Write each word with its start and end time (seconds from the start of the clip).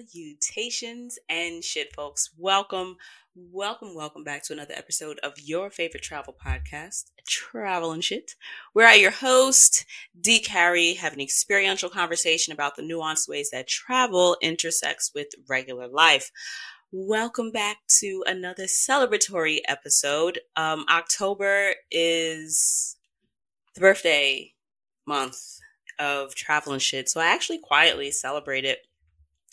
Salutations 0.00 1.18
and 1.28 1.62
shit, 1.62 1.94
folks. 1.94 2.30
Welcome, 2.38 2.96
welcome, 3.34 3.94
welcome 3.94 4.24
back 4.24 4.42
to 4.44 4.54
another 4.54 4.72
episode 4.74 5.18
of 5.22 5.34
your 5.36 5.68
favorite 5.68 6.02
travel 6.02 6.34
podcast, 6.34 7.10
Travel 7.26 7.92
and 7.92 8.02
Shit. 8.02 8.32
Where 8.72 8.86
I, 8.86 8.94
your 8.94 9.10
host, 9.10 9.84
D. 10.18 10.38
Carey, 10.40 10.94
have 10.94 11.12
an 11.12 11.20
experiential 11.20 11.90
conversation 11.90 12.54
about 12.54 12.76
the 12.76 12.82
nuanced 12.82 13.28
ways 13.28 13.50
that 13.50 13.68
travel 13.68 14.38
intersects 14.40 15.12
with 15.14 15.28
regular 15.48 15.86
life. 15.86 16.30
Welcome 16.90 17.50
back 17.50 17.78
to 18.00 18.24
another 18.26 18.64
celebratory 18.64 19.58
episode. 19.68 20.38
Um, 20.56 20.86
October 20.88 21.74
is 21.90 22.96
the 23.74 23.82
birthday 23.82 24.54
month 25.06 25.58
of 25.98 26.34
travel 26.34 26.72
and 26.72 26.80
shit. 26.80 27.10
So 27.10 27.20
I 27.20 27.26
actually 27.26 27.58
quietly 27.58 28.10
celebrate 28.10 28.64
it 28.64 28.78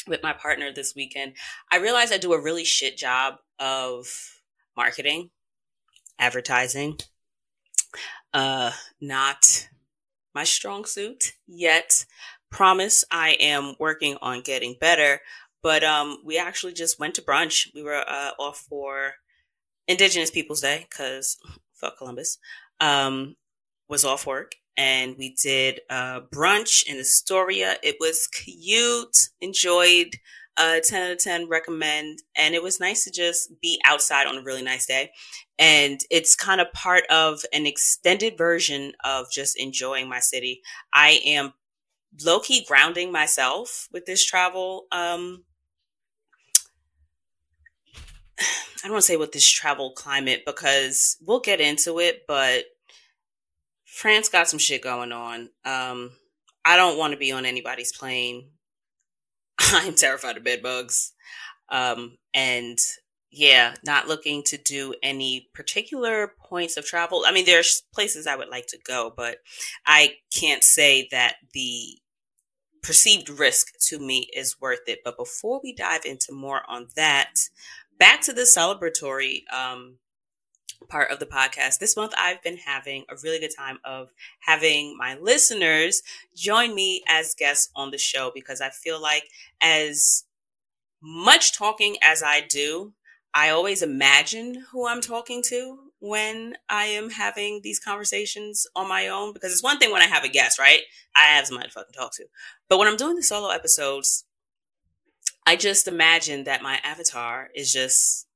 with 0.07 0.23
my 0.23 0.33
partner 0.33 0.71
this 0.71 0.95
weekend. 0.95 1.33
I 1.71 1.77
realized 1.77 2.13
I 2.13 2.17
do 2.17 2.33
a 2.33 2.41
really 2.41 2.63
shit 2.63 2.97
job 2.97 3.35
of 3.59 4.07
marketing, 4.75 5.29
advertising. 6.19 6.97
Uh, 8.33 8.71
not 9.01 9.67
my 10.33 10.43
strong 10.43 10.85
suit 10.85 11.33
yet. 11.47 12.05
Promise 12.49 13.03
I 13.11 13.31
am 13.39 13.75
working 13.79 14.17
on 14.21 14.41
getting 14.41 14.75
better. 14.79 15.21
But 15.63 15.83
um, 15.83 16.19
we 16.23 16.37
actually 16.37 16.73
just 16.73 16.99
went 16.99 17.15
to 17.15 17.21
brunch. 17.21 17.67
We 17.73 17.83
were 17.83 18.03
uh, 18.07 18.31
off 18.39 18.65
for 18.69 19.13
Indigenous 19.87 20.31
Peoples 20.31 20.61
Day 20.61 20.85
because 20.89 21.37
fuck 21.73 21.97
Columbus. 21.97 22.37
Um, 22.79 23.35
was 23.89 24.05
off 24.05 24.27
work 24.27 24.55
and 24.77 25.15
we 25.17 25.35
did 25.41 25.81
a 25.89 26.21
brunch 26.33 26.85
in 26.87 26.99
Astoria. 26.99 27.77
It 27.81 27.97
was 27.99 28.27
cute. 28.27 29.29
Enjoyed. 29.41 30.15
Uh, 30.55 30.79
10 30.83 31.03
out 31.03 31.11
of 31.11 31.19
10 31.19 31.49
recommend. 31.49 32.23
And 32.35 32.55
it 32.55 32.63
was 32.63 32.79
nice 32.79 33.03
to 33.03 33.11
just 33.11 33.51
be 33.61 33.79
outside 33.85 34.27
on 34.27 34.37
a 34.37 34.43
really 34.43 34.63
nice 34.63 34.85
day. 34.85 35.11
And 35.59 35.99
it's 36.09 36.35
kind 36.35 36.61
of 36.61 36.71
part 36.73 37.03
of 37.11 37.41
an 37.53 37.65
extended 37.65 38.37
version 38.37 38.93
of 39.03 39.29
just 39.31 39.59
enjoying 39.59 40.07
my 40.07 40.19
city. 40.19 40.61
I 40.93 41.19
am 41.25 41.53
low 42.23 42.39
key 42.39 42.65
grounding 42.67 43.11
myself 43.11 43.87
with 43.91 44.05
this 44.05 44.25
travel. 44.25 44.85
Um, 44.91 45.43
I 48.39 48.43
don't 48.83 48.91
want 48.91 49.03
to 49.03 49.07
say 49.07 49.17
with 49.17 49.31
this 49.31 49.47
travel 49.47 49.91
climate 49.91 50.43
because 50.45 51.17
we'll 51.25 51.39
get 51.39 51.59
into 51.61 51.99
it, 51.99 52.23
but 52.27 52.65
France 53.97 54.29
got 54.29 54.47
some 54.47 54.59
shit 54.59 54.83
going 54.83 55.11
on. 55.11 55.49
Um, 55.65 56.11
I 56.63 56.77
don't 56.77 56.99
want 56.99 57.13
to 57.13 57.17
be 57.17 57.31
on 57.31 57.47
anybody's 57.47 57.97
plane. 57.97 58.51
I'm 59.59 59.95
terrified 59.95 60.37
of 60.37 60.43
bed 60.43 60.61
bugs. 60.61 61.13
Um, 61.69 62.19
and 62.31 62.77
yeah, 63.31 63.73
not 63.83 64.07
looking 64.07 64.43
to 64.43 64.57
do 64.57 64.93
any 65.01 65.49
particular 65.55 66.33
points 66.45 66.77
of 66.77 66.85
travel. 66.85 67.23
I 67.25 67.31
mean, 67.31 67.47
there's 67.47 67.81
places 67.91 68.27
I 68.27 68.35
would 68.35 68.49
like 68.49 68.67
to 68.67 68.77
go, 68.85 69.11
but 69.17 69.37
I 69.87 70.17
can't 70.31 70.63
say 70.63 71.07
that 71.09 71.37
the 71.53 71.97
perceived 72.83 73.29
risk 73.29 73.79
to 73.87 73.97
me 73.97 74.27
is 74.31 74.61
worth 74.61 74.87
it. 74.87 74.99
But 75.03 75.17
before 75.17 75.59
we 75.63 75.73
dive 75.73 76.05
into 76.05 76.33
more 76.33 76.61
on 76.69 76.89
that, 76.95 77.33
back 77.97 78.21
to 78.21 78.33
the 78.33 78.41
celebratory 78.41 79.41
um, 79.51 79.97
part 80.89 81.11
of 81.11 81.19
the 81.19 81.25
podcast. 81.25 81.79
This 81.79 81.95
month, 81.95 82.13
I've 82.17 82.41
been 82.43 82.57
having 82.57 83.05
a 83.09 83.15
really 83.23 83.39
good 83.39 83.55
time 83.55 83.79
of 83.83 84.09
having 84.39 84.95
my 84.97 85.17
listeners 85.17 86.01
join 86.35 86.75
me 86.75 87.03
as 87.07 87.35
guests 87.35 87.69
on 87.75 87.91
the 87.91 87.97
show 87.97 88.31
because 88.33 88.61
I 88.61 88.69
feel 88.69 89.01
like 89.01 89.23
as 89.61 90.23
much 91.01 91.57
talking 91.57 91.97
as 92.01 92.23
I 92.23 92.41
do, 92.41 92.93
I 93.33 93.49
always 93.49 93.81
imagine 93.81 94.65
who 94.71 94.87
I'm 94.87 95.01
talking 95.01 95.43
to 95.47 95.79
when 95.99 96.55
I 96.69 96.85
am 96.85 97.09
having 97.09 97.61
these 97.63 97.79
conversations 97.79 98.67
on 98.75 98.87
my 98.87 99.07
own 99.07 99.33
because 99.33 99.51
it's 99.51 99.63
one 99.63 99.79
thing 99.79 99.91
when 99.91 100.01
I 100.01 100.05
have 100.05 100.23
a 100.23 100.29
guest, 100.29 100.59
right? 100.59 100.81
I 101.15 101.21
have 101.35 101.47
somebody 101.47 101.69
to 101.69 101.73
fucking 101.73 101.93
talk 101.93 102.13
to. 102.15 102.25
But 102.69 102.77
when 102.77 102.87
I'm 102.87 102.97
doing 102.97 103.15
the 103.15 103.23
solo 103.23 103.49
episodes, 103.49 104.25
I 105.45 105.55
just 105.55 105.87
imagine 105.87 106.43
that 106.43 106.61
my 106.61 106.79
avatar 106.83 107.49
is 107.55 107.71
just 107.71 108.27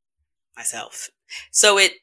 myself. 0.55 1.09
So 1.51 1.77
it 1.77 1.93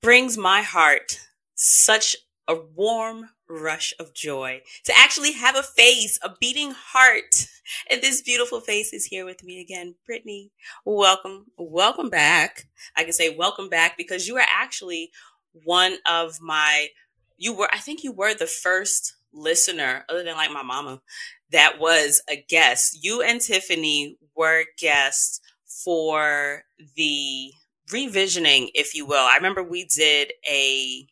brings 0.00 0.38
my 0.38 0.62
heart 0.62 1.20
such 1.54 2.16
a 2.46 2.54
warm 2.54 3.30
rush 3.48 3.94
of 3.98 4.14
joy 4.14 4.60
to 4.84 4.92
actually 4.96 5.32
have 5.32 5.56
a 5.56 5.62
face, 5.62 6.18
a 6.22 6.30
beating 6.40 6.72
heart. 6.72 7.46
And 7.90 8.00
this 8.00 8.22
beautiful 8.22 8.60
face 8.60 8.92
is 8.92 9.06
here 9.06 9.24
with 9.24 9.42
me 9.44 9.60
again. 9.60 9.94
Brittaney, 10.08 10.50
welcome. 10.84 11.46
Welcome 11.58 12.10
back. 12.10 12.66
I 12.96 13.04
can 13.04 13.12
say 13.12 13.34
welcome 13.34 13.68
back 13.68 13.96
because 13.98 14.26
you 14.26 14.36
are 14.36 14.46
actually 14.48 15.10
one 15.52 15.96
of 16.08 16.40
my, 16.40 16.88
you 17.36 17.54
were, 17.54 17.68
I 17.72 17.78
think 17.78 18.04
you 18.04 18.12
were 18.12 18.34
the 18.34 18.46
first 18.46 19.14
listener, 19.32 20.04
other 20.08 20.22
than 20.22 20.36
like 20.36 20.50
my 20.50 20.62
mama, 20.62 21.00
that 21.50 21.78
was 21.78 22.22
a 22.30 22.36
guest. 22.48 23.02
You 23.02 23.22
and 23.22 23.40
Tiffany 23.40 24.16
were 24.34 24.64
guests 24.78 25.40
for 25.84 26.62
the 26.96 27.52
revisioning, 27.92 28.68
if 28.74 28.94
you 28.94 29.06
will. 29.06 29.24
I 29.24 29.36
remember 29.36 29.62
we 29.62 29.84
did 29.84 30.32
a 30.48 31.06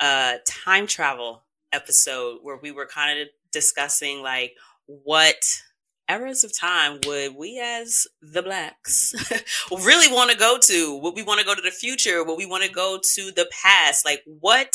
uh, 0.00 0.34
time 0.46 0.86
travel 0.86 1.44
episode 1.72 2.38
where 2.42 2.56
we 2.56 2.70
were 2.70 2.86
kind 2.86 3.20
of 3.20 3.28
discussing 3.52 4.22
like 4.22 4.54
what 4.86 5.36
eras 6.08 6.44
of 6.44 6.56
time 6.56 7.00
would 7.06 7.34
we 7.34 7.60
as 7.60 8.06
the 8.22 8.42
blacks 8.42 9.14
really 9.70 10.12
want 10.12 10.30
to 10.30 10.36
go 10.36 10.58
to? 10.60 10.98
Would 11.02 11.14
we 11.14 11.22
want 11.22 11.40
to 11.40 11.46
go 11.46 11.54
to 11.54 11.62
the 11.62 11.70
future? 11.70 12.24
Would 12.24 12.36
we 12.38 12.46
want 12.46 12.64
to 12.64 12.70
go 12.70 13.00
to 13.14 13.32
the 13.32 13.48
past? 13.62 14.04
Like 14.04 14.22
what 14.24 14.72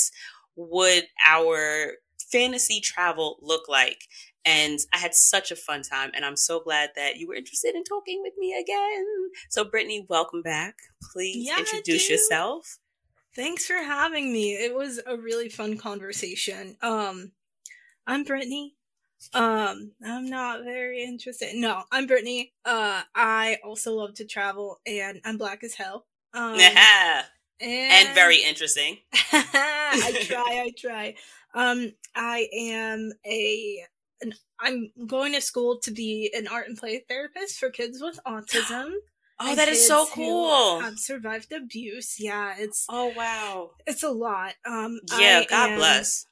would 0.55 1.05
our 1.25 1.93
fantasy 2.31 2.81
travel 2.81 3.37
look 3.41 3.67
like 3.69 4.03
and 4.45 4.79
I 4.93 4.97
had 4.97 5.13
such 5.13 5.51
a 5.51 5.55
fun 5.55 5.83
time. 5.83 6.11
And 6.15 6.25
I'm 6.25 6.35
so 6.35 6.59
glad 6.59 6.91
that 6.95 7.17
you 7.17 7.27
were 7.27 7.35
interested 7.35 7.75
in 7.75 7.83
talking 7.83 8.21
with 8.23 8.33
me 8.37 8.59
again. 8.59 9.05
So, 9.49 9.65
Brittaney, 9.65 10.05
welcome 10.09 10.41
back. 10.41 10.75
Please 11.13 11.47
yeah, 11.47 11.59
introduce 11.59 12.07
dude. 12.07 12.11
yourself. 12.11 12.77
Thanks 13.35 13.65
for 13.65 13.75
having 13.75 14.33
me. 14.33 14.53
It 14.53 14.75
was 14.75 14.99
a 15.05 15.15
really 15.15 15.49
fun 15.49 15.77
conversation. 15.77 16.75
Um, 16.81 17.31
I'm 18.05 18.25
Brittaney. 18.25 18.71
Um, 19.33 19.91
I'm 20.03 20.29
not 20.29 20.63
very 20.63 21.03
interested. 21.03 21.55
No, 21.55 21.83
I'm 21.91 22.07
Brittaney. 22.07 22.51
Uh, 22.65 23.03
I 23.15 23.59
also 23.63 23.93
love 23.93 24.15
to 24.15 24.25
travel 24.25 24.81
and 24.85 25.21
I'm 25.23 25.37
black 25.37 25.63
as 25.63 25.75
hell. 25.75 26.05
Um, 26.33 26.55
yeah. 26.57 27.23
And, 27.63 28.07
and 28.07 28.15
very 28.15 28.37
interesting. 28.37 28.97
I 29.13 30.23
try, 30.23 30.63
I 30.65 30.73
try. 30.79 31.13
Um, 31.53 31.93
I 32.15 32.47
am 32.51 33.11
a 33.23 33.85
an, 34.21 34.33
I'm 34.59 34.91
going 35.07 35.33
to 35.33 35.41
school 35.41 35.79
to 35.81 35.91
be 35.91 36.31
an 36.35 36.47
art 36.47 36.67
and 36.67 36.77
play 36.77 37.03
therapist 37.07 37.59
for 37.59 37.69
kids 37.69 37.99
with 38.01 38.19
autism. 38.25 38.91
Oh, 39.43 39.55
that 39.55 39.69
is 39.69 39.87
so 39.87 40.05
cool. 40.13 40.79
Have 40.81 40.99
survived 40.99 41.51
abuse. 41.51 42.19
Yeah, 42.19 42.55
it's 42.59 42.85
Oh 42.89 43.07
wow. 43.09 43.71
It's 43.87 44.03
a 44.03 44.11
lot. 44.11 44.53
Um 44.65 44.99
Yeah, 45.07 45.41
I 45.41 45.45
God 45.49 45.67
am, 45.67 45.79
bless. 45.79 46.27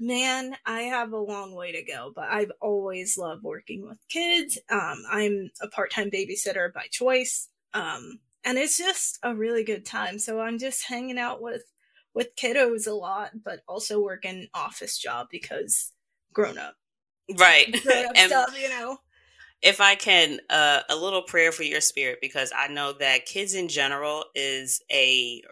Man, 0.00 0.56
I 0.66 0.82
have 0.82 1.12
a 1.12 1.18
long 1.18 1.54
way 1.54 1.72
to 1.72 1.82
go, 1.84 2.12
but 2.14 2.28
I've 2.30 2.52
always 2.60 3.18
loved 3.18 3.42
working 3.44 3.82
with 3.88 3.98
kids. 4.08 4.58
Um 4.70 5.04
I'm 5.10 5.50
a 5.60 5.68
part-time 5.68 6.10
babysitter 6.10 6.72
by 6.72 6.86
choice. 6.90 7.48
Um 7.74 8.20
and 8.44 8.58
it's 8.58 8.78
just 8.78 9.18
a 9.22 9.34
really 9.36 9.64
good 9.64 9.84
time. 9.86 10.18
So 10.18 10.40
I'm 10.40 10.58
just 10.58 10.84
hanging 10.86 11.18
out 11.18 11.42
with 11.42 11.64
with 12.14 12.34
kiddos 12.36 12.86
a 12.88 12.92
lot, 12.94 13.42
but 13.44 13.60
also 13.68 14.00
working 14.02 14.48
office 14.54 14.98
job 14.98 15.28
because 15.30 15.92
grown 16.32 16.58
up. 16.58 16.77
Right. 17.36 17.66
and 18.16 18.30
stuff, 18.30 18.60
you 18.60 18.68
know. 18.68 18.98
If 19.60 19.80
I 19.80 19.96
can, 19.96 20.38
uh, 20.50 20.82
a 20.88 20.94
little 20.94 21.22
prayer 21.22 21.50
for 21.50 21.64
your 21.64 21.80
spirit 21.80 22.18
because 22.20 22.52
I 22.56 22.68
know 22.68 22.92
that 23.00 23.26
kids 23.26 23.54
in 23.54 23.68
general 23.68 24.24
is 24.34 24.80
a 24.90 25.42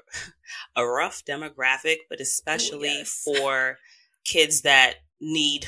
a 0.77 0.87
rough 0.87 1.25
demographic, 1.25 1.97
but 2.09 2.21
especially 2.21 2.89
Ooh, 2.89 2.99
yes. 2.99 3.23
for 3.25 3.79
kids 4.25 4.63
that 4.63 4.97
need 5.21 5.67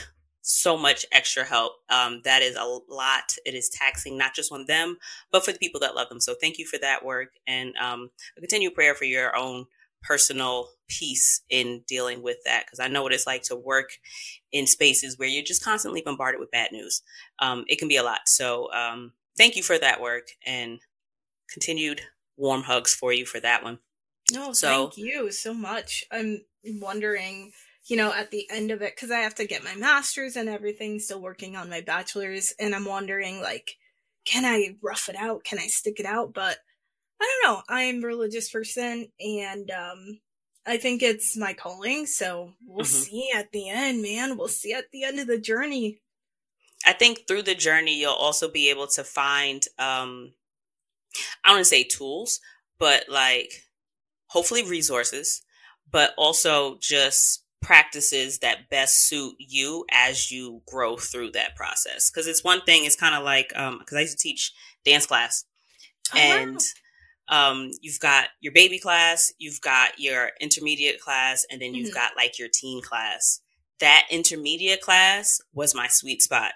so 0.49 0.79
much 0.79 1.05
extra 1.13 1.45
help. 1.45 1.73
Um, 1.91 2.23
that 2.25 2.43
is 2.43 2.57
a 2.57 2.79
lot. 2.89 3.37
It 3.45 3.55
is 3.55 3.69
taxing, 3.69 4.17
not 4.17 4.35
just 4.35 4.51
on 4.51 4.65
them, 4.67 4.97
but 5.31 5.45
for 5.45 5.53
the 5.53 5.59
people 5.59 5.81
that 5.81 5.95
love 5.95 6.09
them. 6.09 6.21
So 6.21 6.35
thank 6.41 6.59
you 6.59 6.67
for 6.67 6.79
that 6.79 7.05
work 7.05 7.29
and 7.47 7.77
um, 7.77 8.11
a 8.37 8.41
continued 8.41 8.75
prayer 8.75 8.95
for 8.95 9.05
your 9.05 9.37
own 9.37 9.67
personal 10.03 10.69
peace 10.89 11.43
in 11.51 11.83
dealing 11.87 12.23
with 12.23 12.39
that 12.45 12.65
because 12.67 12.81
I 12.81 12.89
know 12.89 13.03
what 13.03 13.13
it's 13.13 13.27
like 13.27 13.43
to 13.45 13.57
work 13.57 13.91
in 14.53 14.67
spaces 14.67 15.19
where 15.19 15.29
you're 15.29 15.45
just 15.45 15.65
constantly 15.65 16.03
bombarded 16.03 16.41
with 16.41 16.51
bad 16.51 16.73
news. 16.73 17.03
Um, 17.39 17.65
it 17.69 17.79
can 17.79 17.89
be 17.89 17.97
a 17.97 18.03
lot. 18.03 18.21
So 18.27 18.73
um, 18.73 19.13
thank 19.37 19.57
you 19.57 19.63
for 19.63 19.79
that 19.79 20.01
work 20.01 20.29
and 20.47 20.81
continued 21.53 22.01
warm 22.37 22.63
hugs 22.63 22.95
for 22.95 23.13
you 23.13 23.27
for 23.27 23.41
that 23.41 23.63
one. 23.63 23.79
No, 24.33 24.53
so, 24.53 24.69
thank 24.69 24.99
you 24.99 25.31
so 25.33 25.55
much. 25.55 26.05
I'm 26.13 26.43
wondering, 26.65 27.53
you 27.87 27.97
know, 27.97 28.13
at 28.13 28.31
the 28.31 28.47
end 28.51 28.71
of 28.71 28.83
it, 28.83 28.95
because 28.95 29.11
I 29.11 29.21
have 29.21 29.35
to 29.37 29.47
get 29.47 29.65
my 29.65 29.75
master's 29.75 30.37
and 30.37 30.49
everything, 30.49 30.99
still 30.99 31.21
working 31.21 31.57
on 31.57 31.71
my 31.71 31.81
bachelor's, 31.81 32.53
and 32.61 32.75
I'm 32.75 32.85
wondering, 32.85 33.41
like, 33.41 33.77
can 34.27 34.45
I 34.45 34.77
rough 34.83 35.09
it 35.09 35.17
out? 35.17 35.45
Can 35.45 35.59
I 35.59 35.67
stick 35.69 35.99
it 35.99 36.07
out? 36.07 36.35
But 36.35 36.59
I 37.21 37.41
don't 37.43 37.53
know. 37.53 37.63
I'm 37.69 38.03
a 38.03 38.07
religious 38.07 38.51
person 38.51 39.09
and 39.21 39.71
um 39.71 40.21
I 40.67 40.77
think 40.77 41.03
it's 41.03 41.37
my 41.37 41.55
calling, 41.55 42.05
so 42.05 42.53
we'll 42.67 42.85
mm-hmm. 42.85 42.95
see 42.95 43.31
at 43.35 43.53
the 43.53 43.71
end, 43.71 44.03
man. 44.03 44.37
We'll 44.37 44.49
see 44.49 44.75
at 44.75 44.91
the 44.93 45.05
end 45.05 45.19
of 45.19 45.27
the 45.27 45.39
journey. 45.39 46.03
I 46.85 46.93
think 46.93 47.27
through 47.27 47.43
the 47.43 47.55
journey 47.55 47.99
you'll 47.99 48.13
also 48.13 48.51
be 48.51 48.71
able 48.71 48.87
to 48.89 49.05
find 49.05 49.65
um 49.79 50.33
I 51.45 51.49
don't 51.49 51.57
want 51.57 51.65
to 51.65 51.71
say 51.71 51.85
tools, 51.85 52.41
but 52.79 53.05
like 53.09 53.65
hopefully 54.27 54.63
resources, 54.63 55.43
but 55.91 56.13
also 56.17 56.77
just 56.81 57.45
practices 57.61 58.39
that 58.39 58.69
best 58.71 59.09
suit 59.09 59.35
you 59.39 59.85
as 59.91 60.31
you 60.31 60.63
grow 60.67 60.97
through 60.97 61.33
that 61.33 61.57
process. 61.57 62.11
Because 62.11 62.27
it's 62.27 62.45
one 62.45 62.61
thing, 62.63 62.85
it's 62.85 62.97
kind 62.97 63.15
of 63.15 63.25
like, 63.25 63.49
because 63.49 63.69
um, 63.69 63.97
I 63.97 64.01
used 64.01 64.19
to 64.19 64.23
teach 64.23 64.53
dance 64.85 65.07
class, 65.07 65.45
oh, 66.15 66.19
and 66.19 66.53
wow. 66.53 66.59
Um, 67.31 67.71
you've 67.81 68.01
got 68.01 68.29
your 68.41 68.53
baby 68.53 68.79
class, 68.79 69.33
you've 69.39 69.61
got 69.61 69.99
your 69.99 70.31
intermediate 70.41 71.01
class, 71.01 71.47
and 71.51 71.61
then 71.61 71.75
you've 71.75 71.89
mm-hmm. 71.89 71.95
got 71.95 72.17
like 72.17 72.39
your 72.39 72.49
teen 72.53 72.83
class. 72.83 73.41
That 73.81 74.07
intermediate 74.11 74.81
class 74.81 75.41
was 75.53 75.75
my 75.75 75.87
sweet 75.89 76.23
spot 76.23 76.53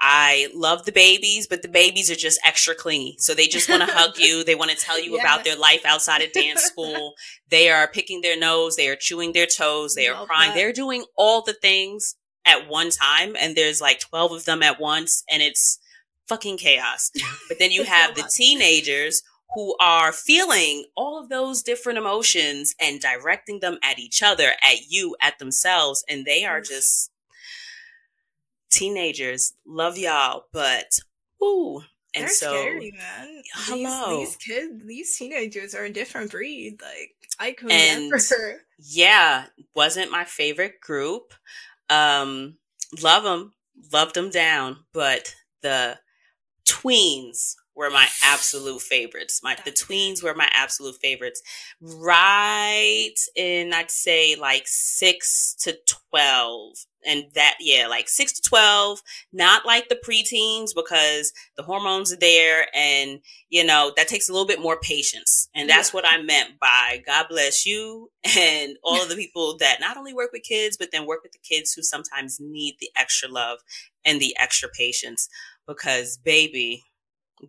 I 0.00 0.48
love 0.54 0.84
the 0.84 0.92
babies, 0.92 1.46
but 1.46 1.62
the 1.62 1.68
babies 1.68 2.10
are 2.10 2.16
just 2.16 2.40
extra 2.44 2.74
clingy. 2.74 3.16
So 3.18 3.34
they 3.34 3.46
just 3.46 3.68
want 3.68 3.82
to 3.82 3.94
hug 3.94 4.12
you. 4.18 4.44
They 4.44 4.54
want 4.54 4.70
to 4.70 4.76
tell 4.76 5.00
you 5.00 5.14
yeah. 5.14 5.20
about 5.20 5.44
their 5.44 5.56
life 5.56 5.84
outside 5.84 6.22
of 6.22 6.32
dance 6.32 6.62
school. 6.62 7.14
they 7.48 7.70
are 7.70 7.88
picking 7.88 8.20
their 8.20 8.38
nose. 8.38 8.76
They 8.76 8.88
are 8.88 8.96
chewing 8.96 9.32
their 9.32 9.46
toes. 9.46 9.94
They 9.94 10.08
are 10.08 10.26
crying. 10.26 10.50
That. 10.50 10.56
They're 10.56 10.72
doing 10.72 11.04
all 11.16 11.42
the 11.42 11.54
things 11.54 12.16
at 12.44 12.68
one 12.68 12.90
time. 12.90 13.36
And 13.38 13.56
there's 13.56 13.80
like 13.80 14.00
12 14.00 14.32
of 14.32 14.44
them 14.44 14.62
at 14.62 14.80
once 14.80 15.22
and 15.30 15.42
it's 15.42 15.78
fucking 16.28 16.58
chaos. 16.58 17.10
But 17.48 17.58
then 17.58 17.70
you 17.70 17.84
have 17.84 18.14
the 18.14 18.28
teenagers 18.34 19.22
who 19.54 19.76
are 19.80 20.12
feeling 20.12 20.84
all 20.96 21.18
of 21.18 21.28
those 21.28 21.62
different 21.62 21.98
emotions 21.98 22.74
and 22.80 23.00
directing 23.00 23.60
them 23.60 23.78
at 23.82 23.98
each 23.98 24.22
other, 24.22 24.52
at 24.62 24.90
you, 24.90 25.16
at 25.20 25.38
themselves. 25.38 26.04
And 26.08 26.24
they 26.24 26.44
are 26.44 26.60
just 26.60 27.10
teenagers, 28.70 29.54
love 29.66 29.96
y'all, 29.96 30.46
but 30.52 30.98
woo. 31.40 31.82
And 32.16 32.24
They're 32.24 32.28
so, 32.28 32.52
scary, 32.52 32.92
man. 32.92 33.42
Hello. 33.54 34.18
These, 34.18 34.28
these, 34.28 34.36
kids, 34.36 34.86
these 34.86 35.16
teenagers 35.16 35.74
are 35.74 35.84
a 35.84 35.90
different 35.90 36.30
breed. 36.30 36.80
Like 36.80 37.14
I 37.38 37.52
could 37.52 37.72
and, 37.72 38.10
never. 38.10 38.60
Yeah, 38.78 39.46
wasn't 39.74 40.10
my 40.10 40.24
favorite 40.24 40.80
group. 40.80 41.32
Um, 41.88 42.56
love 43.02 43.22
them, 43.22 43.52
loved 43.92 44.14
them 44.14 44.30
down, 44.30 44.78
but 44.92 45.34
the 45.62 45.98
tweens 46.66 47.54
were 47.74 47.90
my 47.90 48.06
absolute 48.22 48.80
favorites. 48.80 49.40
My 49.42 49.56
the 49.64 49.72
tweens 49.72 50.22
were 50.22 50.34
my 50.34 50.48
absolute 50.54 50.96
favorites. 51.00 51.42
Right 51.80 53.14
in 53.34 53.72
I'd 53.72 53.90
say 53.90 54.36
like 54.36 54.64
6 54.66 55.56
to 55.62 55.76
12. 56.12 56.76
And 57.06 57.24
that 57.34 57.56
yeah, 57.60 57.86
like 57.86 58.08
6 58.08 58.40
to 58.40 58.48
12, 58.48 59.00
not 59.32 59.66
like 59.66 59.88
the 59.88 59.96
preteens 59.96 60.70
because 60.74 61.32
the 61.56 61.62
hormones 61.62 62.12
are 62.12 62.18
there 62.18 62.66
and 62.74 63.20
you 63.50 63.64
know, 63.64 63.92
that 63.96 64.08
takes 64.08 64.28
a 64.28 64.32
little 64.32 64.46
bit 64.46 64.60
more 64.60 64.78
patience. 64.80 65.48
And 65.54 65.68
that's 65.68 65.92
yeah. 65.92 65.96
what 65.98 66.08
I 66.08 66.22
meant 66.22 66.58
by 66.60 67.02
God 67.06 67.26
bless 67.28 67.66
you 67.66 68.10
and 68.38 68.76
all 68.82 69.02
of 69.02 69.08
the 69.08 69.16
people 69.24 69.56
that 69.58 69.80
not 69.80 69.96
only 69.96 70.14
work 70.14 70.30
with 70.32 70.42
kids 70.42 70.76
but 70.76 70.90
then 70.92 71.06
work 71.06 71.22
with 71.22 71.32
the 71.32 71.38
kids 71.38 71.72
who 71.72 71.82
sometimes 71.82 72.38
need 72.40 72.76
the 72.80 72.90
extra 72.96 73.28
love 73.28 73.58
and 74.04 74.20
the 74.20 74.36
extra 74.38 74.68
patience 74.68 75.28
because 75.66 76.18
baby 76.18 76.82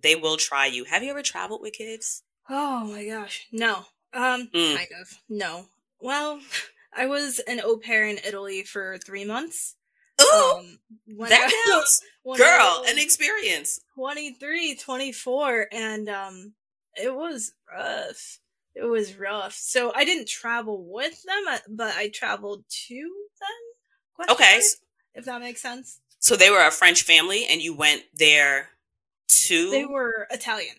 they 0.01 0.15
will 0.15 0.37
try 0.37 0.65
you. 0.65 0.85
Have 0.85 1.03
you 1.03 1.11
ever 1.11 1.21
traveled 1.21 1.61
with 1.61 1.73
kids? 1.73 2.23
Oh 2.49 2.85
my 2.85 3.05
gosh, 3.05 3.47
no. 3.51 3.85
Um, 4.13 4.49
mm. 4.53 4.75
kind 4.75 4.87
of. 5.01 5.17
No. 5.29 5.65
Well, 5.99 6.39
I 6.95 7.07
was 7.07 7.39
an 7.39 7.61
au 7.63 7.77
pair 7.77 8.07
in 8.07 8.19
Italy 8.25 8.63
for 8.63 8.97
three 8.97 9.25
months. 9.25 9.75
Ooh, 10.21 10.53
um, 10.57 10.79
that 11.27 11.51
I, 11.51 11.71
counts, 11.71 12.01
girl. 12.37 12.85
An 12.87 12.97
experience. 12.97 13.81
23, 13.95 14.75
24, 14.75 15.67
and 15.73 16.07
um, 16.07 16.53
it 16.95 17.13
was 17.13 17.51
rough. 17.71 18.39
It 18.75 18.85
was 18.85 19.17
rough. 19.17 19.53
So 19.53 19.91
I 19.93 20.05
didn't 20.05 20.27
travel 20.27 20.85
with 20.89 21.21
them, 21.23 21.43
uh, 21.49 21.57
but 21.69 21.95
I 21.95 22.09
traveled 22.09 22.63
to 22.87 22.95
them. 22.95 24.27
Okay, 24.29 24.61
if 25.13 25.25
that 25.25 25.41
makes 25.41 25.61
sense. 25.61 25.99
So 26.19 26.35
they 26.35 26.49
were 26.49 26.65
a 26.65 26.71
French 26.71 27.03
family, 27.03 27.45
and 27.49 27.61
you 27.61 27.75
went 27.75 28.03
there 28.13 28.69
Two? 29.27 29.69
They 29.71 29.85
were 29.85 30.27
Italian. 30.29 30.75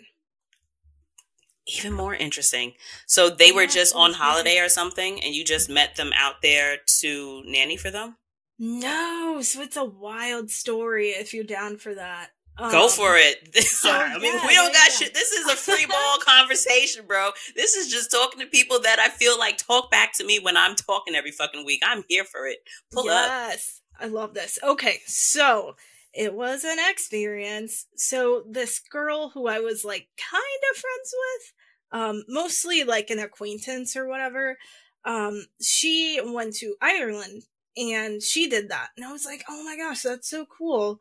Even 1.67 1.93
more 1.93 2.15
interesting. 2.15 2.75
So 3.07 3.29
they 3.29 3.51
were 3.51 3.67
just 3.67 3.95
on 3.95 4.15
holiday 4.15 4.59
or 4.59 4.69
something, 4.69 5.21
and 5.23 5.35
you 5.35 5.45
just 5.45 5.69
met 5.69 5.97
them 5.97 6.13
out 6.15 6.41
there 6.41 6.77
to 7.01 7.43
nanny 7.45 7.77
for 7.77 7.91
them? 7.91 8.17
No, 8.59 9.41
so 9.43 9.61
it's 9.61 9.77
a 9.77 9.85
wild 9.85 10.51
story 10.51 11.09
if 11.09 11.35
you're 11.35 11.45
down 11.45 11.77
for 11.77 11.95
that. 11.95 12.31
Um, 12.59 12.71
Go 12.71 12.89
for 12.89 13.17
it. 13.17 13.55
So, 13.77 13.91
I 13.91 14.19
mean, 14.19 14.35
yeah, 14.35 14.47
we 14.47 14.55
don't 14.55 14.73
got 14.73 14.89
yeah. 14.89 14.95
shit. 14.95 15.15
This 15.15 15.31
is 15.33 15.47
a 15.47 15.57
free 15.57 15.87
ball 15.87 16.19
conversation, 16.25 17.05
bro. 17.07 17.31
This 17.55 17.77
is 17.77 17.91
just 17.91 18.11
talking 18.11 18.41
to 18.41 18.47
people 18.47 18.81
that 18.81 18.99
I 18.99 19.09
feel 19.11 19.39
like 19.39 19.59
talk 19.59 19.91
back 19.91 20.13
to 20.15 20.25
me 20.25 20.39
when 20.39 20.57
I'm 20.57 20.75
talking 20.75 21.15
every 21.15 21.31
fucking 21.31 21.65
week. 21.67 21.83
I'm 21.85 22.05
here 22.09 22.25
for 22.25 22.47
it. 22.47 22.59
Pull 22.91 23.05
yes, 23.05 23.15
up. 23.15 23.51
Yes, 23.51 23.81
I 24.01 24.07
love 24.07 24.35
this. 24.35 24.59
Okay, 24.63 25.01
so 25.07 25.77
it 26.17 26.35
was 26.35 26.65
an 26.65 26.79
experience. 26.91 27.87
So 27.97 28.45
this 28.51 28.81
girl 28.81 29.31
who 29.31 29.49
I 29.49 29.61
was 29.61 29.85
like 29.85 30.09
kind 30.19 30.43
of 30.71 30.79
friends 30.79 31.15
with, 31.23 31.53
um, 31.93 32.25
mostly 32.29 32.85
like 32.85 33.11
an 33.11 33.19
acquaintance 33.19 33.97
or 33.97 34.09
whatever, 34.09 34.57
um, 35.05 35.45
she 35.61 36.19
went 36.25 36.55
to 36.57 36.75
Ireland 36.81 37.43
and 37.77 38.23
she 38.23 38.49
did 38.49 38.71
that. 38.71 38.89
And 38.97 39.05
I 39.05 39.13
was 39.13 39.27
like, 39.27 39.45
oh 39.49 39.63
my 39.63 39.77
gosh, 39.77 40.03
that's 40.03 40.31
so 40.31 40.47
cool. 40.47 41.01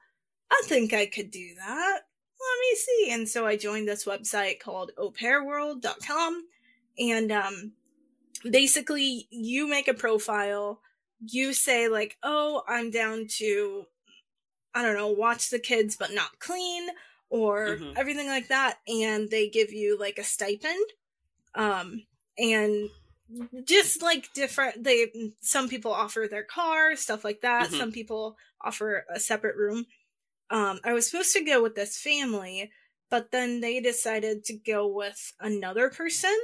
I 0.51 0.62
think 0.65 0.93
I 0.93 1.05
could 1.05 1.31
do 1.31 1.55
that. 1.55 2.00
Let 2.01 2.60
me 2.62 2.75
see. 2.75 3.12
And 3.12 3.27
so 3.27 3.45
I 3.48 3.55
joined 3.55 3.88
this 3.88 4.05
website 4.05 4.60
called 4.60 4.91
aupairworld.com. 5.00 6.43
And 7.00 7.31
um, 7.31 7.72
basically, 8.50 9.27
you 9.31 9.67
make 9.67 9.88
a 9.88 9.93
profile. 9.93 10.81
You 11.19 11.53
say, 11.53 11.88
like, 11.88 12.17
oh, 12.22 12.63
I'm 12.67 12.91
down 12.91 13.27
to 13.38 13.86
I 14.75 14.84
don't 14.84 14.96
know, 14.96 15.08
watch 15.08 15.50
the 15.50 15.60
kids 15.60 15.96
but 15.96 16.13
not 16.13 16.39
clean 16.39 16.89
or 17.29 17.77
mm-hmm. 17.77 17.94
everything 17.96 18.27
like 18.27 18.48
that 18.50 18.77
and 18.88 19.29
they 19.29 19.50
give 19.50 19.72
you 19.72 19.98
like 20.00 20.17
a 20.17 20.24
stipend 20.24 20.86
um 21.55 22.03
and 22.38 22.89
just 23.63 24.01
like 24.01 24.32
different 24.34 24.84
they 24.84 25.08
some 25.41 25.67
people 25.67 25.91
offer 25.91 26.27
their 26.29 26.44
car 26.44 26.96
stuff 26.96 27.24
like 27.24 27.41
that 27.41 27.67
mm-hmm. 27.67 27.77
some 27.77 27.91
people 27.91 28.38
offer 28.62 29.05
a 29.13 29.20
separate 29.20 29.55
room 29.55 29.86
um 30.51 30.79
i 30.84 30.94
was 30.94 31.10
supposed 31.10 31.34
to 31.34 31.44
go 31.44 31.62
with 31.62 31.75
this 31.75 31.98
family 31.98 32.72
but 33.10 33.32
then 33.32 33.62
they 33.62 33.79
decided 33.79 34.44
to 34.44 34.53
go 34.53 34.88
with 34.88 35.34
another 35.39 35.89
person 35.89 36.38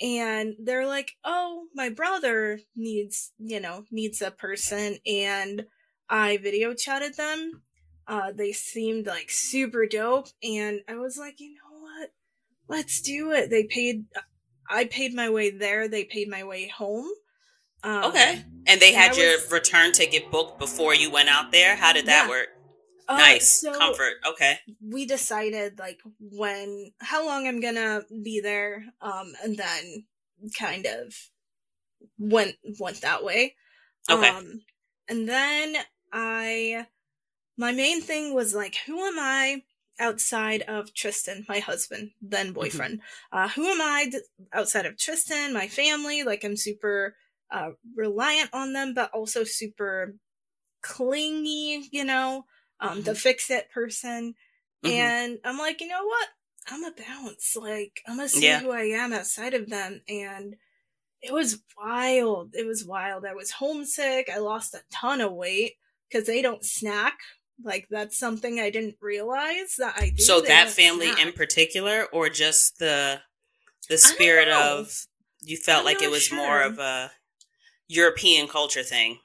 and 0.00 0.54
they're 0.62 0.86
like 0.86 1.12
oh 1.24 1.64
my 1.74 1.88
brother 1.88 2.60
needs 2.76 3.32
you 3.38 3.60
know 3.60 3.84
needs 3.90 4.20
a 4.20 4.30
person 4.30 4.98
and 5.06 5.64
I 6.08 6.36
video 6.36 6.74
chatted 6.74 7.16
them. 7.16 7.62
Uh, 8.06 8.32
they 8.32 8.52
seemed 8.52 9.06
like 9.06 9.30
super 9.30 9.86
dope, 9.86 10.28
and 10.42 10.80
I 10.88 10.96
was 10.96 11.16
like, 11.16 11.40
you 11.40 11.54
know 11.54 11.80
what? 11.80 12.10
Let's 12.68 13.00
do 13.00 13.32
it. 13.32 13.50
They 13.50 13.64
paid. 13.64 14.04
I 14.68 14.84
paid 14.84 15.14
my 15.14 15.30
way 15.30 15.50
there. 15.50 15.88
They 15.88 16.04
paid 16.04 16.28
my 16.28 16.44
way 16.44 16.68
home. 16.68 17.06
Um, 17.82 18.04
okay, 18.04 18.44
and 18.66 18.80
they 18.80 18.92
had 18.92 19.10
and 19.10 19.18
your 19.18 19.32
was, 19.32 19.52
return 19.52 19.92
ticket 19.92 20.30
booked 20.30 20.58
before 20.58 20.94
you 20.94 21.10
went 21.10 21.28
out 21.28 21.52
there. 21.52 21.76
How 21.76 21.92
did 21.92 22.06
that 22.06 22.24
yeah. 22.24 22.28
work? 22.28 22.48
Uh, 23.08 23.18
nice 23.18 23.60
so 23.60 23.78
comfort. 23.78 24.14
Okay, 24.26 24.58
we 24.82 25.06
decided 25.06 25.78
like 25.78 26.00
when, 26.18 26.92
how 27.00 27.26
long 27.26 27.46
I'm 27.46 27.60
gonna 27.60 28.02
be 28.22 28.40
there, 28.40 28.84
um, 29.00 29.32
and 29.42 29.56
then 29.56 30.06
kind 30.58 30.86
of 30.86 31.14
went 32.18 32.56
went 32.78 33.00
that 33.02 33.24
way. 33.24 33.54
Okay. 34.10 34.28
Um, 34.28 34.60
and 35.08 35.28
then 35.28 35.76
I 36.14 36.86
my 37.56 37.72
main 37.72 38.00
thing 38.00 38.34
was 38.34 38.54
like, 38.54 38.76
who 38.86 38.98
am 39.04 39.18
I 39.18 39.62
outside 40.00 40.62
of 40.62 40.94
Tristan, 40.94 41.44
my 41.48 41.58
husband, 41.58 42.10
then 42.22 42.46
mm-hmm. 42.46 42.54
boyfriend? 42.54 43.00
Mm-hmm. 43.32 43.38
Uh, 43.38 43.48
who 43.48 43.66
am 43.66 43.80
I 43.80 44.10
outside 44.52 44.86
of 44.86 44.96
Tristan, 44.96 45.52
my 45.52 45.68
family? 45.68 46.22
Like, 46.22 46.44
I'm 46.44 46.56
super 46.56 47.14
uh, 47.52 47.70
reliant 47.96 48.50
on 48.52 48.72
them, 48.72 48.94
but 48.94 49.10
also 49.12 49.44
super 49.44 50.16
clingy, 50.82 51.88
you 51.92 52.04
know, 52.04 52.44
um, 52.80 52.90
mm-hmm. 52.90 53.02
the 53.02 53.14
fix 53.14 53.50
it 53.50 53.70
person. 53.70 54.34
Mm-hmm. 54.84 54.94
And 54.94 55.38
I'm 55.44 55.58
like, 55.58 55.80
you 55.80 55.88
know 55.88 56.04
what? 56.04 56.28
I'm 56.68 56.84
a 56.84 56.92
bounce. 56.92 57.56
Like, 57.56 58.00
I'm 58.06 58.16
gonna 58.16 58.28
see 58.28 58.46
yeah. 58.46 58.60
who 58.60 58.70
I 58.72 58.84
am 58.84 59.12
outside 59.12 59.54
of 59.54 59.68
them. 59.68 60.00
And 60.08 60.56
it 61.22 61.32
was 61.32 61.62
wild. 61.78 62.54
It 62.54 62.66
was 62.66 62.84
wild. 62.84 63.24
I 63.24 63.34
was 63.34 63.50
homesick. 63.52 64.28
I 64.32 64.38
lost 64.38 64.74
a 64.74 64.82
ton 64.92 65.20
of 65.20 65.32
weight 65.32 65.74
because 66.08 66.26
they 66.26 66.42
don't 66.42 66.64
snack 66.64 67.18
Like 67.62 67.86
that's 67.90 68.18
something 68.18 68.58
I 68.58 68.70
didn't 68.70 68.96
realize 69.00 69.76
that 69.78 69.94
I. 69.96 70.10
Do. 70.10 70.22
So 70.22 70.40
that 70.40 70.70
family 70.70 71.12
snack. 71.12 71.26
in 71.26 71.32
particular, 71.32 72.06
or 72.12 72.28
just 72.28 72.78
the 72.78 73.20
the 73.88 73.98
spirit 73.98 74.48
of 74.48 75.06
you 75.42 75.56
felt 75.56 75.80
I'm 75.80 75.84
like 75.84 76.02
it 76.02 76.10
was 76.10 76.24
sure. 76.24 76.38
more 76.38 76.62
of 76.62 76.78
a 76.78 77.12
European 77.88 78.48
culture 78.48 78.82
thing. 78.82 79.18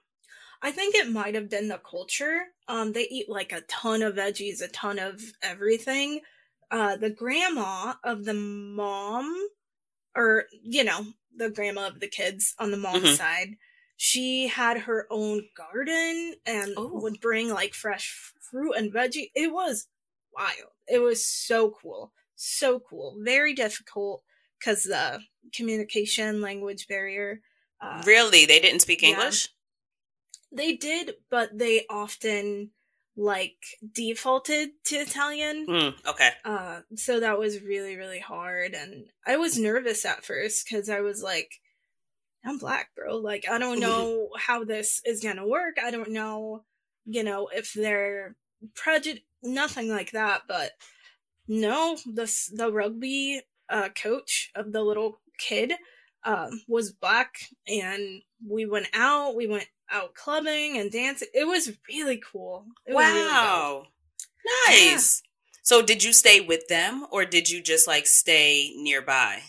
I 0.62 0.72
think 0.72 0.94
it 0.96 1.10
might 1.10 1.36
have 1.36 1.50
been 1.50 1.70
the 1.70 1.80
culture. 1.80 2.42
Um, 2.68 2.92
they 2.92 3.08
eat 3.10 3.30
like 3.30 3.52
a 3.52 3.62
ton 3.62 4.04
of 4.04 4.16
veggies, 4.16 4.62
a 4.62 4.68
ton 4.68 5.00
of 5.00 5.22
everything. 5.42 6.22
Uh, 6.70 6.98
the 6.98 7.10
grandma 7.10 7.94
of 8.04 8.26
the 8.26 8.34
mom, 8.34 9.34
or 10.16 10.46
you 10.62 10.84
know, 10.84 11.06
the 11.36 11.50
grandma 11.50 11.88
of 11.88 12.00
the 12.00 12.08
kids 12.08 12.54
on 12.60 12.72
the 12.72 12.78
mom's 12.78 13.04
mm-hmm. 13.04 13.16
side, 13.16 13.56
she 14.02 14.48
had 14.48 14.78
her 14.78 15.06
own 15.10 15.44
garden 15.58 16.34
and 16.46 16.72
Ooh. 16.78 17.02
would 17.02 17.20
bring 17.20 17.50
like 17.50 17.74
fresh 17.74 18.32
fruit 18.40 18.72
and 18.78 18.94
veggie. 18.94 19.30
It 19.36 19.52
was 19.52 19.88
wild. 20.34 20.72
It 20.88 21.00
was 21.00 21.26
so 21.26 21.72
cool, 21.72 22.14
so 22.34 22.80
cool. 22.80 23.18
Very 23.20 23.54
difficult 23.54 24.24
because 24.58 24.84
the 24.84 25.20
communication 25.54 26.40
language 26.40 26.88
barrier. 26.88 27.42
Uh, 27.82 28.02
really, 28.06 28.46
they 28.46 28.62
didn't 28.62 28.80
speak 28.80 29.02
yeah. 29.02 29.10
English. 29.10 29.50
They 30.50 30.78
did, 30.78 31.16
but 31.30 31.58
they 31.58 31.86
often 31.90 32.72
like 33.18 33.58
defaulted 33.94 34.70
to 34.86 34.96
Italian. 34.96 35.68
Mm, 35.68 35.94
okay. 36.08 36.30
Uh, 36.46 36.80
so 36.96 37.20
that 37.20 37.38
was 37.38 37.62
really 37.62 37.98
really 37.98 38.22
hard, 38.22 38.76
and 38.76 39.08
I 39.28 39.36
was 39.36 39.60
nervous 39.60 40.06
at 40.06 40.24
first 40.24 40.66
because 40.66 40.90
I 40.90 41.02
was 41.02 41.22
like, 41.22 41.60
I'm 42.46 42.58
black, 42.58 42.90
bro. 42.96 43.18
Like 43.18 43.46
I 43.50 43.58
don't 43.58 43.80
know 43.80 44.30
how 44.38 44.64
this 44.64 45.02
is 45.06 45.22
gonna 45.22 45.48
work. 45.48 45.78
I 45.84 45.92
don't 45.92 46.12
know, 46.12 46.64
you 47.06 47.24
know, 47.24 47.50
if 47.54 47.74
they're 47.74 48.36
prejudice, 48.76 49.24
nothing 49.44 49.90
like 49.90 50.12
that. 50.12 50.44
But 50.48 50.72
no, 51.48 51.98
the 52.06 52.32
the 52.54 52.72
rugby 52.72 53.42
uh, 53.70 53.90
coach 53.90 54.52
of 54.56 54.72
the 54.72 54.82
little 54.82 55.20
kid 55.38 55.74
um, 56.24 56.62
was 56.68 56.92
black, 56.92 57.36
and 57.68 58.22
we 58.48 58.66
went 58.66 58.88
out. 58.94 59.36
We 59.36 59.48
went 59.48 59.68
out 59.92 60.14
clubbing 60.14 60.78
and 60.78 60.92
dancing. 60.92 61.28
It 61.34 61.48
was 61.48 61.72
really 61.90 62.22
cool. 62.32 62.66
It 62.86 62.94
wow. 62.94 63.88
Really 64.46 64.92
nice. 64.92 65.22
Yeah. 65.24 65.30
So 65.64 65.82
did 65.82 66.04
you 66.04 66.14
stay 66.14 66.42
with 66.42 66.68
them 66.68 67.06
or 67.12 67.26
did 67.26 67.50
you 67.50 67.62
just 67.62 67.88
like 67.88 68.08
stay 68.08 68.74
nearby? 68.76 69.42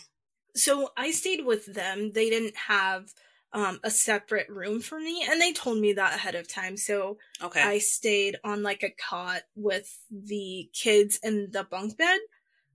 So 0.55 0.89
I 0.97 1.11
stayed 1.11 1.45
with 1.45 1.73
them. 1.73 2.11
They 2.13 2.29
didn't 2.29 2.55
have 2.67 3.13
um, 3.53 3.79
a 3.83 3.91
separate 3.91 4.49
room 4.49 4.79
for 4.79 4.99
me 4.99 5.25
and 5.29 5.41
they 5.41 5.51
told 5.51 5.77
me 5.77 5.93
that 5.93 6.15
ahead 6.15 6.35
of 6.35 6.47
time. 6.47 6.77
So 6.77 7.17
okay. 7.41 7.61
I 7.61 7.79
stayed 7.79 8.37
on 8.43 8.63
like 8.63 8.83
a 8.83 8.91
cot 8.91 9.41
with 9.55 9.89
the 10.09 10.69
kids 10.73 11.19
in 11.21 11.49
the 11.51 11.63
bunk 11.63 11.97
bed. 11.97 12.19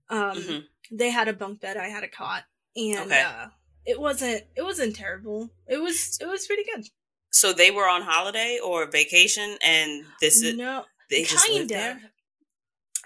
Um, 0.09 0.37
mm-hmm. 0.37 0.59
they 0.95 1.09
had 1.09 1.27
a 1.27 1.33
bunk 1.33 1.59
bed, 1.61 1.77
I 1.77 1.87
had 1.87 2.03
a 2.03 2.07
cot 2.07 2.43
and 2.77 3.11
okay. 3.11 3.23
uh, 3.23 3.47
it 3.85 3.99
wasn't 3.99 4.43
it 4.55 4.61
wasn't 4.61 4.95
terrible. 4.95 5.49
It 5.67 5.81
was 5.81 6.17
it 6.21 6.27
was 6.27 6.45
pretty 6.45 6.63
good. 6.73 6.85
So 7.31 7.53
they 7.53 7.71
were 7.71 7.87
on 7.87 8.03
holiday 8.03 8.59
or 8.63 8.89
vacation, 8.89 9.57
and 9.63 10.05
this 10.21 10.41
is 10.41 10.55
no, 10.55 10.85
they 11.09 11.23
kind 11.23 11.71
of. 11.71 11.97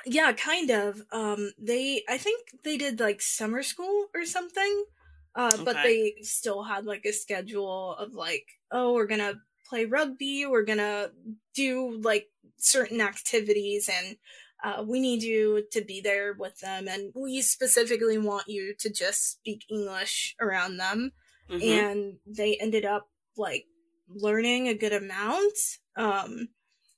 Yeah, 0.06 0.32
kind 0.34 0.70
of. 0.70 1.02
Um, 1.12 1.52
they 1.60 2.04
I 2.10 2.18
think 2.18 2.48
they 2.64 2.78
did 2.78 3.00
like 3.00 3.22
summer 3.22 3.64
school 3.64 4.08
or 4.16 4.26
something. 4.26 4.86
Uh, 5.34 5.52
okay. 5.54 5.64
but 5.64 5.78
they 5.84 6.16
still 6.24 6.64
had 6.64 6.86
like 6.86 7.06
a 7.06 7.14
schedule 7.14 7.96
of 7.96 8.14
like, 8.14 8.46
oh, 8.72 8.94
we're 8.94 9.08
gonna 9.08 9.36
play 9.70 9.86
rugby, 9.86 10.46
we're 10.46 10.66
gonna 10.66 11.10
do 11.56 12.00
like 12.02 12.28
certain 12.58 13.00
activities, 13.00 13.90
and 13.90 14.18
uh, 14.64 14.84
we 14.84 15.00
need 15.00 15.24
you 15.24 15.64
to 15.72 15.82
be 15.82 16.02
there 16.02 16.34
with 16.34 16.60
them, 16.60 16.88
and 16.88 17.14
we 17.16 17.42
specifically 17.42 18.18
want 18.18 18.48
you 18.48 18.74
to 18.80 18.90
just 18.90 19.32
speak 19.32 19.64
English 19.70 20.36
around 20.42 20.78
them. 20.78 21.12
Mm-hmm. 21.50 21.64
And 21.64 22.14
they 22.26 22.58
ended 22.58 22.86
up 22.86 23.10
like 23.38 23.66
learning 24.08 24.68
a 24.68 24.74
good 24.74 24.94
amount. 24.94 25.58
Um, 25.96 26.50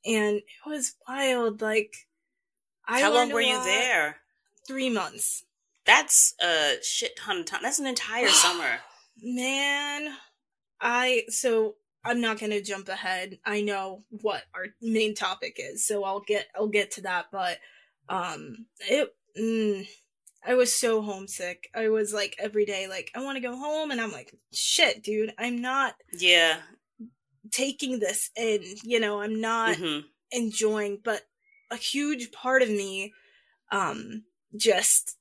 and 0.05 0.37
it 0.37 0.43
was 0.65 0.95
wild. 1.07 1.61
Like, 1.61 1.93
I 2.87 3.01
how 3.01 3.13
long 3.13 3.31
were 3.31 3.41
you 3.41 3.63
there? 3.63 4.17
Three 4.67 4.89
months. 4.89 5.43
That's 5.85 6.33
a 6.41 6.75
shit 6.81 7.17
ton 7.17 7.39
of 7.39 7.45
time. 7.45 7.61
That's 7.63 7.79
an 7.79 7.87
entire 7.87 8.27
summer. 8.29 8.79
Man, 9.21 10.13
I 10.81 11.23
so 11.29 11.75
I'm 12.05 12.19
not 12.19 12.39
going 12.39 12.51
to 12.51 12.61
jump 12.61 12.89
ahead. 12.89 13.39
I 13.45 13.61
know 13.61 14.03
what 14.09 14.43
our 14.53 14.67
main 14.81 15.15
topic 15.15 15.55
is, 15.57 15.85
so 15.85 16.03
I'll 16.03 16.21
get 16.21 16.47
I'll 16.55 16.67
get 16.67 16.91
to 16.91 17.01
that. 17.01 17.27
But 17.31 17.59
um, 18.09 18.65
it 18.81 19.09
mm, 19.39 19.87
I 20.45 20.55
was 20.55 20.77
so 20.77 21.01
homesick. 21.01 21.69
I 21.73 21.89
was 21.89 22.13
like 22.13 22.35
every 22.39 22.65
day, 22.65 22.87
like 22.87 23.11
I 23.15 23.23
want 23.23 23.37
to 23.37 23.41
go 23.41 23.55
home, 23.55 23.91
and 23.91 24.01
I'm 24.01 24.11
like, 24.11 24.33
shit, 24.51 25.03
dude, 25.03 25.33
I'm 25.37 25.61
not. 25.61 25.95
Yeah, 26.11 26.57
taking 27.51 27.99
this 27.99 28.29
in. 28.35 28.63
You 28.83 28.99
know, 28.99 29.21
I'm 29.21 29.39
not 29.39 29.77
mm-hmm. 29.77 30.07
enjoying, 30.31 30.99
but 31.03 31.21
a 31.73 31.77
huge 31.77 32.31
part 32.31 32.61
of 32.61 32.69
me 32.69 33.13
um 33.71 34.23
just 34.55 35.17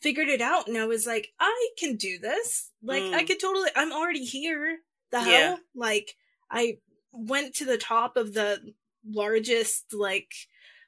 figured 0.00 0.28
it 0.28 0.40
out 0.40 0.68
and 0.68 0.78
I 0.78 0.86
was 0.86 1.08
like, 1.08 1.32
I 1.40 1.70
can 1.76 1.96
do 1.96 2.18
this. 2.20 2.70
Like 2.82 3.02
mm. 3.02 3.14
I 3.14 3.24
could 3.24 3.40
totally 3.40 3.70
I'm 3.74 3.92
already 3.92 4.24
here. 4.24 4.78
The 5.10 5.20
hell? 5.20 5.30
Yeah. 5.30 5.56
Like 5.74 6.14
I 6.50 6.78
went 7.12 7.54
to 7.56 7.64
the 7.64 7.78
top 7.78 8.16
of 8.16 8.32
the 8.32 8.60
largest 9.04 9.92
like 9.92 10.32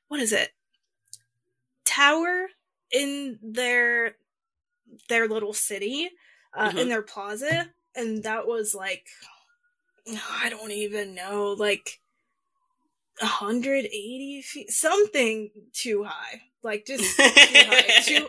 what 0.09 0.21
is 0.21 0.33
it? 0.33 0.51
Tower 1.85 2.47
in 2.93 3.39
their 3.43 4.17
their 5.09 5.29
little 5.29 5.53
city, 5.53 6.11
uh, 6.57 6.69
mm-hmm. 6.69 6.79
in 6.79 6.89
their 6.89 7.03
plaza, 7.03 7.69
and 7.97 8.23
that 8.23 8.47
was 8.47 8.75
like 8.75 9.07
I 10.41 10.49
don't 10.51 10.71
even 10.71 11.15
know, 11.15 11.57
like 11.59 12.01
180 13.21 14.43
feet, 14.43 14.71
something 14.71 15.51
too 15.73 16.05
high, 16.05 16.43
like 16.63 16.87
just 16.87 17.17
too 17.17 17.23
high, 17.23 18.03
too 18.03 18.27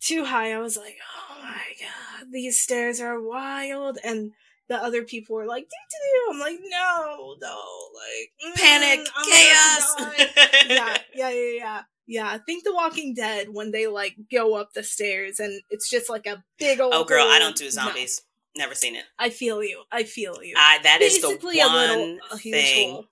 too 0.00 0.24
high. 0.24 0.52
I 0.52 0.58
was 0.58 0.76
like, 0.76 0.96
oh 1.18 1.42
my 1.42 1.62
god, 1.80 2.28
these 2.32 2.60
stairs 2.60 3.00
are 3.00 3.20
wild, 3.20 3.98
and 4.02 4.32
the 4.68 4.76
other 4.76 5.04
people 5.04 5.36
were 5.36 5.46
like, 5.46 5.64
doo 5.64 6.32
I'm 6.32 6.40
like, 6.40 6.58
no, 6.68 7.36
no, 7.40 7.62
like 7.94 8.32
mm, 8.46 8.60
panic, 8.60 9.06
I'm 9.14 9.24
chaos. 9.24 9.94
yeah, 10.68 10.98
yeah, 11.14 11.30
yeah, 11.30 11.52
yeah. 11.56 11.82
Yeah, 12.06 12.28
I 12.28 12.36
think 12.36 12.64
The 12.64 12.74
Walking 12.74 13.14
Dead 13.14 13.46
when 13.50 13.70
they 13.70 13.86
like 13.86 14.14
go 14.30 14.56
up 14.56 14.74
the 14.74 14.82
stairs 14.82 15.40
and 15.40 15.62
it's 15.70 15.88
just 15.88 16.10
like 16.10 16.26
a 16.26 16.44
big 16.58 16.78
old. 16.78 16.92
Oh, 16.94 17.04
girl, 17.04 17.26
I 17.26 17.38
don't 17.38 17.56
do 17.56 17.70
zombies. 17.70 18.20
No. 18.54 18.64
Never 18.64 18.74
seen 18.74 18.94
it. 18.94 19.04
I 19.18 19.30
feel 19.30 19.64
you. 19.64 19.82
I 19.90 20.04
feel 20.04 20.42
you. 20.42 20.54
I 20.56 20.78
that 20.82 20.98
Basically 21.00 21.58
is 21.58 21.66
the 21.66 21.68
one 21.68 21.90
a 21.90 21.96
little, 21.96 22.18
a 22.30 22.36
thing. 22.36 23.04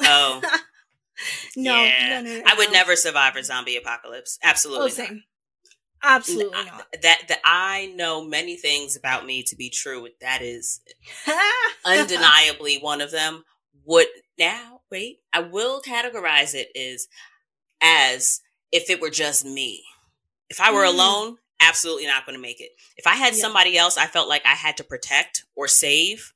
Oh. 0.00 0.40
no, 1.56 1.82
yeah. 1.84 2.20
no, 2.20 2.28
no, 2.28 2.38
no, 2.38 2.42
I 2.46 2.54
would 2.56 2.72
never 2.72 2.96
survive 2.96 3.36
a 3.36 3.44
zombie 3.44 3.76
apocalypse. 3.76 4.38
Absolutely. 4.42 4.86
Oh, 4.86 4.88
same. 4.88 5.14
Not. 5.14 5.22
Absolutely 6.04 6.64
not. 6.64 6.86
That 7.02 7.22
that 7.28 7.40
I 7.44 7.92
know 7.96 8.22
many 8.22 8.56
things 8.56 8.94
about 8.94 9.24
me 9.24 9.42
to 9.44 9.56
be 9.56 9.70
true. 9.70 10.06
That 10.20 10.42
is 10.42 10.80
undeniably 11.84 12.76
one 12.78 13.00
of 13.00 13.10
them. 13.10 13.44
Would 13.86 14.08
now 14.38 14.82
wait? 14.90 15.20
I 15.32 15.40
will 15.40 15.80
categorize 15.80 16.54
it 16.54 16.68
as 16.76 17.08
as 17.80 18.40
if 18.70 18.90
it 18.90 19.00
were 19.00 19.10
just 19.10 19.46
me. 19.46 19.82
If 20.50 20.60
I 20.60 20.72
were 20.72 20.84
mm. 20.84 20.92
alone, 20.92 21.36
absolutely 21.60 22.06
not 22.06 22.26
going 22.26 22.36
to 22.36 22.42
make 22.42 22.60
it. 22.60 22.72
If 22.96 23.06
I 23.06 23.14
had 23.14 23.32
yeah. 23.32 23.40
somebody 23.40 23.78
else 23.78 23.96
I 23.96 24.06
felt 24.06 24.28
like 24.28 24.44
I 24.44 24.54
had 24.54 24.76
to 24.78 24.84
protect 24.84 25.44
or 25.56 25.68
save, 25.68 26.33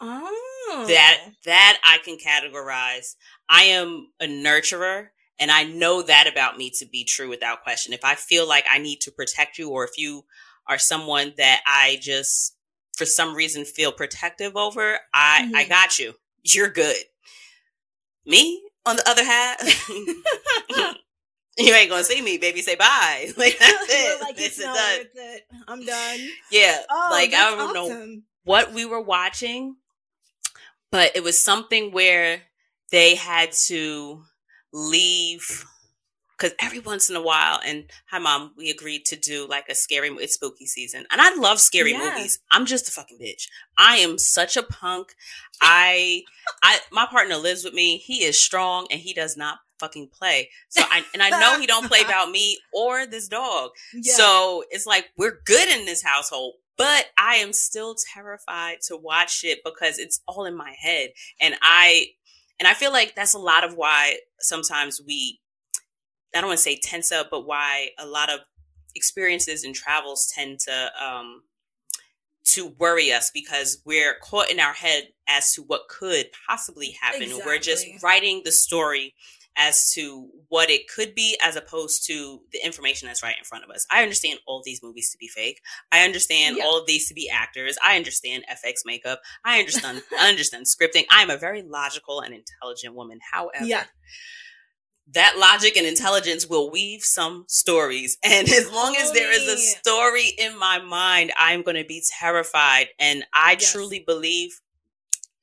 oh. 0.00 0.84
that 0.88 1.20
that 1.44 1.78
I 1.84 1.98
can 2.04 2.18
categorize. 2.18 3.14
I 3.48 3.64
am 3.64 4.08
a 4.20 4.26
nurturer 4.26 5.08
and 5.38 5.50
I 5.50 5.64
know 5.64 6.02
that 6.02 6.26
about 6.26 6.56
me 6.56 6.70
to 6.78 6.86
be 6.86 7.04
true 7.04 7.28
without 7.28 7.62
question. 7.62 7.92
If 7.92 8.04
I 8.04 8.14
feel 8.14 8.48
like 8.48 8.64
I 8.70 8.78
need 8.78 9.00
to 9.02 9.10
protect 9.10 9.58
you 9.58 9.70
or 9.70 9.84
if 9.84 9.98
you 9.98 10.24
are 10.68 10.78
someone 10.78 11.34
that 11.36 11.60
I 11.66 11.98
just 12.00 12.56
for 12.96 13.04
some 13.04 13.34
reason 13.34 13.64
feel 13.64 13.92
protective 13.92 14.56
over, 14.56 14.98
I 15.12 15.42
mm-hmm. 15.44 15.56
I 15.56 15.64
got 15.64 15.98
you. 15.98 16.14
You're 16.42 16.70
good. 16.70 16.96
Me, 18.24 18.62
on 18.84 18.96
the 18.96 19.08
other 19.08 19.24
hand, 19.24 19.58
you 21.58 21.74
ain't 21.74 21.90
gonna 21.90 22.04
see 22.04 22.22
me, 22.22 22.38
baby. 22.38 22.62
Say 22.62 22.76
bye. 22.76 23.30
Like 23.36 23.58
that's 23.58 23.86
it. 23.88 24.20
like 24.22 24.34
it's, 24.38 24.58
done. 24.58 24.76
it. 24.76 25.42
I'm 25.68 25.84
done. 25.84 26.18
Yeah. 26.50 26.80
Oh, 26.90 27.08
like 27.10 27.34
I 27.34 27.50
don't 27.50 27.76
awesome. 27.76 28.14
know 28.14 28.20
what 28.44 28.72
we 28.72 28.84
were 28.84 29.02
watching, 29.02 29.76
but 30.96 31.14
it 31.14 31.22
was 31.22 31.38
something 31.38 31.92
where 31.92 32.40
they 32.90 33.16
had 33.16 33.52
to 33.52 34.22
leave 34.72 35.66
because 36.38 36.54
every 36.58 36.78
once 36.78 37.10
in 37.10 37.16
a 37.16 37.20
while, 37.20 37.60
and 37.66 37.84
hi 38.10 38.18
mom, 38.18 38.54
we 38.56 38.70
agreed 38.70 39.04
to 39.04 39.16
do 39.16 39.46
like 39.46 39.68
a 39.68 39.74
scary. 39.74 40.08
It's 40.08 40.36
spooky 40.36 40.64
season, 40.64 41.04
and 41.10 41.20
I 41.20 41.34
love 41.34 41.60
scary 41.60 41.92
yeah. 41.92 41.98
movies. 42.14 42.38
I'm 42.50 42.64
just 42.64 42.88
a 42.88 42.92
fucking 42.92 43.18
bitch. 43.18 43.46
I 43.76 43.96
am 43.96 44.16
such 44.16 44.56
a 44.56 44.62
punk. 44.62 45.14
I, 45.60 46.22
I, 46.62 46.78
my 46.90 47.04
partner 47.04 47.36
lives 47.36 47.62
with 47.62 47.74
me. 47.74 47.98
He 47.98 48.24
is 48.24 48.42
strong, 48.42 48.86
and 48.90 48.98
he 48.98 49.12
does 49.12 49.36
not 49.36 49.58
fucking 49.78 50.08
play. 50.18 50.48
So 50.70 50.82
I 50.82 51.04
and 51.12 51.22
I 51.22 51.28
know 51.28 51.60
he 51.60 51.66
don't 51.66 51.88
play 51.88 52.00
about 52.06 52.30
me 52.30 52.58
or 52.72 53.04
this 53.04 53.28
dog. 53.28 53.72
Yeah. 53.92 54.14
So 54.14 54.64
it's 54.70 54.86
like 54.86 55.10
we're 55.18 55.40
good 55.44 55.68
in 55.68 55.84
this 55.84 56.02
household, 56.02 56.54
but 56.76 57.06
I 57.18 57.36
am 57.36 57.52
still 57.52 57.94
terrified 58.14 58.78
to 58.88 58.96
watch 58.96 59.42
it 59.44 59.60
because 59.64 59.98
it's 59.98 60.20
all 60.26 60.44
in 60.44 60.56
my 60.56 60.74
head. 60.78 61.10
And 61.40 61.54
I 61.62 62.08
and 62.58 62.66
I 62.66 62.74
feel 62.74 62.92
like 62.92 63.14
that's 63.14 63.34
a 63.34 63.38
lot 63.38 63.64
of 63.64 63.74
why 63.74 64.18
sometimes 64.40 65.00
we 65.06 65.40
I 66.34 66.40
don't 66.40 66.48
want 66.48 66.58
to 66.58 66.62
say 66.62 66.78
tense 66.82 67.12
up, 67.12 67.28
but 67.30 67.46
why 67.46 67.90
a 67.98 68.06
lot 68.06 68.30
of 68.30 68.40
experiences 68.94 69.64
and 69.64 69.74
travels 69.74 70.30
tend 70.34 70.60
to 70.60 70.90
um 71.02 71.42
to 72.44 72.68
worry 72.78 73.12
us 73.12 73.30
because 73.32 73.82
we're 73.84 74.14
caught 74.22 74.50
in 74.50 74.60
our 74.60 74.72
head 74.72 75.08
as 75.28 75.52
to 75.54 75.62
what 75.62 75.88
could 75.88 76.26
possibly 76.48 76.96
happen. 77.00 77.22
Exactly. 77.22 77.44
We're 77.44 77.58
just 77.58 77.86
writing 78.02 78.42
the 78.44 78.52
story 78.52 79.14
as 79.56 79.90
to 79.92 80.28
what 80.48 80.70
it 80.70 80.88
could 80.88 81.14
be 81.14 81.38
as 81.42 81.56
opposed 81.56 82.06
to 82.06 82.40
the 82.52 82.64
information 82.64 83.06
that's 83.06 83.22
right 83.22 83.36
in 83.38 83.44
front 83.44 83.64
of 83.64 83.70
us. 83.70 83.86
I 83.90 84.02
understand 84.02 84.38
all 84.46 84.62
these 84.64 84.82
movies 84.82 85.10
to 85.10 85.18
be 85.18 85.28
fake. 85.28 85.60
I 85.90 86.04
understand 86.04 86.56
yeah. 86.58 86.64
all 86.64 86.78
of 86.78 86.86
these 86.86 87.08
to 87.08 87.14
be 87.14 87.28
actors. 87.28 87.76
I 87.84 87.96
understand 87.96 88.44
FX 88.50 88.80
makeup. 88.84 89.20
I 89.44 89.58
understand 89.58 90.02
I 90.18 90.28
understand 90.28 90.66
scripting. 90.66 91.04
I 91.10 91.22
am 91.22 91.30
a 91.30 91.38
very 91.38 91.62
logical 91.62 92.20
and 92.20 92.34
intelligent 92.34 92.94
woman. 92.94 93.18
However, 93.32 93.64
yeah. 93.64 93.84
that 95.12 95.36
logic 95.38 95.76
and 95.76 95.86
intelligence 95.86 96.46
will 96.46 96.70
weave 96.70 97.02
some 97.02 97.44
stories. 97.48 98.18
And 98.24 98.48
as 98.48 98.70
long 98.70 98.96
as 98.96 99.12
there 99.12 99.32
is 99.32 99.48
a 99.48 99.56
story 99.56 100.32
in 100.38 100.58
my 100.58 100.80
mind, 100.80 101.32
I'm 101.38 101.62
going 101.62 101.76
to 101.76 101.84
be 101.84 102.02
terrified. 102.20 102.88
And 102.98 103.24
I 103.32 103.52
yes. 103.52 103.72
truly 103.72 104.04
believe 104.06 104.60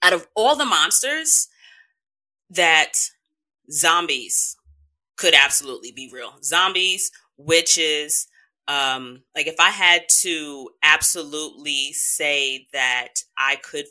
out 0.04 0.14
of 0.14 0.28
all 0.36 0.56
the 0.56 0.66
monsters 0.66 1.48
that 2.50 2.94
zombies 3.72 4.58
could 5.18 5.34
absolutely 5.34 5.92
be 5.92 6.10
real. 6.12 6.34
Zombies, 6.44 7.12
witches, 7.38 8.28
um, 8.68 9.24
like 9.36 9.48
if 9.48 9.60
I 9.60 9.70
had 9.70 10.04
to 10.22 10.70
absolutely 10.82 11.92
say 11.94 12.68
that 12.74 13.10
I 13.38 13.58
could 13.58 13.86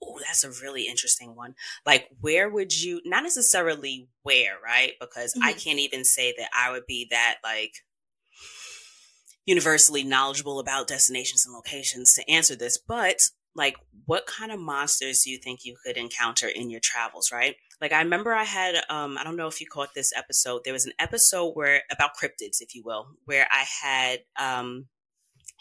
Oh, 0.00 0.18
that's 0.24 0.44
a 0.44 0.62
really 0.62 0.84
interesting 0.84 1.34
one. 1.34 1.54
Like, 1.84 2.08
where 2.20 2.48
would 2.48 2.80
you, 2.80 3.00
not 3.04 3.24
necessarily 3.24 4.08
where, 4.22 4.54
right? 4.64 4.92
Because 5.00 5.34
mm-hmm. 5.34 5.44
I 5.44 5.52
can't 5.52 5.80
even 5.80 6.04
say 6.04 6.32
that 6.38 6.50
I 6.56 6.70
would 6.70 6.86
be 6.86 7.08
that, 7.10 7.38
like, 7.42 7.72
universally 9.44 10.04
knowledgeable 10.04 10.60
about 10.60 10.86
destinations 10.86 11.44
and 11.44 11.54
locations 11.54 12.14
to 12.14 12.30
answer 12.30 12.54
this. 12.54 12.78
But, 12.78 13.22
like, 13.56 13.76
what 14.06 14.26
kind 14.26 14.52
of 14.52 14.60
monsters 14.60 15.22
do 15.24 15.30
you 15.30 15.38
think 15.38 15.64
you 15.64 15.76
could 15.84 15.96
encounter 15.96 16.46
in 16.46 16.70
your 16.70 16.80
travels, 16.80 17.32
right? 17.32 17.56
Like 17.80 17.92
I 17.92 18.02
remember 18.02 18.32
I 18.32 18.44
had 18.44 18.76
um 18.88 19.16
I 19.18 19.24
don't 19.24 19.36
know 19.36 19.48
if 19.48 19.60
you 19.60 19.66
caught 19.66 19.94
this 19.94 20.12
episode. 20.16 20.62
There 20.64 20.72
was 20.72 20.86
an 20.86 20.92
episode 20.98 21.52
where 21.52 21.82
about 21.90 22.16
cryptids, 22.16 22.60
if 22.60 22.74
you 22.74 22.82
will, 22.84 23.08
where 23.24 23.46
I 23.50 23.64
had 23.82 24.20
um 24.38 24.86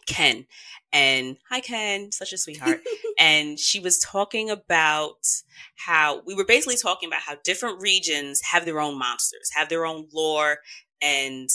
Ken 0.07 0.45
and 0.93 1.37
hi 1.49 1.59
Ken, 1.59 2.11
such 2.11 2.33
a 2.33 2.37
sweetheart. 2.37 2.81
and 3.19 3.59
she 3.59 3.79
was 3.79 3.99
talking 3.99 4.49
about 4.49 5.19
how 5.75 6.21
we 6.25 6.33
were 6.33 6.45
basically 6.45 6.77
talking 6.77 7.07
about 7.07 7.21
how 7.21 7.35
different 7.43 7.81
regions 7.81 8.41
have 8.51 8.65
their 8.65 8.79
own 8.79 8.97
monsters, 8.97 9.49
have 9.55 9.69
their 9.69 9.85
own 9.85 10.07
lore 10.13 10.57
and 11.01 11.49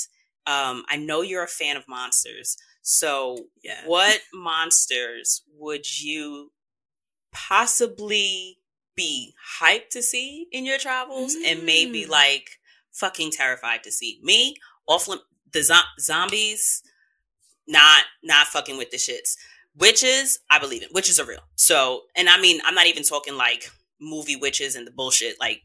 um 0.46 0.84
I 0.88 0.96
know 0.96 1.22
you're 1.22 1.44
a 1.44 1.48
fan 1.48 1.76
of 1.76 1.88
monsters. 1.88 2.56
So, 2.82 3.38
yeah. 3.62 3.82
what 3.86 4.20
monsters 4.34 5.42
would 5.56 6.00
you 6.00 6.50
possibly 7.32 8.58
be 8.94 9.34
hyped 9.60 9.88
to 9.90 10.02
see 10.02 10.46
in 10.52 10.64
your 10.64 10.78
travels 10.78 11.34
mm. 11.36 11.50
and 11.50 11.64
maybe 11.64 12.06
like 12.06 12.50
fucking 12.92 13.30
terrified 13.30 13.82
to 13.84 13.92
see. 13.92 14.20
Me, 14.22 14.56
off 14.86 15.08
the 15.52 15.62
zo- 15.62 15.74
zombies, 15.98 16.82
not 17.66 18.04
not 18.22 18.46
fucking 18.48 18.76
with 18.76 18.90
the 18.90 18.96
shits. 18.96 19.36
Witches, 19.74 20.40
I 20.50 20.58
believe 20.58 20.82
in. 20.82 20.88
Witches 20.92 21.18
are 21.18 21.24
real. 21.24 21.44
So, 21.54 22.02
and 22.14 22.28
I 22.28 22.40
mean, 22.40 22.60
I'm 22.66 22.74
not 22.74 22.86
even 22.86 23.02
talking 23.02 23.36
like 23.36 23.70
movie 24.00 24.36
witches 24.36 24.76
and 24.76 24.86
the 24.86 24.90
bullshit. 24.90 25.40
Like, 25.40 25.62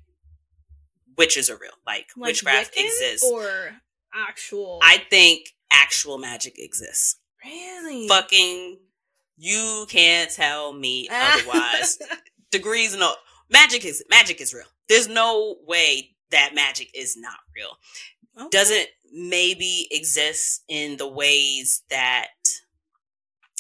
witches 1.18 1.50
are 1.50 1.58
real. 1.58 1.72
Like, 1.86 2.08
like 2.16 2.28
witchcraft 2.28 2.76
Wiccan 2.76 2.86
exists. 2.86 3.30
Or 3.30 3.72
actual. 4.14 4.80
I 4.82 5.00
think 5.10 5.50
actual 5.72 6.18
magic 6.18 6.58
exists. 6.58 7.18
Really? 7.44 8.08
Fucking, 8.08 8.78
you 9.38 9.86
can't 9.90 10.32
tell 10.32 10.72
me 10.72 11.10
otherwise. 11.12 12.00
Degrees 12.52 12.94
and 12.94 13.04
all. 13.04 13.16
Magic 13.50 13.86
is 13.86 14.04
magic 14.10 14.42
is 14.42 14.54
real. 14.54 14.66
There's 14.90 15.08
no 15.08 15.58
way 15.66 16.12
that 16.32 16.52
magic 16.54 16.90
is 16.94 17.16
not 17.18 17.40
real. 17.56 17.78
Okay. 18.38 18.50
Doesn't 18.52 18.88
maybe 19.14 19.88
exist 19.92 20.64
in 20.68 20.98
the 20.98 21.08
ways 21.08 21.84
that 21.90 22.28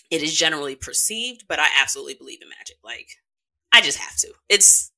it 0.10 0.22
is 0.22 0.38
generally 0.38 0.76
perceived, 0.76 1.46
but 1.48 1.60
I 1.60 1.68
absolutely 1.82 2.16
believe 2.16 2.42
in 2.42 2.50
magic. 2.50 2.78
Like 2.84 3.10
I 3.72 3.82
just 3.82 3.98
have 3.98 4.16
to. 4.18 4.34
It's 4.50 4.92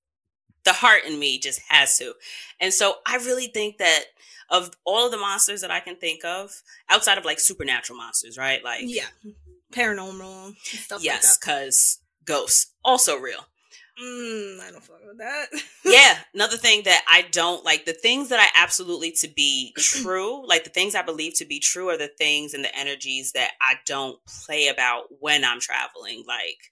the 0.64 0.74
heart 0.74 1.04
in 1.06 1.20
me 1.20 1.40
just 1.40 1.62
has 1.70 1.98
to. 1.98 2.14
And 2.60 2.74
so 2.74 2.96
I 3.06 3.18
really 3.18 3.48
think 3.48 3.78
that 3.78 4.06
of 4.50 4.72
all 4.84 5.06
of 5.06 5.12
the 5.12 5.18
monsters 5.18 5.62
that 5.62 5.72
I 5.72 5.80
can 5.80 5.96
think 5.96 6.26
of, 6.26 6.52
outside 6.90 7.18
of 7.18 7.26
like 7.26 7.40
supernatural 7.40 7.98
monsters, 7.98 8.38
right? 8.38 8.64
Like 8.64 8.82
Yeah. 8.84 9.06
Paranormal 9.72 10.56
stuff 10.58 11.04
yes, 11.04 11.38
because 11.38 12.00
ghosts 12.26 12.74
also 12.84 13.18
real. 13.18 13.46
Mm, 14.02 14.60
I 14.62 14.72
don't 14.72 14.84
fuck 14.84 15.02
with 15.06 15.18
that. 15.18 15.48
yeah, 15.84 16.18
another 16.34 16.58
thing 16.58 16.84
that 16.86 17.04
I 17.08 17.24
don't 17.32 17.66
like 17.66 17.86
the 17.86 17.94
things 17.94 18.30
that 18.30 18.40
I 18.40 18.62
absolutely 18.62 19.12
to 19.14 19.28
be 19.28 19.74
true, 19.78 20.46
like 20.48 20.64
the 20.64 20.70
things 20.70 20.96
I 20.96 21.02
believe 21.02 21.34
to 21.36 21.46
be 21.46 21.60
true 21.60 21.90
are 21.90 21.98
the 21.98 22.08
things 22.08 22.54
and 22.54 22.64
the 22.64 22.76
energies 22.78 23.34
that 23.34 23.52
I 23.62 23.76
don't 23.86 24.18
play 24.26 24.68
about 24.68 25.06
when 25.20 25.44
I'm 25.44 25.60
traveling. 25.60 26.24
Like 26.28 26.72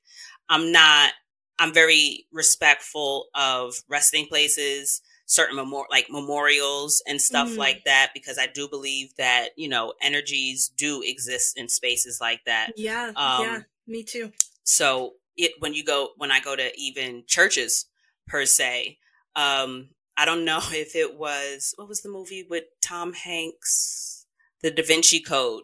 I'm 0.50 0.72
not 0.72 1.14
I'm 1.60 1.74
very 1.74 2.28
respectful 2.32 3.28
of 3.36 3.76
resting 3.90 4.28
places, 4.28 5.02
certain 5.26 5.56
memor- 5.56 5.88
like 5.90 6.08
memorials 6.10 7.02
and 7.08 7.22
stuff 7.22 7.50
mm. 7.50 7.58
like 7.58 7.84
that 7.86 8.12
because 8.14 8.38
I 8.38 8.48
do 8.48 8.68
believe 8.68 9.16
that, 9.18 9.50
you 9.56 9.68
know, 9.68 9.94
energies 10.02 10.72
do 10.78 11.02
exist 11.04 11.58
in 11.58 11.68
spaces 11.68 12.20
like 12.22 12.42
that. 12.46 12.72
Yeah. 12.76 13.12
Um, 13.16 13.42
yeah, 13.42 13.60
me 13.88 14.04
too. 14.04 14.32
So 14.64 15.14
it 15.38 15.54
when 15.60 15.74
you 15.74 15.84
go 15.84 16.10
when 16.18 16.32
I 16.32 16.40
go 16.40 16.56
to 16.56 16.72
even 16.78 17.24
churches 17.28 17.86
per 18.28 18.46
se. 18.46 18.98
Um, 19.36 19.90
I 20.18 20.26
don't 20.26 20.46
know 20.46 20.60
if 20.72 20.96
it 20.96 21.18
was 21.18 21.74
what 21.78 21.88
was 21.88 22.02
the 22.02 22.10
movie 22.10 22.46
with 22.50 22.66
Tom 22.82 23.14
Hanks, 23.14 24.26
The 24.62 24.72
Da 24.72 24.84
Vinci 24.84 25.20
Code, 25.20 25.64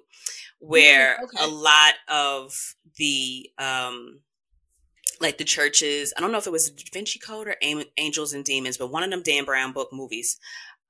where 0.59 1.17
mm, 1.17 1.23
okay. 1.23 1.43
a 1.43 1.47
lot 1.47 1.95
of 2.07 2.53
the 2.97 3.49
um, 3.57 4.21
like 5.19 5.37
the 5.37 5.43
churches. 5.43 6.13
I 6.15 6.21
don't 6.21 6.31
know 6.31 6.37
if 6.37 6.47
it 6.47 6.51
was 6.51 6.69
Da 6.69 6.83
Vinci 6.93 7.19
Code 7.19 7.47
or 7.47 7.55
Angels 7.97 8.33
and 8.33 8.45
Demons, 8.45 8.77
but 8.77 8.91
one 8.91 9.03
of 9.03 9.09
them 9.09 9.23
Dan 9.23 9.45
Brown 9.45 9.73
book 9.73 9.89
movies, 9.91 10.37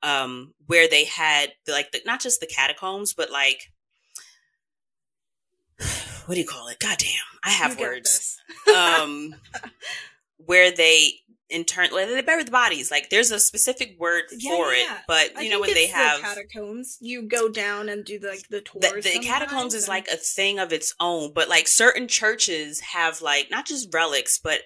um, 0.01 0.53
where 0.67 0.87
they 0.87 1.05
had 1.05 1.53
like 1.67 1.91
the, 1.91 2.01
not 2.05 2.19
just 2.19 2.39
the 2.39 2.47
catacombs, 2.47 3.13
but 3.13 3.31
like 3.31 3.71
what 6.25 6.35
do 6.35 6.41
you 6.41 6.47
call 6.47 6.67
it? 6.67 6.79
Goddamn, 6.79 7.09
I 7.43 7.49
have 7.49 7.79
words. 7.79 8.37
um, 8.75 9.35
where 10.37 10.71
they 10.71 11.23
in 11.53 11.63
turn 11.63 11.89
they 11.91 12.21
bury 12.21 12.43
the 12.43 12.51
bodies. 12.51 12.89
Like 12.89 13.09
there's 13.09 13.31
a 13.31 13.39
specific 13.39 13.95
word 13.99 14.23
yeah, 14.31 14.51
for 14.51 14.73
yeah. 14.73 14.83
it, 14.83 15.01
but 15.07 15.43
you 15.43 15.49
know 15.49 15.61
when 15.61 15.73
they 15.73 15.87
have 15.87 16.17
the 16.17 16.23
catacombs, 16.23 16.97
you 16.99 17.21
go 17.21 17.47
down 17.47 17.89
and 17.89 18.03
do 18.03 18.19
like 18.19 18.47
the 18.49 18.61
tours. 18.61 19.03
The, 19.03 19.19
the 19.19 19.19
catacombs 19.19 19.73
and... 19.73 19.81
is 19.81 19.87
like 19.87 20.07
a 20.07 20.17
thing 20.17 20.59
of 20.59 20.73
its 20.73 20.95
own, 20.99 21.31
but 21.33 21.49
like 21.49 21.67
certain 21.67 22.07
churches 22.07 22.79
have 22.79 23.21
like 23.21 23.49
not 23.51 23.67
just 23.67 23.93
relics, 23.93 24.39
but 24.39 24.61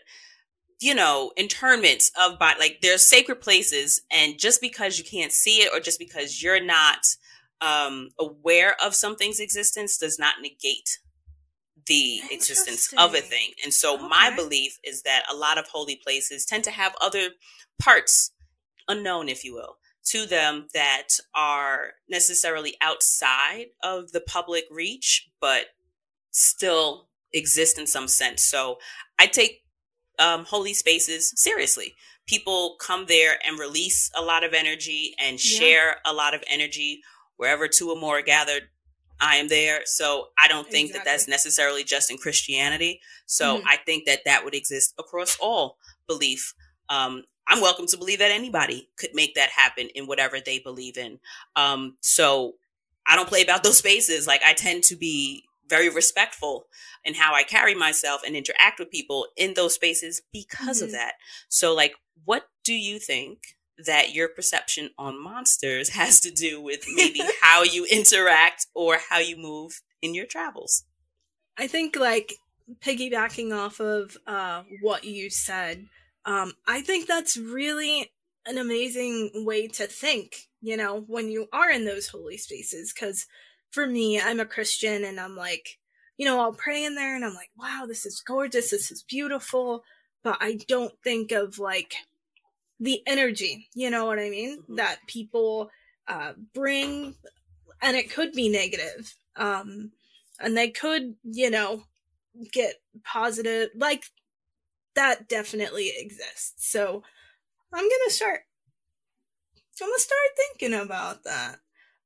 you 0.80 0.96
know 0.96 1.32
internments 1.36 2.12
of 2.20 2.39
but 2.39 2.58
like 2.58 2.80
there's 2.82 3.06
sacred 3.06 3.41
places, 3.41 4.02
and 4.10 4.39
just 4.39 4.62
because 4.62 4.98
you 4.98 5.04
can't 5.04 5.34
see 5.34 5.58
it 5.62 5.72
or 5.74 5.82
just 5.82 6.00
because 6.00 6.41
you're 6.41 6.63
not 6.63 7.00
um 7.60 8.10
aware 8.17 8.76
of 8.84 8.96
something's 8.96 9.39
existence 9.39 9.98
does 9.98 10.17
not 10.17 10.36
negate 10.41 11.00
the 11.88 12.21
existence 12.32 12.93
of 12.97 13.13
a 13.13 13.21
thing. 13.21 13.52
And 13.63 13.73
so 13.73 13.95
okay. 13.95 14.08
my 14.08 14.32
belief 14.36 14.78
is 14.84 15.04
that 15.04 15.23
a 15.32 15.36
lot 15.36 15.58
of 15.58 15.67
holy 15.67 15.95
places 15.95 16.45
tend 16.45 16.63
to 16.65 16.71
have 16.71 16.95
other 17.02 17.30
parts, 17.80 18.32
unknown, 18.88 19.30
if 19.30 19.43
you 19.43 19.54
will, 19.54 19.78
to 20.06 20.26
them 20.26 20.67
that 20.73 21.08
are 21.34 21.93
necessarily 22.10 22.76
outside 22.82 23.67
of 23.84 24.12
the 24.12 24.21
public 24.21 24.65
reach, 24.69 25.30
but 25.39 25.67
still 26.32 27.08
exist 27.34 27.78
in 27.78 27.88
some 27.88 28.08
sense. 28.08 28.43
So 28.43 28.78
I 29.19 29.28
take 29.28 29.63
um, 30.19 30.45
holy 30.45 30.73
spaces 30.73 31.34
seriously. 31.36 31.95
People 32.26 32.76
come 32.80 33.06
there 33.08 33.38
and 33.45 33.60
release 33.60 34.12
a 34.15 34.21
lot 34.21 34.43
of 34.43 34.54
energy 34.54 35.15
and 35.19 35.39
share 35.39 35.88
yeah. 35.88 36.12
a 36.12 36.13
lot 36.13 36.34
of 36.34 36.43
energy 36.50 37.02
wherever 37.38 37.67
two 37.67 37.89
or 37.89 37.95
more 37.95 38.19
are 38.19 38.23
gathered, 38.23 38.63
I 39.19 39.38
am 39.38 39.47
there. 39.47 39.82
So 39.86 40.30
I 40.41 40.47
don't 40.47 40.69
think 40.69 40.89
Exactly. 40.89 41.06
that 41.06 41.12
that's 41.12 41.27
necessarily 41.27 41.84
just 41.84 42.12
in 42.12 42.17
Christianity. 42.17 43.01
So 43.25 43.60
Mhm. 43.60 43.63
I 43.65 43.77
think 43.77 44.06
that 44.06 44.23
that 44.25 44.43
would 44.45 44.56
exist 44.56 44.93
across 44.99 45.38
all 45.39 45.77
belief. 46.08 46.53
Um, 46.89 47.25
I'm 47.47 47.62
welcome 47.62 47.88
to 47.88 47.97
believe 47.97 48.19
that 48.19 48.32
anybody 48.32 48.89
could 48.97 49.13
make 49.15 49.36
that 49.36 49.49
happen 49.49 49.89
in 49.89 50.06
whatever 50.08 50.39
they 50.39 50.60
believe 50.60 50.97
in. 50.97 51.19
Um, 51.56 51.97
so 52.01 52.58
I 53.06 53.15
don't 53.15 53.30
play 53.30 53.41
about 53.41 53.63
those 53.63 53.77
spaces. 53.77 54.27
Like 54.27 54.43
I 54.43 54.53
tend 54.53 54.84
to 54.86 54.95
be 54.95 55.43
very 55.67 55.89
respectful 55.89 56.67
in 57.03 57.13
how 57.13 57.34
I 57.34 57.43
carry 57.43 57.73
myself 57.75 58.21
and 58.25 58.36
interact 58.36 58.80
with 58.80 58.91
people 58.91 59.27
in 59.36 59.53
those 59.53 59.73
spaces 59.75 60.21
because 60.32 60.82
of 60.82 60.89
Mhm. 60.89 60.93
that. 60.93 61.15
So 61.49 61.73
like, 61.73 61.95
what 62.25 62.49
do 62.63 62.73
you 62.73 62.99
think 62.99 63.57
that 63.85 64.13
your 64.13 64.27
perception 64.27 64.89
on 64.97 65.21
monsters 65.21 65.89
has 65.93 66.19
to 66.21 66.31
do 66.31 66.61
with 66.61 66.85
maybe 66.95 67.21
how 67.41 67.63
you 67.63 67.85
interact 67.85 68.67
or 68.73 68.97
how 69.09 69.19
you 69.19 69.37
move 69.37 69.81
in 70.01 70.13
your 70.13 70.25
travels? 70.25 70.83
I 71.57 71.67
think 71.67 71.95
like 71.95 72.33
piggybacking 72.81 73.55
off 73.55 73.79
of 73.79 74.17
uh, 74.27 74.63
what 74.81 75.03
you 75.03 75.29
said, 75.29 75.87
um, 76.25 76.53
I 76.67 76.81
think 76.81 77.07
that's 77.07 77.37
really 77.37 78.11
an 78.45 78.57
amazing 78.57 79.31
way 79.45 79.67
to 79.67 79.87
think. 79.87 80.35
You 80.61 80.77
know, 80.77 81.03
when 81.07 81.29
you 81.29 81.47
are 81.53 81.69
in 81.71 81.85
those 81.85 82.07
holy 82.07 82.37
spaces, 82.37 82.93
because 82.93 83.25
for 83.71 83.85
me, 83.85 84.19
I'm 84.19 84.39
a 84.39 84.45
Christian, 84.45 85.03
and 85.03 85.19
I'm 85.19 85.35
like, 85.35 85.77
you 86.17 86.25
know, 86.25 86.39
I'll 86.39 86.53
pray 86.53 86.83
in 86.83 86.95
there, 86.95 87.15
and 87.15 87.23
I'm 87.23 87.35
like, 87.35 87.51
wow, 87.57 87.85
this 87.87 88.05
is 88.05 88.21
gorgeous, 88.21 88.71
this 88.71 88.91
is 88.91 89.03
beautiful, 89.03 89.83
but 90.23 90.37
I 90.41 90.59
don't 90.67 90.93
think 91.03 91.31
of 91.31 91.59
like 91.59 91.95
the 92.79 93.01
energy. 93.07 93.69
You 93.75 93.89
know 93.89 94.05
what 94.05 94.19
I 94.19 94.29
mean? 94.29 94.63
Mhm. 94.63 94.77
That 94.77 94.99
people 95.07 95.69
uh, 96.07 96.33
bring, 96.53 97.15
and 97.81 97.97
it 97.97 98.11
could 98.11 98.33
be 98.33 98.49
negative. 98.49 99.15
Um, 99.35 99.91
and 100.39 100.57
they 100.57 100.69
could, 100.71 101.15
you 101.23 101.49
know, 101.51 101.83
get 102.53 102.75
positive 103.03 103.69
like 103.75 104.05
that 104.95 105.27
definitely 105.29 105.93
exists. 105.97 106.69
So 106.71 107.03
I'm 107.73 107.83
gonna 107.89 108.09
start 108.11 108.41
I'm 109.81 109.87
gonna 109.87 109.99
start 109.99 110.29
thinking 110.35 110.73
about 110.79 111.23
that. 111.23 111.59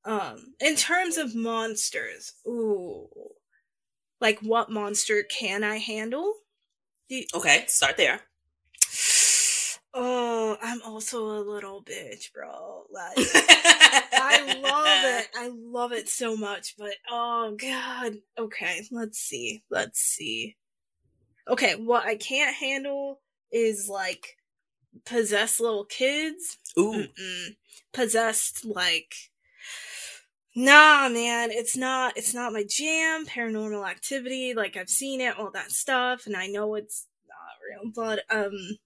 Um 0.03 0.53
in 0.59 0.75
terms 0.75 1.17
of 1.17 1.35
monsters, 1.35 2.33
ooh. 2.47 3.09
Like 4.21 4.39
what 4.39 4.69
monster 4.71 5.23
can 5.23 5.63
I 5.65 5.77
handle? 5.77 6.33
Do- 7.09 7.25
Okay, 7.35 7.65
start 7.67 7.97
there. 7.97 8.21
Oh, 9.93 10.57
I'm 10.61 10.81
also 10.83 11.25
a 11.25 11.43
little 11.43 11.83
bitch, 11.83 12.31
bro. 12.33 12.83
Like 12.91 13.17
I 13.17 14.59
love 14.61 15.03
it. 15.03 15.27
I 15.35 15.49
love 15.53 15.91
it 15.91 16.07
so 16.07 16.37
much, 16.37 16.75
but 16.77 16.93
oh 17.09 17.55
god. 17.59 18.17
Okay, 18.37 18.83
let's 18.91 19.19
see. 19.19 19.63
Let's 19.69 19.99
see. 19.99 20.55
Okay, 21.47 21.75
what 21.75 22.05
I 22.05 22.15
can't 22.15 22.55
handle 22.55 23.19
is 23.51 23.89
like 23.89 24.37
possessed 25.05 25.59
little 25.59 25.85
kids. 25.85 26.57
Ooh, 26.77 27.07
Mm-mm. 27.19 27.55
Possessed 27.91 28.63
like 28.63 29.13
Nah, 30.55 31.07
man, 31.07 31.49
it's 31.51 31.77
not 31.77 32.17
it's 32.17 32.33
not 32.33 32.53
my 32.53 32.63
jam. 32.67 33.25
Paranormal 33.25 33.89
activity, 33.89 34.53
like 34.53 34.75
I've 34.77 34.89
seen 34.89 35.21
it, 35.21 35.37
all 35.37 35.51
that 35.51 35.71
stuff, 35.71 36.25
and 36.27 36.35
I 36.35 36.47
know 36.47 36.75
it's 36.75 37.07
not 37.27 37.83
real, 37.83 37.91
but 37.93 38.23
um 38.33 38.77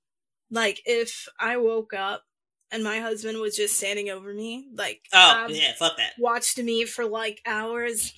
like 0.51 0.81
if 0.85 1.27
I 1.39 1.57
woke 1.57 1.93
up 1.93 2.23
and 2.71 2.83
my 2.83 2.99
husband 2.99 3.39
was 3.39 3.55
just 3.55 3.77
standing 3.77 4.09
over 4.09 4.33
me, 4.33 4.67
like 4.73 5.01
oh 5.13 5.45
um, 5.45 5.51
yeah, 5.51 5.73
fuck 5.77 5.97
that. 5.97 6.13
watched 6.19 6.57
me 6.57 6.85
for 6.85 7.05
like 7.05 7.41
hours. 7.45 8.13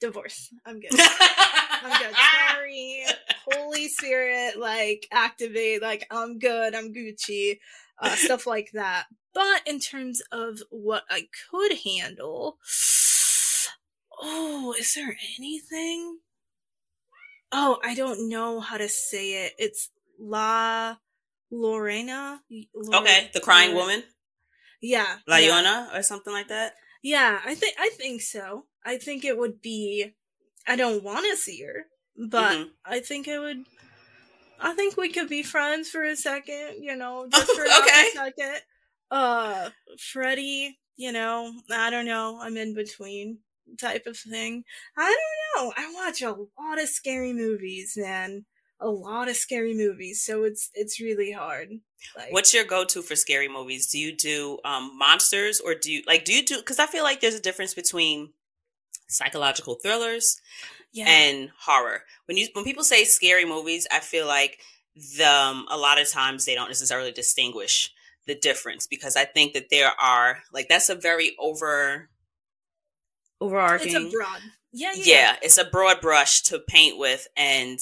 Divorce. 0.00 0.52
I'm 0.66 0.80
good. 0.80 0.90
I'm 0.98 1.98
good. 1.98 2.14
Sorry. 2.50 3.04
Holy 3.52 3.88
Spirit, 3.88 4.58
like 4.58 5.06
activate. 5.12 5.80
Like 5.80 6.06
I'm 6.10 6.38
good. 6.40 6.74
I'm 6.74 6.92
Gucci. 6.92 7.58
Uh, 8.00 8.10
stuff 8.16 8.46
like 8.46 8.70
that. 8.72 9.06
But 9.32 9.62
in 9.66 9.78
terms 9.78 10.20
of 10.32 10.58
what 10.70 11.04
I 11.08 11.28
could 11.50 11.78
handle, 11.84 12.58
oh, 14.20 14.74
is 14.78 14.92
there 14.94 15.16
anything? 15.38 16.18
Oh, 17.52 17.78
I 17.84 17.94
don't 17.94 18.28
know 18.28 18.60
how 18.60 18.78
to 18.78 18.88
say 18.88 19.44
it. 19.44 19.52
It's 19.58 19.90
La 20.18 20.96
Lorena. 21.52 22.40
Lor- 22.74 23.02
Okay, 23.02 23.30
the 23.34 23.40
crying 23.40 23.74
woman, 23.74 24.02
Yeah. 24.80 25.18
La 25.28 25.36
yeah. 25.36 25.96
Or 25.96 26.02
something 26.02 26.32
like 26.32 26.48
that. 26.48 26.74
Yeah, 27.02 27.40
I 27.44 27.54
think 27.54 27.76
I 27.78 27.90
think 27.90 28.22
so. 28.22 28.66
I 28.84 28.96
think 28.98 29.24
it 29.24 29.36
would 29.38 29.60
be. 29.62 30.12
I 30.66 30.76
don't 30.76 31.04
want 31.04 31.26
to 31.30 31.36
see 31.36 31.62
her, 31.62 31.86
but 32.16 32.52
Mhm. 32.56 32.70
I 32.84 33.00
think 33.00 33.28
it 33.28 33.38
would. 33.38 33.64
I 34.60 34.74
think 34.74 34.96
we 34.96 35.12
could 35.12 35.28
be 35.28 35.42
friends 35.42 35.90
for 35.90 36.04
a 36.04 36.16
second. 36.16 36.82
You 36.82 36.96
know, 36.96 37.28
just 37.32 37.52
for 37.52 37.62
Okay. 37.64 38.08
a 38.08 38.12
second. 38.12 38.60
Uh, 39.10 39.70
Freddie. 39.98 40.78
You 40.96 41.10
know, 41.12 41.52
I 41.70 41.90
don't 41.90 42.04
know. 42.06 42.38
I'm 42.40 42.56
in 42.56 42.74
between 42.74 43.38
type 43.80 44.06
of 44.06 44.16
thing. 44.18 44.64
I 44.96 45.16
don't 45.56 45.64
know. 45.66 45.72
I 45.76 45.92
watch 45.94 46.22
a 46.22 46.30
lot 46.32 46.80
of 46.80 46.88
scary 46.88 47.32
movies, 47.32 47.94
man. 47.96 48.44
A 48.82 48.90
lot 48.90 49.28
of 49.28 49.36
scary 49.36 49.74
movies, 49.74 50.24
so 50.24 50.44
it's 50.44 50.70
it's 50.74 51.00
really 51.00 51.32
hard. 51.32 51.70
Like, 52.16 52.32
What's 52.32 52.52
your 52.52 52.64
go-to 52.64 53.00
for 53.00 53.14
scary 53.14 53.48
movies? 53.48 53.86
Do 53.86 53.98
you 53.98 54.16
do 54.16 54.58
um, 54.64 54.98
monsters 54.98 55.60
or 55.60 55.74
do 55.74 55.92
you 55.92 56.02
like 56.06 56.24
do 56.24 56.34
you 56.34 56.44
do? 56.44 56.58
Because 56.58 56.78
I 56.78 56.86
feel 56.86 57.04
like 57.04 57.20
there's 57.20 57.34
a 57.34 57.40
difference 57.40 57.74
between 57.74 58.32
psychological 59.08 59.76
thrillers 59.76 60.40
yeah, 60.92 61.08
and 61.08 61.50
horror. 61.58 62.02
When 62.26 62.36
you 62.36 62.48
when 62.54 62.64
people 62.64 62.84
say 62.84 63.04
scary 63.04 63.44
movies, 63.44 63.86
I 63.90 64.00
feel 64.00 64.26
like 64.26 64.58
the 65.16 65.28
um, 65.28 65.66
a 65.70 65.76
lot 65.76 66.00
of 66.00 66.10
times 66.10 66.44
they 66.44 66.54
don't 66.54 66.68
necessarily 66.68 67.12
distinguish 67.12 67.92
the 68.26 68.34
difference 68.34 68.86
because 68.86 69.16
I 69.16 69.24
think 69.24 69.54
that 69.54 69.70
there 69.70 69.92
are 70.00 70.38
like 70.52 70.68
that's 70.68 70.88
a 70.88 70.94
very 70.94 71.34
over 71.38 72.10
overarching 73.40 73.94
it's 73.94 74.14
a 74.14 74.16
broad. 74.16 74.40
Yeah, 74.72 74.92
yeah, 74.94 75.04
yeah, 75.04 75.36
it's 75.42 75.58
a 75.58 75.64
broad 75.64 76.00
brush 76.00 76.42
to 76.44 76.58
paint 76.58 76.98
with. 76.98 77.26
And 77.36 77.78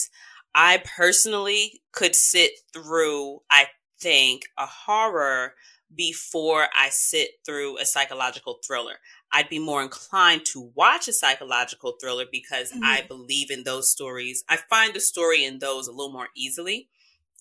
I 0.55 0.83
personally 0.97 1.83
could 1.93 2.15
sit 2.17 2.53
through, 2.73 3.41
I 3.51 3.67
think, 4.01 4.45
a 4.59 4.67
horror 4.67 5.55
before 5.95 6.67
I 6.77 6.89
sit 6.91 7.31
through 7.45 7.79
a 7.79 7.85
psychological 7.85 8.61
thriller. 8.65 8.95
I'd 9.33 9.49
be 9.49 9.59
more 9.59 9.83
inclined 9.83 10.45
to 10.47 10.71
watch 10.75 11.09
a 11.09 11.13
psychological 11.13 11.97
thriller 12.01 12.27
because 12.31 12.73
Mhm. 12.73 12.81
I 12.85 13.03
believe 13.03 13.51
in 13.51 13.65
those 13.65 13.91
stories. 13.91 14.45
I 14.49 14.57
find 14.57 14.95
the 14.95 15.01
story 15.01 15.45
in 15.45 15.59
those 15.59 15.89
a 15.89 15.93
little 15.93 16.13
more 16.13 16.29
easily, 16.37 16.89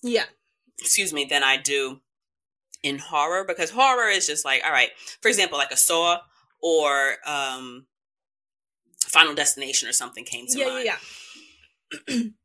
yeah. 0.02 0.26
excuse 0.78 1.12
me, 1.12 1.24
than 1.24 1.42
I 1.44 1.56
do 1.58 2.00
in 2.82 2.98
horror 2.98 3.44
because 3.44 3.70
horror 3.70 4.08
is 4.08 4.26
just 4.26 4.44
like, 4.44 4.62
all 4.64 4.72
right, 4.72 4.90
for 5.20 5.28
example, 5.28 5.58
like 5.58 5.70
a 5.72 5.76
Saw 5.76 6.20
or 6.60 7.16
um 7.24 7.86
Final 9.06 9.34
Destination 9.34 9.88
or 9.88 9.92
something 9.92 10.24
came 10.24 10.46
to 10.46 10.58
yeah, 10.58 10.68
mind. 10.68 10.84
yeah, 10.84 10.98
yeah. 12.08 12.24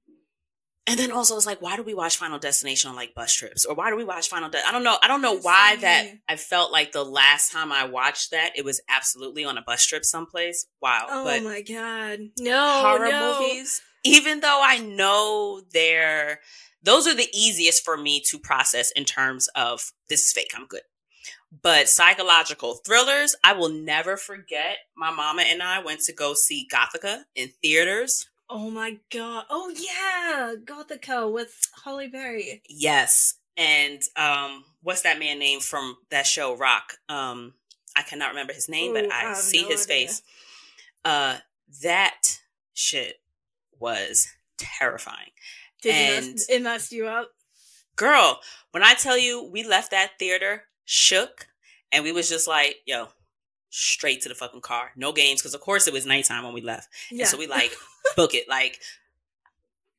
And 0.88 1.00
then 1.00 1.12
also 1.12 1.36
it's 1.36 1.48
like, 1.48 1.64
why 1.64 1.76
do 1.78 1.84
we 1.84 1.96
watch 1.96 2.18
Final 2.18 2.38
Destination 2.38 2.92
on 2.92 2.96
like 2.96 3.16
bus 3.16 3.34
trips? 3.34 3.66
Or 3.66 3.74
why 3.74 3.90
do 3.90 3.96
we 3.96 4.04
watch 4.04 4.30
Final 4.30 4.50
De- 4.50 4.66
I 4.68 4.72
don't 4.72 4.84
know. 4.84 4.98
I 5.02 5.08
don't 5.08 5.22
know 5.22 5.38
why 5.38 5.78
that 5.78 6.06
I 6.30 6.36
felt 6.36 6.72
like 6.72 6.92
the 6.92 7.04
last 7.04 7.52
time 7.52 7.72
I 7.72 7.86
watched 7.86 8.32
that, 8.32 8.52
it 8.56 8.64
was 8.64 8.82
absolutely 8.88 9.44
on 9.46 9.58
a 9.58 9.64
bus 9.64 9.84
trip 9.86 10.06
someplace. 10.06 10.68
Wow. 10.82 11.08
Oh 11.10 11.24
but 11.24 11.44
my 11.44 11.62
god. 11.62 12.20
No. 12.40 12.82
horror 12.82 13.10
no. 13.10 13.40
movies, 13.40 13.82
even 14.04 14.42
though 14.42 14.62
I 14.64 14.78
know 14.78 15.64
they're 15.74 16.40
those 16.84 17.08
are 17.08 17.16
the 17.16 17.30
easiest 17.34 17.84
for 17.84 17.98
me 17.98 18.22
to 18.30 18.38
process 18.38 18.92
in 18.92 19.06
terms 19.06 19.50
of 19.56 19.92
this 20.08 20.24
is 20.24 20.34
fake, 20.34 20.52
I'm 20.56 20.68
good. 20.68 20.82
But 21.64 21.90
psychological 21.90 22.76
thrillers, 22.86 23.36
I 23.44 23.54
will 23.54 23.70
never 23.70 24.18
forget. 24.18 24.78
My 24.96 25.10
mama 25.10 25.44
and 25.44 25.64
I 25.64 25.84
went 25.84 26.02
to 26.02 26.14
go 26.14 26.36
see 26.36 26.68
Gothika 26.72 27.24
in 27.34 27.50
theaters. 27.62 28.30
Oh 28.50 28.70
my 28.70 28.98
god. 29.12 29.46
Oh 29.50 29.70
yeah. 29.76 30.54
Gothika 30.64 31.32
with 31.32 31.56
Halle 31.84 32.08
Berry. 32.08 32.62
Yes. 32.70 33.36
And 33.58 34.02
um 34.16 34.66
what's 34.84 35.02
that 35.02 35.20
man 35.20 35.40
name 35.40 35.60
from 35.60 35.98
that 36.12 36.28
show 36.28 36.56
Roc? 36.56 36.94
Um 37.10 37.54
I 37.96 38.02
cannot 38.04 38.30
remember 38.30 38.54
his 38.54 38.70
name, 38.70 38.92
Ooh, 38.92 38.94
but 39.02 39.12
I 39.12 39.32
I, 39.32 39.34
see 39.34 39.64
no 39.64 39.70
his 39.70 39.86
idea. 39.86 40.08
face. 40.08 40.22
Uh 41.04 41.38
that 41.82 42.40
shit 42.74 43.16
was 43.80 44.28
terrifying. 44.58 45.32
Did 45.82 45.96
And- 45.96 46.26
you 46.26 46.32
mess, 46.34 46.50
it 46.50 46.62
messed 46.62 46.92
you 46.92 47.08
up? 47.08 47.32
Girl, 47.96 48.42
when 48.72 48.84
I 48.84 48.94
tell 48.94 49.18
you 49.18 49.42
we 49.44 49.64
left 49.64 49.92
that 49.92 50.20
theater 50.20 50.64
shook 50.84 51.48
and 51.92 52.04
we 52.04 52.12
was 52.12 52.30
just 52.30 52.48
like, 52.48 52.78
yo, 52.86 53.08
straight 53.76 54.22
to 54.22 54.30
the 54.30 54.36
fucking 54.36 54.62
car. 54.62 54.92
No 54.96 55.12
games 55.12 55.42
cuz 55.42 55.54
of 55.54 55.62
course 55.62 55.88
it 55.88 55.94
was 55.94 56.06
nighttime 56.06 56.44
when 56.44 56.54
we 56.54 56.62
left. 56.62 56.88
Yeah. 57.12 57.22
And 57.22 57.28
so 57.30 57.38
we 57.38 57.48
like 57.48 57.74
book 58.16 58.34
it 58.34 58.48
like 58.48 58.80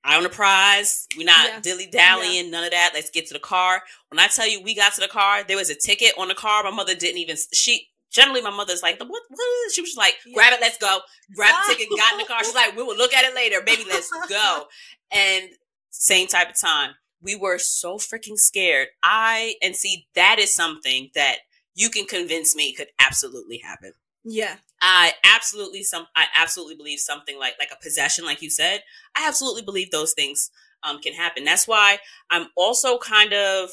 eye 0.05 0.17
on 0.17 0.23
the 0.23 0.29
prize. 0.29 1.07
We're 1.17 1.27
not 1.27 1.47
Yeah. 1.49 1.61
dilly 1.61 1.87
dallying, 1.87 2.51
none 2.51 2.65
of 2.65 2.71
that. 2.71 2.93
Let's 2.95 3.11
get 3.11 3.27
to 3.29 3.35
the 3.35 3.41
car. 3.41 3.83
When 4.09 4.19
I 4.19 4.29
tell 4.29 4.49
you 4.49 4.63
we 4.63 4.75
got 4.75 4.95
to 4.95 5.01
the 5.01 5.09
car, 5.09 5.43
there 5.45 5.57
was 5.57 5.71
a 5.71 5.75
ticket 5.75 6.13
on 6.17 6.29
the 6.29 6.35
car. 6.35 6.63
My 6.63 6.71
mother 6.71 6.95
didn't 6.95 7.19
even 7.19 7.37
she 7.53 7.91
generally 8.11 8.41
my 8.41 8.51
mother's 8.51 8.83
like, 8.83 8.99
what, 9.01 9.09
what? 9.09 9.73
She 9.75 9.83
was 9.83 9.91
just 9.91 9.99
like, 9.99 10.15
grab 10.33 10.53
it, 10.55 10.61
let's 10.61 10.79
go. 10.79 11.01
Grab 11.35 11.55
the 11.67 11.75
ticket, 11.75 11.89
got 11.99 12.13
in 12.13 12.19
the 12.19 12.25
car. 12.25 12.43
She's 12.45 12.55
like, 12.63 12.75
we 12.77 12.83
will 12.83 12.97
look 12.97 13.13
at 13.13 13.25
it 13.25 13.35
later. 13.35 13.61
Baby, 13.61 13.85
let's 13.89 14.11
go. 14.29 14.67
And 15.13 15.51
same 15.91 16.27
type 16.27 16.51
of 16.51 16.59
time. 16.61 16.95
We 17.21 17.37
were 17.37 17.59
so 17.59 17.97
freaking 17.97 18.37
scared. 18.37 18.89
I, 19.05 19.55
and 19.63 19.77
see, 19.77 20.07
that 20.15 20.39
is 20.41 20.53
something 20.53 21.11
that 21.15 21.39
you 21.77 21.91
can 21.91 22.07
convince 22.07 22.57
me 22.57 22.73
could 22.73 22.89
absolutely 22.99 23.59
happen. 23.59 23.93
Yeah. 24.25 24.57
I 24.83 25.13
absolutely 25.25 25.85
some 25.85 26.07
I 26.17 26.25
absolutely 26.35 26.75
believe 26.75 26.99
something 26.99 27.39
like 27.39 27.55
like 27.61 27.71
a 27.71 27.81
possession, 27.81 28.25
like 28.25 28.43
you 28.43 28.51
said. 28.51 28.83
I 29.17 29.29
absolutely 29.29 29.63
believe 29.63 29.91
those 29.91 30.13
things 30.13 30.51
um 30.83 31.01
can 31.01 31.13
happen. 31.13 31.45
That's 31.45 31.69
why 31.69 31.99
I'm 32.29 32.49
also 32.57 32.99
kind 32.99 33.33
of 33.33 33.71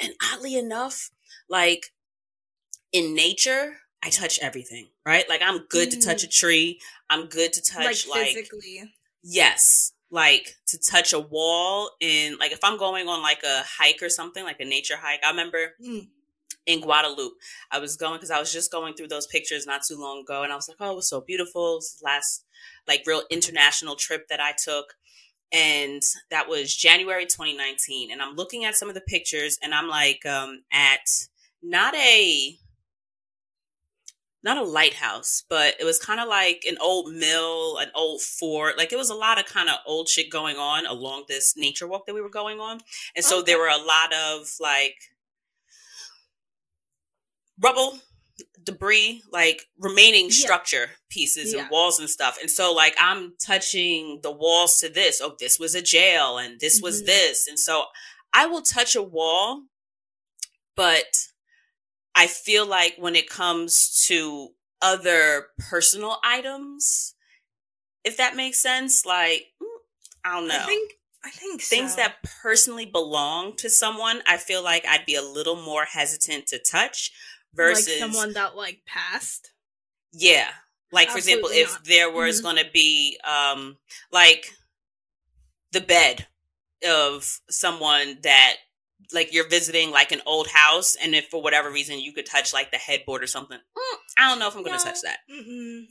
and 0.00 0.14
oddly 0.32 0.56
enough, 0.56 1.10
like 1.48 1.92
in 2.92 3.14
nature, 3.14 3.74
I 4.02 4.08
touch 4.08 4.38
everything, 4.40 4.88
right? 5.04 5.28
Like 5.28 5.42
I'm 5.44 5.66
good 5.68 5.90
mm. 5.90 5.92
to 5.92 6.00
touch 6.00 6.24
a 6.24 6.28
mm. 6.28 6.34
tree. 6.34 6.80
I'm 7.10 7.26
good 7.26 7.52
to 7.52 7.62
touch 7.62 8.08
like, 8.08 8.16
like 8.16 8.28
physically. 8.28 8.94
Yes. 9.22 9.92
Like 10.10 10.56
to 10.68 10.78
touch 10.78 11.12
a 11.12 11.20
wall 11.20 11.90
in 12.00 12.38
like 12.38 12.52
if 12.52 12.64
I'm 12.64 12.78
going 12.78 13.06
on 13.06 13.22
like 13.22 13.42
a 13.42 13.62
hike 13.64 14.02
or 14.02 14.08
something, 14.08 14.42
like 14.44 14.60
a 14.60 14.64
nature 14.64 14.96
hike. 14.96 15.20
I 15.24 15.30
remember 15.30 15.74
mm 15.84 16.06
in 16.70 16.80
Guadeloupe. 16.80 17.34
I 17.70 17.78
was 17.78 17.96
going 17.96 18.14
because 18.14 18.30
I 18.30 18.38
was 18.38 18.52
just 18.52 18.70
going 18.70 18.94
through 18.94 19.08
those 19.08 19.26
pictures 19.26 19.66
not 19.66 19.82
too 19.86 19.98
long 19.98 20.20
ago, 20.20 20.42
and 20.42 20.52
I 20.52 20.56
was 20.56 20.68
like, 20.68 20.76
"Oh, 20.80 20.92
it 20.92 20.96
was 20.96 21.08
so 21.08 21.20
beautiful." 21.20 21.72
It 21.72 21.76
was 21.76 22.00
last 22.02 22.44
like 22.86 23.02
real 23.06 23.22
international 23.30 23.96
trip 23.96 24.28
that 24.28 24.40
I 24.40 24.52
took, 24.52 24.94
and 25.52 26.02
that 26.30 26.48
was 26.48 26.74
January 26.74 27.26
2019. 27.26 28.10
And 28.10 28.22
I'm 28.22 28.36
looking 28.36 28.64
at 28.64 28.76
some 28.76 28.88
of 28.88 28.94
the 28.94 29.00
pictures, 29.00 29.58
and 29.62 29.74
I'm 29.74 29.88
like, 29.88 30.24
um, 30.26 30.62
at 30.72 31.08
not 31.62 31.94
a 31.94 32.58
not 34.42 34.56
a 34.56 34.62
lighthouse, 34.62 35.44
but 35.50 35.74
it 35.78 35.84
was 35.84 35.98
kind 35.98 36.18
of 36.18 36.26
like 36.28 36.64
an 36.66 36.78
old 36.80 37.12
mill, 37.12 37.76
an 37.78 37.88
old 37.94 38.22
fort. 38.22 38.78
Like 38.78 38.92
it 38.92 38.96
was 38.96 39.10
a 39.10 39.14
lot 39.14 39.38
of 39.38 39.44
kind 39.44 39.68
of 39.68 39.76
old 39.86 40.08
shit 40.08 40.30
going 40.30 40.56
on 40.56 40.86
along 40.86 41.24
this 41.28 41.56
nature 41.56 41.86
walk 41.86 42.06
that 42.06 42.14
we 42.14 42.22
were 42.22 42.30
going 42.30 42.58
on. 42.58 42.80
And 43.14 43.24
so 43.24 43.40
okay. 43.40 43.52
there 43.52 43.58
were 43.58 43.68
a 43.68 43.76
lot 43.76 44.14
of 44.14 44.48
like 44.58 44.96
rubble, 47.62 47.98
debris, 48.64 49.22
like 49.32 49.66
remaining 49.78 50.26
yeah. 50.26 50.32
structure 50.32 50.90
pieces 51.08 51.52
yeah. 51.52 51.62
and 51.62 51.70
walls 51.70 51.98
and 51.98 52.08
stuff. 52.08 52.38
And 52.40 52.50
so 52.50 52.72
like 52.72 52.94
I'm 52.98 53.34
touching 53.44 54.20
the 54.22 54.32
walls 54.32 54.78
to 54.78 54.88
this. 54.88 55.20
Oh, 55.22 55.34
this 55.38 55.58
was 55.58 55.74
a 55.74 55.82
jail 55.82 56.38
and 56.38 56.60
this 56.60 56.78
mm-hmm. 56.78 56.84
was 56.84 57.04
this. 57.04 57.46
And 57.46 57.58
so 57.58 57.84
I 58.32 58.46
will 58.46 58.62
touch 58.62 58.94
a 58.94 59.02
wall, 59.02 59.64
but 60.76 61.16
I 62.14 62.26
feel 62.26 62.66
like 62.66 62.94
when 62.98 63.16
it 63.16 63.28
comes 63.28 64.04
to 64.08 64.48
other 64.82 65.46
personal 65.58 66.18
items, 66.24 67.14
if 68.04 68.16
that 68.16 68.36
makes 68.36 68.62
sense, 68.62 69.04
like 69.04 69.46
mm, 69.62 69.66
I 70.24 70.38
don't 70.38 70.48
know. 70.48 70.58
I 70.60 70.64
think 70.64 70.92
I 71.22 71.30
think 71.30 71.60
things 71.60 71.92
so. 71.92 71.96
that 71.96 72.16
personally 72.42 72.86
belong 72.86 73.54
to 73.56 73.68
someone, 73.68 74.22
I 74.26 74.38
feel 74.38 74.64
like 74.64 74.86
I'd 74.86 75.04
be 75.04 75.16
a 75.16 75.22
little 75.22 75.56
more 75.56 75.84
hesitant 75.84 76.46
to 76.48 76.58
touch 76.58 77.12
versus 77.54 77.88
like 77.88 77.98
someone 77.98 78.32
that 78.34 78.56
like 78.56 78.80
passed. 78.86 79.52
Yeah. 80.12 80.48
Like 80.92 81.08
for 81.08 81.18
example, 81.18 81.50
if 81.52 81.84
there 81.84 82.10
was 82.10 82.38
mm-hmm. 82.38 82.44
going 82.44 82.64
to 82.64 82.70
be 82.72 83.18
um 83.24 83.76
like 84.12 84.46
the 85.72 85.80
bed 85.80 86.26
of 86.86 87.40
someone 87.48 88.18
that 88.22 88.56
like 89.12 89.32
you're 89.32 89.48
visiting 89.48 89.90
like 89.90 90.12
an 90.12 90.20
old 90.26 90.46
house 90.48 90.96
and 91.02 91.14
if 91.14 91.26
for 91.28 91.42
whatever 91.42 91.70
reason 91.70 91.98
you 91.98 92.12
could 92.12 92.26
touch 92.26 92.52
like 92.52 92.70
the 92.70 92.76
headboard 92.76 93.22
or 93.22 93.26
something 93.26 93.58
mm, 93.58 93.96
i 94.18 94.28
don't 94.28 94.38
know 94.38 94.48
if 94.48 94.56
i'm 94.56 94.62
gonna 94.62 94.76
no. 94.76 94.82
touch 94.82 95.00
that 95.02 95.18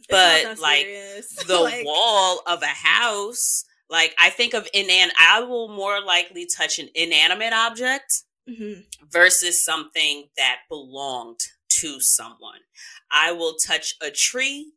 but 0.10 0.60
like 0.60 0.86
the 1.48 1.60
like... 1.60 1.86
wall 1.86 2.42
of 2.48 2.62
a 2.62 2.68
house 2.68 3.66
like 3.90 4.16
i 4.20 4.30
think 4.30 4.54
of 4.54 4.68
inan 4.74 5.10
i 5.20 5.42
will 5.42 5.68
more 5.70 6.02
likely 6.02 6.46
touch 6.46 6.80
an 6.80 6.88
inanimate 6.96 7.54
object 7.54 8.24
mm-hmm. 8.50 8.82
versus 9.12 9.64
something 9.64 10.28
that 10.38 10.60
belonged 10.70 11.40
to 11.70 12.00
someone. 12.00 12.60
I 13.12 13.32
will 13.32 13.56
touch 13.56 13.96
a 14.02 14.12
tree 14.12 14.74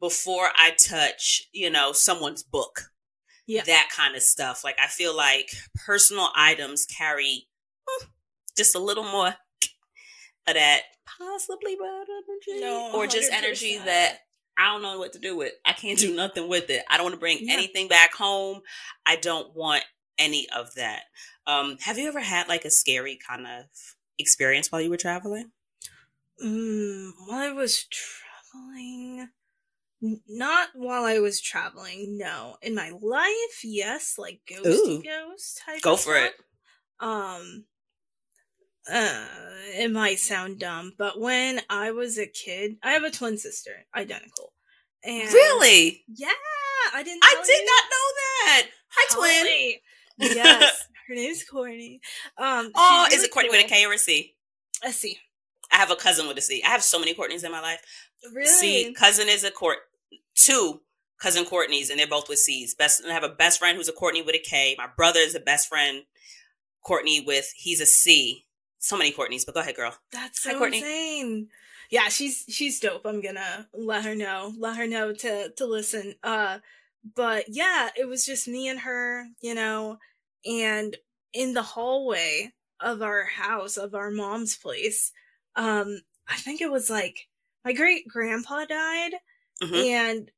before 0.00 0.48
I 0.56 0.72
touch, 0.72 1.48
you 1.52 1.70
know, 1.70 1.92
someone's 1.92 2.42
book. 2.42 2.90
Yeah. 3.46 3.62
That 3.66 3.90
kind 3.94 4.16
of 4.16 4.22
stuff. 4.22 4.64
Like 4.64 4.78
I 4.82 4.86
feel 4.86 5.14
like 5.14 5.50
personal 5.86 6.30
items 6.34 6.86
carry 6.86 7.46
hmm, 7.86 8.06
just 8.56 8.74
a 8.74 8.78
little 8.78 9.04
more 9.04 9.28
of 9.28 10.54
that 10.54 10.80
possibly 11.18 11.76
bad 11.76 12.06
energy. 12.08 12.60
No, 12.60 12.92
or 12.94 13.06
just 13.06 13.32
energy 13.32 13.78
that 13.78 14.18
I 14.58 14.72
don't 14.72 14.82
know 14.82 14.98
what 14.98 15.12
to 15.14 15.18
do 15.18 15.36
with. 15.36 15.52
I 15.64 15.72
can't 15.72 15.98
do 15.98 16.14
nothing 16.16 16.48
with 16.48 16.70
it. 16.70 16.84
I 16.88 16.96
don't 16.96 17.04
want 17.04 17.14
to 17.14 17.20
bring 17.20 17.38
yeah. 17.40 17.54
anything 17.54 17.88
back 17.88 18.14
home. 18.14 18.60
I 19.06 19.16
don't 19.16 19.54
want 19.54 19.84
any 20.18 20.46
of 20.54 20.74
that. 20.74 21.02
Um, 21.46 21.76
have 21.80 21.98
you 21.98 22.08
ever 22.08 22.20
had 22.20 22.48
like 22.48 22.64
a 22.64 22.70
scary 22.70 23.18
kind 23.26 23.46
of 23.46 23.64
experience 24.18 24.70
while 24.70 24.80
you 24.80 24.90
were 24.90 24.96
traveling? 24.96 25.52
Mm, 26.42 27.10
while 27.26 27.38
I 27.38 27.52
was 27.52 27.86
traveling, 27.86 29.28
not 30.28 30.68
while 30.74 31.04
I 31.04 31.18
was 31.18 31.40
traveling. 31.40 32.18
No, 32.18 32.56
in 32.62 32.74
my 32.74 32.92
life, 33.00 33.62
yes, 33.62 34.14
like 34.18 34.40
ghost 34.48 34.66
Ooh. 34.66 35.02
ghost 35.02 35.62
type. 35.64 35.82
Go 35.82 35.96
for 35.96 36.14
stuff. 36.14 36.24
it. 36.24 36.34
Um, 37.00 37.64
uh, 38.90 39.26
it 39.76 39.90
might 39.90 40.18
sound 40.18 40.58
dumb, 40.58 40.92
but 40.98 41.18
when 41.18 41.60
I 41.70 41.92
was 41.92 42.18
a 42.18 42.26
kid, 42.26 42.76
I 42.82 42.92
have 42.92 43.04
a 43.04 43.10
twin 43.10 43.38
sister, 43.38 43.86
identical. 43.94 44.52
And 45.02 45.32
really? 45.32 46.04
Yeah, 46.08 46.28
I 46.94 47.02
didn't. 47.02 47.22
I 47.22 47.42
did 47.44 47.60
you. 47.60 47.66
not 47.66 47.84
know 47.90 48.08
that. 48.16 48.66
Hi, 48.90 49.14
twin. 49.14 49.74
Yes, 50.18 50.88
her 51.08 51.14
name's 51.14 51.44
Courtney. 51.44 52.00
Um, 52.38 52.70
oh, 52.74 53.08
is 53.12 53.22
it 53.22 53.30
Courtney 53.30 53.50
cool. 53.50 53.58
with 53.58 53.66
a 53.66 53.68
K 53.68 53.84
or 53.86 53.92
a 53.92 53.98
C? 53.98 54.34
A 54.82 54.92
C. 54.92 55.18
I 55.72 55.76
have 55.76 55.90
a 55.90 55.96
cousin 55.96 56.28
with 56.28 56.38
a 56.38 56.42
C. 56.42 56.62
I 56.64 56.68
have 56.68 56.82
so 56.82 56.98
many 56.98 57.14
Courtneys 57.14 57.44
in 57.44 57.50
my 57.52 57.60
life. 57.60 57.80
Really? 58.32 58.46
C 58.46 58.92
cousin 58.94 59.28
is 59.28 59.44
a 59.44 59.50
court 59.50 59.78
two 60.34 60.80
cousin 61.20 61.44
Courtneys, 61.44 61.90
and 61.90 61.98
they're 61.98 62.06
both 62.06 62.28
with 62.28 62.38
C's. 62.38 62.74
Best 62.74 63.02
I 63.08 63.12
have 63.12 63.24
a 63.24 63.28
best 63.28 63.58
friend 63.58 63.76
who's 63.76 63.88
a 63.88 63.92
Courtney 63.92 64.22
with 64.22 64.34
a 64.34 64.38
K. 64.38 64.74
My 64.78 64.88
brother 64.96 65.20
is 65.20 65.34
a 65.34 65.40
best 65.40 65.68
friend 65.68 66.02
Courtney 66.84 67.20
with 67.20 67.52
he's 67.56 67.80
a 67.80 67.86
C. 67.86 68.44
So 68.78 68.96
many 68.98 69.12
Courtneys, 69.12 69.44
but 69.46 69.54
go 69.54 69.60
ahead, 69.60 69.76
girl. 69.76 69.94
That's 70.12 70.42
so 70.42 70.52
Hi, 70.52 70.58
Courtney. 70.58 70.78
insane. 70.78 71.48
Yeah, 71.90 72.08
she's 72.08 72.44
she's 72.48 72.80
dope. 72.80 73.06
I'm 73.06 73.20
gonna 73.20 73.68
let 73.72 74.04
her 74.04 74.14
know. 74.14 74.52
Let 74.58 74.76
her 74.76 74.86
know 74.86 75.12
to 75.12 75.50
to 75.50 75.66
listen. 75.66 76.14
Uh 76.22 76.58
but 77.14 77.44
yeah, 77.48 77.90
it 77.96 78.08
was 78.08 78.24
just 78.24 78.48
me 78.48 78.68
and 78.68 78.80
her, 78.80 79.26
you 79.40 79.54
know, 79.54 79.98
and 80.46 80.96
in 81.32 81.52
the 81.52 81.62
hallway 81.62 82.52
of 82.80 83.02
our 83.02 83.24
house, 83.24 83.76
of 83.76 83.94
our 83.94 84.10
mom's 84.10 84.56
place, 84.56 85.12
um, 85.56 86.00
I 86.28 86.36
think 86.36 86.60
it 86.60 86.70
was 86.70 86.88
like 86.88 87.28
my 87.64 87.72
great 87.72 88.08
grandpa 88.08 88.64
died 88.64 89.12
mm-hmm. 89.62 89.74
and 89.74 90.30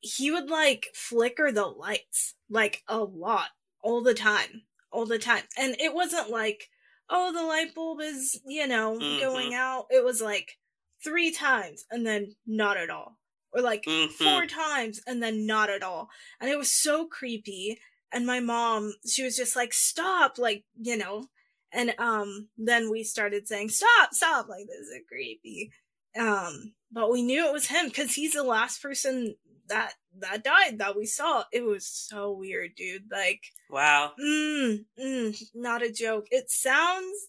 he 0.00 0.30
would 0.30 0.50
like 0.50 0.88
flicker 0.94 1.50
the 1.50 1.66
lights 1.66 2.34
like 2.50 2.82
a 2.88 2.98
lot 2.98 3.48
all 3.82 4.02
the 4.02 4.14
time, 4.14 4.62
all 4.90 5.06
the 5.06 5.18
time. 5.18 5.44
And 5.58 5.76
it 5.80 5.94
wasn't 5.94 6.30
like, 6.30 6.68
oh, 7.08 7.32
the 7.32 7.42
light 7.42 7.74
bulb 7.74 8.00
is, 8.00 8.40
you 8.46 8.66
know, 8.66 8.98
mm-hmm. 8.98 9.20
going 9.20 9.54
out. 9.54 9.86
It 9.90 10.04
was 10.04 10.20
like 10.20 10.58
three 11.02 11.32
times 11.32 11.84
and 11.90 12.06
then 12.06 12.34
not 12.46 12.76
at 12.76 12.90
all. 12.90 13.16
Or 13.52 13.62
like 13.62 13.84
mm-hmm. 13.84 14.12
four 14.12 14.46
times 14.46 15.00
and 15.06 15.22
then 15.22 15.46
not 15.46 15.70
at 15.70 15.82
all. 15.82 16.10
And 16.40 16.50
it 16.50 16.58
was 16.58 16.72
so 16.72 17.06
creepy. 17.06 17.78
And 18.12 18.26
my 18.26 18.40
mom, 18.40 18.94
she 19.08 19.24
was 19.24 19.36
just 19.36 19.56
like, 19.56 19.72
stop, 19.72 20.38
like, 20.38 20.64
you 20.80 20.96
know, 20.96 21.28
and 21.72 21.94
um, 21.98 22.48
then 22.56 22.90
we 22.90 23.02
started 23.04 23.46
saying, 23.46 23.68
"Stop, 23.68 24.12
stop! 24.12 24.48
Like 24.48 24.66
this 24.66 24.86
is 24.86 25.00
creepy." 25.08 25.70
Um, 26.18 26.72
but 26.90 27.10
we 27.10 27.22
knew 27.22 27.46
it 27.46 27.52
was 27.52 27.66
him 27.66 27.88
because 27.88 28.14
he's 28.14 28.32
the 28.32 28.42
last 28.42 28.82
person 28.82 29.36
that 29.68 29.92
that 30.20 30.44
died 30.44 30.78
that 30.78 30.96
we 30.96 31.04
saw. 31.06 31.44
It 31.52 31.64
was 31.64 31.86
so 31.86 32.32
weird, 32.32 32.72
dude. 32.76 33.10
Like, 33.10 33.42
wow, 33.68 34.12
mm, 34.18 34.84
mm, 34.98 35.42
not 35.54 35.82
a 35.82 35.92
joke. 35.92 36.26
It 36.30 36.50
sounds, 36.50 37.28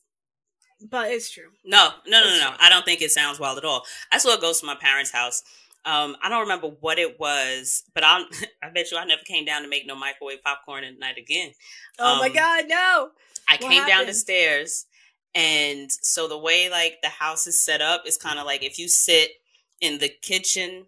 but 0.88 1.12
it's 1.12 1.32
true. 1.32 1.50
No, 1.66 1.90
no, 2.08 2.22
no, 2.22 2.30
no, 2.30 2.40
no. 2.40 2.56
I 2.60 2.70
don't 2.70 2.86
think 2.86 3.02
it 3.02 3.12
sounds 3.12 3.40
wild 3.40 3.58
at 3.58 3.66
all. 3.66 3.84
I 4.12 4.18
saw 4.18 4.38
a 4.38 4.42
ghost 4.42 4.64
in 4.64 4.68
my 4.68 4.76
parents' 4.76 5.12
house. 5.12 5.44
Um, 5.86 6.18
I 6.22 6.30
don't 6.30 6.42
remember 6.42 6.68
what 6.82 7.00
it 7.00 7.20
was, 7.20 7.84
but 7.94 8.04
I 8.04 8.24
I 8.64 8.70
bet 8.70 8.92
you 8.92 8.98
I 8.98 9.06
never 9.06 9.22
came 9.24 9.46
down 9.46 9.64
to 9.64 9.70
make 9.70 9.88
no 9.88 9.96
microwave 9.96 10.44
popcorn 10.44 10.84
at 10.84 11.00
night 11.00 11.18
again. 11.18 11.52
Oh 12.00 12.14
um, 12.14 12.20
my 12.20 12.30
god, 12.30 12.66
no! 12.68 13.10
I 13.50 13.54
what 13.54 13.62
came 13.62 13.72
happened? 13.72 13.88
down 13.88 14.06
the 14.06 14.14
stairs, 14.14 14.86
and 15.34 15.92
so 15.92 16.28
the 16.28 16.38
way 16.38 16.70
like 16.70 16.98
the 17.02 17.10
house 17.10 17.48
is 17.48 17.64
set 17.64 17.82
up 17.82 18.04
is 18.06 18.18
kind 18.18 18.40
of 18.40 18.46
like 18.46 18.64
if 18.64 18.78
you 18.78 18.88
sit 18.88 19.32
in 19.80 20.00
the 20.00 20.10
kitchen 20.22 20.86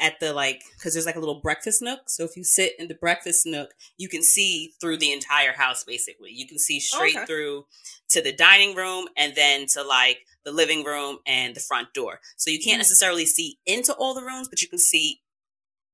at 0.00 0.18
the 0.20 0.32
like 0.32 0.62
because 0.76 0.94
there's 0.94 1.06
like 1.06 1.16
a 1.16 1.20
little 1.20 1.40
breakfast 1.40 1.82
nook 1.82 2.00
so 2.06 2.24
if 2.24 2.36
you 2.36 2.42
sit 2.42 2.72
in 2.78 2.88
the 2.88 2.94
breakfast 2.94 3.44
nook 3.44 3.70
you 3.98 4.08
can 4.08 4.22
see 4.22 4.72
through 4.80 4.96
the 4.96 5.12
entire 5.12 5.52
house 5.52 5.84
basically 5.84 6.30
you 6.32 6.46
can 6.46 6.58
see 6.58 6.80
straight 6.80 7.14
okay. 7.14 7.26
through 7.26 7.66
to 8.08 8.22
the 8.22 8.32
dining 8.32 8.74
room 8.74 9.06
and 9.16 9.34
then 9.34 9.66
to 9.66 9.82
like 9.82 10.18
the 10.44 10.52
living 10.52 10.84
room, 10.84 11.18
and 11.26 11.54
the 11.54 11.60
front 11.60 11.92
door. 11.94 12.20
So 12.36 12.50
you 12.50 12.58
can't 12.58 12.76
mm. 12.76 12.84
necessarily 12.84 13.26
see 13.26 13.58
into 13.66 13.92
all 13.94 14.14
the 14.14 14.22
rooms, 14.22 14.48
but 14.48 14.62
you 14.62 14.68
can 14.68 14.78
see, 14.78 15.20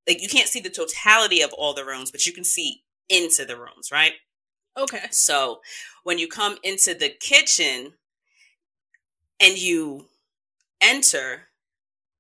like, 0.07 0.23
you 0.23 0.29
can't 0.29 0.49
see 0.49 0.61
the 0.61 0.71
totality 0.71 1.43
of 1.43 1.53
all 1.53 1.75
the 1.75 1.85
rooms, 1.85 2.11
but 2.11 2.27
you 2.27 2.33
can 2.33 2.45
see 2.45 2.83
into 3.09 3.45
the 3.45 3.57
rooms, 3.57 3.91
right? 3.93 4.13
Okay. 4.77 5.07
So 5.11 5.61
when 6.05 6.19
you 6.19 6.29
come 6.29 6.59
into 6.63 6.95
the 6.95 7.11
kitchen 7.11 7.95
and 9.41 9.59
you 9.59 10.07
enter, 10.81 11.48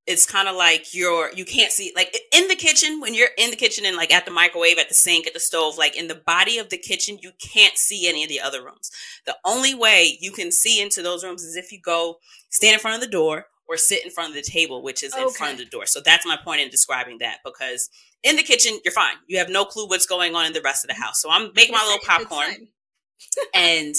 it's 0.08 0.24
kind 0.24 0.48
of 0.48 0.56
like 0.56 0.94
you're 0.94 1.30
you 1.34 1.44
can't 1.44 1.70
see 1.70 1.92
like 1.94 2.18
in 2.32 2.48
the 2.48 2.56
kitchen 2.56 2.98
when 2.98 3.12
you're 3.12 3.28
in 3.36 3.50
the 3.50 3.56
kitchen 3.56 3.84
and 3.84 3.94
like 3.94 4.12
at 4.12 4.24
the 4.24 4.30
microwave 4.30 4.78
at 4.78 4.88
the 4.88 4.94
sink 4.94 5.26
at 5.26 5.34
the 5.34 5.40
stove 5.40 5.76
like 5.76 5.94
in 5.96 6.08
the 6.08 6.14
body 6.14 6.56
of 6.56 6.70
the 6.70 6.78
kitchen 6.78 7.18
you 7.20 7.30
can't 7.38 7.76
see 7.76 8.08
any 8.08 8.24
of 8.24 8.28
the 8.30 8.40
other 8.40 8.64
rooms. 8.64 8.90
The 9.26 9.36
only 9.44 9.74
way 9.74 10.16
you 10.18 10.32
can 10.32 10.50
see 10.50 10.80
into 10.80 11.02
those 11.02 11.22
rooms 11.22 11.42
is 11.42 11.56
if 11.56 11.70
you 11.70 11.80
go 11.80 12.16
stand 12.48 12.74
in 12.74 12.80
front 12.80 12.94
of 12.94 13.02
the 13.02 13.12
door 13.12 13.46
or 13.68 13.76
sit 13.76 14.02
in 14.02 14.10
front 14.10 14.30
of 14.30 14.34
the 14.34 14.50
table 14.50 14.82
which 14.82 15.02
is 15.02 15.12
okay. 15.12 15.22
in 15.22 15.30
front 15.30 15.52
of 15.52 15.58
the 15.58 15.66
door. 15.66 15.84
So 15.84 16.00
that's 16.02 16.26
my 16.26 16.38
point 16.42 16.62
in 16.62 16.70
describing 16.70 17.18
that 17.18 17.38
because 17.44 17.90
in 18.24 18.36
the 18.36 18.42
kitchen 18.42 18.78
you're 18.84 18.92
fine. 18.92 19.16
You 19.26 19.38
have 19.38 19.50
no 19.50 19.66
clue 19.66 19.86
what's 19.86 20.06
going 20.06 20.34
on 20.34 20.46
in 20.46 20.54
the 20.54 20.62
rest 20.62 20.84
of 20.84 20.88
the 20.88 21.00
house. 21.00 21.20
So 21.20 21.30
i'm 21.30 21.50
making 21.54 21.74
my 21.74 21.84
little 21.84 22.00
popcorn 22.06 22.68
and 23.54 23.94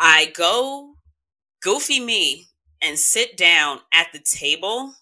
i 0.00 0.32
go 0.34 0.94
goofy 1.62 2.00
me 2.00 2.46
and 2.80 2.98
sit 2.98 3.36
down 3.36 3.80
at 3.92 4.08
the 4.12 4.18
table 4.18 4.94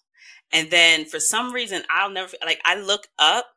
and 0.53 0.69
then 0.69 1.05
for 1.05 1.19
some 1.19 1.53
reason, 1.53 1.83
I'll 1.89 2.09
never 2.09 2.33
like 2.43 2.61
I 2.65 2.75
look 2.75 3.07
up 3.17 3.47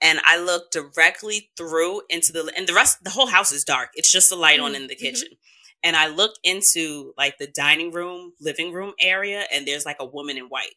and 0.00 0.20
I 0.24 0.38
look 0.38 0.70
directly 0.70 1.50
through 1.56 2.02
into 2.08 2.32
the 2.32 2.52
and 2.56 2.66
the 2.66 2.74
rest 2.74 3.04
the 3.04 3.10
whole 3.10 3.26
house 3.26 3.52
is 3.52 3.64
dark. 3.64 3.90
It's 3.94 4.10
just 4.10 4.30
the 4.30 4.36
light 4.36 4.56
mm-hmm. 4.56 4.66
on 4.66 4.74
in 4.74 4.86
the 4.86 4.94
mm-hmm. 4.94 5.04
kitchen. 5.04 5.28
Mm-hmm. 5.28 5.34
And 5.82 5.96
I 5.96 6.08
look 6.08 6.34
into 6.44 7.14
like 7.16 7.38
the 7.38 7.46
dining 7.46 7.90
room, 7.90 8.34
living 8.40 8.72
room 8.72 8.92
area, 9.00 9.44
and 9.52 9.66
there's 9.66 9.86
like 9.86 9.96
a 9.98 10.04
woman 10.04 10.36
in 10.36 10.44
white, 10.44 10.74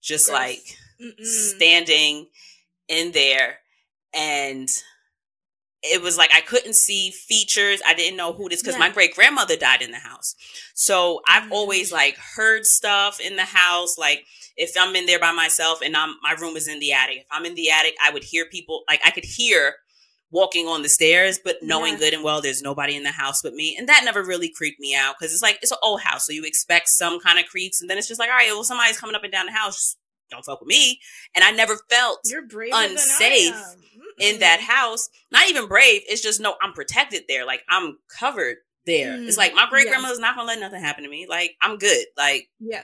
just 0.00 0.28
Gross. 0.28 0.38
like 0.38 0.78
Mm-mm. 1.02 1.24
standing 1.24 2.28
in 2.88 3.12
there. 3.12 3.58
And 4.14 4.68
it 5.84 6.00
was 6.02 6.16
like 6.16 6.30
I 6.34 6.40
couldn't 6.40 6.74
see 6.74 7.10
features. 7.10 7.80
I 7.86 7.94
didn't 7.94 8.16
know 8.16 8.32
who 8.32 8.48
this 8.48 8.62
because 8.62 8.74
yeah. 8.74 8.80
my 8.80 8.88
great 8.88 9.14
grandmother 9.14 9.56
died 9.56 9.82
in 9.82 9.90
the 9.90 9.98
house. 9.98 10.34
So 10.74 11.20
I've 11.28 11.50
oh 11.52 11.56
always 11.56 11.92
like 11.92 12.16
heard 12.16 12.64
stuff 12.64 13.20
in 13.20 13.36
the 13.36 13.44
house, 13.44 13.98
like 13.98 14.24
if 14.56 14.72
I'm 14.78 14.96
in 14.96 15.06
there 15.06 15.18
by 15.18 15.32
myself 15.32 15.80
and 15.84 15.96
I'm 15.96 16.16
my 16.22 16.32
room 16.32 16.56
is 16.56 16.68
in 16.68 16.80
the 16.80 16.92
attic. 16.92 17.18
If 17.18 17.26
I'm 17.30 17.44
in 17.44 17.54
the 17.54 17.70
attic, 17.70 17.94
I 18.04 18.10
would 18.10 18.24
hear 18.24 18.46
people 18.46 18.84
like 18.88 19.00
I 19.04 19.10
could 19.10 19.26
hear 19.26 19.74
walking 20.30 20.66
on 20.66 20.82
the 20.82 20.88
stairs, 20.88 21.38
but 21.44 21.56
knowing 21.62 21.92
yeah. 21.92 21.98
good 21.98 22.14
and 22.14 22.24
well 22.24 22.40
there's 22.40 22.62
nobody 22.62 22.96
in 22.96 23.02
the 23.02 23.12
house 23.12 23.42
but 23.42 23.52
me. 23.52 23.76
And 23.78 23.88
that 23.88 24.02
never 24.04 24.24
really 24.24 24.48
creeped 24.48 24.80
me 24.80 24.94
out 24.94 25.16
because 25.18 25.34
it's 25.34 25.42
like 25.42 25.58
it's 25.60 25.70
an 25.72 25.78
old 25.82 26.00
house, 26.00 26.26
so 26.26 26.32
you 26.32 26.44
expect 26.44 26.88
some 26.88 27.20
kind 27.20 27.38
of 27.38 27.44
creaks, 27.44 27.82
and 27.82 27.90
then 27.90 27.98
it's 27.98 28.08
just 28.08 28.18
like, 28.18 28.30
all 28.30 28.36
right, 28.36 28.48
well, 28.48 28.64
somebody's 28.64 28.98
coming 28.98 29.14
up 29.14 29.22
and 29.22 29.32
down 29.32 29.46
the 29.46 29.52
house. 29.52 29.96
Don't 30.30 30.44
fuck 30.44 30.60
with 30.60 30.68
me. 30.68 31.00
And 31.34 31.44
I 31.44 31.50
never 31.50 31.76
felt 31.90 32.20
You're 32.24 32.46
unsafe 32.72 33.54
in 34.18 34.40
that 34.40 34.60
house. 34.60 35.08
Not 35.30 35.48
even 35.48 35.66
brave. 35.66 36.02
It's 36.06 36.22
just 36.22 36.40
no, 36.40 36.56
I'm 36.62 36.72
protected 36.72 37.24
there. 37.28 37.46
Like 37.46 37.62
I'm 37.68 37.98
covered 38.18 38.56
there. 38.86 39.12
Mm, 39.12 39.26
it's 39.26 39.36
like 39.36 39.54
my 39.54 39.66
great 39.68 39.88
grandmother's 39.88 40.18
not 40.18 40.36
gonna 40.36 40.48
let 40.48 40.60
nothing 40.60 40.80
happen 40.80 41.04
to 41.04 41.10
me. 41.10 41.26
Like 41.28 41.56
I'm 41.62 41.78
good. 41.78 42.06
Like 42.16 42.48
yeah. 42.60 42.82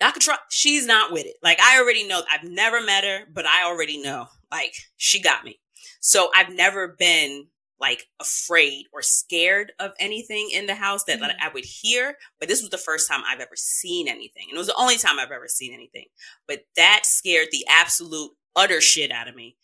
I 0.00 0.12
could 0.12 0.22
try. 0.22 0.36
She's 0.50 0.86
not 0.86 1.12
with 1.12 1.26
it. 1.26 1.36
Like 1.42 1.60
I 1.60 1.80
already 1.80 2.06
know. 2.06 2.22
I've 2.32 2.48
never 2.48 2.80
met 2.80 3.04
her, 3.04 3.20
but 3.32 3.46
I 3.46 3.64
already 3.66 4.00
know. 4.00 4.26
Like 4.50 4.74
she 4.96 5.20
got 5.20 5.44
me. 5.44 5.60
So 6.00 6.30
I've 6.34 6.52
never 6.52 6.88
been 6.98 7.48
like 7.80 8.06
afraid 8.20 8.86
or 8.92 9.02
scared 9.02 9.72
of 9.78 9.92
anything 10.00 10.50
in 10.52 10.66
the 10.66 10.74
house 10.74 11.04
that, 11.04 11.20
mm-hmm. 11.20 11.30
I 11.40 11.50
would 11.52 11.64
hear. 11.64 12.16
But 12.40 12.48
this 12.48 12.60
was 12.60 12.70
the 12.70 12.78
first 12.78 13.08
time 13.08 13.22
I've 13.26 13.40
ever 13.40 13.56
seen 13.56 14.08
anything, 14.08 14.46
and 14.48 14.56
it 14.56 14.58
was 14.58 14.66
the 14.66 14.74
only 14.74 14.98
time 14.98 15.18
I've 15.18 15.30
ever 15.30 15.48
seen 15.48 15.72
anything. 15.72 16.06
But 16.46 16.64
that 16.76 17.02
scared 17.04 17.48
the 17.52 17.64
absolute 17.68 18.32
utter 18.56 18.80
shit 18.80 19.10
out 19.10 19.28
of 19.28 19.36
me. 19.36 19.56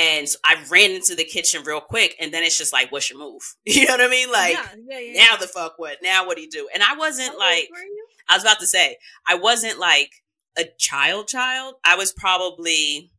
And 0.00 0.26
so 0.26 0.38
I 0.42 0.56
ran 0.70 0.92
into 0.92 1.14
the 1.14 1.24
kitchen 1.24 1.62
real 1.62 1.82
quick, 1.82 2.16
and 2.18 2.32
then 2.32 2.42
it's 2.42 2.56
just 2.56 2.72
like, 2.72 2.90
"What's 2.90 3.10
your 3.10 3.18
move?" 3.18 3.42
You 3.66 3.84
know 3.86 3.92
what 3.92 4.00
I 4.00 4.08
mean? 4.08 4.32
Like, 4.32 4.54
yeah, 4.54 4.74
yeah, 4.88 4.98
yeah. 4.98 5.24
now 5.24 5.36
the 5.36 5.46
fuck 5.46 5.74
what? 5.78 5.98
Now 6.02 6.26
what 6.26 6.36
do 6.36 6.42
you 6.42 6.48
do? 6.48 6.70
And 6.72 6.82
I 6.82 6.96
wasn't 6.96 7.32
How 7.32 7.38
like, 7.38 7.68
I 8.26 8.34
was 8.34 8.42
about 8.42 8.60
to 8.60 8.66
say, 8.66 8.96
I 9.28 9.34
wasn't 9.34 9.78
like 9.78 10.10
a 10.56 10.64
child 10.78 11.28
child. 11.28 11.74
I 11.84 11.96
was 11.96 12.12
probably 12.12 13.12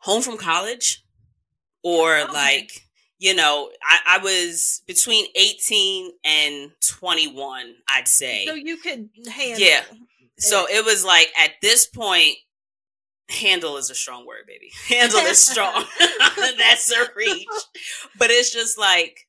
home 0.00 0.20
from 0.20 0.36
college 0.36 1.02
or 1.82 2.18
okay. 2.18 2.32
like, 2.32 2.70
you 3.18 3.34
know, 3.34 3.70
I, 3.82 4.18
I, 4.18 4.22
was 4.22 4.82
between 4.86 5.26
18 5.34 6.12
and 6.24 6.70
21, 6.98 7.74
I'd 7.88 8.06
say. 8.06 8.44
So 8.46 8.54
you 8.54 8.76
could 8.76 9.08
handle. 9.32 9.66
Yeah. 9.66 9.80
So 10.36 10.66
it 10.70 10.84
was 10.84 11.04
like 11.04 11.32
at 11.40 11.52
this 11.62 11.86
point, 11.86 12.36
handle 13.28 13.76
is 13.76 13.90
a 13.90 13.94
strong 13.94 14.26
word, 14.26 14.44
baby. 14.46 14.70
Handle 14.88 15.20
is 15.20 15.44
strong. 15.44 15.84
That's 16.58 16.92
a 16.92 17.06
reach. 17.16 17.46
But 18.18 18.30
it's 18.30 18.52
just 18.52 18.78
like, 18.78 19.26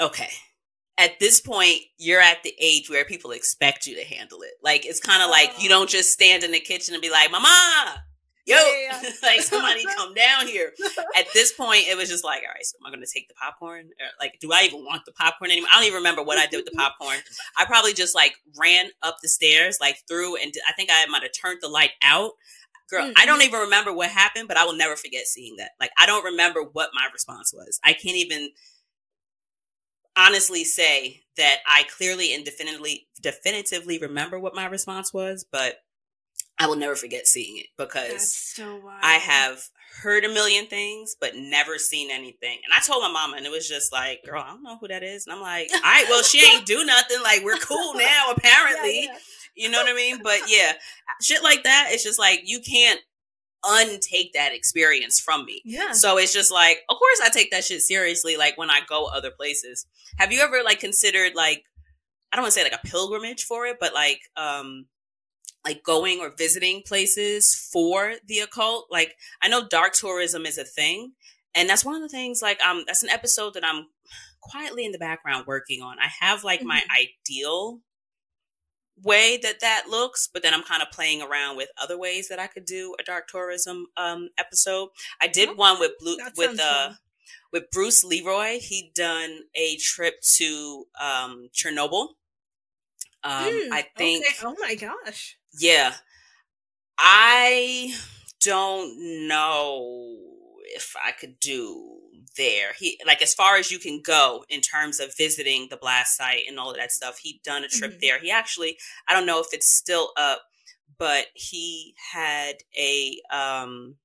okay, 0.00 0.30
at 0.96 1.18
this 1.20 1.40
point, 1.40 1.80
you're 1.96 2.20
at 2.20 2.42
the 2.42 2.54
age 2.60 2.90
where 2.90 3.04
people 3.04 3.30
expect 3.30 3.86
you 3.86 3.96
to 3.96 4.04
handle 4.04 4.42
it. 4.42 4.54
Like 4.62 4.84
it's 4.86 5.00
kind 5.00 5.22
of 5.22 5.30
like 5.30 5.62
you 5.62 5.68
oh. 5.68 5.74
don't 5.74 5.90
just 5.90 6.12
stand 6.12 6.44
in 6.44 6.52
the 6.52 6.60
kitchen 6.60 6.94
and 6.94 7.02
be 7.02 7.10
like, 7.10 7.30
"Mama, 7.30 8.02
yo," 8.48 8.56
yeah, 8.56 9.00
yeah. 9.02 9.10
like 9.22 9.40
somebody 9.42 9.84
come 9.96 10.14
down 10.14 10.46
here. 10.46 10.72
At 11.16 11.26
this 11.34 11.52
point, 11.52 11.84
it 11.88 11.96
was 11.96 12.08
just 12.08 12.24
like, 12.24 12.42
"All 12.42 12.52
right, 12.54 12.64
so 12.64 12.76
am 12.80 12.86
I 12.86 12.90
going 12.90 13.04
to 13.04 13.10
take 13.12 13.28
the 13.28 13.34
popcorn? 13.34 13.86
Or, 13.86 14.06
like, 14.20 14.38
do 14.40 14.50
I 14.52 14.62
even 14.62 14.84
want 14.84 15.04
the 15.04 15.12
popcorn 15.12 15.50
anymore? 15.50 15.68
I 15.72 15.76
don't 15.76 15.86
even 15.86 15.98
remember 15.98 16.22
what 16.22 16.38
I 16.38 16.46
did 16.46 16.56
with 16.56 16.66
the 16.66 16.76
popcorn. 16.76 17.18
I 17.56 17.64
probably 17.66 17.94
just 17.94 18.14
like 18.14 18.34
ran 18.58 18.86
up 19.02 19.18
the 19.22 19.28
stairs, 19.28 19.78
like 19.80 20.02
through, 20.08 20.36
and 20.36 20.52
I 20.68 20.72
think 20.72 20.90
I 20.92 21.06
might 21.06 21.22
have 21.22 21.32
turned 21.32 21.58
the 21.60 21.68
light 21.68 21.92
out." 22.02 22.32
Girl, 22.90 23.04
mm-hmm. 23.04 23.12
I 23.18 23.26
don't 23.26 23.42
even 23.42 23.60
remember 23.60 23.92
what 23.92 24.08
happened, 24.08 24.48
but 24.48 24.56
I 24.56 24.64
will 24.64 24.76
never 24.76 24.96
forget 24.96 25.26
seeing 25.26 25.56
that. 25.56 25.72
Like, 25.78 25.90
I 26.00 26.06
don't 26.06 26.24
remember 26.24 26.62
what 26.62 26.88
my 26.94 27.06
response 27.12 27.52
was. 27.52 27.78
I 27.84 27.92
can't 27.92 28.16
even 28.16 28.48
honestly 30.18 30.64
say 30.64 31.22
that 31.36 31.58
I 31.66 31.84
clearly 31.96 32.34
and 32.34 32.44
definitively 32.44 33.06
definitively 33.22 33.98
remember 33.98 34.38
what 34.38 34.54
my 34.54 34.66
response 34.66 35.14
was, 35.14 35.46
but 35.50 35.76
I 36.58 36.66
will 36.66 36.76
never 36.76 36.96
forget 36.96 37.26
seeing 37.26 37.58
it 37.58 37.66
because 37.76 38.32
so 38.34 38.80
I 39.02 39.14
have 39.14 39.62
heard 40.02 40.24
a 40.24 40.28
million 40.28 40.66
things 40.66 41.16
but 41.20 41.32
never 41.36 41.78
seen 41.78 42.10
anything. 42.10 42.58
And 42.64 42.74
I 42.74 42.80
told 42.80 43.02
my 43.02 43.10
mama 43.10 43.36
and 43.36 43.46
it 43.46 43.52
was 43.52 43.68
just 43.68 43.92
like, 43.92 44.22
girl, 44.24 44.42
I 44.44 44.50
don't 44.50 44.62
know 44.62 44.76
who 44.78 44.88
that 44.88 45.02
is. 45.02 45.26
And 45.26 45.34
I'm 45.34 45.42
like, 45.42 45.70
all 45.72 45.80
right, 45.80 46.06
well, 46.08 46.22
she 46.22 46.44
ain't 46.46 46.66
do 46.66 46.84
nothing. 46.84 47.22
Like 47.22 47.44
we're 47.44 47.58
cool 47.58 47.94
now, 47.94 48.32
apparently. 48.36 49.04
Yeah, 49.04 49.12
yeah. 49.12 49.18
You 49.54 49.70
know 49.70 49.82
what 49.82 49.90
I 49.90 49.94
mean? 49.94 50.20
But 50.22 50.40
yeah, 50.48 50.72
shit 51.20 51.42
like 51.42 51.64
that, 51.64 51.88
it's 51.90 52.04
just 52.04 52.18
like 52.18 52.42
you 52.44 52.60
can't 52.60 53.00
untake 53.64 54.32
that 54.34 54.54
experience 54.54 55.18
from 55.20 55.44
me. 55.44 55.60
Yeah. 55.64 55.92
So 55.92 56.16
it's 56.16 56.32
just 56.32 56.52
like, 56.52 56.78
of 56.88 56.96
course 56.96 57.20
I 57.24 57.28
take 57.28 57.50
that 57.50 57.64
shit 57.64 57.80
seriously 57.80 58.36
like 58.36 58.56
when 58.56 58.70
I 58.70 58.80
go 58.88 59.06
other 59.06 59.30
places. 59.30 59.86
Have 60.18 60.32
you 60.32 60.40
ever 60.40 60.62
like 60.64 60.80
considered 60.80 61.34
like 61.34 61.64
I 62.32 62.36
don't 62.36 62.42
want 62.44 62.54
to 62.54 62.60
say 62.60 62.64
like 62.64 62.78
a 62.84 62.86
pilgrimage 62.86 63.44
for 63.44 63.66
it, 63.66 63.78
but 63.80 63.94
like 63.94 64.20
um 64.36 64.86
like 65.64 65.82
going 65.82 66.20
or 66.20 66.32
visiting 66.36 66.82
places 66.82 67.54
for 67.54 68.14
the 68.26 68.38
occult? 68.38 68.86
Like 68.90 69.16
I 69.42 69.48
know 69.48 69.66
dark 69.66 69.92
tourism 69.92 70.46
is 70.46 70.58
a 70.58 70.64
thing, 70.64 71.12
and 71.54 71.68
that's 71.68 71.84
one 71.84 71.94
of 71.94 72.02
the 72.02 72.08
things 72.08 72.42
like 72.42 72.60
um 72.62 72.84
that's 72.86 73.02
an 73.02 73.10
episode 73.10 73.54
that 73.54 73.64
I'm 73.64 73.86
quietly 74.40 74.84
in 74.84 74.92
the 74.92 74.98
background 74.98 75.46
working 75.46 75.82
on. 75.82 75.98
I 75.98 76.08
have 76.20 76.44
like 76.44 76.60
mm-hmm. 76.60 76.68
my 76.68 76.82
ideal 76.98 77.80
way 79.02 79.38
that 79.42 79.60
that 79.60 79.84
looks, 79.88 80.28
but 80.32 80.42
then 80.42 80.54
I'm 80.54 80.62
kind 80.62 80.82
of 80.82 80.90
playing 80.90 81.22
around 81.22 81.56
with 81.56 81.68
other 81.80 81.98
ways 81.98 82.28
that 82.28 82.38
I 82.38 82.46
could 82.46 82.64
do 82.64 82.94
a 82.98 83.02
dark 83.02 83.28
tourism 83.28 83.86
um, 83.96 84.30
episode. 84.38 84.88
I 85.20 85.28
did 85.28 85.50
oh, 85.50 85.54
one 85.54 85.80
with 85.80 85.92
Blue 86.00 86.16
with 86.36 86.58
uh 86.60 86.88
fun. 86.88 86.96
with 87.52 87.70
Bruce 87.70 88.04
Leroy. 88.04 88.58
He'd 88.60 88.92
done 88.94 89.40
a 89.54 89.76
trip 89.76 90.14
to 90.36 90.84
um, 91.00 91.48
Chernobyl. 91.54 92.08
Um, 93.24 93.44
mm, 93.44 93.68
I 93.72 93.86
think. 93.96 94.24
Okay. 94.24 94.36
Oh 94.44 94.54
my 94.60 94.74
gosh. 94.74 95.36
Yeah, 95.58 95.94
I 96.98 97.94
don't 98.44 99.28
know 99.28 100.16
if 100.74 100.94
I 101.02 101.12
could 101.12 101.40
do 101.40 101.98
there. 102.36 102.72
He 102.78 102.98
like 103.06 103.22
as 103.22 103.34
far 103.34 103.56
as 103.56 103.70
you 103.70 103.78
can 103.78 104.00
go 104.00 104.44
in 104.48 104.60
terms 104.60 105.00
of 105.00 105.16
visiting 105.16 105.66
the 105.70 105.76
blast 105.76 106.16
site 106.16 106.44
and 106.48 106.58
all 106.58 106.70
of 106.70 106.76
that 106.76 106.92
stuff. 106.92 107.18
He'd 107.18 107.40
done 107.44 107.64
a 107.64 107.68
trip 107.68 107.92
mm-hmm. 107.92 108.00
there. 108.00 108.18
He 108.20 108.30
actually, 108.30 108.78
I 109.08 109.14
don't 109.14 109.26
know 109.26 109.40
if 109.40 109.48
it's 109.52 109.74
still 109.74 110.12
up, 110.16 110.42
but 110.98 111.26
he 111.34 111.94
had 112.12 112.56
a 112.78 113.20
um 113.32 113.96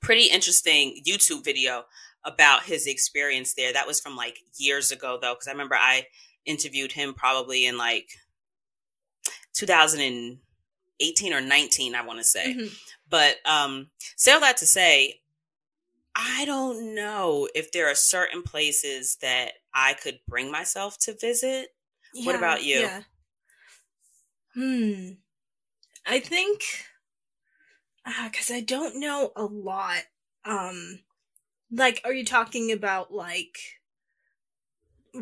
pretty 0.00 0.26
interesting 0.26 1.02
YouTube 1.06 1.44
video 1.44 1.84
about 2.24 2.64
his 2.64 2.86
experience 2.86 3.54
there. 3.54 3.72
That 3.72 3.86
was 3.86 4.00
from 4.00 4.16
like 4.16 4.38
years 4.56 4.90
ago 4.90 5.18
though, 5.20 5.34
because 5.34 5.48
I 5.48 5.52
remember 5.52 5.74
I 5.74 6.06
interviewed 6.46 6.92
him 6.92 7.14
probably 7.14 7.66
in 7.66 7.76
like 7.76 8.08
2018 9.54 11.32
or 11.32 11.40
19, 11.40 11.94
I 11.94 12.02
want 12.02 12.18
to 12.18 12.24
say. 12.24 12.54
Mm-hmm. 12.54 12.74
But 13.08 13.36
um, 13.44 13.88
say 14.16 14.32
all 14.32 14.40
that 14.40 14.56
to 14.58 14.66
say, 14.66 15.20
I 16.14 16.44
don't 16.46 16.94
know 16.94 17.48
if 17.54 17.72
there 17.72 17.90
are 17.90 17.94
certain 17.94 18.42
places 18.42 19.16
that 19.20 19.52
I 19.74 19.94
could 19.94 20.18
bring 20.26 20.50
myself 20.50 20.98
to 21.00 21.14
visit. 21.20 21.68
Yeah, 22.14 22.26
what 22.26 22.36
about 22.36 22.64
you? 22.64 22.80
Yeah. 22.80 23.02
Hmm. 24.54 25.10
I 26.06 26.20
think 26.20 26.62
because 28.24 28.50
uh, 28.50 28.54
I 28.54 28.60
don't 28.60 28.98
know 29.00 29.32
a 29.36 29.44
lot. 29.44 30.02
Um, 30.44 31.00
like, 31.70 32.00
are 32.04 32.14
you 32.14 32.24
talking 32.24 32.72
about 32.72 33.12
like 33.12 33.58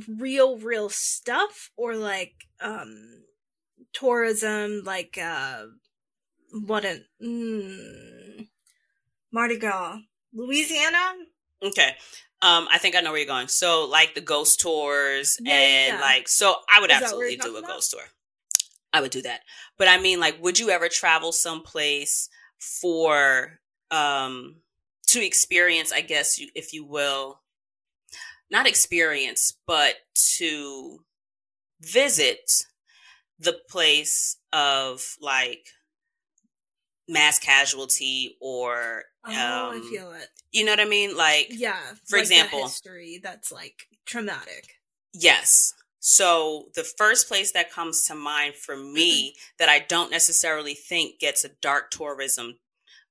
real, 0.09 0.59
real 0.59 0.89
stuff, 0.89 1.71
or 1.77 1.97
like 1.97 2.35
um 2.61 3.25
tourism, 3.93 4.83
like 4.85 5.19
uh, 5.21 5.65
what 6.67 6.85
a 6.85 7.01
mm, 7.23 8.47
Mardi 9.33 9.59
Gras, 9.59 9.99
Louisiana? 10.33 11.15
Okay. 11.63 11.93
Um, 12.43 12.69
I 12.71 12.79
think 12.79 12.95
I 12.95 13.01
know 13.01 13.11
where 13.11 13.21
you're 13.21 13.27
going. 13.27 13.49
So, 13.49 13.87
like 13.87 14.15
the 14.15 14.21
ghost 14.21 14.61
tours, 14.61 15.39
yeah, 15.41 15.55
and 15.55 15.95
yeah. 15.95 16.01
like, 16.01 16.29
so 16.29 16.57
I 16.71 16.81
would 16.81 16.91
Is 16.91 17.01
absolutely 17.01 17.37
do 17.37 17.57
a 17.57 17.61
about? 17.61 17.71
ghost 17.71 17.91
tour. 17.93 18.03
I 18.93 19.01
would 19.01 19.11
do 19.11 19.23
that. 19.23 19.41
But 19.79 19.89
I 19.89 19.99
mean, 19.99 20.21
like, 20.21 20.43
would 20.43 20.59
you 20.59 20.71
ever 20.71 20.89
travel 20.89 21.33
someplace 21.33 22.29
for 22.59 23.61
um 23.91 24.57
to 25.09 25.25
experience, 25.25 25.93
I 25.93 26.01
guess, 26.01 26.39
you, 26.39 26.49
if 26.55 26.73
you 26.73 26.85
will, 26.85 27.41
not 28.55 28.69
experience, 28.69 29.53
but 29.67 29.97
to 30.37 31.01
visit 31.81 32.51
the 33.39 33.59
place 33.69 34.37
of 34.53 35.17
like 35.21 35.67
mass 37.09 37.39
casualty 37.39 38.37
or 38.41 39.03
oh, 39.27 39.31
um, 39.31 39.83
I 39.83 39.89
feel 39.91 40.13
it. 40.13 40.29
You 40.53 40.65
know 40.65 40.73
what 40.73 40.81
I 40.81 40.85
mean? 40.85 41.17
Like, 41.17 41.49
yeah, 41.51 41.81
for 42.07 42.17
like 42.17 42.23
example, 42.23 42.63
history 42.63 43.21
that's 43.23 43.51
like 43.51 43.89
traumatic. 44.07 44.77
Yes. 45.13 45.75
So 45.99 46.67
the 46.77 46.85
first 46.85 47.29
place 47.29 47.53
that 47.53 47.73
comes 47.73 48.07
to 48.07 48.15
mind 48.15 48.55
for 48.55 48.77
me 48.77 49.35
that 49.59 49.69
I 49.69 49.81
don't 49.81 50.13
necessarily 50.13 50.75
think 50.75 51.19
gets 51.19 51.45
a 51.45 51.51
dark 51.61 51.91
tourism 51.91 52.59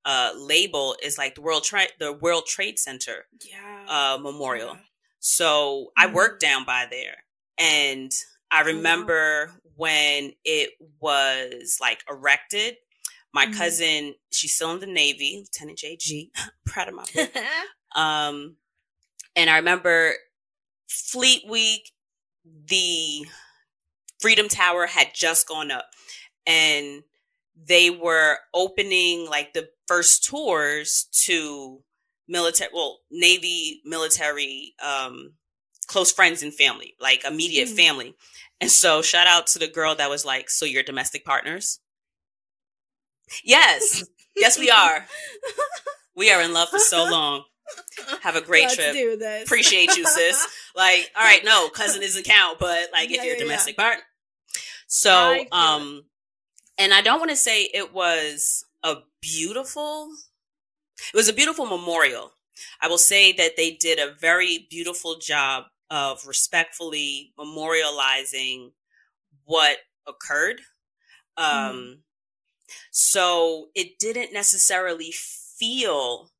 uh, 0.05 0.31
label 0.37 0.95
is 1.03 1.17
like 1.17 1.35
the 1.35 1.41
World 1.41 1.63
Trade 1.63 1.89
the 1.99 2.13
World 2.13 2.45
Trade 2.45 2.79
Center 2.79 3.25
yeah. 3.43 3.85
uh, 4.15 4.17
Memorial. 4.17 4.75
Yeah. 4.75 4.79
So 5.26 5.93
I 5.95 6.07
worked 6.07 6.43
mm-hmm. 6.43 6.51
down 6.51 6.65
by 6.65 6.86
there, 6.91 7.15
and 7.57 8.11
I 8.51 8.61
remember 8.63 9.47
oh, 9.49 9.53
wow. 9.53 9.71
when 9.78 10.34
it 10.43 10.71
was 10.99 11.78
like 11.80 12.03
erected. 12.09 12.76
My 13.34 13.45
mm-hmm. 13.45 13.57
cousin, 13.57 14.15
she's 14.34 14.53
still 14.53 14.74
in 14.74 14.82
the 14.82 14.86
Navy, 14.86 15.45
Lieutenant 15.45 15.80
JG. 15.80 16.30
proud 16.65 16.89
of 16.89 16.95
my 16.95 17.05
boy. 17.15 17.28
um, 17.99 18.57
and 19.38 19.49
I 19.49 19.55
remember 19.55 20.11
Fleet 20.89 21.43
Week, 21.49 21.89
the 22.43 23.26
Freedom 24.19 24.49
Tower 24.49 24.88
had 24.88 25.11
just 25.15 25.47
gone 25.47 25.71
up, 25.71 25.86
and 26.45 27.01
they 27.55 27.89
were 27.89 28.39
opening 28.53 29.30
like 29.30 29.53
the 29.53 29.69
first 29.88 30.26
tours 30.26 31.07
to 31.24 31.82
military, 32.34 32.71
well, 32.73 32.99
Navy 33.09 33.81
military, 33.86 34.73
um, 34.84 35.36
close 35.88 36.11
friends 36.11 36.43
and 36.43 36.53
family, 36.53 36.95
like 36.99 37.23
immediate 37.23 37.69
mm. 37.69 37.75
family. 37.75 38.15
And 38.59 38.69
so 38.69 39.01
shout 39.01 39.27
out 39.27 39.47
to 39.47 39.59
the 39.59 39.67
girl 39.67 39.95
that 39.95 40.09
was 40.09 40.25
like, 40.25 40.49
so 40.49 40.65
you're 40.65 40.84
domestic 40.84 41.23
partners? 41.23 41.79
Yes. 43.43 44.03
yes, 44.36 44.59
we 44.59 44.69
are. 44.69 45.05
We 46.15 46.31
are 46.31 46.41
in 46.41 46.53
love 46.53 46.69
for 46.69 46.79
so 46.79 47.05
long. 47.09 47.43
Have 48.21 48.36
a 48.36 48.41
great 48.41 48.65
Let's 48.65 48.75
trip. 48.75 49.19
Appreciate 49.45 49.97
you, 49.97 50.05
sis. 50.05 50.47
like, 50.75 51.09
all 51.17 51.23
right, 51.23 51.43
no, 51.43 51.69
cousin 51.69 52.01
doesn't 52.01 52.25
count, 52.25 52.59
but 52.59 52.89
like 52.91 53.09
if 53.09 53.17
yeah, 53.17 53.23
you're 53.23 53.36
a 53.36 53.39
domestic 53.39 53.75
yeah. 53.77 53.84
partner. 53.84 54.03
So, 54.86 55.43
um, 55.51 56.03
and 56.77 56.93
I 56.93 57.01
don't 57.01 57.19
want 57.19 57.31
to 57.31 57.36
say 57.36 57.63
it 57.63 57.93
was 57.93 58.63
a 58.84 58.97
beautiful, 59.21 60.09
it 61.13 61.17
was 61.17 61.29
a 61.29 61.33
beautiful 61.33 61.65
memorial. 61.65 62.33
I 62.81 62.87
will 62.87 62.97
say 62.97 63.31
that 63.33 63.57
they 63.57 63.71
did 63.71 63.99
a 63.99 64.13
very 64.19 64.67
beautiful 64.69 65.17
job 65.17 65.65
of 65.89 66.25
respectfully 66.25 67.33
memorializing 67.37 68.71
what 69.45 69.77
occurred. 70.07 70.61
Um, 71.37 71.45
mm. 71.45 71.97
So 72.91 73.67
it 73.75 73.99
didn't 73.99 74.33
necessarily 74.33 75.13
feel 75.13 76.31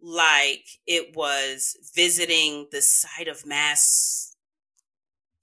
like 0.00 0.64
it 0.86 1.14
was 1.14 1.76
visiting 1.94 2.66
the 2.72 2.80
site 2.80 3.28
of 3.28 3.46
mass 3.46 4.29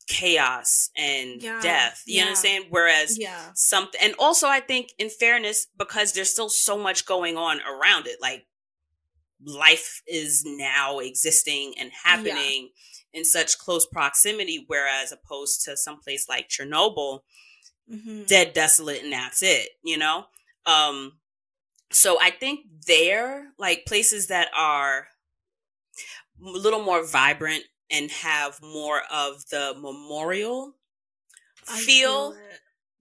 chaos 0.08 0.89
and 0.97 1.41
yeah, 1.41 1.60
death. 1.62 2.03
You 2.05 2.18
yeah. 2.18 2.24
understand? 2.24 2.66
Whereas 2.70 3.20
yeah. 3.20 3.51
something, 3.53 3.99
and 4.01 4.16
also 4.18 4.47
I 4.47 4.60
think 4.60 4.89
in 4.97 5.10
fairness, 5.10 5.68
because 5.78 6.14
there's 6.14 6.32
still 6.32 6.49
so 6.49 6.78
much 6.78 7.05
going 7.05 7.38
on 7.38 7.60
around 7.62 8.08
it, 8.08 8.18
like 8.22 8.47
life 9.45 10.01
is 10.08 10.43
now 10.45 10.99
existing 10.99 11.74
and 11.80 11.91
happening 12.03 12.70
yeah. 13.14 13.20
in 13.20 13.26
such 13.26 13.58
close 13.58 13.86
proximity, 13.86 14.64
whereas 14.68 15.12
opposed 15.12 15.64
to 15.66 15.78
someplace 15.78 16.28
like 16.28 16.49
Chernobyl, 16.49 17.20
mm-hmm. 17.91 18.24
dead, 18.24 18.53
desolate, 18.53 19.03
and 19.03 19.14
that's 19.14 19.43
it, 19.43 19.70
you 19.84 19.97
know? 19.97 20.26
Um, 20.66 21.20
so 21.91 22.18
I 22.22 22.32
think 22.32 22.62
there, 22.88 23.47
like 23.60 23.86
places 23.86 24.28
that 24.28 24.49
are 24.58 25.08
a 26.43 26.49
little 26.49 26.84
more 26.84 27.05
vibrant 27.05 27.64
and 27.91 28.11
have 28.11 28.61
more 28.61 29.01
of 29.11 29.47
the 29.49 29.73
memorial 29.79 30.75
feel 31.65 32.35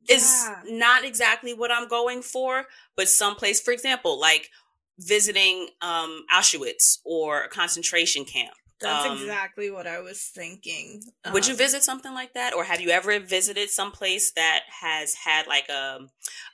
yeah. 0.09 0.17
is 0.17 0.49
not 0.69 1.05
exactly 1.05 1.55
what 1.55 1.71
I'm 1.71 1.89
going 1.89 2.23
for, 2.23 2.67
but 2.97 3.09
someplace, 3.09 3.61
for 3.61 3.73
example, 3.73 4.21
like 4.21 4.51
visiting 4.99 5.69
um, 5.83 6.25
Auschwitz 6.33 6.99
or 7.05 7.43
a 7.43 7.49
concentration 7.49 8.25
camp. 8.25 8.55
That's 8.81 9.07
um, 9.07 9.19
exactly 9.19 9.71
what 9.71 9.87
I 9.87 10.01
was 10.01 10.21
thinking. 10.21 11.03
Would 11.33 11.45
um, 11.45 11.51
you 11.51 11.57
visit 11.57 11.83
something 11.83 12.13
like 12.13 12.35
that, 12.35 12.53
or 12.53 12.65
have 12.65 12.81
you 12.81 12.91
ever 12.91 13.19
visited 13.21 13.71
some 13.71 13.91
place 13.91 14.33
that 14.33 14.65
has 14.83 15.15
had 15.15 15.47
like 15.47 15.69
a 15.71 16.01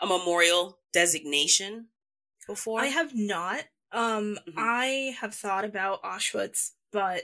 a 0.00 0.06
memorial 0.06 0.78
designation 0.92 1.88
before? 2.46 2.80
I 2.80 2.86
have 2.86 3.12
not. 3.14 3.64
Um, 3.90 4.38
mm-hmm. 4.48 4.56
I 4.56 5.16
have 5.20 5.34
thought 5.34 5.64
about 5.64 6.02
Auschwitz, 6.02 6.70
but 6.92 7.22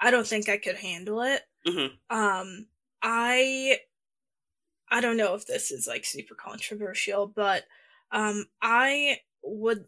I 0.00 0.10
don't 0.10 0.26
think 0.26 0.48
I 0.48 0.56
could 0.56 0.76
handle 0.76 1.20
it. 1.22 1.42
Mm-hmm. 1.66 2.16
Um, 2.16 2.66
I 3.02 3.78
I 4.90 5.00
don't 5.00 5.16
know 5.16 5.34
if 5.34 5.46
this 5.46 5.70
is 5.70 5.86
like 5.86 6.04
super 6.04 6.34
controversial, 6.34 7.26
but 7.26 7.64
um, 8.10 8.46
I 8.60 9.18
would. 9.42 9.84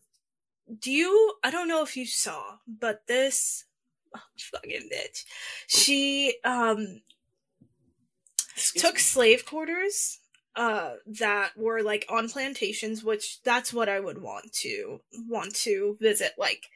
Do 0.79 0.93
you? 0.93 1.35
I 1.43 1.51
don't 1.51 1.69
know 1.69 1.83
if 1.83 1.97
you 1.97 2.07
saw, 2.07 2.59
but 2.67 3.07
this 3.07 3.65
oh, 4.15 4.21
fucking 4.39 4.89
bitch, 4.93 5.25
she 5.67 6.37
um 6.45 7.01
Excuse 8.55 8.83
took 8.83 8.95
me. 8.95 9.01
slave 9.01 9.47
quarters 9.47 10.19
uh 10.55 10.95
that 11.07 11.57
were 11.57 11.83
like 11.83 12.05
on 12.11 12.29
plantations 12.29 13.03
which 13.03 13.43
that's 13.43 13.73
what 13.73 13.89
i 13.89 13.99
would 13.99 14.21
want 14.21 14.53
to 14.53 15.01
want 15.27 15.55
to 15.55 15.97
visit 15.99 16.33
like 16.37 16.67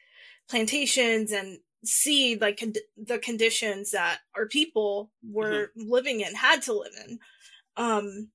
plantations 0.49 1.31
and 1.31 1.59
see 1.83 2.37
like 2.37 2.59
con- 2.59 2.73
the 2.97 3.19
conditions 3.19 3.91
that 3.91 4.19
our 4.35 4.47
people 4.47 5.11
were 5.23 5.71
mm-hmm. 5.77 5.89
living 5.89 6.21
in 6.21 6.33
had 6.35 6.61
to 6.63 6.73
live 6.73 6.93
in. 7.07 7.19
Um 7.75 8.29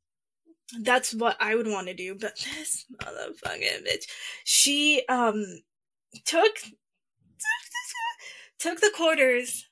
that's 0.80 1.12
what 1.12 1.36
i 1.38 1.54
would 1.54 1.66
want 1.66 1.86
to 1.86 1.92
do 1.92 2.14
but 2.14 2.34
this 2.58 2.86
motherfucking 2.96 3.86
bitch 3.86 4.04
she 4.44 5.02
um 5.06 5.44
took 6.24 6.52
took 8.58 8.80
the 8.80 8.90
quarters 8.96 9.68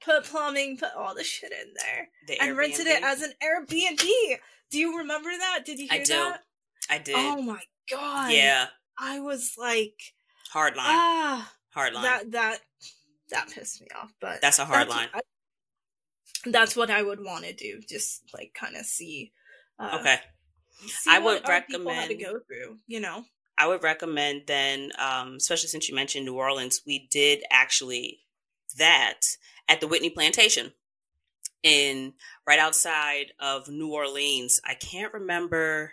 put 0.00 0.24
plumbing 0.24 0.76
put 0.76 0.90
all 0.96 1.14
the 1.14 1.24
shit 1.24 1.50
in 1.50 1.72
there 1.74 2.08
the 2.26 2.40
and 2.40 2.52
Airbnb. 2.52 2.58
rented 2.58 2.86
it 2.86 3.02
as 3.02 3.22
an 3.22 3.32
airbnb. 3.42 4.06
Do 4.70 4.78
you 4.78 4.98
remember 4.98 5.30
that? 5.30 5.60
Did 5.64 5.78
you 5.78 5.88
hear 5.88 6.02
I 6.02 6.04
do. 6.04 6.12
that? 6.12 6.42
I 6.90 6.98
did. 6.98 7.14
Oh 7.16 7.40
my 7.40 7.60
god. 7.90 8.32
Yeah. 8.32 8.66
I 8.98 9.20
was 9.20 9.54
like 9.56 9.94
hard 10.50 10.76
line 10.76 10.86
ah 10.88 11.52
hard 11.70 11.94
line 11.94 12.02
that 12.02 12.30
that 12.32 12.58
that 13.30 13.48
pissed 13.50 13.80
me 13.80 13.88
off. 14.00 14.12
But 14.20 14.40
that's 14.40 14.58
a 14.58 14.64
hard 14.64 14.88
that's, 14.88 14.96
line. 14.96 15.08
I, 15.14 15.20
that's 16.46 16.76
what 16.76 16.90
I 16.90 17.02
would 17.02 17.22
want 17.22 17.44
to 17.44 17.52
do. 17.52 17.80
Just 17.88 18.22
like 18.34 18.52
kind 18.54 18.76
of 18.76 18.84
see. 18.84 19.32
Uh, 19.78 19.98
okay. 20.00 20.16
See 20.86 21.10
I 21.10 21.18
would 21.18 21.48
recommend 21.48 22.10
to 22.10 22.16
go 22.16 22.40
through. 22.46 22.78
You 22.86 23.00
know. 23.00 23.24
I 23.60 23.66
would 23.66 23.82
recommend 23.82 24.42
then, 24.46 24.92
um, 24.98 25.34
especially 25.34 25.68
since 25.68 25.88
you 25.88 25.94
mentioned 25.94 26.24
New 26.24 26.36
Orleans, 26.36 26.82
we 26.86 27.08
did 27.10 27.42
actually 27.50 28.20
that 28.78 29.20
at 29.68 29.80
the 29.80 29.88
Whitney 29.88 30.10
Plantation 30.10 30.72
in 31.64 32.12
right 32.46 32.60
outside 32.60 33.32
of 33.40 33.68
New 33.68 33.92
Orleans. 33.92 34.60
I 34.64 34.74
can't 34.74 35.12
remember 35.12 35.92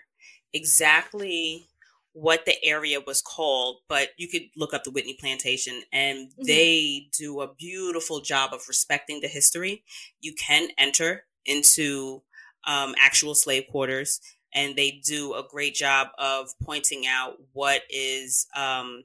exactly 0.54 1.68
what 2.16 2.46
the 2.46 2.56
area 2.64 3.02
was 3.06 3.22
called, 3.22 3.80
but 3.90 4.12
you 4.16 4.30
could 4.30 4.44
look 4.56 4.74
up 4.74 4.86
the 4.86 4.92
Whitney 4.92 5.18
Plantation 5.20 5.82
and 5.92 6.30
mm-hmm. 6.30 6.44
they 6.46 7.10
do 7.18 7.42
a 7.42 7.54
beautiful 7.54 8.22
job 8.22 8.54
of 8.54 8.62
respecting 8.70 9.20
the 9.20 9.28
history. 9.28 9.84
You 10.22 10.34
can 10.34 10.70
enter 10.78 11.26
into 11.46 12.24
um, 12.66 12.96
actual 12.98 13.36
slave 13.36 13.66
quarters 13.70 14.22
and 14.54 14.78
they 14.78 15.02
do 15.06 15.34
a 15.34 15.44
great 15.44 15.76
job 15.76 16.08
of 16.18 16.52
pointing 16.64 17.06
out 17.06 17.34
what 17.52 17.82
is 17.90 18.48
um, 18.56 19.04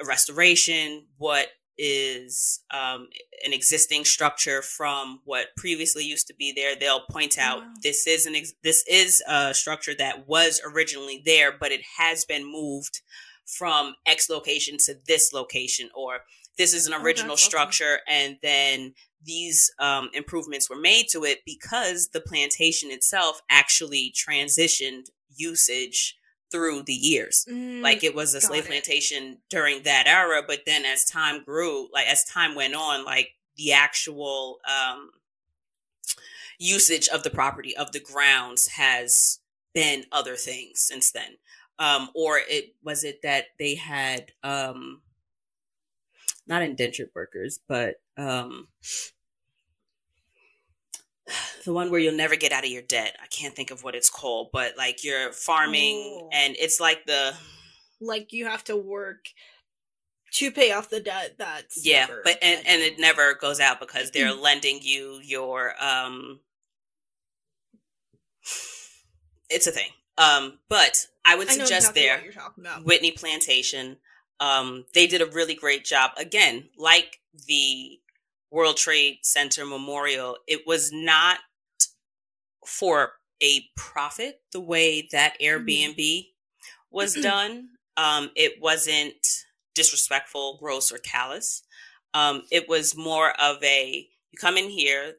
a 0.00 0.04
restoration, 0.04 1.06
what 1.18 1.48
is 1.82 2.60
um, 2.70 3.08
an 3.44 3.54
existing 3.54 4.04
structure 4.04 4.60
from 4.60 5.20
what 5.24 5.56
previously 5.56 6.04
used 6.04 6.26
to 6.26 6.34
be 6.34 6.52
there. 6.54 6.76
They'll 6.76 7.06
point 7.10 7.38
out 7.38 7.60
wow. 7.60 7.72
this 7.82 8.06
is 8.06 8.26
an 8.26 8.34
ex- 8.36 8.52
this 8.62 8.84
is 8.86 9.22
a 9.26 9.54
structure 9.54 9.94
that 9.94 10.28
was 10.28 10.60
originally 10.64 11.22
there, 11.24 11.50
but 11.50 11.72
it 11.72 11.80
has 11.96 12.26
been 12.26 12.44
moved 12.44 13.00
from 13.46 13.94
X 14.06 14.28
location 14.28 14.76
to 14.84 14.96
this 15.08 15.32
location, 15.32 15.88
or 15.94 16.18
this 16.58 16.74
is 16.74 16.86
an 16.86 16.92
oh, 16.92 17.02
original 17.02 17.32
oh, 17.32 17.36
structure, 17.36 18.00
awesome. 18.06 18.26
and 18.26 18.36
then 18.42 18.94
these 19.24 19.70
um, 19.78 20.10
improvements 20.12 20.68
were 20.68 20.80
made 20.80 21.06
to 21.12 21.24
it 21.24 21.38
because 21.46 22.10
the 22.12 22.20
plantation 22.20 22.90
itself 22.90 23.40
actually 23.50 24.12
transitioned 24.14 25.06
usage 25.34 26.16
through 26.50 26.82
the 26.82 26.92
years. 26.92 27.46
Mm, 27.48 27.82
like 27.82 28.04
it 28.04 28.14
was 28.14 28.34
a 28.34 28.40
slave 28.40 28.64
it. 28.64 28.68
plantation 28.68 29.38
during 29.48 29.82
that 29.84 30.06
era, 30.06 30.42
but 30.46 30.60
then 30.66 30.84
as 30.84 31.04
time 31.04 31.42
grew, 31.44 31.88
like 31.92 32.06
as 32.06 32.24
time 32.24 32.54
went 32.54 32.74
on, 32.74 33.04
like 33.04 33.30
the 33.56 33.72
actual 33.72 34.58
um, 34.68 35.10
usage 36.58 37.08
of 37.08 37.22
the 37.22 37.30
property 37.30 37.76
of 37.76 37.92
the 37.92 38.00
grounds 38.00 38.68
has 38.68 39.40
been 39.74 40.04
other 40.12 40.36
things 40.36 40.80
since 40.80 41.12
then. 41.12 41.36
Um, 41.78 42.10
or 42.14 42.38
it 42.38 42.74
was 42.84 43.04
it 43.04 43.22
that 43.22 43.46
they 43.58 43.74
had 43.74 44.32
um, 44.42 45.00
not 46.46 46.62
indentured 46.62 47.10
workers, 47.14 47.58
but 47.66 47.96
um, 48.18 48.68
the 51.64 51.72
one 51.72 51.90
where 51.90 52.00
you'll 52.00 52.14
never 52.14 52.36
get 52.36 52.52
out 52.52 52.64
of 52.64 52.70
your 52.70 52.82
debt. 52.82 53.16
I 53.22 53.26
can't 53.26 53.54
think 53.54 53.70
of 53.70 53.82
what 53.82 53.94
it's 53.94 54.10
called, 54.10 54.48
but 54.52 54.76
like 54.76 55.04
you're 55.04 55.32
farming 55.32 56.20
oh. 56.22 56.30
and 56.32 56.56
it's 56.58 56.80
like 56.80 57.06
the 57.06 57.34
like 58.00 58.32
you 58.32 58.46
have 58.46 58.64
to 58.64 58.76
work 58.76 59.26
to 60.32 60.50
pay 60.50 60.72
off 60.72 60.88
the 60.88 61.00
debt 61.00 61.34
that's 61.38 61.84
yeah 61.84 62.06
but 62.24 62.38
and, 62.40 62.64
and 62.66 62.80
it 62.80 62.98
never 62.98 63.34
goes 63.34 63.60
out 63.60 63.80
because 63.80 64.10
they're 64.10 64.32
lending 64.32 64.78
you 64.80 65.20
your 65.22 65.74
um 65.82 66.40
it's 69.48 69.66
a 69.66 69.72
thing. 69.72 69.90
Um 70.16 70.58
but 70.68 71.06
i 71.24 71.36
would 71.36 71.50
suggest 71.50 71.90
I 71.90 71.92
there 71.92 72.22
whitney 72.84 73.10
plantation 73.10 73.96
um 74.38 74.84
they 74.94 75.06
did 75.06 75.20
a 75.20 75.26
really 75.26 75.54
great 75.54 75.84
job. 75.84 76.12
Again 76.16 76.68
like 76.78 77.18
the 77.46 77.98
World 78.50 78.76
Trade 78.76 79.18
Center 79.22 79.64
Memorial, 79.64 80.36
it 80.46 80.66
was 80.66 80.90
not 80.92 81.38
for 82.66 83.12
a 83.42 83.62
profit 83.76 84.40
the 84.52 84.60
way 84.60 85.08
that 85.12 85.34
mm-hmm. 85.40 85.66
Airbnb 85.68 85.96
mm-hmm. 85.96 86.96
was 86.96 87.14
done. 87.14 87.68
Um, 87.96 88.30
it 88.36 88.60
wasn't 88.60 89.14
disrespectful, 89.74 90.58
gross, 90.60 90.92
or 90.92 90.98
callous. 90.98 91.62
Um, 92.14 92.42
it 92.50 92.68
was 92.68 92.96
more 92.96 93.30
of 93.40 93.62
a 93.62 94.08
you 94.30 94.38
come 94.38 94.56
in 94.56 94.68
here 94.68 95.14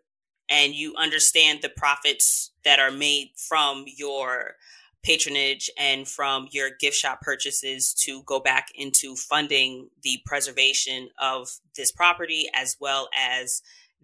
and 0.49 0.73
you 0.73 0.95
understand 0.97 1.59
the 1.61 1.69
profits 1.69 2.51
that 2.63 2.79
are 2.79 2.91
made 2.91 3.31
from 3.35 3.85
your 3.87 4.55
patronage 5.03 5.69
and 5.77 6.07
from 6.07 6.47
your 6.51 6.69
gift 6.79 6.95
shop 6.95 7.21
purchases 7.21 7.93
to 7.93 8.23
go 8.23 8.39
back 8.39 8.67
into 8.75 9.15
funding 9.15 9.89
the 10.03 10.19
preservation 10.25 11.09
of 11.19 11.49
this 11.75 11.91
property 11.91 12.47
as 12.55 12.77
well 12.79 13.09
as 13.17 13.61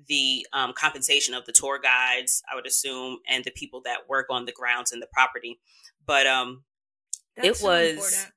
the 0.07 0.45
um, 0.53 0.73
compensation 0.73 1.33
of 1.33 1.45
the 1.45 1.51
tour 1.51 1.79
guides, 1.79 2.43
I 2.51 2.55
would 2.55 2.67
assume, 2.67 3.17
and 3.27 3.43
the 3.43 3.51
people 3.51 3.81
that 3.85 4.07
work 4.07 4.27
on 4.29 4.45
the 4.45 4.51
grounds 4.51 4.91
and 4.91 5.01
the 5.01 5.07
property. 5.11 5.59
But 6.05 6.27
um, 6.27 6.63
That's 7.35 7.61
it 7.61 7.65
was 7.65 8.15
so 8.15 8.27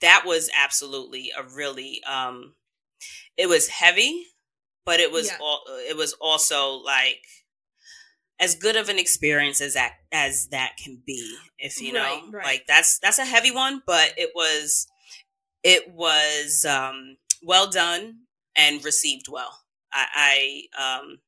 that 0.00 0.24
was 0.26 0.50
absolutely 0.62 1.30
a 1.36 1.42
really 1.42 2.02
um, 2.04 2.54
it 3.36 3.48
was 3.48 3.68
heavy, 3.68 4.26
but 4.84 5.00
it 5.00 5.10
was 5.10 5.28
yeah. 5.28 5.38
all 5.40 5.62
it 5.68 5.96
was 5.96 6.14
also 6.20 6.74
like 6.74 7.22
as 8.40 8.54
good 8.54 8.76
of 8.76 8.88
an 8.88 8.98
experience 8.98 9.60
as 9.60 9.74
that 9.74 9.92
as 10.12 10.48
that 10.48 10.72
can 10.82 11.00
be 11.06 11.36
if 11.58 11.80
you 11.80 11.92
know. 11.92 12.02
Right, 12.02 12.32
right. 12.32 12.44
like 12.44 12.64
that's 12.66 12.98
that's 12.98 13.18
a 13.18 13.24
heavy 13.24 13.50
one 13.50 13.82
but 13.86 14.14
it 14.16 14.30
was 14.34 14.86
it 15.62 15.92
was 15.92 16.64
um 16.64 17.16
well 17.42 17.70
done 17.70 18.20
and 18.56 18.84
received 18.84 19.28
well. 19.28 19.60
I 19.92 20.68
i 20.76 21.00
um 21.00 21.18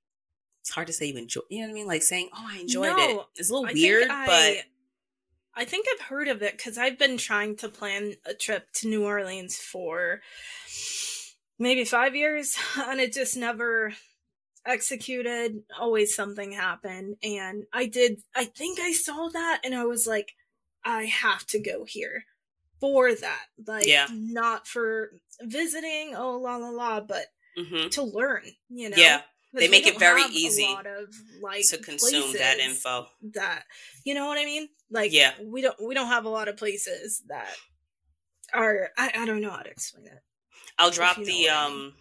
it's 0.62 0.70
hard 0.70 0.88
to 0.88 0.92
say 0.92 1.06
you 1.06 1.16
enjoy 1.16 1.42
you 1.48 1.60
know 1.60 1.68
what 1.68 1.70
i 1.70 1.74
mean? 1.74 1.86
Like 1.86 2.02
saying 2.02 2.30
oh 2.34 2.46
i 2.48 2.58
enjoyed 2.58 2.96
no, 2.96 3.20
it 3.20 3.26
it's 3.36 3.50
a 3.50 3.52
little 3.52 3.68
I 3.68 3.72
weird 3.72 4.08
I, 4.10 4.26
but 4.26 4.64
I 5.58 5.64
think 5.64 5.86
I've 5.90 6.06
heard 6.06 6.28
of 6.28 6.42
it 6.42 6.54
because 6.54 6.76
I've 6.76 6.98
been 6.98 7.16
trying 7.16 7.56
to 7.56 7.68
plan 7.70 8.12
a 8.26 8.34
trip 8.34 8.70
to 8.74 8.88
New 8.88 9.06
Orleans 9.06 9.56
for 9.56 10.20
maybe 11.58 11.84
five 11.86 12.14
years, 12.14 12.56
and 12.76 13.00
it 13.00 13.14
just 13.14 13.36
never 13.36 13.94
executed, 14.66 15.62
always 15.78 16.14
something 16.14 16.52
happened. 16.52 17.16
And 17.22 17.64
I 17.72 17.86
did, 17.86 18.20
I 18.34 18.44
think 18.44 18.80
I 18.80 18.92
saw 18.92 19.28
that 19.28 19.60
and 19.64 19.74
I 19.74 19.84
was 19.84 20.06
like, 20.06 20.32
I 20.84 21.04
have 21.04 21.46
to 21.48 21.58
go 21.58 21.84
here 21.84 22.24
for 22.80 23.14
that. 23.14 23.46
Like, 23.66 23.86
yeah. 23.86 24.06
not 24.10 24.66
for 24.66 25.12
visiting, 25.42 26.14
oh, 26.16 26.38
la, 26.38 26.56
la, 26.56 26.70
la, 26.70 27.00
but 27.00 27.26
mm-hmm. 27.58 27.88
to 27.90 28.02
learn, 28.02 28.42
you 28.68 28.90
know? 28.90 28.96
Yeah. 28.96 29.22
They 29.52 29.68
make 29.68 29.86
it 29.86 29.98
very 29.98 30.22
easy 30.32 30.68
of, 30.68 31.14
like, 31.40 31.66
to 31.68 31.78
consume 31.78 32.34
that 32.34 32.58
info. 32.58 33.06
That, 33.32 33.62
you 34.04 34.12
know 34.12 34.26
what 34.26 34.38
I 34.38 34.44
mean? 34.44 34.68
Like, 34.90 35.14
yeah. 35.14 35.32
we 35.42 35.62
don't, 35.62 35.76
we 35.82 35.94
don't 35.94 36.08
have 36.08 36.26
a 36.26 36.28
lot 36.28 36.48
of 36.48 36.58
places 36.58 37.22
that 37.28 37.54
are, 38.52 38.90
I, 38.98 39.12
I 39.16 39.24
don't 39.24 39.40
know 39.40 39.50
how 39.50 39.62
to 39.62 39.70
explain 39.70 40.08
it. 40.08 40.20
I'll 40.78 40.90
drop 40.90 41.16
the, 41.16 41.48
um, 41.48 41.94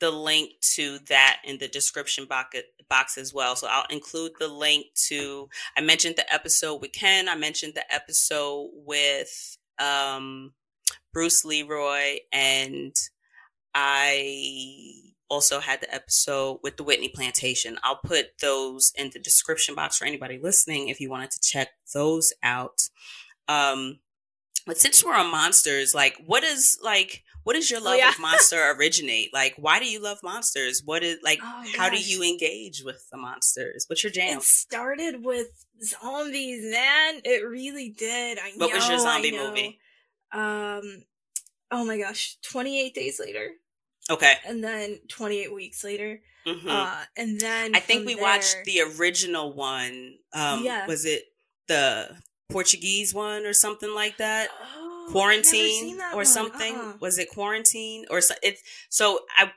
the 0.00 0.10
link 0.10 0.52
to 0.74 0.98
that 1.08 1.38
in 1.44 1.58
the 1.58 1.68
description 1.68 2.26
box 2.26 3.18
as 3.18 3.32
well. 3.32 3.56
So 3.56 3.66
I'll 3.70 3.86
include 3.90 4.32
the 4.38 4.48
link 4.48 4.86
to 5.08 5.48
I 5.76 5.80
mentioned 5.80 6.16
the 6.16 6.32
episode 6.32 6.80
with 6.80 6.92
Ken, 6.92 7.28
I 7.28 7.36
mentioned 7.36 7.74
the 7.74 7.92
episode 7.92 8.70
with 8.74 9.56
um 9.78 10.52
Bruce 11.12 11.44
Leroy 11.44 12.18
and 12.32 12.94
I 13.74 14.92
also 15.28 15.58
had 15.58 15.80
the 15.80 15.92
episode 15.92 16.60
with 16.62 16.76
the 16.76 16.84
Whitney 16.84 17.08
Plantation. 17.08 17.78
I'll 17.82 18.00
put 18.04 18.38
those 18.40 18.92
in 18.96 19.10
the 19.12 19.18
description 19.18 19.74
box 19.74 19.98
for 19.98 20.04
anybody 20.04 20.38
listening 20.38 20.88
if 20.88 21.00
you 21.00 21.10
wanted 21.10 21.30
to 21.32 21.40
check 21.40 21.68
those 21.92 22.32
out. 22.42 22.88
Um 23.48 24.00
but 24.66 24.78
since 24.78 25.04
we're 25.04 25.14
on 25.14 25.30
monsters, 25.30 25.94
like 25.94 26.16
what 26.24 26.42
is 26.42 26.78
like 26.82 27.22
what 27.44 27.54
does 27.54 27.70
your 27.70 27.80
oh, 27.80 27.84
love 27.84 27.94
oh, 27.94 27.98
yeah. 27.98 28.10
of 28.10 28.18
monster 28.20 28.74
originate? 28.76 29.32
Like, 29.32 29.54
why 29.56 29.78
do 29.78 29.86
you 29.86 30.02
love 30.02 30.18
monsters? 30.22 30.82
What 30.84 31.02
is 31.02 31.18
like? 31.22 31.38
Oh, 31.42 31.64
how 31.76 31.88
do 31.88 31.98
you 31.98 32.22
engage 32.22 32.82
with 32.84 33.08
the 33.10 33.16
monsters? 33.16 33.84
What's 33.88 34.02
your 34.02 34.12
jam? 34.12 34.38
It 34.38 34.42
started 34.42 35.24
with 35.24 35.48
zombies, 35.82 36.64
man. 36.72 37.20
It 37.24 37.46
really 37.46 37.90
did. 37.90 38.38
I 38.38 38.52
what 38.56 38.70
know, 38.70 38.76
was 38.76 38.88
your 38.88 38.98
zombie 38.98 39.32
movie? 39.32 39.78
Um, 40.32 41.04
oh 41.70 41.84
my 41.84 41.98
gosh, 41.98 42.36
Twenty 42.42 42.80
Eight 42.80 42.94
Days 42.94 43.20
Later. 43.20 43.50
Okay. 44.10 44.34
And 44.46 44.62
then 44.62 44.98
28 45.08 45.54
weeks 45.54 45.82
later. 45.82 46.20
Mm-hmm. 46.46 46.68
Uh, 46.68 47.04
and 47.16 47.40
then 47.40 47.74
I 47.74 47.80
think 47.80 48.06
we 48.06 48.14
there, 48.14 48.22
watched 48.22 48.58
the 48.64 48.82
original 48.82 49.52
one. 49.54 50.16
Um, 50.34 50.62
yeah. 50.62 50.86
Was 50.86 51.06
it 51.06 51.24
the 51.68 52.10
Portuguese 52.50 53.14
one 53.14 53.46
or 53.46 53.54
something 53.54 53.94
like 53.94 54.18
that? 54.18 54.48
Oh, 54.76 54.83
quarantine 55.10 56.00
or 56.12 56.16
one. 56.16 56.26
something. 56.26 56.74
Uh-uh. 56.74 56.92
Was 57.00 57.18
it 57.18 57.30
quarantine 57.30 58.06
or 58.10 58.20
so? 58.20 58.34
It's 58.42 58.62
so 58.88 59.20
I 59.36 59.50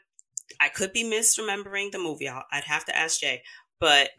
I 0.59 0.69
could 0.69 0.93
be 0.93 1.03
misremembering 1.03 1.91
the 1.91 1.99
movie. 1.99 2.27
i 2.27 2.43
would 2.53 2.63
have 2.63 2.85
to 2.85 2.95
ask 2.95 3.19
Jay, 3.19 3.43
but 3.79 4.09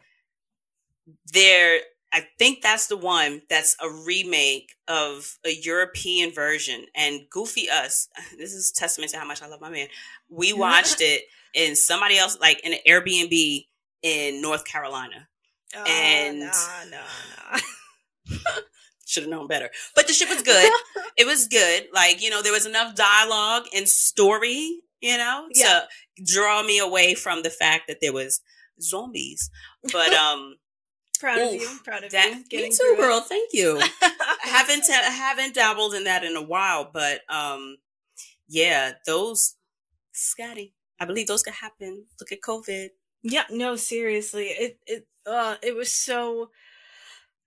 there. 1.33 1.79
I 2.11 2.25
think 2.39 2.63
that's 2.63 2.87
the 2.87 2.97
one 2.97 3.43
that's 3.51 3.75
a 3.79 3.87
remake 3.87 4.73
of 4.87 5.37
a 5.45 5.51
European 5.51 6.31
version. 6.33 6.85
And 6.95 7.21
Goofy 7.29 7.69
Us, 7.69 8.07
this 8.37 8.51
is 8.51 8.71
testament 8.71 9.11
to 9.11 9.19
how 9.19 9.27
much 9.27 9.43
I 9.43 9.47
love 9.47 9.61
my 9.61 9.69
man. 9.69 9.89
We 10.27 10.51
watched 10.53 11.01
it 11.01 11.25
in 11.53 11.75
somebody 11.75 12.17
else, 12.17 12.39
like 12.39 12.65
in 12.65 12.73
an 12.73 12.79
Airbnb 12.87 13.67
in 14.01 14.41
North 14.41 14.65
Carolina. 14.65 15.27
Oh, 15.75 15.83
and 15.83 16.39
no, 16.39 16.51
no, 16.89 17.01
no. 18.31 18.37
Should 19.09 19.23
have 19.23 19.29
known 19.29 19.47
better. 19.47 19.69
But 19.95 20.07
the 20.07 20.13
shit 20.13 20.29
was 20.29 20.41
good. 20.41 20.71
it 21.17 21.25
was 21.25 21.47
good. 21.47 21.87
Like, 21.93 22.21
you 22.21 22.29
know, 22.29 22.41
there 22.41 22.53
was 22.53 22.65
enough 22.65 22.95
dialogue 22.95 23.65
and 23.75 23.87
story, 23.87 24.81
you 25.01 25.17
know, 25.17 25.47
yeah. 25.53 25.81
to 26.17 26.23
draw 26.33 26.63
me 26.63 26.79
away 26.79 27.15
from 27.15 27.43
the 27.43 27.49
fact 27.49 27.87
that 27.87 27.97
there 28.01 28.13
was 28.13 28.41
zombies. 28.81 29.49
But 29.91 30.13
um 30.13 30.55
Proud 31.19 31.39
of 31.39 31.53
you. 31.53 31.69
Proud 31.83 32.05
of 32.05 32.11
that, 32.11 32.29
you. 32.29 32.35
Me 32.35 32.43
getting 32.49 32.71
too, 32.71 32.77
through 32.77 32.93
it. 32.93 32.97
girl. 32.97 33.19
Thank 33.19 33.49
you. 33.51 33.81
I 34.01 34.37
haven't 34.43 34.89
I 34.89 35.09
haven't 35.09 35.53
dabbled 35.53 35.93
in 35.93 36.05
that 36.05 36.23
in 36.23 36.37
a 36.37 36.41
while, 36.41 36.89
but 36.93 37.21
um, 37.29 37.75
yeah, 38.47 38.93
those 39.05 39.55
Scotty. 40.13 40.73
I 40.99 41.05
believe 41.05 41.27
those 41.27 41.43
could 41.43 41.53
happen. 41.53 42.05
Look 42.19 42.31
at 42.31 42.41
COVID. 42.41 42.89
Yeah, 43.21 43.43
no, 43.49 43.75
seriously. 43.75 44.47
It 44.47 44.79
it 44.85 45.07
uh 45.25 45.55
it 45.61 45.75
was 45.75 45.93
so 45.93 46.51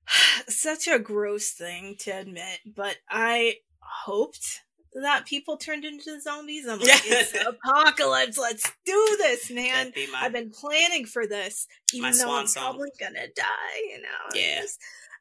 such 0.48 0.88
a 0.88 0.98
gross 0.98 1.50
thing 1.50 1.96
to 2.00 2.10
admit, 2.10 2.60
but 2.66 2.96
I 3.10 3.56
hoped 3.80 4.60
that 4.94 5.24
people 5.26 5.56
turned 5.56 5.84
into 5.84 6.20
zombies. 6.20 6.66
I'm 6.68 6.78
like, 6.78 7.02
it's 7.04 7.34
apocalypse. 7.46 8.36
Let's 8.38 8.70
do 8.84 9.16
this, 9.18 9.50
man. 9.50 9.86
That'd 9.86 9.94
be 9.94 10.06
my- 10.12 10.20
I've 10.22 10.32
been 10.32 10.50
planning 10.50 11.06
for 11.06 11.26
this, 11.26 11.66
even 11.94 12.12
though 12.16 12.36
I'm 12.36 12.46
song. 12.46 12.62
probably 12.64 12.90
gonna 13.00 13.26
die, 13.34 13.78
you 13.88 14.02
know. 14.02 14.34
Yeah. 14.34 14.62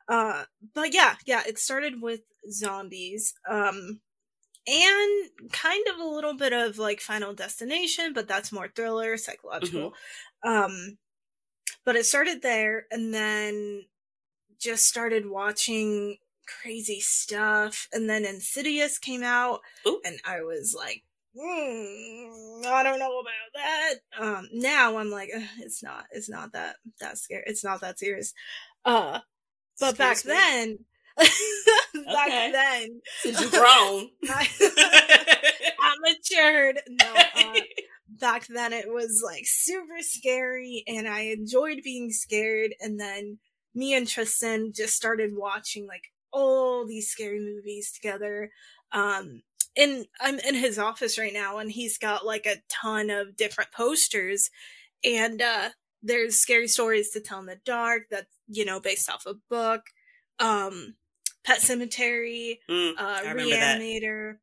Uh, 0.10 0.44
but 0.74 0.94
yeah, 0.94 1.16
yeah, 1.26 1.42
it 1.48 1.58
started 1.58 2.02
with 2.02 2.22
zombies. 2.52 3.34
Um, 3.50 4.02
and 4.68 5.30
kind 5.52 5.86
of 5.94 6.00
a 6.00 6.08
little 6.08 6.36
bit 6.36 6.54
of 6.54 6.78
like 6.78 7.00
Final 7.00 7.34
Destination, 7.34 8.14
but 8.14 8.28
that's 8.28 8.52
more 8.52 8.68
thriller, 8.76 9.18
psychological. 9.18 9.94
Um, 10.44 10.98
but 11.86 11.96
it 11.96 12.06
started 12.06 12.42
there, 12.42 12.86
and 12.92 13.14
then 13.14 13.86
just 14.62 14.86
started 14.86 15.30
watching 15.30 16.18
crazy 16.62 17.00
stuff, 17.00 17.88
and 17.92 18.10
then 18.10 18.26
Insidious 18.26 18.98
came 19.00 19.24
out, 19.24 19.62
Ooh. 19.88 20.00
and 20.06 20.20
I 20.26 20.42
was 20.42 20.76
like, 20.78 21.04
"Hmm, 21.38 22.66
I 22.68 22.84
don't 22.84 23.00
know 23.00 23.20
about 23.20 23.54
that. 23.56 23.94
Um, 24.20 24.50
now 24.54 24.98
I'm 24.98 25.10
like, 25.10 25.30
it's 25.60 25.82
not, 25.84 26.06
it's 26.12 26.30
not 26.30 26.52
that 26.54 26.76
that 27.00 27.18
scary. 27.18 27.44
It's 27.48 27.64
not 27.64 27.82
that 27.82 28.00
serious. 28.00 28.34
Uh, 28.86 29.20
but 29.80 29.98
back 29.98 30.24
me. 30.26 30.34
then, 30.34 30.78
back 32.06 32.28
Okay. 32.28 32.52
then, 32.52 33.02
Since 33.22 33.42
you 33.42 33.50
grown. 33.52 34.10
I, 34.30 34.48
I 35.80 35.96
matured. 36.02 36.80
No, 36.88 37.14
uh, 37.36 37.60
back 38.10 38.46
then 38.48 38.74
it 38.74 38.88
was 38.88 39.22
like 39.26 39.44
super 39.46 40.02
scary, 40.02 40.84
and 40.88 41.08
I 41.08 41.22
enjoyed 41.22 41.80
being 41.84 42.12
scared. 42.12 42.74
And 42.80 43.00
then 43.00 43.40
me 43.74 43.94
and 43.94 44.08
Tristan 44.08 44.72
just 44.74 44.94
started 44.94 45.36
watching 45.36 45.88
like 45.88 46.12
all 46.32 46.86
these 46.86 47.10
scary 47.10 47.40
movies 47.40 47.92
together. 47.92 48.52
Um, 48.92 49.44
and 49.78 50.06
I'm 50.20 50.40
in 50.40 50.56
his 50.56 50.78
office 50.78 51.18
right 51.18 51.34
now, 51.34 51.58
and 51.58 51.72
he's 51.72 51.98
got 51.98 52.26
like 52.26 52.46
a 52.46 52.62
ton 52.70 53.10
of 53.10 53.38
different 53.38 53.72
posters, 53.72 54.50
and 55.04 55.42
uh, 55.42 55.70
there's 56.04 56.40
scary 56.40 56.68
stories 56.68 57.12
to 57.12 57.22
tell 57.22 57.40
in 57.40 57.46
the 57.46 57.60
dark 57.66 58.04
that's 58.12 58.36
you 58.48 58.66
know 58.66 58.80
based 58.80 59.10
off 59.10 59.26
a 59.26 59.36
book. 59.50 59.82
Um, 60.40 60.96
Pet 61.44 61.60
Sematary, 61.60 62.60
Mm, 62.70 62.94
uh, 62.98 63.20
remember 63.22 63.50
that. 63.52 63.80
Reanimator, 63.80 64.38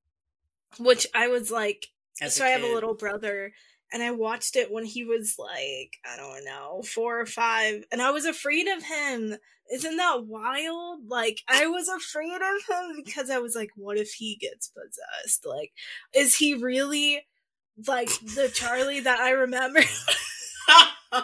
which 0.79 1.07
I 1.15 1.29
was 1.29 1.51
like, 1.51 1.87
as 2.21 2.35
so 2.35 2.45
I 2.45 2.49
have 2.49 2.63
a 2.63 2.73
little 2.75 2.95
brother, 2.95 3.53
and 3.93 4.03
I 4.03 4.11
watched 4.11 4.57
it 4.57 4.71
when 4.71 4.85
he 4.85 5.05
was 5.05 5.37
like, 5.39 5.99
I 6.05 6.17
don't 6.17 6.45
know, 6.45 6.83
four 6.83 7.21
or 7.21 7.27
five, 7.27 7.85
and 7.91 8.03
I 8.03 8.11
was 8.11 8.25
afraid 8.25 8.67
of 8.69 8.83
him. 8.83 9.37
Isn't 9.73 9.97
that 9.97 10.25
wild? 10.27 11.09
Like, 11.09 11.43
I 11.47 11.67
was 11.67 11.89
afraid 11.89 12.37
of 12.37 12.69
him 12.69 13.03
because 13.05 13.29
I 13.29 13.39
was 13.39 13.55
like, 13.55 13.71
what 13.77 13.99
if 13.99 14.13
he 14.13 14.37
gets 14.37 14.69
possessed? 14.69 15.45
Like, 15.47 15.73
is 16.15 16.37
he 16.37 16.55
really 16.55 17.27
like 17.87 18.09
the 18.35 18.51
Charlie 18.53 19.01
that 19.01 19.21
I 19.21 19.31
remember? 19.31 19.83
so 21.13 21.21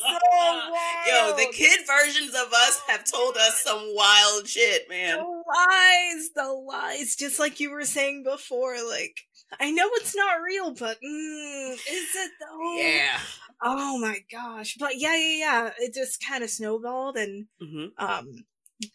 wild. 0.00 0.72
Yo, 1.08 1.36
the 1.36 1.52
kid 1.52 1.80
versions 1.86 2.30
of 2.30 2.52
us 2.52 2.80
have 2.88 3.04
told 3.04 3.36
us 3.36 3.62
some 3.62 3.94
wild 3.94 4.46
shit, 4.46 4.88
man. 4.88 5.18
The 5.18 5.24
lies, 5.24 6.30
the 6.34 6.52
lies, 6.52 7.16
just 7.16 7.38
like 7.38 7.60
you 7.60 7.70
were 7.70 7.84
saying 7.84 8.24
before. 8.24 8.76
Like, 8.88 9.20
I 9.60 9.70
know 9.70 9.88
it's 9.94 10.14
not 10.16 10.42
real, 10.42 10.74
but 10.74 10.98
mm, 11.02 11.72
is 11.74 12.14
it 12.14 12.32
though? 12.40 13.02
Yeah. 13.02 13.20
Oh 13.62 13.98
my 13.98 14.20
gosh. 14.30 14.76
But 14.78 14.98
yeah, 14.98 15.16
yeah, 15.16 15.38
yeah. 15.38 15.72
It 15.78 15.94
just 15.94 16.24
kind 16.26 16.44
of 16.44 16.50
snowballed, 16.50 17.16
and 17.16 17.48
hmm 17.60 17.88
um, 17.98 18.46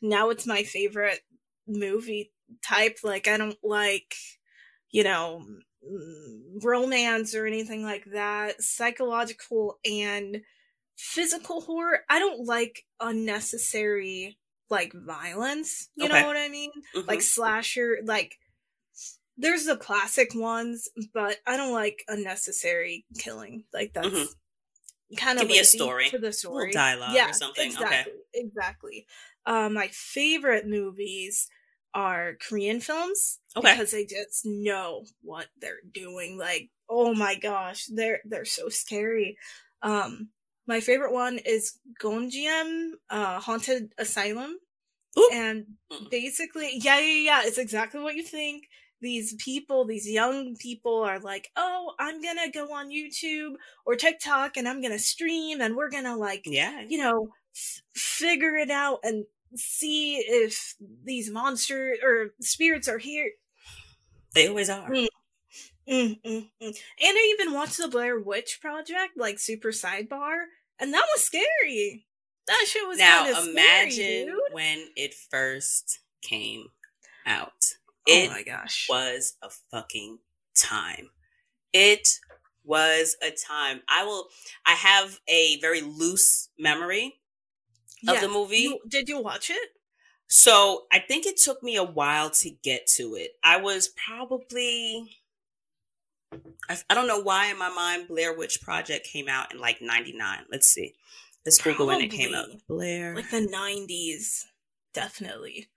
now 0.02 0.30
it's 0.30 0.48
my 0.48 0.64
favorite 0.64 1.22
movie 1.68 2.34
type. 2.64 3.00
Like, 3.04 3.28
I 3.28 3.38
don't 3.38 3.58
like, 3.64 4.16
you 4.92 5.04
know, 5.04 5.46
mm, 5.88 6.64
romance 6.64 7.36
or 7.36 7.46
anything 7.48 7.84
like 7.84 8.06
that. 8.14 8.62
Psychological 8.62 9.80
and 9.86 10.42
physical 10.98 11.62
horror. 11.62 12.02
I 12.10 12.20
don't 12.20 12.46
like 12.46 12.86
unnecessary 13.00 14.38
like 14.70 14.94
violence. 14.94 15.90
You 15.96 16.08
Okay. 16.08 16.10
know 16.10 16.26
what 16.26 16.38
I 16.38 16.50
mean? 16.50 16.72
Mhm. 16.96 17.08
Like 17.08 17.22
slasher, 17.22 18.00
like 18.06 18.40
there's 19.42 19.66
the 19.66 19.76
classic 19.78 20.34
ones, 20.36 20.88
but 21.14 21.38
I 21.48 21.58
don't 21.58 21.74
like 21.74 22.04
unnecessary 22.08 23.06
killing. 23.18 23.64
Like 23.74 23.94
that's 23.94 24.08
Mhm. 24.08 24.28
kind 25.18 25.38
of 25.40 25.44
Give 25.44 25.52
me 25.52 25.60
a 25.60 25.66
story. 25.66 26.10
for 26.10 26.18
the 26.18 26.28
little 26.28 26.34
story. 26.34 26.72
dialogue 26.72 27.14
yeah, 27.16 27.30
or 27.30 27.34
something. 27.34 27.66
Exactly. 27.66 27.98
Okay. 28.14 28.20
Exactly. 28.34 29.08
Uh, 29.46 29.70
my 29.70 29.88
favorite 29.90 30.68
movies 30.68 31.50
are 31.94 32.36
Korean 32.36 32.80
films 32.80 33.40
Okay. 33.58 33.74
because 33.74 33.92
they 33.92 34.06
just 34.06 34.46
know 34.46 35.06
what 35.22 35.48
they're 35.60 35.82
doing. 35.92 36.38
Like, 36.38 36.70
oh 36.88 37.14
my 37.14 37.36
gosh, 37.36 37.86
they're 37.88 38.22
they're 38.24 38.46
so 38.46 38.70
scary. 38.70 39.38
Um, 39.82 40.30
my 40.68 40.80
favorite 40.80 41.12
one 41.12 41.40
is 41.40 41.80
Gonjiam, 42.02 42.92
uh, 43.10 43.40
Haunted 43.42 43.92
Asylum, 43.98 44.58
Ooh. 45.18 45.30
and 45.34 45.66
Mm. 45.92 46.10
basically, 46.10 46.78
yeah, 46.78 47.00
yeah, 47.00 47.22
yeah, 47.24 47.42
it's 47.44 47.58
exactly 47.58 48.00
what 48.00 48.16
you 48.16 48.24
think. 48.24 48.70
These 49.02 49.34
people, 49.36 49.86
these 49.86 50.08
young 50.10 50.56
people 50.58 51.02
are 51.04 51.20
like, 51.20 51.50
oh, 51.56 51.94
I'm 52.00 52.22
gonna 52.22 52.52
go 52.52 52.72
on 52.74 52.90
YouTube 52.92 53.56
or 53.86 53.96
TikTok 53.96 54.58
and 54.58 54.68
I'm 54.68 54.82
gonna 54.82 55.00
stream 55.00 55.60
and 55.62 55.76
we're 55.76 55.90
gonna 55.90 56.16
like 56.16 56.44
Yeah. 56.46 56.82
you 56.88 57.00
know, 57.00 57.34
f- 57.56 57.82
figure 57.96 58.56
it 58.56 58.70
out 58.70 59.00
and 59.04 59.26
see 59.56 60.18
if 60.18 60.76
these 61.04 61.30
monsters 61.32 61.98
or 62.04 62.34
spirits 62.42 62.88
are 62.88 63.00
here. 63.00 63.32
They 64.34 64.48
always 64.48 64.70
are. 64.70 64.90
Mm. 64.90 65.08
Mm, 65.90 66.22
mm, 66.22 66.50
mm. 66.62 66.68
And 66.68 66.76
I 67.02 67.36
even 67.40 67.54
watched 67.54 67.78
the 67.78 67.88
Blair 67.88 68.20
Witch 68.20 68.60
Project, 68.62 69.18
like 69.18 69.40
Super 69.40 69.70
Sidebar, 69.70 70.44
and 70.80 70.94
that 70.94 71.06
was 71.14 71.26
scary. 71.26 72.06
That 72.48 72.66
shit 72.68 72.88
was 72.88 72.98
Now 73.00 73.28
imagine 73.44 73.92
scary, 74.28 74.30
when 74.52 74.88
it 74.96 75.14
first 75.14 76.00
came 76.22 76.68
out. 77.26 77.74
Oh 78.10 78.28
my 78.30 78.44
gosh. 78.44 78.88
was 78.90 79.36
a 79.42 79.50
fucking 79.72 80.20
time. 80.56 81.10
It 81.74 82.08
was 82.64 83.16
a 83.22 83.32
time. 83.32 83.82
I 83.90 84.04
will 84.06 84.28
I 84.66 84.72
have 84.74 85.20
a 85.28 85.60
very 85.60 85.82
loose 85.82 86.50
memory 86.60 87.20
of 88.08 88.16
Yeah. 88.16 88.22
the 88.22 88.28
movie. 88.30 88.58
You, 88.58 88.80
did 88.88 89.10
you 89.10 89.20
watch 89.22 89.50
it? 89.50 89.70
So 90.28 90.86
I 90.92 91.00
think 91.00 91.26
it 91.26 91.38
took 91.38 91.62
me 91.62 91.76
a 91.76 91.84
while 91.84 92.30
to 92.32 92.50
get 92.64 92.88
to 92.96 93.16
it. 93.16 93.32
I 93.44 93.58
was 93.58 93.90
probably, 93.90 95.18
I, 96.70 96.78
I 96.90 96.94
don't 96.94 97.08
know 97.08 97.22
why 97.22 97.48
in 97.48 97.58
my 97.58 97.70
mind 97.70 98.08
Blair 98.08 98.36
Witch 98.38 98.62
Project 98.62 99.06
came 99.12 99.28
out 99.28 99.54
in 99.54 99.60
like 99.60 99.82
99. 99.82 100.46
Let's 100.50 100.68
see. 100.68 100.94
Let's 101.46 101.62
Google 101.62 101.88
when 101.88 102.02
it 102.02 102.12
came 102.12 102.34
out. 102.34 102.48
Blair. 102.68 103.16
Like 103.16 103.30
the 103.30 103.48
90s. 103.48 104.46
Definitely. 104.94 105.68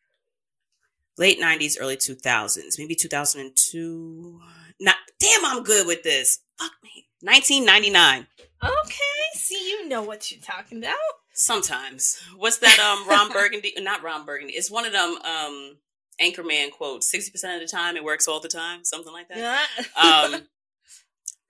Late 1.16 1.40
90s, 1.40 1.76
early 1.80 1.96
2000s. 1.96 2.78
Maybe 2.78 2.94
2002. 2.94 4.40
Not, 4.80 4.96
damn, 5.20 5.44
I'm 5.44 5.62
good 5.62 5.86
with 5.86 6.02
this. 6.02 6.40
Fuck 6.58 6.72
me. 6.82 7.06
1999. 7.20 8.26
Okay. 8.62 9.00
See, 9.34 9.68
you 9.68 9.88
know 9.88 10.02
what 10.02 10.30
you're 10.30 10.40
talking 10.40 10.78
about. 10.78 10.96
Sometimes. 11.32 12.20
What's 12.36 12.58
that 12.58 12.78
um 12.78 13.08
Ron 13.08 13.32
Burgundy? 13.32 13.72
Not 13.78 14.02
Ron 14.02 14.24
Burgundy. 14.24 14.54
It's 14.54 14.70
one 14.70 14.84
of 14.84 14.92
them 14.92 15.16
um 15.24 15.76
Anchorman 16.20 16.70
quotes. 16.70 17.12
60% 17.12 17.54
of 17.54 17.60
the 17.60 17.66
time 17.66 17.96
it 17.96 18.04
works 18.04 18.28
all 18.28 18.40
the 18.40 18.48
time. 18.48 18.84
Something 18.84 19.12
like 19.12 19.28
that. 19.28 19.68
Yeah. 19.98 20.32
um 20.32 20.42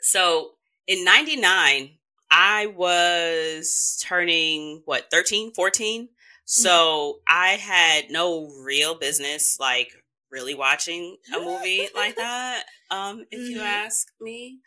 so 0.01 0.51
in 0.87 1.03
99 1.05 1.91
i 2.31 2.67
was 2.67 3.99
turning 4.03 4.83
what 4.85 5.11
13 5.11 5.53
14 5.55 6.09
so 6.45 7.21
i 7.29 7.51
had 7.51 8.11
no 8.11 8.49
real 8.65 8.95
business 8.99 9.59
like 9.61 9.93
really 10.31 10.55
watching 10.55 11.17
a 11.35 11.41
movie 11.41 11.89
like 11.95 12.17
that 12.17 12.65
um 12.91 13.25
if 13.31 13.49
you 13.51 13.61
Mhm. 13.61 13.65
ask 13.65 14.09
me 14.21 14.59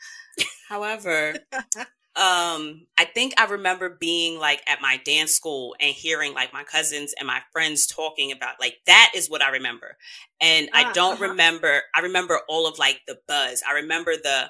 however 0.69 1.39
um 2.15 2.85
i 2.97 3.05
think 3.05 3.33
i 3.37 3.45
remember 3.45 3.89
being 3.89 4.39
like 4.39 4.61
at 4.67 4.81
my 4.81 4.97
dance 5.05 5.33
school 5.33 5.75
and 5.79 5.93
hearing 5.93 6.33
like 6.33 6.53
my 6.53 6.63
cousins 6.63 7.13
and 7.19 7.27
my 7.27 7.41
friends 7.51 7.87
talking 7.87 8.31
about 8.31 8.55
like 8.59 8.75
that 8.87 9.11
is 9.15 9.29
what 9.29 9.41
i 9.41 9.49
remember 9.51 9.97
and 10.41 10.69
i 10.73 10.83
Ah, 10.83 10.91
don't 10.93 11.13
uh-huh. 11.13 11.29
remember 11.29 11.81
i 11.95 12.01
remember 12.01 12.39
all 12.49 12.67
of 12.67 12.79
like 12.79 13.01
the 13.07 13.17
buzz 13.27 13.63
i 13.69 13.73
remember 13.73 14.15
the 14.15 14.49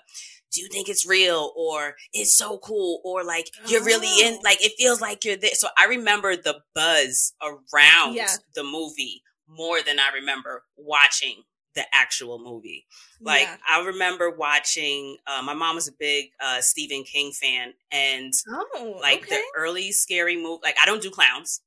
do 0.54 0.62
you 0.62 0.68
think 0.70 0.88
it's 0.90 1.06
real 1.06 1.52
or 1.56 1.96
it's 2.14 2.36
so 2.36 2.58
cool 2.60 3.02
or 3.04 3.24
like 3.24 3.50
you're 3.68 3.84
really 3.84 4.26
in 4.26 4.36
Oh. 4.36 4.42
like 4.44 4.64
it 4.64 4.74
feels 4.78 5.02
like 5.02 5.24
you're 5.26 5.36
there 5.38 5.54
so 5.54 5.68
i 5.78 5.86
remember 5.86 6.36
the 6.36 6.62
buzz 6.74 7.34
around 7.42 8.16
Yeah. 8.16 8.30
the 8.56 8.64
movie 8.64 9.24
more 9.48 9.82
than 9.82 10.00
i 10.00 10.10
remember 10.14 10.64
watching 10.78 11.44
the 11.76 11.84
actual 11.94 12.40
movie 12.40 12.86
like 13.22 13.44
Yeah. 13.44 13.58
i 13.70 13.86
remember 13.86 14.30
watching 14.32 15.18
uh, 15.28 15.42
my 15.44 15.54
mom 15.54 15.76
was 15.76 15.88
a 15.88 15.94
big 16.00 16.30
uh, 16.44 16.60
stephen 16.62 17.04
king 17.04 17.32
fan 17.32 17.74
and 17.92 18.34
Oh, 18.50 18.98
like 19.02 19.24
okay. 19.24 19.36
the 19.36 19.42
early 19.56 19.92
scary 19.92 20.36
movie 20.36 20.62
like 20.64 20.76
i 20.82 20.86
don't 20.86 21.02
do 21.02 21.12
clowns 21.12 21.62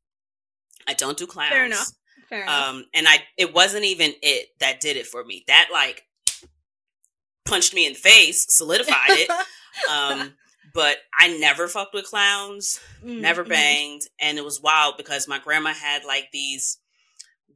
i 0.88 0.94
don't 0.94 1.16
do 1.18 1.26
clowns 1.26 1.50
Fair 1.52 1.64
enough. 1.66 1.90
Fair 2.28 2.42
enough. 2.42 2.68
um 2.68 2.84
and 2.94 3.06
i 3.08 3.18
it 3.36 3.52
wasn't 3.54 3.84
even 3.84 4.12
it 4.22 4.48
that 4.58 4.80
did 4.80 4.96
it 4.96 5.06
for 5.06 5.24
me 5.24 5.44
that 5.46 5.68
like 5.72 6.04
punched 7.44 7.74
me 7.74 7.86
in 7.86 7.92
the 7.94 7.98
face 7.98 8.46
solidified 8.48 8.94
it 9.10 9.30
um 9.90 10.34
but 10.74 10.98
i 11.18 11.36
never 11.38 11.66
fucked 11.68 11.94
with 11.94 12.04
clowns 12.04 12.80
Mm, 13.04 13.20
never 13.20 13.44
mhm. 13.44 13.48
banged 13.48 14.02
and 14.20 14.36
it 14.38 14.44
was 14.44 14.60
wild 14.60 14.96
because 14.98 15.26
my 15.26 15.38
grandma 15.38 15.72
had 15.72 16.04
like 16.04 16.28
these 16.32 16.78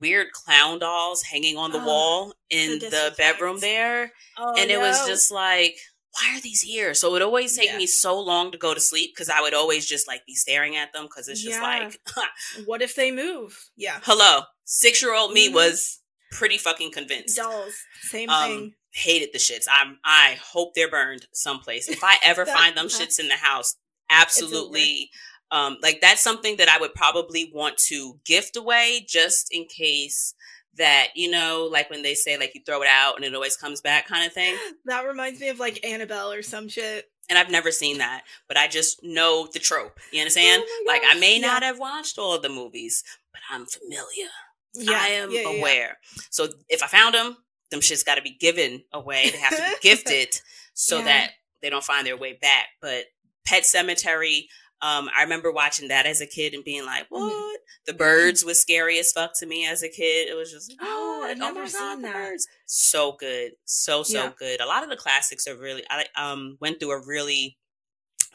weird 0.01 0.29
clown 0.33 0.79
dolls 0.79 1.23
hanging 1.23 1.57
on 1.57 1.71
the 1.71 1.81
Oh, 1.81 1.87
wall 1.87 2.35
in 2.51 2.79
the 2.79 2.89
the 2.89 3.15
bedroom 3.17 3.61
there 3.61 4.11
Oh, 4.39 4.55
and 4.59 4.71
it 4.71 4.79
was 4.79 5.07
just 5.07 5.31
like 5.31 5.77
why 6.19 6.37
are 6.37 6.41
these 6.41 6.63
here 6.63 6.95
so 6.95 7.09
it 7.09 7.13
would 7.13 7.23
always 7.23 7.57
take 7.57 7.69
Yeah. 7.69 7.77
me 7.77 7.87
so 7.87 8.19
long 8.19 8.51
to 8.53 8.59
go 8.59 8.73
to 8.75 8.81
sleep 8.81 9.13
because 9.15 9.29
i 9.29 9.41
would 9.41 9.55
always 9.55 9.87
just 9.87 10.09
like 10.09 10.25
be 10.27 10.35
staring 10.35 10.75
at 10.77 10.93
them 10.95 11.05
because 11.05 11.29
it's 11.29 11.43
just 11.43 11.59
Yeah. 11.61 11.63
like 11.63 12.01
What 12.67 12.81
if 12.83 12.95
they 12.97 13.11
move? 13.13 13.69
Yeah. 13.77 14.01
hello 14.03 14.43
six 14.65 15.03
year 15.03 15.15
old 15.15 15.33
me 15.33 15.51
Mhm. 15.51 15.55
was 15.55 16.01
pretty 16.33 16.57
fucking 16.59 16.91
convinced 16.91 17.37
Dolls. 17.37 17.75
Same 18.03 18.31
um, 18.31 18.49
thing. 18.49 18.75
Hated 18.95 19.31
the 19.33 19.39
shits. 19.39 19.67
I'm 19.71 19.99
I 20.05 20.39
hope 20.43 20.75
they're 20.75 20.91
burned 20.91 21.27
someplace. 21.33 21.89
If 21.89 22.03
I 22.03 22.17
ever 22.25 22.47
find 22.59 22.77
them 22.77 22.87
shits 22.87 23.19
in 23.19 23.29
the 23.29 23.35
house, 23.35 23.77
absolutely 24.09 25.11
um 25.51 25.77
like 25.83 26.01
that's 26.01 26.23
something 26.23 26.57
that 26.57 26.69
I 26.69 26.79
would 26.79 26.95
probably 26.95 27.51
want 27.53 27.77
to 27.89 28.19
gift 28.25 28.57
away 28.57 29.05
just 29.09 29.49
in 29.53 29.67
case 29.67 30.35
that, 30.77 31.09
you 31.15 31.31
know, 31.31 31.69
like 31.71 31.91
when 31.91 32.03
they 32.03 32.15
say 32.15 32.39
like 32.39 32.55
you 32.55 32.61
throw 32.65 32.83
it 32.83 32.89
out 32.89 33.17
and 33.17 33.25
it 33.25 33.35
always 33.35 33.57
comes 33.57 33.81
back 33.81 34.07
kind 34.07 34.27
of 34.27 34.33
thing. 34.33 34.57
That 34.87 35.07
reminds 35.07 35.41
me 35.41 35.49
of 35.49 35.59
like 35.59 35.85
Annabelle 35.85 36.33
or 36.33 36.43
some 36.43 36.69
shit. 36.69 37.11
And 37.29 37.39
I've 37.39 37.51
never 37.51 37.73
seen 37.73 37.99
that, 37.99 38.23
but 38.49 38.59
I 38.59 38.69
just 38.69 39.03
know 39.03 39.49
the 39.53 39.59
trope. 39.59 39.99
You 40.13 40.21
understand? 40.21 40.63
Oh 40.65 40.85
like 40.87 41.03
I 41.05 41.19
may 41.19 41.41
yeah. 41.41 41.47
not 41.47 41.63
have 41.63 41.79
watched 41.79 42.19
all 42.19 42.35
of 42.35 42.43
the 42.43 42.49
movies, 42.49 43.03
but 43.33 43.41
I'm 43.51 43.67
familiar. 43.67 44.29
Yeah, 44.75 44.99
I 45.01 45.09
am 45.09 45.31
yeah, 45.31 45.49
yeah. 45.49 45.59
aware. 45.59 45.99
So 46.31 46.49
if 46.69 46.83
I 46.83 46.87
found 46.87 47.15
them, 47.15 47.37
them 47.71 47.81
shits 47.81 48.05
got 48.05 48.17
to 48.17 48.23
be 48.23 48.31
given 48.39 48.85
away. 48.93 49.31
They 49.31 49.39
have 49.39 49.57
to 49.57 49.63
be 49.63 49.75
gifted 49.89 50.41
so 50.75 50.99
Yeah. 50.99 51.05
that 51.05 51.31
they 51.63 51.71
don't 51.71 51.85
find 51.85 52.07
their 52.07 52.17
way 52.17 52.35
back. 52.41 52.67
But 52.81 53.07
Pet 53.47 53.63
Sematary, 53.65 54.47
um, 54.83 55.09
I 55.17 55.23
remember 55.23 55.51
watching 55.51 55.89
that 55.89 56.07
as 56.07 56.21
a 56.21 56.27
kid 56.27 56.53
and 56.55 56.63
being 56.65 56.85
like, 56.85 57.05
Mhm. 57.09 57.11
"What?" 57.31 57.61
The 57.87 57.95
birds 57.95 58.45
was 58.45 58.61
scary 58.61 58.99
as 58.99 59.13
fuck 59.13 59.33
to 59.39 59.47
me 59.47 59.67
as 59.67 59.83
a 59.83 59.89
kid. 59.89 60.29
It 60.29 60.35
was 60.35 60.51
just, 60.53 60.75
Oh, 60.81 61.19
"What? 61.21 61.31
I've 61.31 61.41
oh 61.41 61.53
never 61.53 61.67
seen 61.69 61.81
god, 61.81 62.03
that. 62.05 62.13
birds!" 62.15 62.47
So 62.67 63.13
good, 63.13 63.53
so 63.65 64.03
so 64.03 64.25
Yeah. 64.25 64.33
good. 64.39 64.61
A 64.61 64.67
lot 64.67 64.83
of 64.83 64.91
the 64.91 64.97
classics 64.97 65.47
are 65.47 65.57
really. 65.57 65.85
I 65.91 66.07
um 66.17 66.59
went 66.61 66.81
through 66.81 66.93
a 66.93 67.05
really 67.07 67.59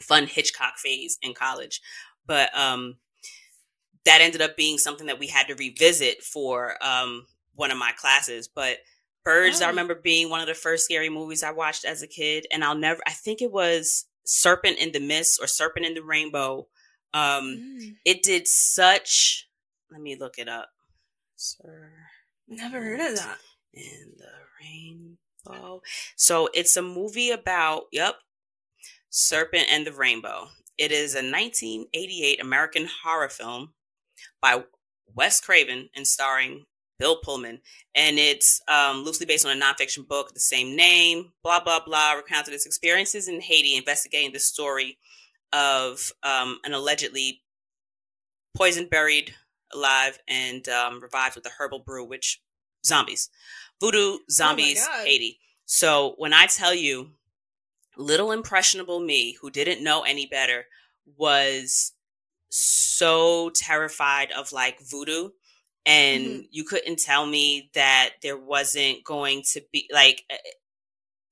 fun 0.01 0.27
Hitchcock 0.27 0.77
phase 0.79 1.17
in 1.21 1.33
college, 1.33 1.81
but 2.25 2.55
um 2.57 2.97
that 4.05 4.21
ended 4.21 4.41
up 4.41 4.55
being 4.55 4.77
something 4.77 5.07
that 5.07 5.19
we 5.19 5.27
had 5.27 5.47
to 5.47 5.55
revisit 5.55 6.23
for 6.23 6.77
um 6.83 7.27
one 7.55 7.71
of 7.71 7.77
my 7.77 7.91
classes. 7.91 8.47
But 8.47 8.77
Birds, 9.29 9.61
I 9.61 9.65
Oh. 9.65 9.69
remember 9.69 9.95
being 9.95 10.29
one 10.29 10.41
of 10.41 10.47
the 10.47 10.53
first 10.55 10.85
scary 10.85 11.09
movies 11.09 11.43
I 11.43 11.51
watched 11.51 11.85
as 11.85 12.01
a 12.01 12.07
kid, 12.07 12.47
and 12.51 12.63
I'll 12.63 12.75
never. 12.75 13.01
I 13.05 13.11
think 13.11 13.41
it 13.41 13.51
was 13.51 14.05
Serpent 14.25 14.77
in 14.79 14.91
the 14.91 14.99
Mist 14.99 15.39
or 15.41 15.47
Serpent 15.47 15.85
in 15.85 15.93
the 15.93 16.03
Rainbow. 16.03 16.67
Um, 17.13 17.43
Mm, 17.57 17.97
it 18.05 18.23
did 18.23 18.47
such. 18.47 19.47
Let 19.91 20.01
me 20.01 20.15
look 20.15 20.37
it 20.37 20.47
up. 20.49 20.69
Sir 21.35 21.91
never 22.47 22.81
heard 22.81 22.99
of 22.99 23.15
that. 23.17 23.39
in 23.73 24.15
the 24.17 24.33
Rainbow. 24.59 25.81
So 26.15 26.49
it's 26.53 26.75
a 26.75 26.81
movie 26.81 27.29
about, 27.31 27.83
yep, 27.91 28.15
Serpent 29.09 29.67
and 29.69 29.85
the 29.85 29.93
Rainbow. 29.93 30.49
It 30.77 30.91
is 30.91 31.13
a 31.13 31.21
1988 31.21 32.41
American 32.41 32.87
horror 33.03 33.29
film 33.29 33.73
by 34.41 34.63
Wes 35.13 35.39
Craven 35.39 35.89
and 35.95 36.07
starring 36.07 36.65
Bill 36.99 37.17
Pullman. 37.23 37.59
And 37.95 38.19
it's 38.19 38.61
um, 38.67 39.03
loosely 39.03 39.25
based 39.25 39.45
on 39.45 39.57
a 39.57 39.59
nonfiction 39.59 40.07
book 40.07 40.33
the 40.33 40.39
same 40.39 40.75
name, 40.75 41.31
blah, 41.43 41.63
blah, 41.63 41.79
blah, 41.83 42.13
recounted 42.13 42.53
his 42.53 42.65
experiences 42.65 43.27
in 43.27 43.41
Haiti, 43.41 43.75
investigating 43.75 44.33
the 44.33 44.39
story 44.39 44.97
of 45.51 46.11
um, 46.21 46.59
an 46.63 46.73
allegedly 46.73 47.41
poisoned, 48.55 48.89
buried 48.89 49.33
alive, 49.73 50.19
and 50.27 50.67
um, 50.69 50.99
revived 51.01 51.35
with 51.35 51.45
a 51.45 51.51
herbal 51.57 51.79
brew, 51.79 52.05
which 52.05 52.41
zombies, 52.85 53.29
voodoo 53.79 54.17
zombies, 54.29 54.85
God. 54.85 55.05
Haiti. 55.05 55.39
So 55.65 56.15
when 56.17 56.33
I 56.33 56.45
tell 56.47 56.73
you, 56.73 57.11
little 57.97 58.31
impressionable 58.31 58.99
me 58.99 59.37
who 59.41 59.49
didn't 59.49 59.83
know 59.83 60.03
any 60.03 60.25
better 60.25 60.65
was 61.17 61.93
so 62.49 63.51
terrified 63.53 64.31
of 64.31 64.51
like 64.51 64.79
voodoo 64.81 65.29
and 65.85 66.23
Mhm. 66.25 66.47
you 66.51 66.63
couldn't 66.63 66.99
tell 66.99 67.25
me 67.25 67.69
that 67.73 68.11
there 68.21 68.37
wasn't 68.37 69.03
going 69.03 69.43
to 69.53 69.61
be 69.71 69.89
like 69.91 70.23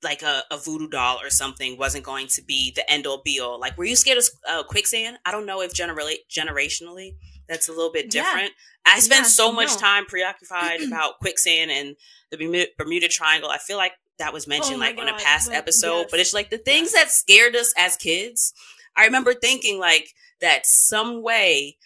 like 0.03 0.21
a, 0.21 0.43
a 0.51 0.57
voodoo 0.57 0.87
doll 0.87 1.19
or 1.21 1.29
something 1.29 1.75
wasn't 1.77 2.03
going 2.05 2.27
to 2.27 2.41
be 2.43 2.71
the 2.75 2.89
end 2.91 3.07
all 3.07 3.21
be 3.25 3.39
all 3.39 3.59
like 3.59 3.75
were 3.77 3.83
you 3.85 3.95
scared 3.95 4.17
of 4.19 4.25
uh, 4.47 4.63
quicksand 4.63 5.17
i 5.25 5.31
don't 5.31 5.45
know 5.47 5.61
if 5.61 5.73
generally 5.73 6.19
generationally 6.29 7.15
that's 7.49 7.67
a 7.67 7.71
little 7.71 7.91
bit 7.91 8.13
Yeah. 8.13 8.23
different 8.23 8.53
i 8.85 8.99
spent 8.99 9.21
Yeah, 9.23 9.29
so 9.29 9.51
much 9.51 9.69
no. 9.69 9.77
time 9.77 10.05
preoccupied 10.05 10.81
about 10.87 11.17
quicksand 11.19 11.71
and 11.71 11.95
the 12.29 12.37
Bermu- 12.37 12.67
bermuda 12.77 13.07
triangle 13.07 13.49
i 13.49 13.57
feel 13.57 13.77
like 13.77 13.93
that 14.19 14.33
was 14.33 14.47
mentioned 14.47 14.75
Oh 14.75 14.79
like 14.79 14.97
on 14.99 15.07
a 15.09 15.17
past 15.17 15.47
but- 15.49 15.55
episode 15.57 16.01
yes. 16.01 16.07
but 16.11 16.19
it's 16.19 16.33
like 16.33 16.51
the 16.51 16.57
things 16.59 16.91
Yes. 16.93 17.03
that 17.05 17.11
scared 17.11 17.55
us 17.55 17.73
as 17.75 17.97
kids 17.97 18.53
i 18.95 19.03
remember 19.05 19.33
thinking 19.33 19.79
like 19.79 20.09
that 20.41 20.67
some 20.67 21.23
way 21.23 21.77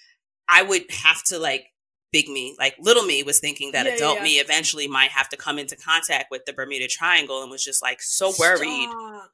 i 0.49 0.62
would 0.62 0.84
have 0.91 1.24
to 1.28 1.39
like 1.39 1.68
big 2.12 2.28
me 2.28 2.55
like 2.59 2.76
little 2.80 3.03
me 3.03 3.24
was 3.24 3.39
thinking 3.39 3.72
that 3.72 3.86
Yeah, 3.86 3.93
adult 3.93 4.18
yeah. 4.18 4.24
me 4.24 4.30
eventually 4.36 4.88
might 4.88 5.12
have 5.12 5.30
to 5.30 5.38
come 5.38 5.57
into 5.57 5.76
contact 5.78 6.30
with 6.30 6.45
the 6.45 6.53
bermuda 6.53 6.88
triangle 6.88 7.41
and 7.41 7.49
was 7.51 7.64
just 7.64 7.82
like 7.82 8.01
so 8.01 8.34
worried 8.39 8.89
Stop. 8.89 9.32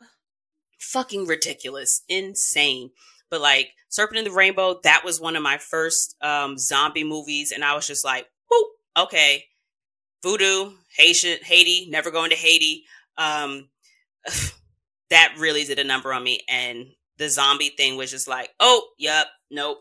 fucking 0.80 1.25
ridiculous, 1.25 2.03
insane. 2.07 2.91
But 3.30 3.41
like 3.41 3.71
Serpent 3.89 4.19
in 4.19 4.25
the 4.25 4.32
Rainbow, 4.32 4.80
that 4.84 5.03
was 5.03 5.19
one 5.19 5.36
of 5.36 5.43
my 5.43 5.57
first 5.57 6.15
um 6.21 6.57
zombie 6.57 7.03
movies, 7.03 7.51
and 7.51 7.63
I 7.63 7.75
was 7.75 7.88
just 7.88 8.05
like, 8.05 8.28
whoop, 8.49 8.67
okay. 8.97 9.45
Voodoo, 10.23 10.71
Haitian, 10.97 11.38
Haiti, 11.43 11.88
never 11.89 12.11
going 12.11 12.30
to 12.32 12.36
Haiti. 12.36 12.84
Um 13.17 13.69
that 15.09 15.34
really 15.38 15.63
did 15.63 15.80
a 15.80 15.84
number 15.84 16.13
on 16.13 16.23
me. 16.23 16.41
And 16.49 16.88
the 17.17 17.30
zombie 17.30 17.69
thing 17.69 17.97
was 17.97 18.11
just 18.11 18.28
like, 18.28 18.49
oh, 18.59 18.88
yep, 18.97 19.28
nope, 19.49 19.80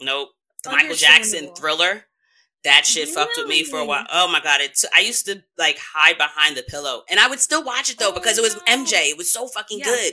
nope. 0.00 0.28
The 0.64 0.70
Michael 0.70 0.94
Jackson 0.94 1.54
thriller. 1.54 2.04
That 2.64 2.86
shit 2.86 3.08
fucked 3.08 3.36
with 3.36 3.48
me 3.48 3.64
for 3.64 3.80
a 3.80 3.84
while. 3.84 4.06
Oh 4.12 4.28
my 4.30 4.38
god! 4.40 4.60
It's 4.60 4.84
I 4.96 5.00
used 5.00 5.26
to 5.26 5.42
like 5.58 5.78
hide 5.94 6.16
behind 6.16 6.56
the 6.56 6.62
pillow, 6.62 7.02
and 7.10 7.18
I 7.18 7.26
would 7.26 7.40
still 7.40 7.64
watch 7.64 7.90
it 7.90 7.98
though 7.98 8.12
because 8.12 8.38
it 8.38 8.42
was. 8.42 8.54
MJ. 8.68 9.10
It 9.10 9.18
was 9.18 9.32
so 9.32 9.48
fucking 9.48 9.80
Yeah. 9.80 9.86
good. 9.86 10.12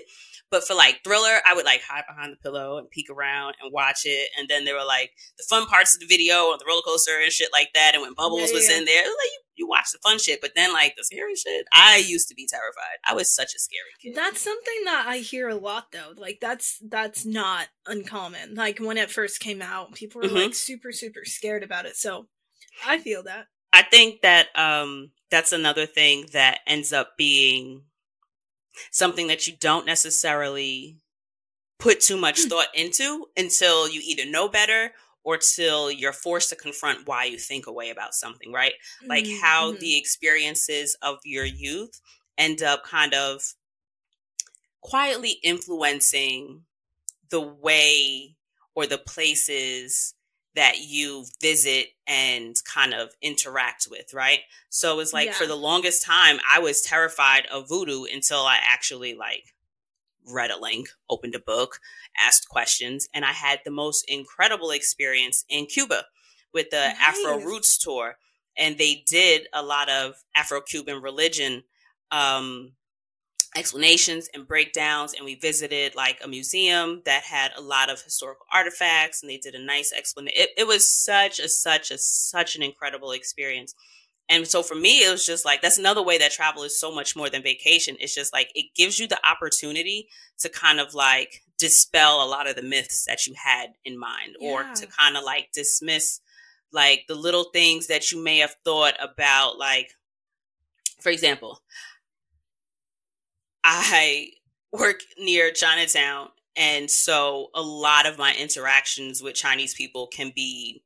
But 0.52 0.64
for 0.66 0.74
like 0.74 1.02
thriller, 1.04 1.39
I 1.47 1.54
would 1.54 1.66
like 1.66 1.82
hide 1.82 2.06
behind 2.08 2.34
the 2.34 2.38
pillow 2.38 2.78
and 2.78 2.89
peek 2.89 3.10
around 3.10 3.56
and 3.62 3.72
watch 3.72 4.02
it. 4.06 4.30
And 4.38 4.47
then 4.50 4.66
there 4.66 4.76
were 4.76 4.86
like 4.86 5.12
the 5.38 5.43
fun 5.50 5.68
parts 5.68 5.93
of 5.93 6.00
the 6.00 6.08
video 6.08 6.36
on 6.52 6.58
the 6.60 6.66
roller 6.68 6.82
coaster 6.84 7.12
and 7.22 7.32
shit 7.32 7.50
like 7.54 7.70
that. 7.76 7.91
And 7.93 8.02
when 8.02 8.14
Bubbles 8.16 8.50
Yeah, 8.50 8.56
was 8.56 8.70
yeah. 8.70 8.78
in 8.78 8.86
there, 8.86 9.04
was 9.04 9.10
like 9.10 9.32
you, 9.32 9.39
you 9.66 9.68
watch 9.68 9.91
the 9.91 10.00
fun 10.04 10.18
shit. 10.18 10.41
But 10.41 10.52
then 10.56 10.74
like 10.74 10.95
the 10.97 11.04
scary 11.04 11.36
shit, 11.36 11.66
I 11.74 11.97
used 11.97 12.28
to 12.30 12.36
be 12.36 12.47
terrified. 12.47 12.97
I 13.08 13.14
was 13.14 13.32
such 13.34 13.54
a 13.54 13.60
scary 13.60 13.91
kid. 14.02 14.16
That's 14.16 14.41
something 14.41 14.82
that 14.86 15.06
I 15.08 15.18
hear 15.18 15.50
a 15.50 15.56
lot 15.56 15.91
though. 15.91 16.14
Like 16.18 16.39
that's 16.41 16.80
that's 16.89 17.26
not 17.26 17.68
uncommon. 17.86 18.56
Like 18.56 18.80
when 18.80 18.97
it 18.97 19.12
first 19.12 19.39
came 19.39 19.62
out, 19.62 19.93
people 19.93 20.22
were 20.22 20.28
Mhm. 20.30 20.45
like 20.45 20.56
super 20.56 20.91
super 20.91 21.26
scared 21.26 21.64
about 21.64 21.86
it. 21.86 21.95
So 21.95 22.28
I 22.88 22.97
feel 23.00 23.22
that. 23.24 23.45
I 23.72 23.84
think 23.84 24.22
that 24.22 24.47
um 24.56 25.12
that's 25.30 25.52
another 25.52 25.86
thing 25.86 26.26
that 26.34 26.62
ends 26.66 26.91
up 26.91 27.18
being 27.18 27.84
something 28.91 29.27
that 29.27 29.47
you 29.47 29.55
don't 29.59 29.86
necessarily 29.86 30.97
put 31.80 32.01
too 32.01 32.17
much 32.17 32.41
Hmm. 32.41 32.49
thought 32.49 32.67
into 32.75 33.27
until 33.38 33.89
you 33.89 34.01
either 34.03 34.30
know 34.30 34.49
better 34.49 34.93
or 35.23 35.38
till 35.38 35.91
you're 35.91 36.13
forced 36.13 36.49
to 36.49 36.55
confront 36.55 37.07
why 37.07 37.25
you 37.25 37.38
think 37.38 37.67
a 37.67 37.71
way 37.71 37.89
about 37.89 38.13
something, 38.13 38.51
right? 38.51 38.73
Like 39.09 39.27
Mhm, 39.27 39.41
how 39.41 39.73
mhm. 39.73 39.80
the 39.80 39.97
experiences 39.97 40.97
of 41.01 41.19
your 41.25 41.45
youth 41.45 42.01
end 42.38 42.61
up 42.63 42.84
kind 42.84 43.13
of 43.13 43.41
quietly 44.82 45.38
influencing 45.43 46.65
the 47.30 47.41
way 47.41 48.36
or 48.75 48.88
the 48.88 48.97
places 48.97 50.15
that 50.56 50.80
you 50.80 51.26
visit 51.41 51.88
and 52.08 52.56
kind 52.66 52.93
of 52.93 53.10
interact 53.22 53.88
with, 53.89 54.14
right? 54.14 54.39
So 54.70 55.00
it's 55.00 55.14
like 55.14 55.28
yeah. 55.28 55.34
for 55.34 55.45
the 55.45 55.56
longest 55.56 56.04
time, 56.04 56.39
I 56.52 56.60
was 56.60 56.82
terrified 56.82 57.45
of 57.52 57.70
voodoo 57.70 58.06
until 58.12 58.39
I 58.39 58.58
actually 58.62 59.14
like 59.14 59.54
read 60.28 60.52
a 60.52 60.60
link, 60.60 60.89
opened 61.10 61.36
a 61.36 61.39
book, 61.39 61.80
asked 62.18 62.50
questions, 62.50 63.08
and 63.14 63.26
I 63.26 63.32
had 63.32 63.60
the 63.64 63.72
most 63.72 64.06
incredible 64.08 64.72
experience 64.72 65.45
in 65.50 65.66
Cuba 65.66 66.06
with 66.54 66.70
the 66.72 66.88
nice. 66.88 66.97
Afro 67.00 67.39
Roots 67.39 67.78
tour. 67.78 68.18
And 68.58 68.78
they 68.78 69.04
did 69.08 69.47
a 69.54 69.64
lot 69.64 69.89
of 69.89 70.16
Afro 70.36 70.62
Cuban 70.62 71.02
religion 71.02 71.64
um, 72.12 72.74
explanations 73.56 74.30
and 74.34 74.47
breakdowns 74.47 75.14
and 75.14 75.26
we 75.26 75.34
visited 75.34 75.95
like 75.95 76.20
a 76.24 76.28
museum 76.28 77.02
that 77.06 77.24
had 77.24 77.52
a 77.58 77.62
lot 77.62 77.89
of 77.89 78.02
historical 78.02 78.45
artifacts 78.54 79.24
and 79.24 79.30
they 79.30 79.38
did 79.38 79.56
a 79.56 79.66
nice 79.66 79.91
explanation 79.91 80.39
it, 80.39 80.50
it 80.56 80.68
was 80.68 80.88
such 80.88 81.39
a 81.39 81.50
such 81.50 81.89
a 81.89 81.97
such 81.97 82.56
an 82.56 82.62
incredible 82.62 83.12
experience 83.12 83.74
and 84.30 84.47
so 84.47 84.62
for 84.62 84.76
me 84.76 85.04
it 85.04 85.12
was 85.12 85.26
just 85.26 85.45
like 85.45 85.64
that's 85.64 85.80
another 85.80 86.04
way 86.04 86.16
that 86.16 86.32
travel 86.32 86.62
is 86.62 86.80
so 86.80 86.93
much 86.93 87.16
more 87.16 87.28
than 87.28 87.41
vacation 87.41 87.95
it's 88.00 88.14
just 88.14 88.32
like 88.32 88.52
it 88.54 88.68
gives 88.76 89.00
you 89.00 89.08
the 89.08 89.20
opportunity 89.28 90.08
to 90.38 90.47
kind 90.47 90.80
of 90.80 90.93
like 90.93 91.41
dispel 91.58 92.24
a 92.24 92.30
lot 92.30 92.47
of 92.47 92.56
the 92.56 92.62
myths 92.62 93.06
that 93.08 93.26
you 93.26 93.34
had 93.43 93.72
in 93.84 93.97
mind 93.97 94.36
yeah. 94.39 94.50
or 94.50 94.64
to 94.76 94.86
kind 94.86 95.18
of 95.18 95.24
like 95.24 95.50
dismiss 95.54 96.22
like 96.72 97.06
the 97.08 97.16
little 97.16 97.45
things 97.45 97.88
that 97.88 98.12
you 98.12 98.24
may 98.24 98.38
have 98.38 98.56
thought 98.64 98.93
about 99.02 99.58
like 99.58 99.89
for 101.02 101.10
example 101.10 101.64
I 103.64 104.32
work 104.72 105.01
near 105.18 105.51
Chinatown. 105.51 106.30
And 106.55 106.89
so 106.91 107.49
a 107.53 107.62
lot 107.62 108.05
of 108.05 108.18
my 108.18 108.36
interactions 108.36 109.22
with 109.22 109.36
Chinese 109.36 109.74
people 109.74 110.07
can 110.07 110.32
be 110.36 110.84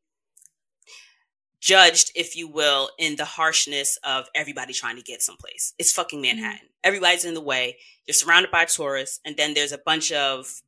judged, 1.59 2.11
if 2.15 2.35
you 2.35 2.47
will, 2.47 2.89
in 2.99 3.15
the 3.15 3.25
harshness 3.25 3.97
of 4.03 4.27
everybody 4.35 4.73
trying 4.73 4.97
to 4.97 5.01
get 5.01 5.21
someplace. 5.21 5.73
It's 5.79 5.91
fucking 5.91 6.21
mm-hmm. 6.21 6.35
Manhattan. 6.35 6.67
Mm-hmm. 6.67 6.83
Everybody's 6.83 7.25
in 7.25 7.33
the 7.33 7.41
way. 7.41 7.77
You're 8.05 8.13
surrounded 8.13 8.51
by 8.51 8.65
tourists. 8.65 9.19
And 9.25 9.37
then 9.37 9.53
there's 9.53 9.71
a 9.71 9.77
bunch 9.77 10.11
of 10.11 10.61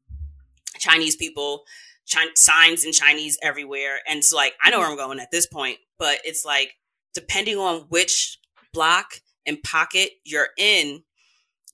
Chinese 0.80 1.16
people, 1.16 1.66
signs 2.36 2.86
in 2.86 2.92
Chinese 2.94 3.38
everywhere. 3.44 4.00
And 4.08 4.20
it's 4.20 4.34
like, 4.34 4.54
I 4.64 4.70
know 4.70 4.80
where 4.80 4.88
I'm 4.88 4.98
going 4.98 5.20
at 5.20 5.32
this 5.32 5.46
point, 5.46 5.78
but 6.00 6.20
it's 6.24 6.46
like, 6.46 6.76
depending 7.14 7.58
on 7.58 7.82
which 7.90 8.40
block 8.74 9.22
and 9.46 9.62
pocket 9.64 10.12
you're 10.24 10.50
in, 10.58 11.04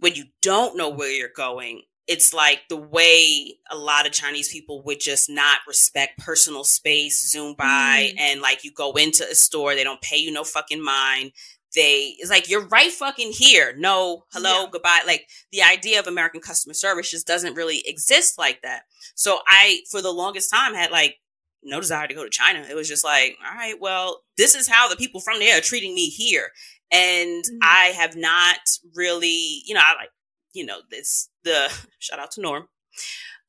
when 0.01 0.15
you 0.15 0.25
don't 0.41 0.75
know 0.75 0.89
where 0.89 1.11
you're 1.11 1.29
going, 1.33 1.83
it's 2.07 2.33
like 2.33 2.61
the 2.69 2.75
way 2.75 3.53
a 3.69 3.77
lot 3.77 4.07
of 4.07 4.11
Chinese 4.11 4.51
people 4.51 4.81
would 4.83 4.99
just 4.99 5.29
not 5.29 5.59
respect 5.67 6.17
personal 6.17 6.63
space, 6.63 7.31
zoom 7.31 7.53
by, 7.55 8.11
mm. 8.11 8.19
and 8.19 8.41
like 8.41 8.63
you 8.63 8.71
go 8.71 8.91
into 8.93 9.23
a 9.23 9.35
store, 9.35 9.75
they 9.75 9.83
don't 9.83 10.01
pay 10.01 10.17
you 10.17 10.31
no 10.31 10.43
fucking 10.43 10.83
mind. 10.83 11.31
They, 11.75 12.15
it's 12.17 12.31
like, 12.31 12.49
you're 12.49 12.67
right 12.67 12.91
fucking 12.91 13.31
here. 13.31 13.75
No, 13.77 14.25
hello, 14.33 14.63
yeah. 14.63 14.69
goodbye. 14.71 15.03
Like 15.05 15.29
the 15.51 15.61
idea 15.61 15.99
of 15.99 16.07
American 16.07 16.41
customer 16.41 16.73
service 16.73 17.11
just 17.11 17.27
doesn't 17.27 17.53
really 17.55 17.83
exist 17.85 18.39
like 18.39 18.61
that. 18.63 18.81
So 19.13 19.39
I, 19.47 19.81
for 19.89 20.01
the 20.01 20.11
longest 20.11 20.51
time, 20.51 20.73
had 20.73 20.91
like 20.91 21.17
no 21.63 21.79
desire 21.79 22.07
to 22.07 22.13
go 22.13 22.23
to 22.23 22.29
China. 22.29 22.65
It 22.67 22.75
was 22.75 22.89
just 22.89 23.05
like, 23.05 23.37
all 23.47 23.55
right, 23.55 23.79
well, 23.79 24.23
this 24.35 24.55
is 24.55 24.67
how 24.67 24.89
the 24.89 24.95
people 24.95 25.21
from 25.21 25.39
there 25.39 25.59
are 25.59 25.61
treating 25.61 25.93
me 25.93 26.09
here. 26.09 26.49
And 26.91 27.43
mm-hmm. 27.43 27.57
I 27.63 27.93
have 27.95 28.15
not 28.15 28.59
really, 28.95 29.61
you 29.65 29.73
know, 29.73 29.81
I 29.85 29.95
like, 29.95 30.09
you 30.53 30.65
know, 30.65 30.79
this, 30.89 31.29
the 31.43 31.71
shout 31.99 32.19
out 32.19 32.31
to 32.31 32.41
Norm. 32.41 32.67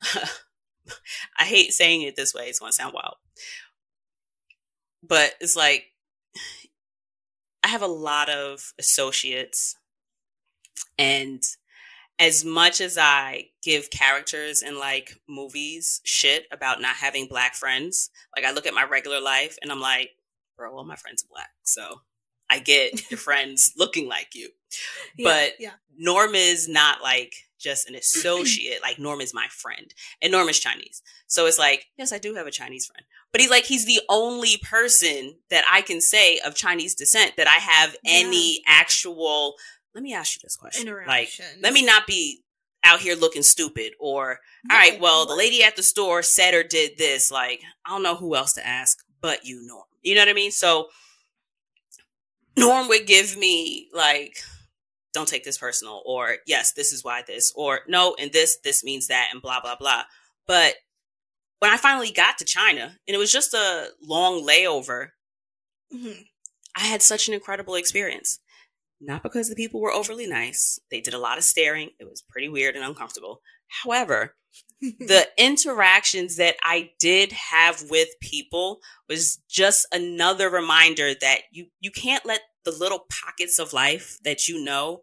I 1.39 1.45
hate 1.45 1.73
saying 1.73 2.03
it 2.03 2.17
this 2.17 2.35
way. 2.35 2.45
It's 2.45 2.59
going 2.59 2.71
to 2.71 2.77
sound 2.77 2.95
wild. 2.95 3.15
But 5.03 5.35
it's 5.41 5.57
like, 5.57 5.87
I 7.65 7.69
have 7.69 7.83
a 7.83 7.87
lot 7.87 8.29
of 8.29 8.73
associates 8.79 9.77
and 10.99 11.43
as 12.19 12.45
much 12.45 12.81
as 12.81 12.99
I 12.99 13.47
give 13.63 13.91
characters 13.91 14.63
in 14.63 14.79
like 14.79 15.21
movies 15.29 16.01
shit 16.05 16.47
about 16.53 16.81
not 16.81 16.97
having 16.97 17.27
black 17.27 17.55
friends, 17.55 18.11
like 18.37 18.45
I 18.45 18.53
look 18.53 18.67
at 18.67 18.75
my 18.75 18.85
regular 18.85 19.21
life 19.21 19.59
and 19.63 19.73
I'm 19.73 19.81
like, 19.81 20.11
bro, 20.57 20.73
all 20.73 20.85
my 20.85 20.97
friends 20.97 21.25
are 21.25 21.33
black. 21.33 21.51
So 21.63 22.03
I 22.53 22.59
get 22.59 23.11
your 23.11 23.19
friends 23.29 23.73
looking 23.77 24.09
like 24.09 24.35
you. 24.35 24.51
Yeah, 25.17 25.29
but 25.29 25.53
yeah. 25.59 25.71
Norm 25.97 26.35
is 26.35 26.69
not 26.69 27.03
like 27.03 27.35
just 27.59 27.89
an 27.89 27.95
associate. 27.97 28.81
like 28.83 28.99
Norm 28.99 29.21
is 29.21 29.35
my 29.35 29.47
friend. 29.51 29.93
And 30.21 30.33
Norm 30.33 30.49
is 30.49 30.59
Chinese. 30.59 31.03
So 31.27 31.47
it's 31.47 31.59
like, 31.59 31.87
yes, 31.97 32.13
I 32.13 32.19
do 32.19 32.35
have 32.35 32.47
a 32.47 32.51
Chinese 32.51 32.87
friend. 32.87 33.05
But 33.33 33.41
he's 33.41 33.51
like, 33.51 33.65
he's 33.65 33.87
the 33.87 34.01
only 34.11 34.59
person 34.63 35.37
that 35.49 35.65
I 35.71 35.81
can 35.81 36.03
say 36.03 36.39
of 36.41 36.55
Chinese 36.55 36.95
descent 36.95 37.33
that 37.39 37.49
I 37.49 37.57
have 37.57 37.97
yeah. 38.05 38.11
any 38.25 38.63
actual 38.67 39.55
let 39.95 40.03
me 40.03 40.15
ask 40.15 40.35
you 40.35 40.41
this 40.43 40.57
question. 40.57 40.91
Like, 41.07 41.29
let 41.61 41.73
me 41.75 41.85
not 41.85 42.07
be 42.07 42.43
out 42.85 43.01
here 43.01 43.15
looking 43.15 43.43
stupid 43.43 43.93
or 44.01 44.39
all 44.71 44.77
right, 44.77 45.01
well, 45.01 45.27
the 45.27 45.37
lady 45.37 45.63
at 45.63 45.77
the 45.77 45.83
store 45.83 46.23
said 46.23 46.55
or 46.55 46.63
did 46.63 46.97
this. 46.99 47.31
Like, 47.31 47.61
I 47.87 47.91
don't 47.91 48.03
know 48.03 48.17
who 48.17 48.35
else 48.35 48.55
to 48.55 48.67
ask 48.67 48.99
but 49.21 49.45
you, 49.45 49.65
Norm. 49.67 49.85
You 50.03 50.15
know 50.15 50.23
what 50.23 50.29
I 50.29 50.35
mean? 50.35 50.51
So 50.51 50.89
Norm 52.57 52.89
would 52.89 53.07
give 53.07 53.37
me 53.37 53.89
like, 53.93 54.37
don't 55.15 55.29
take 55.29 55.45
this 55.45 55.59
personal, 55.59 56.03
or 56.07 56.37
yes, 56.47 56.73
this 56.73 56.93
is 56.93 57.05
why 57.05 57.23
this, 57.27 57.53
or 57.55 57.81
no, 57.89 58.15
and 58.19 58.33
this, 58.33 58.59
this 58.65 58.83
means 58.83 59.09
that, 59.09 59.29
and 59.33 59.43
blah, 59.43 59.61
blah, 59.61 59.77
blah. 59.77 60.03
But 60.47 60.75
when 61.59 61.71
I 61.71 61.77
finally 61.77 62.11
got 62.11 62.39
to 62.39 62.45
China, 62.45 62.97
and 63.07 63.15
it 63.15 63.19
was 63.19 63.33
just 63.33 63.55
a 63.55 63.89
long 64.03 64.47
layover, 64.47 65.09
mm-hmm. 65.95 66.23
I 66.77 66.81
had 66.81 67.03
such 67.03 67.29
an 67.29 67.35
incredible 67.35 67.75
experience. 67.75 68.39
Not 69.01 69.23
because 69.23 69.49
the 69.49 69.57
people 69.57 69.81
were 69.81 69.93
overly 69.93 70.27
nice. 70.27 70.79
They 70.91 71.01
did 71.01 71.15
a 71.15 71.19
lot 71.19 71.39
of 71.39 71.45
staring. 71.45 71.91
It 71.99 72.09
was 72.09 72.23
pretty 72.23 72.49
weird 72.49 72.77
and 72.77 72.85
uncomfortable. 72.85 73.41
However, 73.83 74.35
the 74.81 75.29
interactions 75.39 76.37
that 76.37 76.57
I 76.63 76.91
did 76.99 77.33
have 77.33 77.85
with 77.91 78.09
people 78.21 78.81
was 79.09 79.39
just 79.49 79.87
another 79.93 80.51
reminder 80.51 81.15
that 81.21 81.43
you 81.51 81.67
you 81.81 81.91
can't 81.91 82.25
let 82.27 82.41
the 82.65 82.73
little 82.73 83.07
pockets 83.25 83.59
of 83.59 83.73
life 83.73 84.19
that 84.25 84.49
you 84.49 84.63
know 84.63 85.03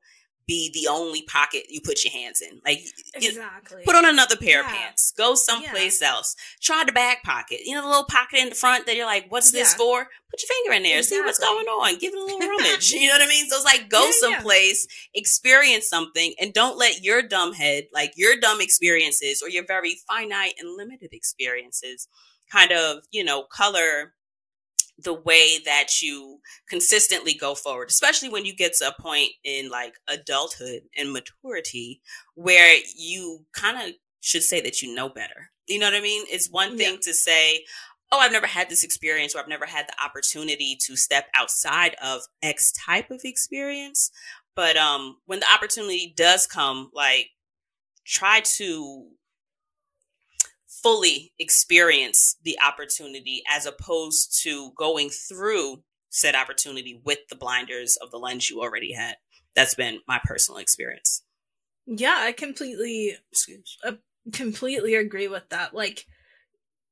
be 0.49 0.71
the 0.73 0.91
only 0.91 1.21
pocket 1.21 1.65
you 1.69 1.79
put 1.79 2.03
your 2.03 2.11
hands 2.11 2.41
in. 2.41 2.59
Like 2.65 2.79
exactly. 3.13 3.83
put 3.85 3.95
on 3.95 4.03
another 4.03 4.35
pair 4.35 4.61
yeah. 4.61 4.65
of 4.65 4.65
pants. 4.65 5.13
Go 5.15 5.35
someplace 5.35 6.01
yeah. 6.01 6.09
else. 6.09 6.35
Try 6.59 6.83
the 6.83 6.91
back 6.91 7.21
pocket. 7.23 7.59
You 7.65 7.75
know 7.75 7.83
the 7.83 7.87
little 7.87 8.05
pocket 8.05 8.39
in 8.39 8.49
the 8.49 8.55
front 8.55 8.87
that 8.87 8.95
you're 8.95 9.05
like, 9.05 9.27
what's 9.29 9.53
yeah. 9.53 9.59
this 9.59 9.75
for? 9.75 10.07
Put 10.31 10.41
your 10.41 10.47
finger 10.47 10.75
in 10.75 10.83
there. 10.83 10.97
Exactly. 10.97 11.17
See 11.17 11.23
what's 11.23 11.37
going 11.37 11.67
on. 11.67 11.99
Give 11.99 12.13
it 12.13 12.19
a 12.19 12.23
little 12.23 12.39
rummage. 12.57 12.91
you 12.91 13.07
know 13.07 13.13
what 13.13 13.21
I 13.21 13.27
mean? 13.27 13.47
So 13.47 13.57
it's 13.57 13.65
like 13.65 13.89
go 13.89 14.09
someplace, 14.09 14.87
experience 15.13 15.87
something, 15.87 16.33
and 16.41 16.51
don't 16.51 16.79
let 16.79 17.03
your 17.03 17.21
dumb 17.21 17.53
head, 17.53 17.85
like 17.93 18.13
your 18.15 18.35
dumb 18.41 18.59
experiences 18.59 19.43
or 19.43 19.49
your 19.49 19.65
very 19.67 19.97
finite 20.07 20.55
and 20.59 20.75
limited 20.75 21.13
experiences, 21.13 22.07
kind 22.51 22.71
of, 22.71 23.03
you 23.11 23.23
know, 23.23 23.43
color 23.43 24.13
the 25.03 25.13
way 25.13 25.59
that 25.65 26.01
you 26.01 26.39
consistently 26.67 27.33
go 27.33 27.55
forward, 27.55 27.89
especially 27.89 28.29
when 28.29 28.45
you 28.45 28.55
get 28.55 28.73
to 28.73 28.87
a 28.87 29.01
point 29.01 29.29
in 29.43 29.69
like 29.69 29.93
adulthood 30.07 30.81
and 30.97 31.11
maturity 31.11 32.01
where 32.35 32.77
you 32.95 33.45
kind 33.53 33.89
of 33.89 33.95
should 34.21 34.43
say 34.43 34.61
that 34.61 34.81
you 34.81 34.93
know 34.93 35.09
better. 35.09 35.51
You 35.67 35.79
know 35.79 35.87
what 35.87 35.95
I 35.95 36.01
mean? 36.01 36.25
It's 36.29 36.49
one 36.49 36.77
thing 36.77 36.93
yeah. 36.93 36.99
to 37.03 37.13
say, 37.13 37.63
oh, 38.11 38.19
I've 38.19 38.31
never 38.31 38.47
had 38.47 38.69
this 38.69 38.83
experience 38.83 39.35
or 39.35 39.39
I've 39.39 39.47
never 39.47 39.65
had 39.65 39.87
the 39.87 40.03
opportunity 40.03 40.77
to 40.87 40.95
step 40.95 41.27
outside 41.35 41.95
of 42.03 42.21
X 42.41 42.73
type 42.73 43.11
of 43.11 43.21
experience. 43.23 44.11
But 44.55 44.77
um, 44.77 45.17
when 45.25 45.39
the 45.39 45.51
opportunity 45.53 46.13
does 46.17 46.47
come, 46.47 46.89
like 46.93 47.27
try 48.05 48.41
to 48.57 49.07
fully 50.82 51.34
experience 51.39 52.36
the 52.43 52.57
opportunity 52.65 53.43
as 53.53 53.65
opposed 53.65 54.39
to 54.43 54.71
going 54.77 55.09
through 55.09 55.84
said 56.09 56.36
opportunity 56.36 57.01
with 57.05 57.19
the 57.30 57.36
blinders 57.36 57.97
of 57.97 58.11
the 58.11 58.17
lens 58.17 58.49
you 58.49 58.61
already 58.61 58.93
had. 58.93 59.15
That's 59.55 59.75
been 59.75 59.99
my 60.07 60.19
personal 60.23 60.59
experience. 60.59 61.23
Yeah, 61.86 62.17
I 62.17 62.32
completely 62.32 63.17
uh, 63.84 63.93
completely 64.32 64.95
agree 64.95 65.27
with 65.27 65.49
that. 65.49 65.73
Like 65.73 66.05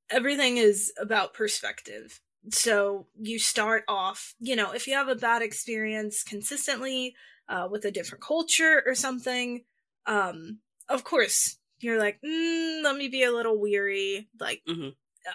everything 0.09 0.57
is 0.57 0.91
about 0.99 1.33
perspective. 1.33 2.19
So 2.49 3.07
you 3.19 3.39
start 3.39 3.83
off, 3.88 4.33
you 4.39 4.55
know, 4.55 4.71
if 4.71 4.88
you 4.88 4.93
have 4.93 5.09
a 5.09 5.15
bad 5.15 5.41
experience 5.41 6.23
consistently 6.23 7.15
uh, 7.49 7.67
with 7.69 7.85
a 7.85 7.91
different 7.91 8.23
culture 8.23 8.83
or 8.85 8.95
something, 8.95 9.63
um, 10.05 10.59
of 10.88 11.03
course 11.03 11.57
you're 11.80 11.99
like, 11.99 12.19
mm, 12.21 12.84
let 12.84 12.95
me 12.95 13.07
be 13.07 13.23
a 13.23 13.32
little 13.32 13.59
weary. 13.59 14.28
Like, 14.39 14.61
mm-hmm. 14.67 14.89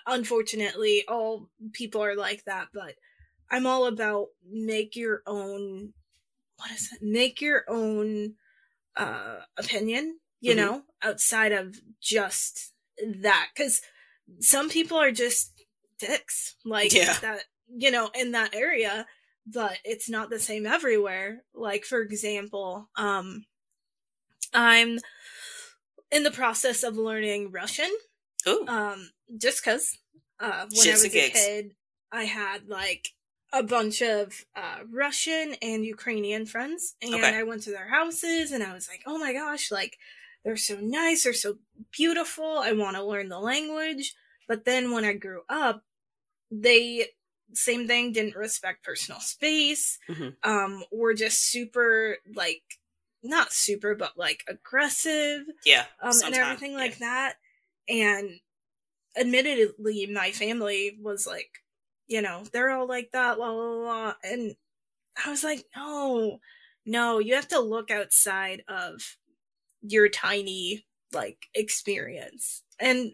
unfortunately, 0.06 1.04
all 1.08 1.48
people 1.72 2.02
are 2.02 2.16
like 2.16 2.44
that, 2.44 2.68
but 2.72 2.94
I'm 3.50 3.66
all 3.66 3.86
about 3.86 4.28
make 4.50 4.96
your 4.96 5.22
own, 5.26 5.92
what 6.56 6.70
is 6.70 6.90
it? 6.92 7.00
Make 7.02 7.40
your 7.40 7.64
own 7.68 8.34
uh, 8.96 9.40
opinion, 9.56 10.18
you 10.40 10.54
mm-hmm. 10.54 10.60
know, 10.60 10.82
outside 11.02 11.52
of 11.52 11.76
just 12.00 12.72
that. 13.20 13.48
Cause 13.56 13.80
some 14.40 14.68
people 14.68 14.98
are 14.98 15.12
just 15.12 15.52
dicks 15.98 16.56
like 16.64 16.92
Yeah. 16.92 17.16
that 17.20 17.44
you 17.68 17.90
know 17.90 18.10
in 18.14 18.32
that 18.32 18.54
area 18.54 19.06
but 19.46 19.78
it's 19.84 20.08
not 20.08 20.30
the 20.30 20.38
same 20.38 20.66
everywhere 20.66 21.44
like 21.54 21.84
for 21.84 22.00
example 22.00 22.88
um 22.96 23.44
i'm 24.52 24.98
in 26.12 26.22
the 26.22 26.30
process 26.30 26.82
of 26.84 26.96
learning 26.96 27.50
russian 27.50 27.90
Ooh. 28.46 28.64
um 28.68 29.10
just 29.36 29.64
because 29.64 29.98
uh 30.40 30.66
when 30.70 30.86
Shits 30.86 30.90
i 30.90 30.92
was 30.92 31.04
a 31.04 31.08
gigs. 31.08 31.32
kid 31.40 31.74
i 32.12 32.24
had 32.24 32.68
like 32.68 33.08
a 33.52 33.62
bunch 33.62 34.00
of 34.02 34.44
uh 34.56 34.78
russian 34.90 35.54
and 35.60 35.84
ukrainian 35.84 36.46
friends 36.46 36.94
and 37.02 37.14
Okay. 37.14 37.34
i 37.34 37.42
went 37.42 37.62
to 37.64 37.70
their 37.70 37.88
houses 37.88 38.52
and 38.52 38.62
i 38.62 38.72
was 38.72 38.88
like 38.88 39.02
oh 39.06 39.18
my 39.18 39.32
gosh 39.32 39.70
like 39.70 39.96
they're 40.44 40.56
so 40.56 40.76
nice 40.80 41.24
they're 41.24 41.32
so 41.32 41.58
beautiful 41.90 42.58
i 42.58 42.72
want 42.72 42.96
to 42.96 43.04
learn 43.04 43.28
the 43.28 43.38
language 43.40 44.14
but 44.48 44.64
then 44.64 44.90
when 44.92 45.04
i 45.04 45.12
grew 45.12 45.42
up 45.48 45.82
they 46.50 47.06
same 47.54 47.86
thing 47.86 48.12
didn't 48.12 48.36
respect 48.36 48.82
personal 48.84 49.20
space 49.20 49.98
Mhm. 50.08 50.34
um 50.42 50.84
were 50.90 51.14
just 51.14 51.38
super 51.50 52.16
like 52.34 52.62
not 53.22 53.52
super 53.52 53.94
but 53.94 54.12
like 54.16 54.42
aggressive 54.48 55.42
yeah. 55.64 55.84
um, 56.02 56.12
and 56.24 56.34
everything 56.34 56.72
yeah. 56.72 56.78
like 56.78 56.98
that. 56.98 57.34
And 57.88 58.30
admittedly, 59.16 60.06
my 60.06 60.32
family 60.32 60.98
was 61.00 61.26
like, 61.26 61.50
you 62.06 62.22
know, 62.22 62.44
they're 62.52 62.70
all 62.70 62.88
like 62.88 63.10
that, 63.12 63.38
la 63.38 63.50
la 63.50 63.64
la. 63.64 64.14
And 64.22 64.54
I 65.24 65.30
was 65.30 65.44
like, 65.44 65.64
no, 65.76 66.38
no, 66.84 67.18
you 67.18 67.34
have 67.34 67.48
to 67.48 67.60
look 67.60 67.90
outside 67.90 68.64
of 68.68 69.00
your 69.82 70.08
tiny 70.08 70.86
like 71.12 71.38
experience 71.54 72.62
and 72.78 73.12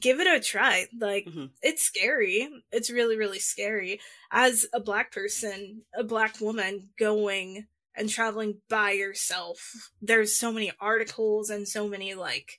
give 0.00 0.20
it 0.20 0.26
a 0.26 0.40
try. 0.40 0.86
Like, 0.98 1.26
Mhm. 1.26 1.50
it's 1.62 1.82
scary. 1.82 2.48
It's 2.72 2.90
really, 2.90 3.16
really 3.16 3.38
scary. 3.38 4.00
As 4.30 4.66
a 4.72 4.80
black 4.80 5.12
person, 5.12 5.84
a 5.94 6.02
black 6.02 6.40
woman 6.40 6.90
going 6.98 7.68
and 7.96 8.08
traveling 8.08 8.60
by 8.68 8.92
yourself, 8.92 9.90
there's 10.00 10.38
so 10.38 10.52
many 10.52 10.72
articles 10.80 11.50
and 11.50 11.66
so 11.66 11.88
many 11.88 12.14
like 12.14 12.58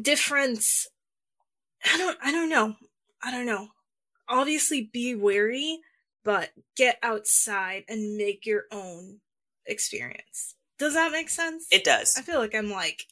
different 0.00 0.64
I 1.84 1.98
don't 1.98 2.18
I 2.22 2.32
don't 2.32 2.48
know. 2.48 2.76
I 3.22 3.30
don't 3.30 3.46
know. 3.46 3.68
Obviously 4.28 4.88
be 4.92 5.14
wary, 5.14 5.80
but 6.24 6.50
get 6.76 6.98
outside 7.02 7.84
and 7.88 8.16
make 8.16 8.46
your 8.46 8.64
own 8.72 9.20
experience. 9.66 10.54
Does 10.78 10.94
that 10.94 11.12
make 11.12 11.28
sense? 11.28 11.66
It 11.70 11.84
does. 11.84 12.16
I 12.16 12.22
feel 12.22 12.38
like 12.38 12.54
I'm 12.54 12.70
like 12.70 13.04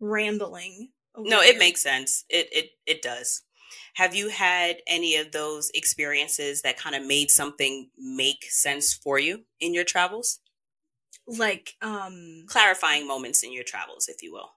rambling. 0.00 0.90
No, 1.16 1.40
it 1.40 1.58
makes 1.58 1.82
sense. 1.82 2.24
It 2.28 2.48
it 2.52 2.70
it 2.86 3.02
does. 3.02 3.42
Have 3.94 4.14
you 4.14 4.28
had 4.30 4.76
any 4.86 5.16
of 5.16 5.32
those 5.32 5.70
experiences 5.74 6.62
that 6.62 6.76
kind 6.78 6.94
of 6.96 7.04
made 7.06 7.30
something 7.30 7.90
make 7.98 8.44
sense 8.50 8.92
for 8.94 9.18
you 9.18 9.44
in 9.60 9.74
your 9.74 9.84
travels? 9.84 10.40
like 11.28 11.74
um 11.82 12.44
Clarifying 12.46 13.06
moments 13.08 13.42
in 13.42 13.52
your 13.52 13.64
travels, 13.64 14.06
if 14.08 14.22
you 14.22 14.32
will. 14.32 14.50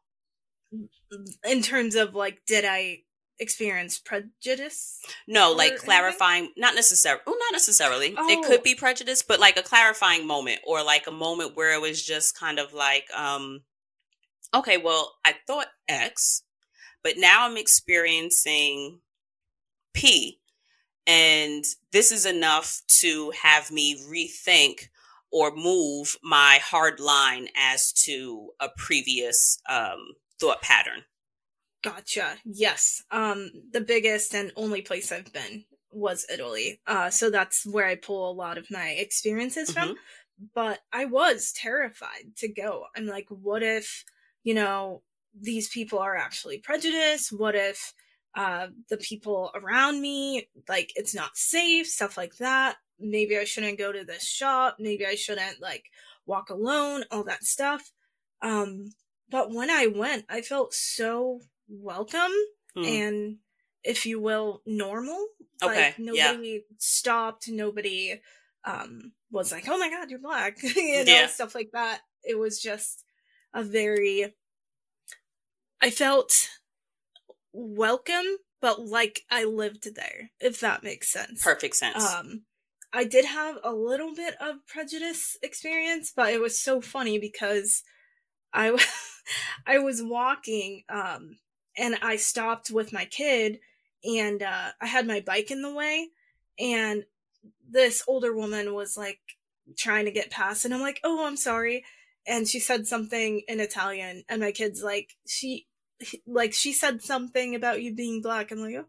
in 1.44 1.62
terms 1.64 1.96
of 1.96 2.14
like 2.14 2.42
did 2.46 2.64
I 2.66 3.00
experience 3.40 3.98
prejudice? 3.98 5.00
No, 5.28 5.52
like 5.54 5.70
anything? 5.70 5.86
clarifying, 5.86 6.52
not 6.58 6.76
necessarily. 6.76 7.22
Oh, 7.26 7.32
not 7.40 7.54
necessarily. 7.54 8.08
It 8.10 8.16
Oh. 8.18 8.44
could 8.46 8.64
be 8.64 8.76
prejudice, 8.76 9.22
but 9.24 9.40
like 9.40 9.58
a 9.58 9.64
clarifying 9.64 10.28
moment, 10.28 10.60
or 10.66 10.84
like 10.84 11.08
a 11.08 11.12
moment 11.12 11.56
where 11.56 11.74
it 11.74 11.82
was 11.82 12.06
just 12.06 12.38
kind 12.38 12.60
of 12.60 12.74
like, 12.74 13.10
um, 13.16 13.62
okay, 14.54 14.78
well, 14.78 15.16
I 15.26 15.36
thought 15.48 15.68
X, 15.88 16.44
but 17.04 17.14
now 17.18 17.48
I'm 17.48 17.58
experiencing 17.58 19.00
P, 19.94 20.40
and 21.08 21.64
this 21.92 22.12
is 22.12 22.26
enough 22.26 22.82
to 23.00 23.32
have 23.42 23.72
me 23.72 23.98
rethink 24.08 24.90
or 25.32 25.56
move 25.56 26.18
my 26.24 26.60
hard 26.62 27.00
line 27.00 27.48
as 27.56 27.92
to 27.94 28.50
a 28.60 28.70
previous 28.78 29.60
um, 29.70 30.00
thought 30.40 30.62
pattern. 30.62 31.04
Gotcha. 31.82 32.36
Yes. 32.44 33.04
Um 33.10 33.52
the 33.72 33.82
biggest 33.82 34.36
and 34.36 34.52
only 34.56 34.82
place 34.82 35.12
I've 35.12 35.32
been 35.32 35.64
was 35.92 36.26
Italy. 36.32 36.82
Uh 36.86 37.10
so 37.10 37.30
that's 37.30 37.66
where 37.66 37.86
I 37.86 37.96
pull 37.96 38.30
a 38.30 38.34
lot 38.34 38.58
of 38.58 38.70
my 38.70 38.90
experiences 38.90 39.72
from. 39.72 39.96
But 40.54 40.80
I 40.92 41.06
was 41.06 41.54
terrified 41.54 42.36
to 42.38 42.48
go. 42.50 42.86
I'm 42.96 43.08
like 43.08 43.28
what 43.30 43.64
if, 43.64 44.04
you 44.44 44.54
know, 44.54 45.04
these 45.40 45.70
people 45.70 46.00
are 46.00 46.18
actually 46.18 46.58
prejudiced? 46.58 47.32
What 47.32 47.56
if 47.56 47.94
uh 48.36 48.68
the 48.90 48.98
people 48.98 49.52
around 49.56 50.02
me 50.02 50.50
like 50.68 50.92
it's 50.96 51.16
not 51.16 51.38
safe, 51.38 51.88
stuff 51.88 52.18
like 52.18 52.38
that. 52.38 52.78
Maybe 53.00 53.38
I 53.38 53.46
shouldn't 53.46 53.78
go 53.80 53.92
to 53.92 54.04
this 54.04 54.28
shop, 54.28 54.78
maybe 54.80 55.06
I 55.06 55.16
shouldn't 55.16 55.62
like 55.62 55.86
walk 56.26 56.50
alone, 56.50 57.06
all 57.12 57.24
that 57.26 57.44
stuff. 57.44 57.92
Um 58.42 58.90
but 59.30 59.52
when 59.52 59.70
I 59.70 59.88
went, 59.88 60.26
I 60.30 60.42
felt 60.42 60.74
so 60.74 61.42
welcome 61.68 62.32
Mhm. 62.76 62.86
and 62.88 63.40
if 63.84 64.06
you 64.06 64.20
will 64.20 64.62
normal 64.66 65.28
Okay, 65.62 65.88
like 65.88 66.00
yeah. 66.12 66.36
nobody 66.36 66.66
stopped 66.78 67.48
nobody 67.50 68.22
um 68.66 69.14
was 69.32 69.52
like 69.52 69.68
oh 69.68 69.78
my 69.78 69.90
god 69.90 70.10
you're 70.10 70.20
black 70.20 70.62
you 70.64 71.06
know 71.06 71.26
Yeah. 71.26 71.28
stuff 71.28 71.56
like 71.56 71.70
that 71.74 72.02
it 72.24 72.38
was 72.38 72.60
just 72.62 73.06
a 73.54 73.64
very 73.64 74.36
i 75.82 75.90
felt 75.90 76.50
welcome 77.54 78.26
but 78.62 78.86
like 78.86 79.22
i 79.32 79.44
lived 79.44 79.96
there 79.96 80.32
if 80.40 80.60
that 80.60 80.84
makes 80.84 81.12
sense 81.12 81.44
Perfect 81.44 81.76
sense. 81.76 82.04
um 82.04 82.44
i 82.94 83.04
did 83.04 83.26
have 83.26 83.58
a 83.64 83.74
little 83.74 84.14
bit 84.14 84.36
of 84.40 84.66
prejudice 84.68 85.38
experience 85.42 86.12
but 86.16 86.34
it 86.34 86.42
was 86.42 86.62
so 86.62 86.82
funny 86.82 87.20
because 87.20 87.84
I, 88.54 88.78
I 89.68 89.80
was 89.80 90.02
walking 90.04 90.84
um 90.90 91.38
and 91.78 91.98
i 92.02 92.16
stopped 92.16 92.70
with 92.72 92.94
my 92.94 93.06
kid 93.06 93.60
and 94.04 94.44
uh 94.44 94.70
i 94.82 94.86
had 94.86 95.08
my 95.08 95.22
bike 95.22 95.52
in 95.52 95.62
the 95.62 95.74
way 95.74 96.10
and 96.60 97.06
this 97.70 98.04
older 98.08 98.36
woman 98.36 98.74
was 98.74 98.98
like 98.98 99.20
trying 99.78 100.06
to 100.06 100.12
get 100.12 100.32
past 100.32 100.66
and 100.66 100.74
i'm 100.74 100.82
like 100.82 101.00
oh 101.04 101.26
i'm 101.26 101.38
sorry 101.38 101.84
and 102.28 102.48
she 102.48 102.60
said 102.60 102.88
something 102.88 103.42
in 103.48 103.60
italian 103.60 104.24
and 104.28 104.42
my 104.42 104.52
kid's 104.52 104.84
like 104.84 105.16
she 105.28 105.68
like 106.28 106.54
she 106.54 106.72
said 106.74 107.02
something 107.02 107.56
about 107.56 107.82
you 107.82 107.94
being 107.96 108.22
black. 108.22 108.52
I'm 108.52 108.60
like 108.60 108.76
oh 108.76 108.86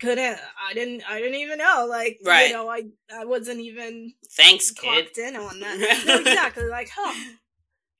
couldn't 0.00 0.36
i 0.68 0.74
didn't 0.74 1.02
i 1.08 1.18
didn't 1.20 1.36
even 1.36 1.58
know. 1.58 1.86
Like 1.88 2.18
Right. 2.24 2.48
you 2.48 2.54
know 2.54 2.68
i 2.68 2.82
i 3.14 3.24
wasn't 3.24 3.60
even 3.60 4.12
Thanks, 4.36 4.70
kid. 4.72 5.16
in 5.16 5.36
on 5.36 5.60
that. 5.60 6.02
No 6.06 6.18
exactly. 6.18 6.64
Like 6.66 6.90
huh 6.94 7.14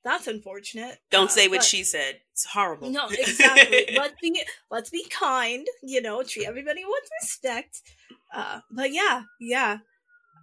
that's 0.03 0.27
unfortunate. 0.27 0.97
Don't 1.11 1.27
Uh, 1.27 1.29
say 1.29 1.47
what 1.47 1.59
but- 1.59 1.65
she 1.65 1.83
said. 1.83 2.19
It's 2.33 2.45
horrible. 2.45 2.89
no 2.89 3.07
exactly. 3.09 3.89
Let's 3.95 4.15
be 4.21 4.43
let's 4.69 4.89
be 4.89 5.05
kind 5.09 5.65
you 5.81 6.01
know 6.01 6.23
treat 6.23 6.45
everybody 6.47 6.83
with 6.85 7.03
respect. 7.21 7.81
Uh 8.33 8.59
but 8.69 8.91
yeah 8.91 9.21
yeah. 9.39 9.77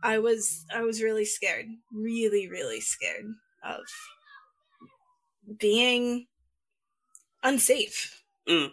I 0.02 0.18
was 0.18 0.64
i 0.74 0.80
was 0.80 1.02
really 1.02 1.26
scared. 1.26 1.66
Really 1.92 2.48
really 2.48 2.80
scared 2.80 3.26
of 3.62 3.82
being 5.58 6.26
unsafe 7.42 8.22
mm. 8.48 8.70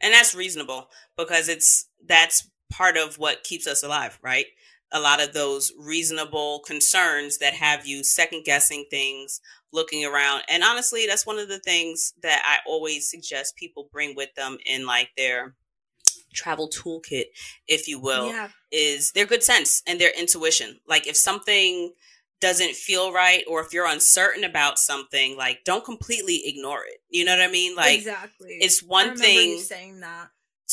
and 0.00 0.14
that's 0.14 0.34
reasonable 0.34 0.88
because 1.16 1.48
it's 1.48 1.88
that's 2.06 2.48
part 2.70 2.96
of 2.96 3.18
what 3.18 3.44
keeps 3.44 3.66
us 3.66 3.82
alive, 3.82 4.18
right? 4.22 4.46
A 4.92 5.00
lot 5.00 5.22
of 5.22 5.32
those 5.32 5.72
reasonable 5.78 6.60
concerns 6.60 7.38
that 7.38 7.54
have 7.54 7.86
you 7.86 8.02
second 8.02 8.44
guessing 8.44 8.86
things, 8.90 9.40
looking 9.72 10.04
around. 10.04 10.42
And 10.48 10.62
honestly, 10.64 11.06
that's 11.06 11.26
one 11.26 11.38
of 11.38 11.48
the 11.48 11.60
things 11.60 12.14
that 12.22 12.42
I 12.44 12.58
always 12.68 13.10
suggest 13.10 13.56
people 13.56 13.88
bring 13.92 14.16
with 14.16 14.34
them 14.34 14.58
in 14.66 14.86
like 14.86 15.10
their 15.16 15.54
travel 16.32 16.68
toolkit, 16.68 17.26
if 17.68 17.86
you 17.86 18.00
will. 18.00 18.28
yeah 18.28 18.48
is 18.72 19.12
their 19.12 19.26
good 19.26 19.42
sense 19.42 19.82
and 19.86 20.00
their 20.00 20.12
intuition. 20.18 20.78
Like 20.86 21.06
if 21.06 21.16
something 21.16 21.92
doesn't 22.40 22.74
feel 22.74 23.12
right 23.12 23.44
or 23.46 23.60
if 23.60 23.72
you're 23.72 23.86
uncertain 23.86 24.44
about 24.44 24.78
something, 24.78 25.36
like 25.36 25.64
don't 25.64 25.84
completely 25.84 26.42
ignore 26.46 26.84
it. 26.84 27.02
You 27.08 27.24
know 27.24 27.36
what 27.36 27.46
I 27.46 27.50
mean? 27.50 27.74
Like 27.76 27.98
exactly 27.98 28.48
it's 28.60 28.82
one 28.82 29.16
thing 29.16 29.60
saying 29.60 30.00
that 30.00 30.30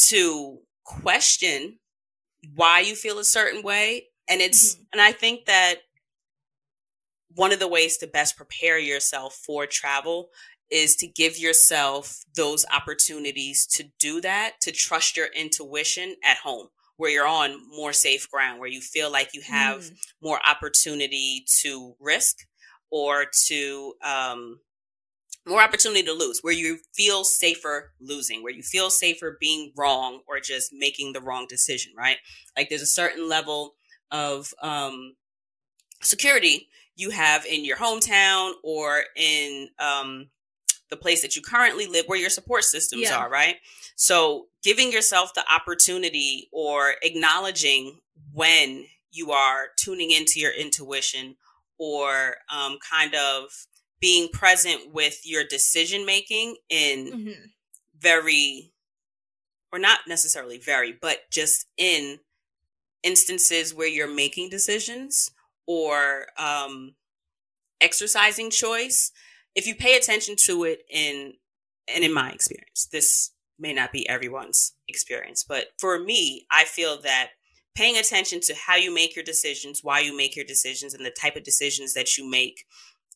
to 0.07 0.59
question 0.83 1.79
why 2.55 2.79
you 2.79 2.95
feel 2.95 3.19
a 3.19 3.23
certain 3.23 3.61
way 3.63 4.07
and 4.29 4.41
it's 4.41 4.75
Mhm. 4.75 4.85
and 4.93 5.01
I 5.01 5.11
think 5.11 5.45
that 5.45 5.81
one 7.35 7.51
of 7.51 7.59
the 7.59 7.67
ways 7.67 7.97
to 7.97 8.07
best 8.07 8.37
prepare 8.37 8.79
yourself 8.79 9.35
for 9.35 9.67
travel 9.67 10.29
is 10.69 10.95
to 10.97 11.07
give 11.07 11.37
yourself 11.37 12.23
those 12.35 12.65
opportunities 12.71 13.65
to 13.65 13.83
do 13.99 14.19
that, 14.21 14.59
to 14.61 14.71
trust 14.71 15.15
your 15.15 15.27
intuition 15.27 16.15
at 16.23 16.37
home 16.37 16.69
where 16.97 17.11
you're 17.11 17.27
on 17.27 17.59
more 17.75 17.93
safe 17.93 18.29
ground, 18.29 18.59
where 18.59 18.69
you 18.69 18.81
feel 18.81 19.11
like 19.11 19.33
you 19.33 19.41
have 19.41 19.81
Mm, 19.81 19.97
more 20.21 20.39
opportunity 20.47 21.45
to 21.61 21.95
risk 21.99 22.37
or 22.91 23.25
to 23.47 23.93
um, 24.03 24.59
more 25.45 25.61
opportunity 25.61 26.03
to 26.03 26.13
lose, 26.13 26.39
where 26.41 26.53
you 26.53 26.79
feel 26.93 27.23
safer 27.23 27.93
losing, 27.99 28.43
where 28.43 28.53
you 28.53 28.63
feel 28.63 28.89
safer 28.89 29.37
being 29.39 29.71
wrong 29.77 30.21
or 30.27 30.39
just 30.39 30.73
making 30.73 31.13
the 31.13 31.21
wrong 31.21 31.45
decision, 31.49 31.93
right? 31.97 32.17
Like 32.57 32.69
there's 32.69 32.81
a 32.81 32.87
certain 32.87 33.29
level 33.29 33.75
of 34.11 34.53
um, 34.61 35.15
security 36.01 36.67
you 36.95 37.11
have 37.11 37.45
in 37.45 37.63
your 37.65 37.77
hometown 37.77 38.53
or 38.63 39.03
in 39.15 39.69
um, 39.79 40.29
the 40.89 40.97
place 40.97 41.21
that 41.21 41.35
you 41.35 41.41
currently 41.41 41.87
live, 41.87 42.05
where 42.07 42.19
your 42.19 42.29
support 42.29 42.63
systems 42.63 43.03
yeah. 43.03 43.17
are, 43.17 43.29
right? 43.29 43.57
So 43.95 44.47
giving 44.63 44.91
yourself 44.91 45.33
the 45.33 45.43
opportunity 45.53 46.49
or 46.51 46.95
acknowledging 47.01 47.99
when 48.33 48.85
you 49.11 49.31
are 49.31 49.67
tuning 49.77 50.11
into 50.11 50.39
your 50.39 50.51
intuition 50.51 51.35
or 51.77 52.35
um, 52.53 52.77
kind 52.89 53.15
of 53.15 53.49
being 53.99 54.29
present 54.29 54.93
with 54.93 55.21
your 55.25 55.43
decision 55.43 56.05
making 56.05 56.55
in 56.69 57.11
mm-hmm. 57.11 57.45
very 57.97 58.71
or 59.71 59.79
not 59.79 59.99
necessarily 60.07 60.57
very 60.57 60.95
but 61.01 61.19
just 61.31 61.65
in 61.77 62.19
instances 63.03 63.73
where 63.73 63.87
you're 63.87 64.13
making 64.13 64.49
decisions 64.49 65.31
or 65.65 66.27
um, 66.37 66.95
exercising 67.81 68.49
choice 68.49 69.11
if 69.57 69.67
you 69.67 69.75
pay 69.75 69.97
attention 69.97 70.35
to 70.37 70.63
it 70.63 70.83
in 70.89 71.33
and 71.93 72.03
in 72.03 72.13
my 72.13 72.29
experience 72.31 72.87
this 72.91 73.31
may 73.59 73.73
not 73.73 73.91
be 73.91 74.07
everyone's 74.07 74.73
experience 74.87 75.43
but 75.43 75.67
for 75.79 75.99
me 75.99 76.45
i 76.51 76.63
feel 76.63 77.01
that 77.01 77.31
paying 77.75 77.97
attention 77.97 78.39
to 78.39 78.55
how 78.55 78.75
you 78.75 78.93
make 78.93 79.15
your 79.15 79.25
decisions 79.25 79.83
why 79.83 79.99
you 79.99 80.15
make 80.15 80.35
your 80.35 80.45
decisions 80.45 80.93
and 80.93 81.05
the 81.05 81.11
type 81.11 81.35
of 81.35 81.43
decisions 81.43 81.93
that 81.93 82.17
you 82.17 82.29
make 82.29 82.65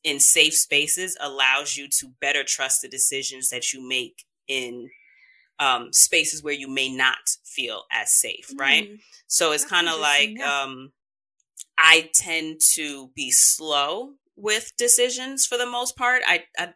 in 0.03 0.19
safe 0.19 0.53
spaces 0.53 1.15
allows 1.21 1.77
you 1.77 1.87
to 1.87 2.07
better 2.19 2.43
trust 2.43 2.81
the 2.81 2.87
decisions 2.87 3.49
that 3.49 3.71
you 3.71 3.87
make 3.87 4.25
in 4.47 4.89
um, 5.59 5.93
spaces 5.93 6.43
where 6.43 6.53
you 6.53 6.67
may 6.67 6.89
not 6.89 7.37
feel 7.45 7.83
as 7.91 8.11
safe, 8.11 8.51
right? 8.57 8.89
Mm. 8.89 8.99
So 9.27 9.51
it's 9.51 9.65
kind 9.65 9.87
of 9.87 9.99
like 9.99 10.39
um, 10.39 10.91
I 11.77 12.09
tend 12.13 12.61
to 12.73 13.09
be 13.15 13.29
slow 13.29 14.13
with 14.41 14.73
decisions 14.77 15.45
for 15.45 15.57
the 15.57 15.65
most 15.65 15.95
part. 15.95 16.21
I, 16.25 16.43
I 16.57 16.73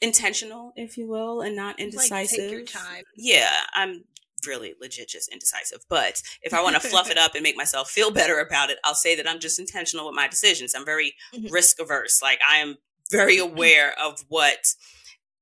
intentional, 0.00 0.72
if 0.76 0.96
you 0.96 1.08
will, 1.08 1.40
and 1.40 1.56
not 1.56 1.80
indecisive. 1.80 2.52
Like, 2.52 3.04
yeah, 3.16 3.50
I'm 3.74 4.04
really 4.46 4.74
legit 4.80 5.08
just 5.08 5.32
indecisive. 5.32 5.80
But 5.88 6.22
if 6.42 6.52
I 6.54 6.62
want 6.62 6.80
to 6.80 6.88
fluff 6.88 7.10
it 7.10 7.18
up 7.18 7.34
and 7.34 7.42
make 7.42 7.56
myself 7.56 7.90
feel 7.90 8.10
better 8.10 8.38
about 8.38 8.70
it, 8.70 8.78
I'll 8.84 8.94
say 8.94 9.16
that 9.16 9.28
I'm 9.28 9.40
just 9.40 9.58
intentional 9.58 10.06
with 10.06 10.14
my 10.14 10.28
decisions. 10.28 10.74
I'm 10.74 10.84
very 10.84 11.14
mm-hmm. 11.34 11.52
risk 11.52 11.80
averse. 11.80 12.20
Like 12.22 12.40
I 12.48 12.58
am 12.58 12.76
very 13.10 13.38
aware 13.38 13.94
of 14.02 14.24
what 14.28 14.58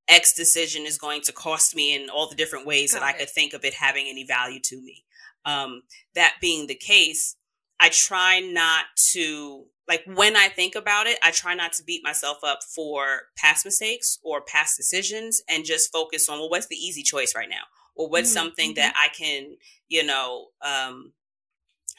X 0.09 0.35
decision 0.35 0.85
is 0.87 0.99
going 0.99 1.23
to 1.23 1.33
cost 1.33 1.75
me 1.75 1.95
in 1.95 2.11
all 2.11 2.29
the 2.29 2.37
different 2.37 2.67
ways 2.67 2.93
Got 2.93 3.01
that 3.01 3.07
I 3.07 3.13
could 3.13 3.31
think 3.31 3.55
of 3.55 3.65
it 3.65 3.75
having 3.75 4.07
any 4.09 4.25
value 4.25 4.61
to 4.65 4.81
me. 4.81 5.05
Um, 5.47 5.83
that 6.15 6.37
being 6.41 6.67
the 6.67 6.75
case, 6.75 7.37
I 7.81 7.89
try 7.91 8.41
not 8.41 8.85
to 9.13 9.65
like 9.87 10.03
when 10.07 10.35
I 10.37 10.49
think 10.49 10.75
about 10.75 11.07
it, 11.07 11.19
I 11.23 11.31
try 11.31 11.55
not 11.55 11.75
to 11.75 11.85
beat 11.85 12.03
myself 12.03 12.39
up 12.43 12.61
for 12.75 13.23
past 13.37 13.65
mistakes 13.65 14.19
or 14.23 14.41
past 14.41 14.77
decisions 14.77 15.43
and 15.49 15.65
just 15.65 15.93
focus 15.93 16.29
on 16.29 16.39
well, 16.39 16.51
what's 16.51 16.69
the 16.69 16.77
easy 16.77 17.03
choice 17.03 17.35
right 17.35 17.51
now? 17.51 17.65
or 17.95 18.09
what's 18.09 18.29
mm-hmm. 18.29 18.45
something 18.45 18.71
mm-hmm. 18.71 18.81
that 18.81 18.95
I 18.97 19.09
can, 19.09 19.57
you 19.89 20.05
know, 20.05 20.49
um, 20.63 21.13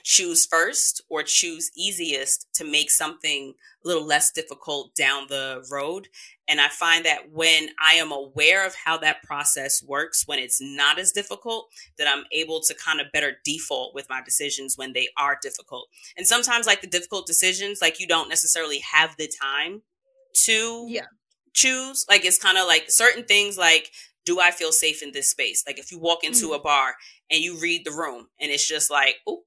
choose 0.06 0.46
first 0.46 1.02
or 1.10 1.24
choose 1.24 1.72
easiest 1.76 2.48
to 2.54 2.64
make 2.64 2.92
something 2.92 3.56
a 3.84 3.88
little 3.88 4.06
less 4.06 4.32
difficult 4.32 4.94
down 4.94 5.26
the 5.30 5.66
road. 5.72 6.08
And 6.48 6.62
I 6.62 6.68
find 6.68 7.04
that 7.06 7.32
when 7.32 7.70
I 7.84 7.96
am 7.96 8.12
aware 8.12 8.68
of 8.68 8.76
how 8.86 9.00
that 9.00 9.24
process 9.24 9.84
works, 9.84 10.28
when 10.28 10.38
it's 10.38 10.62
not 10.62 11.00
as 11.00 11.12
difficult, 11.12 11.70
that 11.98 12.08
I'm 12.08 12.24
able 12.32 12.62
to 12.62 12.76
kind 12.76 13.02
of 13.02 13.12
better 13.12 13.38
default 13.44 13.96
with 13.96 14.06
my 14.08 14.22
decisions 14.24 14.78
when 14.78 14.94
they 14.94 15.08
are 15.18 15.40
difficult. 15.42 15.88
And 16.16 16.28
sometimes, 16.28 16.68
like 16.68 16.82
the 16.82 16.88
difficult 16.88 17.26
decisions, 17.26 17.80
like 17.82 18.00
you 18.00 18.08
don't 18.08 18.30
necessarily 18.30 18.84
have 18.92 19.16
the 19.18 19.28
time 19.42 19.82
to 20.46 20.86
yeah. 20.88 21.06
choose. 21.54 22.06
Like 22.08 22.26
it's 22.26 22.38
kind 22.38 22.60
of 22.60 22.68
like 22.68 22.92
certain 22.92 23.24
things, 23.24 23.58
like 23.58 23.90
do 24.24 24.40
I 24.40 24.52
feel 24.52 24.72
safe 24.72 25.02
in 25.02 25.14
this 25.14 25.32
space? 25.32 25.64
Like 25.66 25.80
if 25.80 25.92
you 25.92 25.98
walk 25.98 26.24
into 26.24 26.48
mm-hmm. 26.48 26.56
a 26.56 26.60
bar 26.60 26.94
and 27.32 27.42
you 27.42 27.58
read 27.60 27.86
the 27.86 27.92
room 27.92 28.28
and 28.40 28.52
it's 28.52 28.68
just 28.68 28.92
like, 28.92 29.16
oh, 29.28 29.44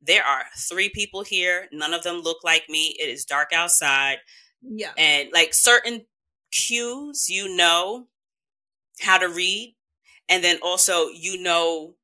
there 0.00 0.24
are 0.24 0.44
three 0.56 0.88
people 0.88 1.22
here. 1.22 1.68
None 1.72 1.94
of 1.94 2.02
them 2.02 2.20
look 2.20 2.38
like 2.44 2.68
me. 2.68 2.96
It 2.98 3.08
is 3.08 3.24
dark 3.24 3.52
outside. 3.52 4.18
Yeah. 4.62 4.92
And 4.96 5.30
like 5.32 5.52
certain 5.52 6.06
cues, 6.52 7.28
you 7.28 7.54
know 7.54 8.06
how 9.00 9.18
to 9.18 9.28
read. 9.28 9.76
And 10.28 10.42
then 10.42 10.58
also, 10.62 11.08
you 11.08 11.40
know 11.40 11.94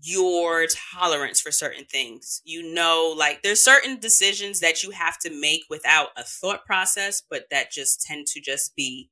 your 0.00 0.66
tolerance 0.92 1.40
for 1.40 1.50
certain 1.50 1.84
things. 1.84 2.42
You 2.44 2.74
know, 2.74 3.14
like 3.16 3.42
there's 3.42 3.62
certain 3.64 3.98
decisions 3.98 4.60
that 4.60 4.82
you 4.82 4.90
have 4.90 5.18
to 5.20 5.30
make 5.30 5.62
without 5.70 6.08
a 6.16 6.22
thought 6.24 6.64
process, 6.66 7.22
but 7.28 7.44
that 7.50 7.70
just 7.70 8.02
tend 8.02 8.26
to 8.28 8.40
just 8.40 8.74
be 8.76 9.10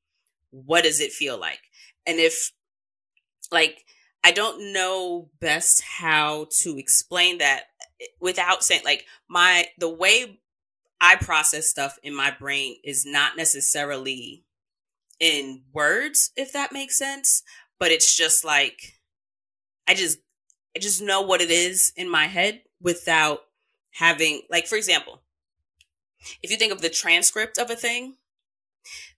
what 0.50 0.84
does 0.84 1.00
it 1.00 1.12
feel 1.12 1.38
like? 1.38 1.61
and 2.07 2.18
if 2.18 2.53
like 3.50 3.84
I 4.24 4.30
don't 4.30 4.72
know 4.72 5.28
best 5.40 5.82
how 5.82 6.46
to 6.62 6.78
explain 6.78 7.38
that 7.38 7.64
without 8.20 8.64
saying 8.64 8.82
like 8.84 9.07
my 9.28 9.66
the 9.78 9.88
way 9.88 10.38
I 11.00 11.16
process 11.16 11.68
stuff 11.68 11.98
in 12.03 12.14
my 12.14 12.30
brain 12.30 12.76
is 12.84 13.05
not 13.07 13.36
necessarily 13.36 14.44
in 15.20 15.62
words 15.72 16.30
if 16.36 16.53
that 16.53 16.72
makes 16.72 16.98
sense 16.98 17.42
but 17.78 17.90
it's 17.90 18.16
just 18.16 18.44
like 18.44 18.98
I 19.88 19.94
just 19.94 20.18
I 20.76 20.78
just 20.78 21.03
know 21.03 21.22
what 21.22 21.40
it 21.40 21.50
is 21.50 21.92
in 21.96 22.11
my 22.11 22.26
head 22.26 22.62
without 22.80 23.40
having 23.92 24.42
like 24.50 24.66
for 24.66 24.76
example 24.76 25.22
if 26.42 26.50
you 26.50 26.57
think 26.57 26.72
of 26.72 26.80
the 26.80 26.90
transcript 26.90 27.59
of 27.59 27.70
a 27.70 27.76
thing 27.76 28.14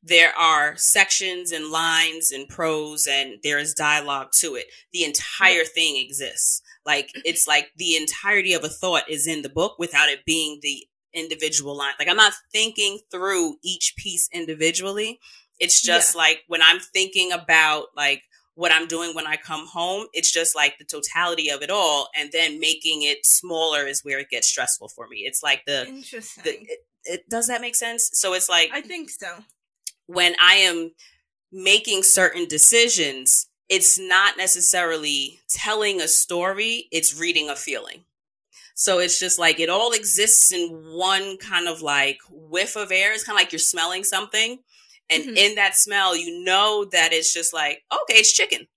there 0.02 0.36
are 0.36 0.76
sections 0.76 1.50
and 1.52 1.70
lines 1.70 2.30
and 2.30 2.48
prose 2.48 3.06
and 3.10 3.38
there 3.42 3.58
is 3.58 3.74
dialogue 3.74 4.28
to 4.40 4.54
it. 4.54 4.66
The 4.92 5.04
entire 5.04 5.64
thing 5.64 5.96
exists. 5.96 6.60
Like 6.86 7.08
mm-hmm. 7.08 7.20
it's 7.24 7.46
like 7.46 7.70
the 7.76 7.96
entirety 7.96 8.52
of 8.52 8.64
a 8.64 8.68
thought 8.68 9.08
is 9.08 9.26
in 9.26 9.42
the 9.42 9.48
book 9.48 9.76
without 9.78 10.08
it 10.08 10.24
being 10.24 10.60
the 10.62 10.86
individual 11.12 11.76
line. 11.76 11.94
Like 11.98 12.08
I'm 12.08 12.16
not 12.16 12.34
thinking 12.52 13.00
through 13.10 13.56
each 13.62 13.94
piece 13.96 14.28
individually. 14.32 15.20
It's 15.60 15.80
just 15.80 16.14
yeah. 16.14 16.20
like 16.20 16.42
when 16.48 16.62
I'm 16.62 16.80
thinking 16.80 17.32
about 17.32 17.86
like 17.96 18.22
what 18.56 18.72
I'm 18.72 18.86
doing 18.86 19.14
when 19.14 19.26
I 19.26 19.36
come 19.36 19.66
home, 19.66 20.06
it's 20.12 20.30
just 20.30 20.54
like 20.54 20.78
the 20.78 20.84
totality 20.84 21.48
of 21.50 21.62
it 21.62 21.70
all. 21.70 22.08
And 22.16 22.30
then 22.32 22.60
making 22.60 23.02
it 23.02 23.26
smaller 23.26 23.86
is 23.86 24.04
where 24.04 24.18
it 24.18 24.30
gets 24.30 24.48
stressful 24.48 24.88
for 24.88 25.08
me. 25.08 25.18
It's 25.18 25.42
like 25.42 25.62
the, 25.66 25.86
Interesting. 25.86 26.42
The, 26.44 26.50
it, 26.50 26.78
it, 27.04 27.28
does 27.28 27.48
that 27.48 27.60
make 27.60 27.74
sense? 27.74 28.10
So 28.12 28.34
it's 28.34 28.48
like 28.48 28.70
I 28.72 28.80
think 28.80 29.10
so 29.10 29.38
when 30.06 30.34
I 30.40 30.54
am 30.54 30.92
making 31.52 32.02
certain 32.02 32.46
decisions, 32.46 33.48
it's 33.74 33.98
not 33.98 34.36
necessarily 34.36 35.40
telling 35.48 36.00
a 36.00 36.06
story, 36.06 36.86
it's 36.92 37.18
reading 37.18 37.50
a 37.50 37.56
feeling. 37.56 38.04
So 38.76 39.00
it's 39.00 39.18
just 39.18 39.36
like 39.36 39.58
it 39.58 39.68
all 39.68 39.90
exists 39.90 40.52
in 40.52 40.68
one 40.70 41.38
kind 41.38 41.66
of 41.66 41.82
like 41.82 42.18
whiff 42.30 42.76
of 42.76 42.92
air. 42.92 43.12
It's 43.12 43.24
kind 43.24 43.36
of 43.36 43.40
like 43.40 43.50
you're 43.50 43.58
smelling 43.58 44.04
something. 44.04 44.60
And 45.10 45.24
mm-hmm. 45.24 45.36
in 45.36 45.54
that 45.56 45.74
smell, 45.74 46.16
you 46.16 46.44
know 46.44 46.86
that 46.92 47.12
it's 47.12 47.34
just 47.34 47.52
like, 47.52 47.82
okay, 47.92 48.18
it's 48.20 48.32
chicken. 48.32 48.68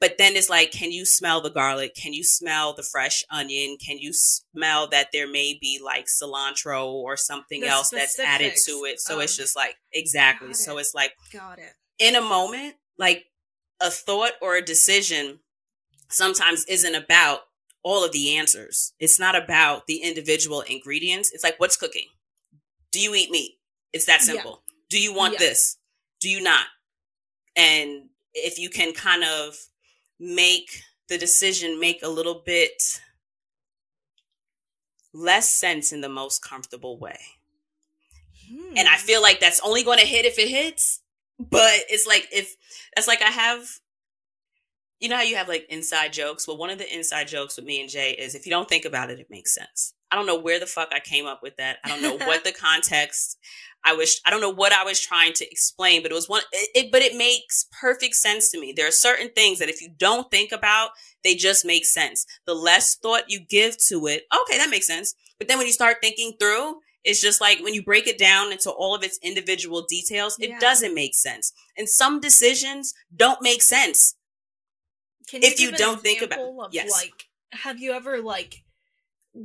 But 0.00 0.18
then 0.18 0.36
it's 0.36 0.48
like, 0.48 0.70
can 0.70 0.92
you 0.92 1.04
smell 1.04 1.40
the 1.40 1.50
garlic? 1.50 1.96
Can 1.96 2.12
you 2.12 2.22
smell 2.22 2.74
the 2.74 2.84
fresh 2.84 3.24
onion? 3.30 3.76
Can 3.84 3.98
you 3.98 4.12
smell 4.12 4.86
that 4.90 5.08
there 5.12 5.28
may 5.28 5.58
be 5.60 5.80
like 5.84 6.06
cilantro 6.06 6.86
or 6.86 7.16
something 7.16 7.62
the 7.62 7.68
else 7.68 7.90
that's 7.90 8.20
added 8.20 8.52
to 8.66 8.84
it? 8.84 9.00
So 9.00 9.18
it's 9.18 9.36
just 9.36 9.56
like, 9.56 9.74
exactly. 9.92 10.54
So 10.54 10.78
it's 10.78 10.94
like, 10.94 11.12
got 11.32 11.58
it. 11.58 11.72
In 11.98 12.14
a 12.14 12.20
moment, 12.20 12.76
like 12.98 13.26
a 13.80 13.90
thought 13.90 14.32
or 14.40 14.56
a 14.56 14.62
decision 14.62 15.40
sometimes 16.08 16.64
isn't 16.66 16.94
about 16.94 17.40
all 17.82 18.04
of 18.04 18.12
the 18.12 18.36
answers. 18.36 18.92
It's 18.98 19.20
not 19.20 19.36
about 19.36 19.86
the 19.86 19.98
individual 19.98 20.62
ingredients. 20.62 21.32
It's 21.32 21.44
like, 21.44 21.58
what's 21.58 21.76
cooking? 21.76 22.06
Do 22.92 23.00
you 23.00 23.14
eat 23.14 23.30
meat? 23.30 23.58
It's 23.92 24.06
that 24.06 24.22
simple. 24.22 24.62
Yeah. 24.66 24.74
Do 24.90 25.00
you 25.00 25.14
want 25.14 25.34
yeah. 25.34 25.38
this? 25.40 25.76
Do 26.20 26.28
you 26.28 26.40
not? 26.40 26.66
And 27.56 28.08
if 28.34 28.58
you 28.58 28.70
can 28.70 28.92
kind 28.92 29.24
of 29.24 29.56
make 30.18 30.82
the 31.08 31.18
decision 31.18 31.80
make 31.80 32.02
a 32.02 32.08
little 32.08 32.42
bit 32.44 33.00
less 35.12 35.58
sense 35.58 35.92
in 35.92 36.00
the 36.00 36.08
most 36.08 36.42
comfortable 36.42 36.98
way. 36.98 37.18
Hmm. 38.50 38.76
And 38.76 38.88
I 38.88 38.96
hmm. 38.96 39.06
feel 39.06 39.22
like 39.22 39.40
that's 39.40 39.60
only 39.60 39.82
going 39.82 39.98
to 39.98 40.06
hit 40.06 40.24
if 40.24 40.38
it 40.38 40.48
hits. 40.48 41.00
But 41.38 41.84
it's 41.88 42.06
like 42.06 42.28
if 42.32 42.56
that's 42.94 43.08
like 43.08 43.22
I 43.22 43.30
have 43.30 43.66
you 45.00 45.08
know 45.08 45.16
how 45.16 45.22
you 45.22 45.36
have 45.36 45.48
like 45.48 45.66
inside 45.68 46.12
jokes? 46.12 46.48
Well, 46.48 46.56
one 46.56 46.70
of 46.70 46.78
the 46.78 46.92
inside 46.92 47.28
jokes 47.28 47.56
with 47.56 47.64
me 47.64 47.80
and 47.80 47.88
Jay 47.88 48.12
is 48.12 48.34
if 48.34 48.46
you 48.46 48.50
don't 48.50 48.68
think 48.68 48.84
about 48.84 49.10
it, 49.10 49.20
it 49.20 49.28
makes 49.30 49.54
sense. 49.54 49.94
I 50.10 50.16
don't 50.16 50.26
know 50.26 50.38
where 50.38 50.58
the 50.58 50.66
fuck 50.66 50.88
I 50.92 51.00
came 51.00 51.26
up 51.26 51.40
with 51.42 51.56
that. 51.56 51.78
I 51.84 51.88
don't 51.88 52.02
know 52.02 52.16
what 52.26 52.44
the 52.44 52.52
context 52.52 53.38
I 53.84 53.94
was 53.94 54.20
I 54.26 54.30
don't 54.30 54.40
know 54.40 54.50
what 54.50 54.72
I 54.72 54.84
was 54.84 55.00
trying 55.00 55.32
to 55.34 55.50
explain, 55.50 56.02
but 56.02 56.10
it 56.10 56.14
was 56.14 56.28
one 56.28 56.42
it, 56.52 56.70
it, 56.74 56.92
but 56.92 57.02
it 57.02 57.16
makes 57.16 57.66
perfect 57.80 58.14
sense 58.14 58.50
to 58.50 58.60
me. 58.60 58.72
There 58.76 58.88
are 58.88 58.92
certain 58.92 59.30
things 59.30 59.58
that 59.60 59.68
if 59.68 59.80
you 59.80 59.90
don't 59.96 60.30
think 60.30 60.52
about, 60.52 60.90
they 61.22 61.34
just 61.34 61.64
make 61.64 61.86
sense. 61.86 62.26
The 62.46 62.54
less 62.54 62.96
thought 62.96 63.24
you 63.30 63.40
give 63.40 63.76
to 63.88 64.06
it, 64.08 64.24
okay, 64.42 64.58
that 64.58 64.70
makes 64.70 64.86
sense. 64.86 65.14
But 65.38 65.46
then 65.46 65.58
when 65.58 65.66
you 65.68 65.72
start 65.72 65.98
thinking 66.02 66.34
through, 66.40 66.80
it's 67.04 67.20
just 67.20 67.40
like 67.40 67.60
when 67.60 67.74
you 67.74 67.82
break 67.82 68.06
it 68.06 68.18
down 68.18 68.52
into 68.52 68.70
all 68.70 68.94
of 68.94 69.02
its 69.02 69.18
individual 69.22 69.84
details, 69.88 70.36
it 70.40 70.50
yeah. 70.50 70.58
doesn't 70.58 70.94
make 70.94 71.14
sense. 71.14 71.52
And 71.76 71.88
some 71.88 72.20
decisions 72.20 72.94
don't 73.14 73.40
make 73.40 73.62
sense. 73.62 74.14
Can 75.28 75.42
You 75.42 75.48
if 75.48 75.60
you 75.60 75.72
don't 75.72 76.02
think 76.02 76.22
about 76.22 76.72
yes. 76.72 76.90
like 76.90 77.28
have 77.52 77.78
you 77.78 77.92
ever 77.92 78.20
like 78.20 78.62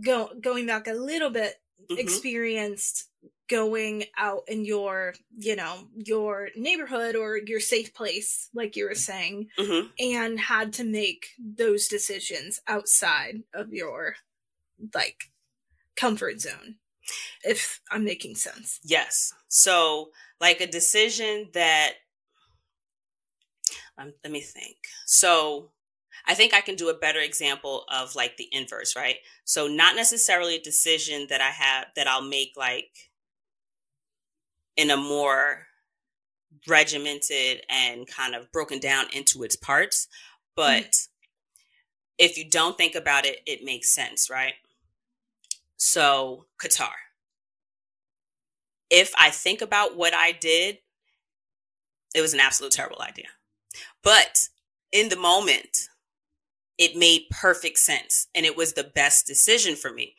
go 0.03 0.29
going 0.39 0.65
back 0.65 0.87
a 0.87 0.93
little 0.93 1.29
bit 1.29 1.55
mm-hmm. 1.81 1.99
experienced 1.99 3.09
going 3.49 4.05
out 4.17 4.43
in 4.47 4.63
your 4.65 5.13
you 5.37 5.55
know 5.55 5.87
your 5.95 6.49
neighborhood 6.55 7.15
or 7.15 7.37
your 7.45 7.59
safe 7.59 7.93
place 7.93 8.49
like 8.53 8.75
you 8.75 8.87
were 8.87 8.95
saying 8.95 9.47
mm-hmm. 9.59 9.87
and 9.99 10.39
had 10.39 10.71
to 10.73 10.83
make 10.83 11.27
those 11.37 11.87
decisions 11.87 12.61
outside 12.67 13.43
of 13.53 13.73
your 13.73 14.15
like 14.93 15.25
comfort 15.95 16.39
zone 16.39 16.75
if 17.43 17.81
i'm 17.91 18.03
making 18.03 18.35
sense 18.35 18.79
yes 18.83 19.33
so 19.47 20.09
like 20.39 20.61
a 20.61 20.67
decision 20.67 21.49
that 21.53 21.93
um, 23.97 24.13
let 24.23 24.31
me 24.31 24.41
think 24.41 24.77
so 25.05 25.69
I 26.25 26.35
think 26.35 26.53
I 26.53 26.61
can 26.61 26.75
do 26.75 26.89
a 26.89 26.97
better 26.97 27.19
example 27.19 27.83
of 27.91 28.15
like 28.15 28.37
the 28.37 28.47
inverse, 28.51 28.95
right? 28.95 29.17
So 29.43 29.67
not 29.67 29.95
necessarily 29.95 30.55
a 30.55 30.61
decision 30.61 31.27
that 31.29 31.41
I 31.41 31.49
have 31.49 31.87
that 31.95 32.07
I'll 32.07 32.21
make 32.21 32.53
like 32.55 33.11
in 34.77 34.89
a 34.89 34.97
more 34.97 35.67
regimented 36.67 37.61
and 37.69 38.07
kind 38.07 38.35
of 38.35 38.51
broken 38.51 38.79
down 38.79 39.05
into 39.13 39.43
its 39.43 39.55
parts. 39.55 40.07
But 40.55 40.83
mm-hmm. 40.83 41.07
if 42.19 42.37
you 42.37 42.49
don't 42.49 42.77
think 42.77 42.95
about 42.95 43.25
it, 43.25 43.39
it 43.45 43.63
makes 43.63 43.93
sense, 43.93 44.29
right? 44.29 44.53
So, 45.77 46.45
Qatar. 46.61 46.91
If 48.89 49.11
I 49.17 49.31
think 49.31 49.61
about 49.61 49.97
what 49.97 50.13
I 50.13 50.31
did, 50.31 50.77
it 52.13 52.21
was 52.21 52.33
an 52.33 52.39
absolute 52.39 52.71
terrible 52.71 53.01
idea. 53.01 53.25
But 54.03 54.49
in 54.91 55.09
the 55.09 55.15
moment, 55.15 55.89
it 56.77 56.95
made 56.95 57.27
perfect 57.29 57.79
sense 57.79 58.27
and 58.35 58.45
it 58.45 58.57
was 58.57 58.73
the 58.73 58.83
best 58.83 59.27
decision 59.27 59.75
for 59.75 59.91
me. 59.91 60.15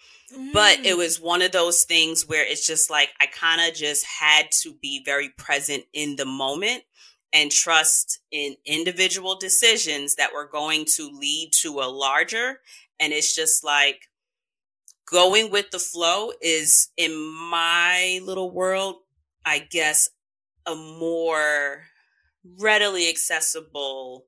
But 0.53 0.81
it 0.81 0.95
mm. 0.95 0.99
was 0.99 1.21
one 1.21 1.43
of 1.43 1.53
those 1.53 1.85
things 1.85 2.27
where 2.27 2.45
it's 2.45 2.67
just 2.67 2.91
like 2.91 3.11
I 3.21 3.27
kind 3.27 3.61
of 3.61 3.77
just 3.77 4.05
had 4.05 4.47
to 4.63 4.75
be 4.81 5.03
very 5.05 5.29
present 5.29 5.85
in 5.93 6.17
the 6.17 6.25
moment 6.25 6.83
and 7.33 7.51
trust 7.51 8.21
in 8.33 8.57
individual 8.65 9.37
decisions 9.37 10.17
that 10.17 10.33
were 10.33 10.49
going 10.49 10.87
to 10.97 11.11
lead 11.11 11.51
to 11.61 11.81
a 11.81 11.91
larger. 11.91 12.61
And 12.99 13.13
it's 13.13 13.35
just 13.35 13.63
like 13.63 14.09
going 15.07 15.51
with 15.51 15.71
the 15.71 15.79
flow 15.79 16.33
is 16.41 16.89
in 16.97 17.15
my 17.51 18.21
little 18.25 18.51
world, 18.51 18.97
I 19.45 19.59
guess, 19.59 20.09
a 20.67 20.75
more 20.75 21.85
readily 22.59 23.09
accessible 23.09 24.27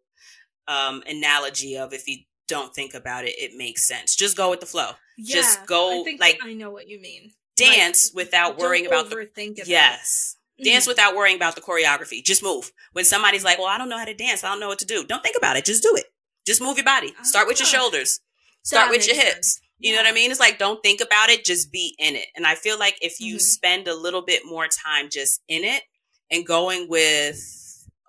um, 0.69 1.03
analogy 1.07 1.77
of 1.77 1.93
if 1.93 2.09
you 2.09 2.19
don't 2.49 2.75
think 2.75 2.95
about 2.95 3.25
it, 3.25 3.35
it 3.39 3.57
makes 3.57 3.87
sense. 3.87 4.15
Just 4.15 4.37
go 4.37 4.51
with 4.51 4.61
the 4.61 4.67
flow. 4.67 4.91
Yeah, 5.17 5.37
Just 5.37 5.67
go 5.67 6.01
I 6.01 6.05
think 6.05 6.21
like 6.21 6.39
I 6.43 6.53
know 6.53 6.71
what 6.71 6.89
you 6.89 7.01
mean. 7.01 7.33
Dance 7.57 8.15
like, 8.15 8.27
without 8.27 8.59
worrying 8.59 8.87
about 8.87 9.09
the 9.09 9.17
about 9.17 9.67
yes. 9.67 10.37
Dance 10.63 10.85
mm-hmm. 10.85 10.91
without 10.91 11.17
worrying 11.17 11.37
about 11.37 11.55
the 11.55 11.61
choreography. 11.61 12.23
Just 12.25 12.43
move. 12.43 12.73
When 12.93 13.05
somebody's 13.05 13.45
like, 13.45 13.59
"Well, 13.59 13.67
I 13.67 13.79
don't 13.79 13.89
know 13.89 13.99
how 13.99 14.05
to 14.05 14.15
dance. 14.15 14.45
I 14.45 14.49
don't 14.49 14.61
know 14.61 14.69
what 14.69 14.79
to 14.81 14.87
do." 14.87 15.05
Don't 15.05 15.23
think 15.23 15.37
about 15.37 15.57
it. 15.57 15.65
Just 15.65 15.83
do 15.83 15.93
it. 15.97 16.07
Just 16.47 16.63
move 16.63 16.77
your 16.77 16.85
body. 16.85 17.13
Start 17.23 17.47
with 17.47 17.59
your 17.59 17.67
ah, 17.67 17.71
shoulders. 17.71 18.21
Start 18.63 18.91
with 18.91 19.07
your 19.07 19.17
hips. 19.17 19.55
Sense. 19.55 19.61
You 19.79 19.93
know 19.93 19.99
what 19.99 20.09
I 20.09 20.13
mean? 20.13 20.31
It's 20.31 20.41
like 20.41 20.59
don't 20.59 20.83
think 20.83 21.01
about 21.01 21.29
it, 21.29 21.45
just 21.45 21.71
be 21.71 21.95
in 21.99 22.17
it. 22.17 22.27
And 22.35 22.47
I 22.47 22.55
feel 22.55 22.79
like 22.79 22.97
if 23.01 23.21
you 23.21 23.35
mm-hmm. 23.37 23.41
spend 23.41 23.89
a 23.89 23.95
little 23.95 24.23
bit 24.23 24.43
more 24.45 24.67
time 24.67 25.09
just 25.11 25.43
in 25.49 25.65
it 25.65 25.83
and 26.31 26.47
going 26.47 26.89
with 26.89 27.39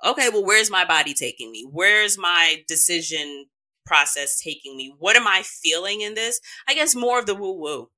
okay, 0.05 0.29
well, 0.29 0.45
where's 0.45 0.69
my 0.69 0.85
body 0.85 1.13
taking 1.13 1.51
me? 1.51 1.67
Where's 1.69 2.17
my 2.17 2.63
decision 2.67 3.47
process 3.85 4.39
taking 4.39 4.77
me? 4.77 4.93
What 4.99 5.15
am 5.15 5.27
I 5.27 5.43
feeling 5.43 6.01
in 6.01 6.13
this? 6.13 6.39
I 6.67 6.75
guess 6.75 6.95
more 6.95 7.19
of 7.19 7.25
the 7.25 7.35
woo 7.35 7.59
woo. 7.59 7.89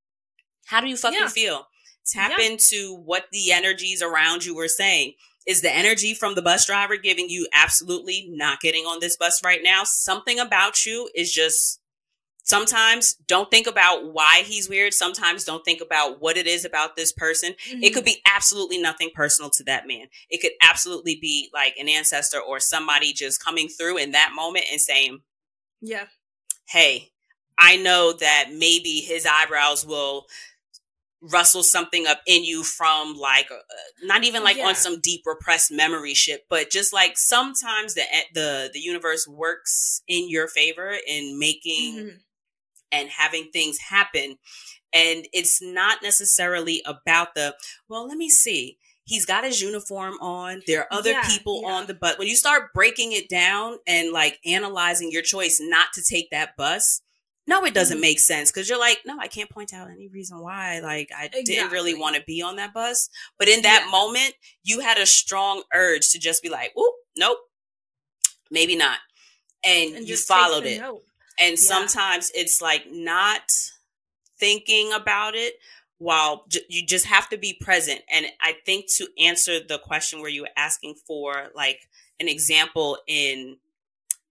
How 0.65 0.81
do 0.81 0.87
you 0.87 0.97
fucking 0.97 1.19
yeah. 1.19 1.27
feel? 1.27 1.67
Tap 2.05 2.33
yeah. 2.37 2.45
into 2.45 2.95
what 2.95 3.25
the 3.31 3.51
energies 3.51 4.01
around 4.01 4.45
you 4.45 4.55
were 4.55 4.67
saying. 4.67 5.13
Is 5.47 5.61
the 5.61 5.75
energy 5.75 6.13
from 6.13 6.35
the 6.35 6.41
bus 6.41 6.67
driver 6.67 6.95
giving 6.95 7.29
you 7.29 7.47
absolutely 7.53 8.27
not 8.29 8.59
getting 8.59 8.83
on 8.83 8.99
this 8.99 9.17
bus 9.17 9.41
right 9.43 9.61
now? 9.63 9.81
Something 9.83 10.39
about 10.39 10.85
you 10.85 11.09
is 11.15 11.31
just 11.31 11.78
sometimes 12.43 13.13
don't 13.27 13.51
think 13.51 13.67
about 13.67 14.11
why 14.11 14.43
he's 14.45 14.69
weird. 14.69 14.93
Sometimes 14.93 15.43
don't 15.43 15.63
think 15.63 15.81
about 15.81 16.21
what 16.21 16.37
it 16.37 16.47
is 16.47 16.65
about 16.65 16.95
this 16.95 17.11
person. 17.11 17.53
Mm-hmm. 17.69 17.83
It 17.83 17.93
could 17.93 18.03
mm-hmm. 18.03 18.15
be 18.15 18.21
absolutely 18.25 18.81
nothing 18.81 19.11
personal 19.13 19.49
to 19.51 19.63
that 19.65 19.87
man. 19.87 20.07
It 20.29 20.41
could 20.41 20.53
absolutely 20.61 21.17
be 21.21 21.49
like 21.53 21.75
an 21.79 21.87
ancestor 21.87 22.39
or 22.39 22.59
somebody 22.59 23.13
just 23.13 23.43
coming 23.43 23.67
through 23.67 23.97
in 23.97 24.11
that 24.11 24.31
moment 24.35 24.65
and 24.71 24.81
saying, 24.81 25.19
Yeah, 25.81 26.05
hey, 26.67 27.11
I 27.57 27.77
know 27.77 28.13
that 28.13 28.49
maybe 28.51 29.01
his 29.05 29.25
eyebrows 29.25 29.85
will 29.85 30.25
rustle 31.21 31.63
something 31.63 32.07
up 32.07 32.21
in 32.25 32.45
you 32.45 32.63
from 32.63 33.13
like 33.13 33.51
uh, 33.51 33.57
not 34.03 34.23
even 34.23 34.41
like 34.41 34.55
yeah. 34.55 34.67
on 34.67 34.73
some 34.73 35.01
deep 35.01 35.21
repressed 35.25 35.69
memory 35.69 36.13
shit 36.13 36.45
but 36.49 36.69
just 36.69 36.93
like 36.93 37.17
sometimes 37.17 37.93
the 37.93 38.03
the 38.33 38.69
the 38.71 38.79
universe 38.79 39.27
works 39.27 40.01
in 40.07 40.29
your 40.29 40.47
favor 40.47 40.95
in 41.09 41.37
making 41.37 41.97
mm-hmm 41.97 42.17
and 42.91 43.09
having 43.09 43.49
things 43.51 43.77
happen. 43.77 44.37
And 44.93 45.27
it's 45.33 45.61
not 45.61 45.99
necessarily 46.01 46.81
about 46.85 47.35
the, 47.35 47.55
well, 47.87 48.07
let 48.07 48.17
me 48.17 48.29
see. 48.29 48.77
He's 49.05 49.25
got 49.25 49.43
his 49.43 49.61
uniform 49.61 50.15
on. 50.21 50.61
There 50.67 50.81
are 50.81 50.87
other 50.91 51.11
yeah, 51.11 51.27
people 51.27 51.61
yeah. 51.63 51.71
on 51.73 51.87
the 51.87 51.95
bus. 51.95 52.17
When 52.17 52.27
you 52.27 52.35
start 52.35 52.73
breaking 52.73 53.11
it 53.11 53.27
down 53.27 53.77
and 53.87 54.11
like 54.11 54.39
analyzing 54.45 55.11
your 55.11 55.23
choice 55.23 55.59
not 55.61 55.87
to 55.93 56.03
take 56.03 56.29
that 56.31 56.55
bus, 56.55 57.01
no, 57.47 57.65
it 57.65 57.73
doesn't 57.73 57.97
mm-hmm. 57.97 58.01
make 58.01 58.19
sense 58.19 58.51
because 58.51 58.69
you're 58.69 58.79
like, 58.79 58.99
no, 59.07 59.17
I 59.19 59.27
can't 59.27 59.49
point 59.49 59.73
out 59.73 59.89
any 59.89 60.07
reason 60.07 60.39
why. 60.39 60.79
Like, 60.81 61.09
I 61.11 61.25
exactly. 61.25 61.43
didn't 61.43 61.71
really 61.71 61.95
want 61.95 62.15
to 62.15 62.23
be 62.27 62.43
on 62.43 62.57
that 62.57 62.75
bus. 62.75 63.09
But 63.39 63.47
in 63.47 63.63
that 63.63 63.85
yeah. 63.85 63.91
moment, 63.91 64.33
you 64.63 64.81
had 64.81 64.99
a 64.99 65.07
strong 65.07 65.63
urge 65.73 66.09
to 66.09 66.19
just 66.19 66.43
be 66.43 66.49
like, 66.49 66.71
"Whoop, 66.75 66.93
nope, 67.17 67.39
maybe 68.51 68.75
not. 68.75 68.99
And, 69.65 69.95
and 69.95 70.07
you 70.07 70.15
followed 70.15 70.65
it. 70.65 70.79
Note. 70.79 71.03
And 71.39 71.51
yeah. 71.51 71.55
sometimes 71.55 72.31
it's 72.35 72.61
like 72.61 72.85
not 72.91 73.41
thinking 74.39 74.91
about 74.93 75.35
it 75.35 75.55
while 75.97 76.45
j- 76.49 76.61
you 76.69 76.85
just 76.85 77.05
have 77.05 77.29
to 77.29 77.37
be 77.37 77.57
present. 77.59 78.01
And 78.11 78.25
I 78.41 78.55
think 78.65 78.85
to 78.97 79.07
answer 79.19 79.59
the 79.59 79.79
question 79.79 80.21
where 80.21 80.29
you 80.29 80.43
were 80.43 80.49
asking 80.57 80.95
for 81.05 81.49
like 81.55 81.89
an 82.19 82.27
example 82.27 82.97
in 83.07 83.57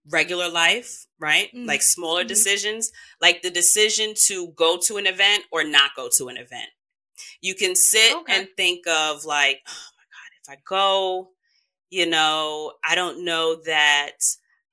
regular 0.09 0.49
life, 0.49 1.05
right? 1.19 1.49
Mm-hmm. 1.49 1.65
Like 1.67 1.81
smaller 1.81 2.21
mm-hmm. 2.21 2.29
decisions, 2.29 2.91
like 3.21 3.41
the 3.41 3.51
decision 3.51 4.13
to 4.27 4.49
go 4.55 4.77
to 4.87 4.97
an 4.97 5.07
event 5.07 5.43
or 5.51 5.63
not 5.63 5.91
go 5.95 6.09
to 6.17 6.27
an 6.27 6.37
event. 6.37 6.69
You 7.41 7.53
can 7.55 7.75
sit 7.75 8.15
okay. 8.17 8.39
and 8.39 8.47
think 8.57 8.87
of 8.87 9.25
like, 9.25 9.61
oh 9.67 9.89
my 9.97 10.03
God, 10.11 10.55
if 10.55 10.57
I 10.57 10.61
go, 10.67 11.29
you 11.89 12.05
know, 12.05 12.73
I 12.87 12.95
don't 12.95 13.25
know 13.25 13.57
that 13.65 14.17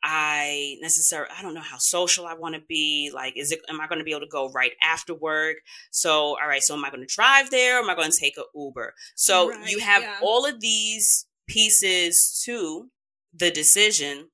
I 0.02 0.76
necessarily 0.80 1.30
I 1.36 1.42
don't 1.42 1.54
know 1.54 1.60
how 1.60 1.78
social 1.78 2.26
I 2.26 2.34
want 2.34 2.54
to 2.54 2.60
be. 2.68 3.10
Like, 3.14 3.36
is 3.36 3.52
it 3.52 3.60
am 3.68 3.80
I 3.80 3.86
going 3.86 3.98
to 3.98 4.04
be 4.04 4.12
able 4.12 4.20
to 4.20 4.28
go 4.28 4.50
right 4.50 4.72
after 4.82 5.14
work? 5.14 5.56
So, 5.90 6.38
all 6.40 6.48
right, 6.48 6.62
so 6.62 6.74
am 6.74 6.84
I 6.84 6.90
going 6.90 7.06
to 7.06 7.14
drive 7.14 7.50
there? 7.50 7.78
am 7.78 7.90
I 7.90 7.94
going 7.94 8.10
to 8.10 8.16
take 8.16 8.36
an 8.36 8.44
Uber? 8.54 8.94
So 9.14 9.50
right, 9.50 9.70
you 9.70 9.80
have 9.80 10.02
yeah. 10.02 10.18
all 10.22 10.46
of 10.46 10.60
these 10.60 11.26
pieces 11.48 12.42
to 12.44 12.88
the 13.34 13.50
decision, 13.50 14.30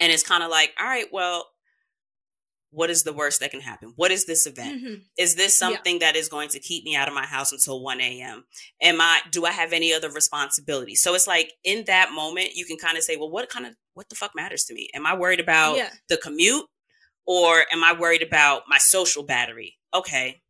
and 0.00 0.12
it's 0.12 0.22
kind 0.22 0.42
of 0.42 0.50
like, 0.50 0.72
all 0.80 0.86
right, 0.86 1.06
well, 1.12 1.46
what 2.70 2.90
is 2.90 3.02
the 3.02 3.12
worst 3.12 3.40
that 3.40 3.50
can 3.50 3.60
happen? 3.60 3.92
What 3.96 4.10
is 4.10 4.26
this 4.26 4.46
event? 4.46 4.82
Mm-hmm. 4.82 4.94
Is 5.16 5.34
this 5.34 5.56
something 5.56 5.94
yeah. 6.00 6.06
that 6.06 6.16
is 6.16 6.28
going 6.28 6.50
to 6.50 6.60
keep 6.60 6.84
me 6.84 6.96
out 6.96 7.08
of 7.08 7.14
my 7.14 7.24
house 7.24 7.52
until 7.52 7.82
1 7.82 8.00
a.m.? 8.00 8.44
Am 8.82 9.00
I, 9.00 9.20
do 9.30 9.46
I 9.46 9.52
have 9.52 9.72
any 9.72 9.92
other 9.92 10.10
responsibility? 10.10 10.94
So 10.94 11.14
it's 11.14 11.26
like 11.26 11.52
in 11.64 11.84
that 11.86 12.12
moment, 12.12 12.50
you 12.54 12.64
can 12.64 12.76
kind 12.76 12.98
of 12.98 13.02
say, 13.02 13.16
well, 13.16 13.30
what 13.30 13.48
kind 13.48 13.66
of, 13.66 13.74
what 13.94 14.08
the 14.08 14.16
fuck 14.16 14.32
matters 14.36 14.64
to 14.64 14.74
me? 14.74 14.88
Am 14.94 15.06
I 15.06 15.16
worried 15.16 15.40
about 15.40 15.76
yeah. 15.76 15.90
the 16.08 16.18
commute 16.18 16.66
or 17.26 17.64
am 17.72 17.82
I 17.84 17.94
worried 17.98 18.22
about 18.22 18.62
my 18.68 18.78
social 18.78 19.22
battery? 19.22 19.76
Okay. 19.94 20.42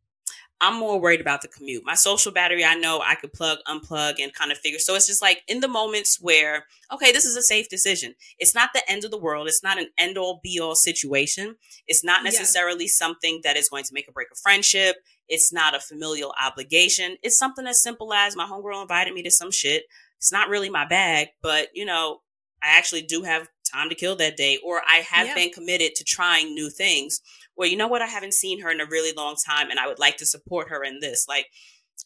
I'm 0.61 0.77
more 0.77 0.99
worried 0.99 1.21
about 1.21 1.41
the 1.41 1.47
commute. 1.47 1.85
My 1.85 1.95
social 1.95 2.31
battery, 2.31 2.65
I 2.65 2.75
know 2.75 3.01
I 3.05 3.15
could 3.15 3.31
plug, 3.31 3.59
unplug, 3.67 4.21
and 4.21 4.33
kind 4.33 4.51
of 4.51 4.57
figure. 4.57 4.79
So 4.79 4.93
it's 4.95 5.07
just 5.07 5.21
like 5.21 5.41
in 5.47 5.61
the 5.61 5.67
moments 5.69 6.19
where, 6.21 6.65
okay, 6.91 7.11
this 7.13 7.25
is 7.25 7.37
a 7.37 7.41
safe 7.41 7.69
decision. 7.69 8.15
It's 8.39 8.53
not 8.53 8.71
the 8.73 8.89
end 8.89 9.05
of 9.05 9.11
the 9.11 9.17
world. 9.17 9.47
It's 9.47 9.63
not 9.63 9.79
an 9.79 9.87
end 9.97 10.17
all 10.17 10.41
be 10.43 10.59
all 10.59 10.75
situation. 10.75 11.55
It's 11.87 12.03
not 12.03 12.23
necessarily 12.23 12.87
something 12.87 13.39
that 13.43 13.55
is 13.55 13.69
going 13.69 13.85
to 13.85 13.93
make 13.93 14.09
or 14.09 14.11
break 14.11 14.27
a 14.31 14.35
friendship. 14.35 14.97
It's 15.29 15.53
not 15.53 15.75
a 15.75 15.79
familial 15.79 16.33
obligation. 16.43 17.15
It's 17.23 17.37
something 17.37 17.65
as 17.65 17.81
simple 17.81 18.13
as 18.13 18.35
my 18.35 18.45
homegirl 18.45 18.81
invited 18.81 19.13
me 19.13 19.23
to 19.23 19.31
some 19.31 19.51
shit. 19.51 19.83
It's 20.17 20.31
not 20.31 20.49
really 20.49 20.69
my 20.69 20.85
bag, 20.85 21.29
but 21.41 21.69
you 21.73 21.85
know, 21.85 22.19
I 22.61 22.77
actually 22.77 23.03
do 23.03 23.23
have 23.23 23.47
time 23.71 23.89
to 23.89 23.95
kill 23.95 24.15
that 24.17 24.35
day, 24.35 24.57
or 24.63 24.81
I 24.85 24.97
have 24.97 25.27
yeah. 25.27 25.35
been 25.35 25.51
committed 25.51 25.95
to 25.95 26.03
trying 26.03 26.53
new 26.53 26.69
things. 26.69 27.21
Well, 27.59 27.67
you 27.67 27.75
know 27.75 27.89
what? 27.89 28.01
I 28.01 28.07
haven't 28.07 28.33
seen 28.33 28.61
her 28.61 28.71
in 28.71 28.79
a 28.79 28.85
really 28.85 29.11
long 29.11 29.35
time 29.35 29.69
and 29.69 29.79
I 29.79 29.87
would 29.87 29.99
like 29.99 30.15
to 30.17 30.25
support 30.25 30.69
her 30.69 30.81
in 30.81 31.01
this. 31.01 31.25
Like, 31.27 31.47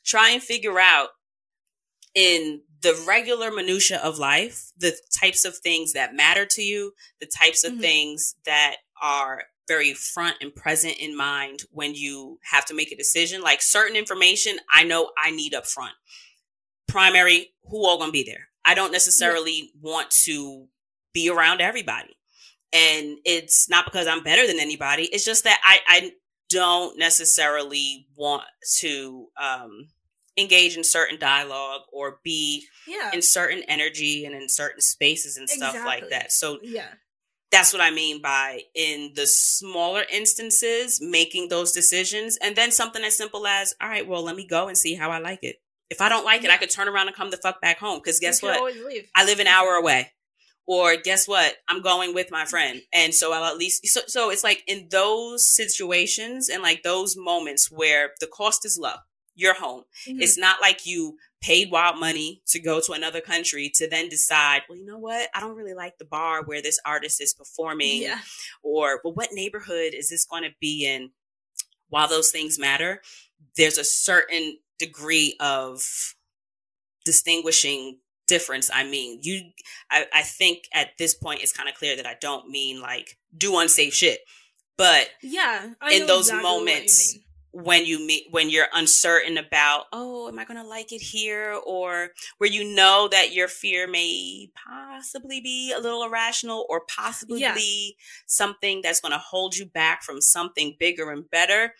try 0.03 0.31
and 0.31 0.41
figure 0.41 0.79
out 0.79 1.09
in 2.15 2.61
the 2.81 2.99
regular 3.07 3.51
minutia 3.51 3.99
of 3.99 4.17
life, 4.17 4.71
the 4.75 4.97
types 5.15 5.45
of 5.45 5.55
things 5.55 5.93
that 5.93 6.15
matter 6.15 6.47
to 6.49 6.63
you, 6.63 6.93
the 7.21 7.27
types 7.27 7.63
of 7.63 7.73
mm-hmm. 7.73 7.81
things 7.81 8.35
that 8.47 8.77
are 8.99 9.43
very 9.67 9.93
front 9.93 10.37
and 10.41 10.55
present 10.55 10.97
in 10.97 11.15
mind 11.15 11.61
when 11.69 11.93
you 11.93 12.39
have 12.51 12.65
to 12.65 12.73
make 12.73 12.91
a 12.91 12.97
decision. 12.97 13.43
Like 13.43 13.61
certain 13.61 13.95
information, 13.95 14.57
I 14.73 14.83
know 14.83 15.11
I 15.23 15.29
need 15.29 15.53
up 15.53 15.67
front. 15.67 15.93
Primary, 16.87 17.53
who 17.65 17.85
all 17.85 17.99
gonna 17.99 18.11
be 18.11 18.23
there? 18.23 18.49
I 18.65 18.73
don't 18.73 18.91
necessarily 18.91 19.53
yeah. 19.53 19.81
want 19.81 20.09
to 20.23 20.65
be 21.13 21.29
around 21.29 21.61
everybody. 21.61 22.17
And 22.73 23.19
it's 23.23 23.69
not 23.69 23.85
because 23.85 24.07
I'm 24.07 24.23
better 24.23 24.47
than 24.47 24.59
anybody. 24.59 25.03
It's 25.03 25.25
just 25.25 25.43
that 25.43 25.59
I, 25.63 25.79
I 25.87 26.11
don't 26.49 26.97
necessarily 26.97 28.07
want 28.15 28.43
to 28.79 29.27
um, 29.41 29.89
engage 30.37 30.75
in 30.75 30.83
certain 30.83 31.19
dialogue 31.19 31.81
or 31.91 32.19
be 32.23 32.65
yeah. 32.87 33.11
in 33.13 33.21
certain 33.21 33.63
energy 33.67 34.25
and 34.25 34.33
in 34.33 34.49
certain 34.49 34.81
spaces 34.81 35.37
and 35.37 35.47
stuff 35.47 35.75
exactly. 35.75 36.01
like 36.01 36.09
that. 36.09 36.31
So 36.31 36.59
yeah. 36.63 36.87
That's 37.51 37.71
what 37.71 37.83
I 37.83 37.91
mean 37.91 38.19
by 38.19 38.61
in 38.73 39.11
the 39.15 39.27
smaller 39.27 40.03
instances, 40.11 40.99
making 40.99 41.49
those 41.49 41.71
decisions. 41.71 42.35
And 42.41 42.55
then 42.55 42.71
something 42.71 43.03
as 43.03 43.15
simple 43.15 43.45
as, 43.45 43.75
all 43.79 43.87
right, 43.87 44.07
well, 44.07 44.23
let 44.23 44.35
me 44.35 44.47
go 44.47 44.69
and 44.69 44.75
see 44.75 44.95
how 44.95 45.11
I 45.11 45.19
like 45.19 45.43
it. 45.43 45.57
If 45.91 46.01
I 46.01 46.09
don't 46.09 46.25
like 46.25 46.41
yeah. 46.41 46.49
it, 46.49 46.53
I 46.53 46.57
could 46.57 46.71
turn 46.71 46.87
around 46.87 47.09
and 47.09 47.15
come 47.15 47.29
the 47.29 47.37
fuck 47.37 47.61
back 47.61 47.77
home. 47.77 48.01
Cause 48.01 48.19
guess 48.19 48.41
what? 48.41 48.59
I 49.15 49.23
live 49.25 49.39
an 49.39 49.45
hour 49.45 49.73
away. 49.73 50.11
Or 50.65 50.95
guess 50.95 51.27
what? 51.27 51.55
I'm 51.67 51.81
going 51.81 52.13
with 52.13 52.31
my 52.31 52.45
friend. 52.45 52.81
And 52.93 53.13
so 53.13 53.33
I'll 53.33 53.43
at 53.43 53.57
least, 53.57 53.85
so, 53.87 54.01
so 54.07 54.29
it's 54.29 54.43
like 54.43 54.63
in 54.65 54.87
those 54.91 55.45
situations 55.45 56.47
and 56.47 56.63
like 56.63 56.83
those 56.83 57.17
moments 57.17 57.69
where 57.69 58.11
the 58.19 58.27
cost 58.27 58.65
is 58.65 58.79
low 58.81 58.95
your 59.35 59.55
home. 59.55 59.83
Mm-hmm. 60.07 60.21
It's 60.21 60.37
not 60.37 60.61
like 60.61 60.85
you 60.85 61.17
paid 61.41 61.71
wild 61.71 61.99
money 61.99 62.41
to 62.47 62.59
go 62.59 62.79
to 62.79 62.93
another 62.93 63.19
country 63.19 63.69
to 63.75 63.89
then 63.89 64.07
decide, 64.07 64.61
well, 64.69 64.77
you 64.77 64.85
know 64.85 64.99
what? 64.99 65.29
I 65.35 65.39
don't 65.39 65.55
really 65.55 65.73
like 65.73 65.97
the 65.97 66.05
bar 66.05 66.43
where 66.43 66.61
this 66.61 66.79
artist 66.85 67.19
is 67.21 67.33
performing. 67.33 68.03
Yeah. 68.03 68.19
Or, 68.61 69.01
well, 69.03 69.13
what 69.13 69.33
neighborhood 69.33 69.93
is 69.93 70.09
this 70.09 70.25
going 70.25 70.43
to 70.43 70.51
be 70.61 70.85
in? 70.85 71.11
While 71.89 72.07
those 72.07 72.31
things 72.31 72.57
matter, 72.57 73.01
there's 73.57 73.77
a 73.77 73.83
certain 73.83 74.57
degree 74.79 75.35
of 75.39 76.15
distinguishing 77.05 77.99
difference 78.33 78.71
i 78.73 78.83
mean 78.83 79.19
you 79.21 79.41
i, 79.91 80.05
I 80.11 80.23
think 80.23 80.63
at 80.73 80.97
this 80.97 81.13
point 81.13 81.41
it's 81.43 81.51
kind 81.51 81.69
of 81.69 81.75
clear 81.75 81.95
that 81.95 82.07
i 82.07 82.15
don't 82.19 82.49
mean 82.49 82.81
like 82.81 83.19
do 83.37 83.59
unsafe 83.59 83.93
shit 83.93 84.21
but 84.75 85.07
yeah 85.21 85.67
in 85.91 86.07
those 86.07 86.29
exactly 86.29 86.43
moments 86.49 87.19
when 87.51 87.85
you 87.85 87.99
meet 87.99 88.23
when 88.31 88.49
you're 88.49 88.65
uncertain 88.73 89.37
about 89.37 89.85
oh 89.93 90.27
am 90.27 90.39
i 90.39 90.45
going 90.45 90.59
to 90.59 90.67
like 90.67 90.91
it 90.91 91.01
here 91.01 91.53
or 91.67 92.09
where 92.39 92.49
you 92.49 92.75
know 92.75 93.07
that 93.11 93.31
your 93.31 93.47
fear 93.47 93.87
may 93.87 94.49
possibly 94.67 95.39
be 95.39 95.71
a 95.71 95.79
little 95.79 96.03
irrational 96.03 96.65
or 96.67 96.81
possibly 96.87 97.41
yeah. 97.41 97.55
something 98.25 98.81
that's 98.81 98.99
going 98.99 99.11
to 99.11 99.19
hold 99.19 99.55
you 99.55 99.67
back 99.67 100.01
from 100.01 100.19
something 100.19 100.75
bigger 100.79 101.11
and 101.11 101.29
better 101.29 101.75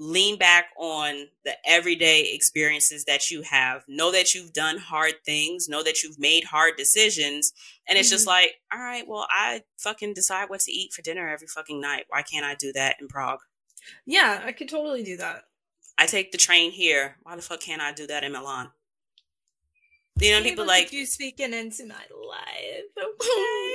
lean 0.00 0.38
back 0.38 0.64
on 0.78 1.26
the 1.44 1.52
everyday 1.64 2.32
experiences 2.32 3.04
that 3.04 3.30
you 3.30 3.42
have 3.42 3.84
know 3.86 4.10
that 4.10 4.34
you've 4.34 4.52
done 4.52 4.78
hard 4.78 5.12
things 5.26 5.68
know 5.68 5.82
that 5.82 6.02
you've 6.02 6.18
made 6.18 6.42
hard 6.44 6.74
decisions 6.76 7.52
and 7.86 7.98
it's 7.98 8.08
mm-hmm. 8.08 8.14
just 8.14 8.26
like 8.26 8.54
all 8.72 8.80
right 8.80 9.06
well 9.06 9.26
i 9.30 9.60
fucking 9.78 10.14
decide 10.14 10.48
what 10.48 10.60
to 10.60 10.72
eat 10.72 10.92
for 10.92 11.02
dinner 11.02 11.28
every 11.28 11.46
fucking 11.46 11.80
night 11.80 12.06
why 12.08 12.22
can't 12.22 12.46
i 12.46 12.54
do 12.54 12.72
that 12.72 12.96
in 12.98 13.08
prague 13.08 13.40
yeah, 14.06 14.42
I 14.44 14.52
could 14.52 14.68
totally 14.68 15.02
do 15.02 15.16
that. 15.18 15.44
I 15.98 16.06
take 16.06 16.32
the 16.32 16.38
train 16.38 16.70
here. 16.70 17.16
Why 17.22 17.36
the 17.36 17.42
fuck 17.42 17.60
can't 17.60 17.82
I 17.82 17.92
do 17.92 18.06
that 18.06 18.24
in 18.24 18.32
Milan? 18.32 18.70
You 20.18 20.32
know, 20.32 20.42
people 20.42 20.66
like 20.66 20.92
you 20.92 21.06
speaking 21.06 21.52
into 21.54 21.86
my 21.86 21.94
life. 21.94 22.84
Okay, 23.00 23.74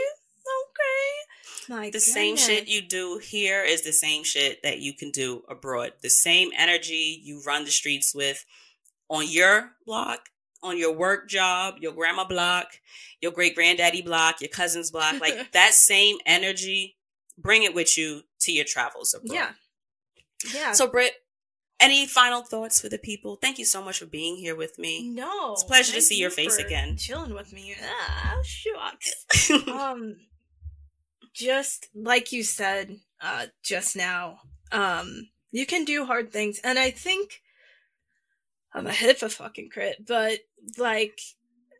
okay. 0.61 1.35
My 1.69 1.85
the 1.85 1.91
goodness. 1.91 2.13
same 2.13 2.38
shit 2.38 2.67
you 2.67 2.81
do 2.81 3.19
here 3.22 3.63
is 3.63 3.84
the 3.84 3.93
same 3.93 4.23
shit 4.23 4.63
that 4.63 4.80
you 4.80 4.93
can 4.93 5.11
do 5.11 5.43
abroad. 5.47 5.93
The 6.01 6.09
same 6.09 6.49
energy 6.57 7.22
you 7.23 7.41
run 7.45 7.65
the 7.65 7.72
streets 7.72 8.13
with 8.13 8.45
on 9.09 9.26
your 9.27 9.72
block, 9.85 10.30
on 10.63 10.77
your 10.77 10.93
work 10.93 11.30
job, 11.30 11.76
your 11.80 11.93
grandma 11.93 12.26
block, 12.26 12.67
your 13.22 13.31
great 13.31 13.55
granddaddy 13.55 14.01
block, 14.01 14.41
your 14.41 14.49
cousin's 14.49 14.91
block. 14.91 15.19
Like 15.22 15.51
that 15.53 15.73
same 15.73 16.17
energy, 16.26 16.97
bring 17.38 17.63
it 17.63 17.73
with 17.73 17.97
you 17.97 18.22
to 18.41 18.51
your 18.51 18.65
travels 18.65 19.13
abroad. 19.13 19.34
Yeah. 19.35 19.49
Yeah. 20.53 20.72
So, 20.73 20.88
Britt, 20.88 21.13
any 21.80 22.05
final 22.05 22.41
thoughts 22.41 22.80
for 22.80 22.89
the 22.89 22.97
people? 22.97 23.38
Thank 23.41 23.59
you 23.59 23.65
so 23.65 23.84
much 23.84 23.99
for 23.99 24.05
being 24.05 24.38
here 24.38 24.55
with 24.55 24.80
me. 24.80 25.09
No, 25.09 25.53
it's 25.53 25.63
a 25.63 25.65
pleasure 25.65 25.93
to 25.93 26.01
see 26.01 26.17
your 26.17 26.30
face 26.30 26.57
again. 26.57 26.97
Chilling 26.97 27.34
with 27.34 27.51
me. 27.51 27.76
Ah, 27.84 28.38
shucks. 28.43 29.51
um, 29.67 30.15
just 31.36 31.90
like 31.94 32.32
you 32.32 32.44
said, 32.44 32.98
uh, 33.22 33.48
just 33.62 33.95
now, 33.95 34.40
um, 34.72 35.30
you 35.52 35.66
can 35.66 35.86
do 35.86 36.06
hard 36.06 36.32
things, 36.32 36.60
and 36.64 36.80
I 36.80 36.91
think 36.91 37.41
I'm 38.74 38.88
a 38.88 38.91
hit 38.91 39.22
a 39.22 39.30
fucking 39.30 39.70
crit, 39.70 40.06
but 40.06 40.40
like 40.78 41.20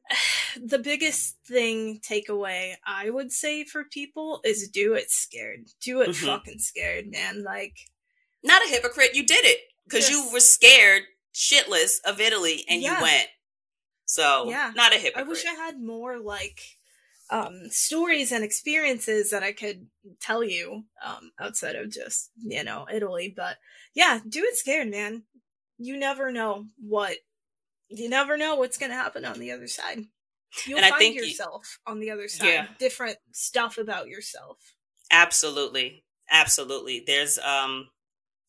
the 0.64 0.80
biggest 0.80 1.38
thing 1.46 2.00
takeaway 2.00 2.74
I 2.86 3.10
would 3.10 3.32
say 3.32 3.64
for 3.64 3.84
people 3.84 4.42
is 4.44 4.70
do 4.70 4.94
it 4.94 5.12
scared. 5.12 5.66
Do 5.82 6.02
it 6.02 6.10
mm-hmm. 6.10 6.26
fucking 6.26 6.60
scared, 6.60 7.12
man. 7.12 7.44
Like 7.44 7.78
not 8.44 8.64
a 8.66 8.70
hypocrite. 8.70 9.16
You 9.16 9.26
did 9.26 9.46
it 9.46 9.60
because 9.86 10.10
yes. 10.10 10.12
you 10.12 10.32
were 10.32 10.40
scared 10.40 11.04
shitless 11.34 11.96
of 12.06 12.22
Italy 12.22 12.64
and 12.70 12.82
yeah. 12.82 12.98
you 12.98 13.04
went. 13.04 13.28
So 14.06 14.50
yeah, 14.50 14.72
not 14.76 14.94
a 14.94 14.98
hypocrite. 14.98 15.26
I 15.26 15.30
wish 15.30 15.46
I 15.46 15.54
had 15.54 15.82
more 15.82 16.20
like 16.20 16.62
um 17.30 17.70
stories 17.70 18.32
and 18.32 18.44
experiences 18.44 19.32
that 19.32 19.44
I 19.44 19.52
could 19.52 19.88
tell 20.22 20.44
you 20.44 20.84
um 21.04 21.32
outside 21.40 21.76
of 21.76 21.90
just, 21.90 22.32
you 22.38 22.64
know, 22.64 22.86
Italy. 22.92 23.34
But 23.36 23.58
yeah, 23.94 24.20
do 24.28 24.44
it 24.44 24.58
scared, 24.58 24.90
man. 24.90 25.24
You 25.78 25.98
never 25.98 26.32
know 26.32 26.66
what 26.78 27.18
you 27.90 28.10
never 28.10 28.38
know 28.38 28.56
what's 28.56 28.78
gonna 28.78 28.94
happen 28.94 29.26
on 29.26 29.40
the 29.40 29.52
other 29.52 29.68
side. 29.68 30.06
You'll 30.66 30.80
and 30.80 30.88
find 30.88 31.14
yourself 31.16 31.80
you, 31.86 31.92
on 31.92 32.00
the 32.00 32.12
other 32.12 32.28
side. 32.28 32.48
Yeah. 32.48 32.68
Different 32.80 33.18
stuff 33.32 33.78
about 33.78 34.08
yourself. 34.08 34.58
Absolutely. 35.12 36.04
Absolutely. 36.30 37.04
There's 37.06 37.38
um 37.40 37.90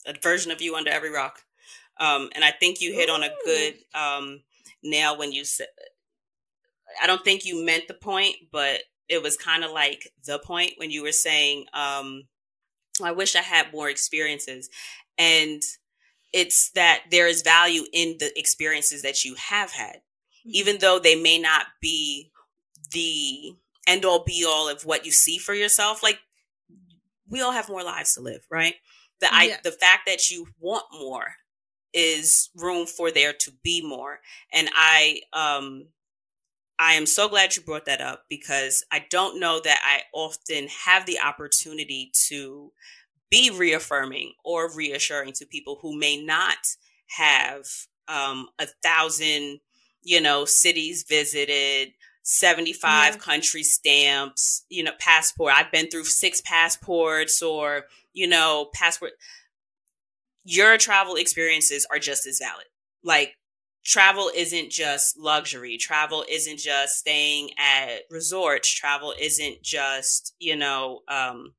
a 0.07 0.15
version 0.23 0.53
of 0.53 0.63
you 0.63 0.77
under 0.77 0.91
every 0.91 1.11
rock. 1.11 1.41
Um, 1.99 2.31
and 2.35 2.45
I 2.45 2.51
think 2.51 2.81
you 2.81 2.93
hit 2.93 3.09
Ooh. 3.09 3.13
on 3.13 3.23
a 3.23 3.31
good 3.45 3.75
um, 3.95 4.41
nail 4.83 5.19
when 5.19 5.33
you 5.33 5.45
said, 5.45 5.69
I 7.03 7.07
don't 7.07 7.25
think 7.25 7.45
you 7.45 7.65
meant 7.65 7.89
the 7.89 7.95
point, 7.95 8.37
but 8.53 8.81
it 9.09 9.23
was 9.23 9.37
kind 9.37 9.65
of 9.65 9.71
like 9.71 10.11
the 10.27 10.39
point 10.39 10.73
when 10.77 10.91
you 10.91 11.03
were 11.03 11.13
saying, 11.13 11.67
um, 11.73 12.25
I 13.03 13.13
wish 13.13 13.37
I 13.37 13.43
had 13.43 13.73
more 13.73 13.89
experiences. 13.89 14.69
And 15.19 15.63
it's 16.33 16.71
that 16.71 17.03
there 17.11 17.27
is 17.29 17.43
value 17.43 17.85
in 17.93 18.17
the 18.19 18.33
experiences 18.39 19.03
that 19.03 19.25
you 19.25 19.35
have 19.35 19.71
had, 19.73 19.97
mm-hmm. 19.97 20.51
even 20.51 20.79
though 20.81 20.99
they 20.99 21.21
may 21.21 21.39
not 21.39 21.67
be 21.81 22.31
the 22.93 23.55
end 23.87 24.05
all 24.05 24.25
be 24.25 24.45
all 24.47 24.69
of 24.69 24.85
what 24.85 25.07
you 25.07 25.13
see 25.13 25.39
for 25.39 25.55
yourself. 25.55 26.03
Like, 26.03 26.19
we 27.29 27.41
all 27.41 27.53
have 27.53 27.69
more 27.69 27.83
lives 27.83 28.15
to 28.15 28.21
live, 28.21 28.45
right? 28.51 28.75
the 29.21 29.29
I, 29.31 29.59
the 29.63 29.73
fact 29.73 30.03
that 30.07 30.31
you 30.31 30.47
want 30.61 30.85
more 30.93 31.35
is 31.93 32.51
room 32.57 32.87
for 32.87 33.11
there 33.11 33.33
to 33.33 33.53
be 33.63 33.87
more 33.87 34.21
and 34.53 34.69
i 34.75 35.21
um 35.33 35.87
i 36.79 36.95
am 36.95 37.07
so 37.07 37.29
glad 37.29 37.55
you 37.57 37.63
brought 37.63 37.87
that 37.87 38.01
up 38.01 38.25
because 38.29 38.85
i 38.93 39.05
don't 39.11 39.41
know 39.41 39.61
that 39.63 39.79
i 39.85 40.03
often 40.13 40.69
have 40.85 41.07
the 41.07 41.19
opportunity 41.21 42.11
to 42.13 42.73
be 43.31 43.51
reaffirming 43.51 44.33
or 44.45 44.73
reassuring 44.75 45.33
to 45.33 45.47
people 45.47 45.79
who 45.83 45.99
may 45.99 46.23
not 46.23 46.59
have 47.09 47.67
um 48.09 48.49
a 48.59 48.67
thousand 48.83 49.61
you 50.03 50.21
know 50.21 50.45
cities 50.45 51.05
visited 51.09 51.93
75 52.27 53.15
yeah. 53.15 53.21
country 53.21 53.63
stamps, 53.63 54.65
you 54.69 54.83
know, 54.83 54.91
passport. 54.99 55.55
I've 55.55 55.71
been 55.71 55.89
through 55.89 56.07
six 56.07 56.41
passports 56.41 57.41
or, 57.41 57.87
you 58.13 58.27
know, 58.27 58.69
passport. 58.75 59.13
Your 60.45 60.77
travel 60.77 61.15
experiences 61.15 61.87
are 61.89 62.01
just 62.01 62.27
as 62.27 62.41
valid. 62.41 62.67
Like, 63.05 63.37
travel 63.87 64.31
isn't 64.35 64.71
just 64.71 65.17
luxury. 65.17 65.79
Travel 65.79 66.25
isn't 66.29 66.59
just 66.59 66.99
staying 66.99 67.51
at 67.57 68.01
resorts. 68.11 68.69
Travel 68.69 69.15
isn't 69.19 69.63
just, 69.63 70.35
you 70.41 70.57
know, 70.57 71.01
um, 71.09 71.55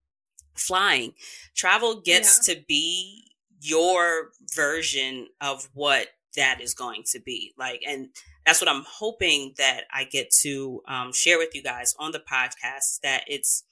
flying. 0.53 1.13
Travel 1.55 2.01
gets 2.01 2.47
yeah. 2.47 2.53
to 2.53 2.61
be 2.67 3.31
your 3.61 4.31
version 4.53 5.27
of 5.41 5.69
what 5.73 6.09
that 6.35 6.61
is 6.61 6.75
going 6.75 7.01
to 7.03 7.19
be 7.19 7.51
like 7.57 7.81
and 7.87 8.09
that's 8.45 8.61
what 8.61 8.69
i'm 8.69 8.83
hoping 8.87 9.55
that 9.57 9.81
i 9.91 10.03
get 10.03 10.29
to 10.29 10.83
um, 10.87 11.11
share 11.11 11.39
with 11.39 11.55
you 11.55 11.63
guys 11.63 11.95
on 11.97 12.11
the 12.11 12.19
podcast 12.19 12.99
that 13.01 13.23
it's 13.25 13.63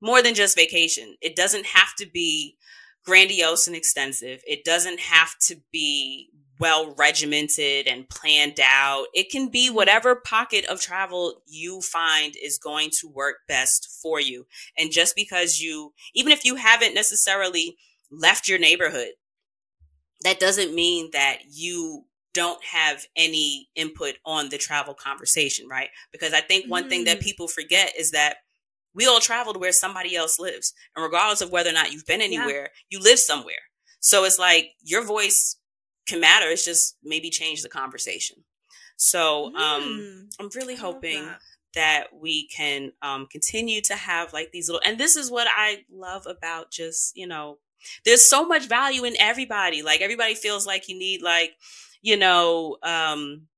more 0.00 0.22
than 0.22 0.34
just 0.34 0.56
vacation 0.56 1.14
it 1.20 1.36
doesn't 1.36 1.66
have 1.66 1.94
to 1.98 2.06
be 2.06 2.56
grandiose 3.04 3.66
and 3.66 3.76
extensive 3.76 4.40
it 4.46 4.64
doesn't 4.64 4.98
have 4.98 5.36
to 5.38 5.56
be 5.70 6.30
well 6.60 6.94
regimented 6.96 7.86
and 7.86 8.08
planned 8.08 8.60
out 8.62 9.06
it 9.14 9.30
can 9.30 9.48
be 9.48 9.70
whatever 9.70 10.14
pocket 10.14 10.64
of 10.66 10.80
travel 10.80 11.42
you 11.46 11.80
find 11.80 12.34
is 12.42 12.58
going 12.58 12.90
to 12.90 13.08
work 13.08 13.36
best 13.48 13.98
for 14.02 14.20
you 14.20 14.46
and 14.78 14.92
just 14.92 15.16
because 15.16 15.58
you 15.58 15.92
even 16.14 16.32
if 16.32 16.44
you 16.44 16.56
haven't 16.56 16.94
necessarily 16.94 17.76
left 18.10 18.48
your 18.48 18.58
neighborhood 18.58 19.10
that 20.22 20.40
doesn't 20.40 20.74
mean 20.74 21.10
that 21.12 21.38
you 21.50 22.04
don't 22.34 22.62
have 22.64 23.06
any 23.16 23.68
input 23.76 24.16
on 24.26 24.50
the 24.50 24.58
travel 24.58 24.92
conversation, 24.92 25.66
right? 25.68 25.88
Because 26.12 26.34
I 26.34 26.40
think 26.40 26.68
one 26.68 26.84
mm. 26.84 26.88
thing 26.88 27.04
that 27.04 27.20
mm. 27.20 27.22
people 27.22 27.48
forget 27.48 27.92
is 27.96 28.10
that 28.10 28.38
we 28.92 29.06
all 29.06 29.20
traveled 29.20 29.58
where 29.58 29.72
somebody 29.72 30.14
else 30.14 30.38
lives. 30.38 30.74
And 30.94 31.02
regardless 31.02 31.40
of 31.40 31.50
whether 31.50 31.70
or 31.70 31.74
not 31.74 31.92
you've 31.92 32.06
been 32.06 32.20
anywhere, 32.20 32.62
yeah. 32.62 32.68
you 32.90 33.00
live 33.00 33.18
somewhere. 33.18 33.54
So 34.00 34.24
it's 34.24 34.38
like 34.38 34.72
your 34.82 35.04
voice 35.04 35.56
can 36.06 36.20
matter. 36.20 36.48
It's 36.48 36.64
just 36.64 36.96
maybe 37.02 37.30
change 37.30 37.62
the 37.62 37.68
conversation. 37.68 38.44
So 38.96 39.46
um, 39.56 39.82
mm. 39.82 40.34
I'm 40.38 40.48
really 40.54 40.76
hoping 40.76 41.24
that. 41.24 41.40
that. 41.74 42.04
we 42.12 42.46
can 42.48 42.92
um, 43.02 43.26
continue 43.26 43.80
to 43.82 43.94
have 43.94 44.32
like 44.32 44.50
these 44.52 44.68
little, 44.68 44.82
and 44.84 44.98
this 44.98 45.16
is 45.16 45.30
what 45.30 45.48
I 45.50 45.84
love 45.90 46.26
about 46.26 46.70
just, 46.70 47.16
you 47.16 47.26
know, 47.26 47.58
there's 48.04 48.28
so 48.28 48.46
much 48.46 48.66
value 48.66 49.04
in 49.04 49.14
everybody. 49.18 49.82
Like 49.82 50.00
everybody 50.00 50.34
feels 50.34 50.66
like 50.66 50.88
you 50.88 50.98
need 50.98 51.22
like, 51.22 51.52
you 52.02 52.16
know, 52.16 52.76
um, 52.82 53.48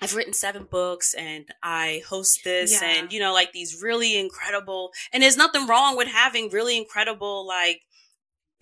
I've 0.00 0.16
written 0.16 0.32
seven 0.32 0.66
books 0.68 1.14
and 1.14 1.44
I 1.62 2.02
host 2.08 2.40
this 2.42 2.72
yeah. 2.72 2.88
and, 2.88 3.12
you 3.12 3.20
know, 3.20 3.32
like 3.32 3.52
these 3.52 3.80
really 3.80 4.18
incredible, 4.18 4.90
and 5.12 5.22
there's 5.22 5.36
nothing 5.36 5.68
wrong 5.68 5.96
with 5.96 6.08
having 6.08 6.50
really 6.50 6.76
incredible, 6.76 7.46
like, 7.46 7.82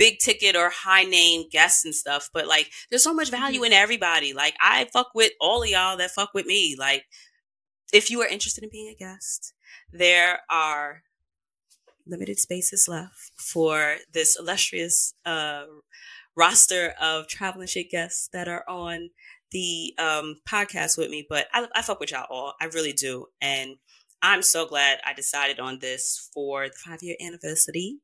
big 0.00 0.18
ticket 0.18 0.56
or 0.56 0.70
high 0.70 1.04
name 1.04 1.44
guests 1.52 1.84
and 1.84 1.94
stuff, 1.94 2.30
but 2.32 2.46
like, 2.48 2.70
there's 2.88 3.04
so 3.04 3.12
much 3.12 3.30
value 3.30 3.58
mm-hmm. 3.58 3.66
in 3.66 3.72
everybody. 3.74 4.32
Like, 4.32 4.54
I 4.58 4.86
fuck 4.90 5.10
with 5.14 5.32
all 5.38 5.62
of 5.62 5.68
y'all 5.68 5.98
that 5.98 6.10
fuck 6.10 6.30
with 6.32 6.46
me. 6.46 6.74
Like, 6.78 7.04
if 7.92 8.10
you 8.10 8.22
are 8.22 8.26
interested 8.26 8.64
in 8.64 8.70
being 8.72 8.88
a 8.88 8.98
guest, 8.98 9.52
there 9.92 10.40
are 10.48 11.02
limited 12.06 12.38
spaces 12.38 12.88
left 12.88 13.30
for 13.36 13.96
this 14.10 14.38
illustrious 14.40 15.12
uh, 15.26 15.64
roster 16.34 16.94
of 16.98 17.28
Travel 17.28 17.60
N 17.60 17.68
Shit 17.68 17.90
guests 17.90 18.30
that 18.32 18.48
are 18.48 18.64
on 18.66 19.10
the 19.52 19.92
um, 19.98 20.36
podcast 20.48 20.96
with 20.96 21.10
me, 21.10 21.26
but 21.28 21.46
I, 21.52 21.66
I 21.74 21.82
fuck 21.82 22.00
with 22.00 22.12
y'all 22.12 22.26
all. 22.30 22.54
I 22.58 22.66
really 22.66 22.94
do. 22.94 23.26
And 23.42 23.76
I'm 24.22 24.42
so 24.42 24.66
glad 24.66 24.98
I 25.06 25.14
decided 25.14 25.58
on 25.58 25.78
this 25.78 26.30
for 26.34 26.68
the 26.68 26.74
five 26.74 27.02
year 27.02 27.16
anniversary. 27.24 27.98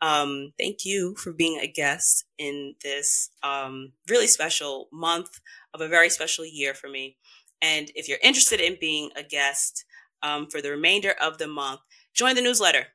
Um, 0.00 0.52
thank 0.58 0.84
you 0.84 1.14
for 1.16 1.32
being 1.32 1.58
a 1.58 1.66
guest 1.66 2.24
in 2.38 2.74
this 2.82 3.30
um, 3.42 3.92
really 4.08 4.26
special 4.28 4.88
month 4.92 5.40
of 5.74 5.82
a 5.82 5.88
very 5.88 6.08
special 6.08 6.46
year 6.46 6.72
for 6.72 6.88
me. 6.88 7.18
And 7.60 7.90
if 7.94 8.08
you're 8.08 8.18
interested 8.22 8.60
in 8.60 8.78
being 8.80 9.10
a 9.14 9.22
guest 9.22 9.84
um, 10.22 10.48
for 10.50 10.62
the 10.62 10.70
remainder 10.70 11.14
of 11.20 11.36
the 11.36 11.48
month, 11.48 11.80
join 12.14 12.34
the 12.34 12.42
newsletter. 12.42 12.86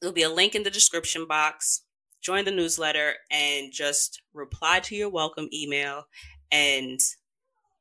There'll 0.00 0.14
be 0.14 0.22
a 0.22 0.30
link 0.30 0.54
in 0.54 0.64
the 0.64 0.70
description 0.70 1.26
box. 1.26 1.82
Join 2.20 2.44
the 2.44 2.50
newsletter 2.50 3.14
and 3.30 3.72
just 3.72 4.22
reply 4.32 4.80
to 4.80 4.96
your 4.96 5.10
welcome 5.10 5.48
email 5.52 6.06
and 6.50 6.98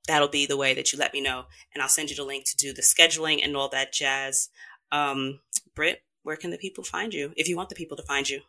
that'll 0.08 0.28
be 0.28 0.46
the 0.46 0.58
way 0.58 0.74
that 0.74 0.92
you 0.92 1.00
let 1.00 1.14
me 1.14 1.22
know. 1.22 1.46
And 1.74 1.82
I'll 1.82 1.90
send 1.90 2.10
you 2.10 2.16
the 2.16 2.24
link 2.24 2.46
to 2.46 2.58
do 2.58 2.74
the 2.74 2.82
scheduling 2.82 3.44
and 3.44 3.56
all 3.56 3.70
that 3.70 3.94
jazz. 3.94 4.50
Um, 4.92 5.40
Britt, 5.76 6.04
where 6.24 6.36
can 6.36 6.52
the 6.52 6.58
people 6.58 6.84
find 6.84 7.14
you 7.14 7.34
if 7.38 7.48
you 7.48 7.56
want 7.56 7.70
the 7.70 7.76
people 7.76 7.98
to 7.98 8.04
find 8.04 8.30
you? 8.30 8.42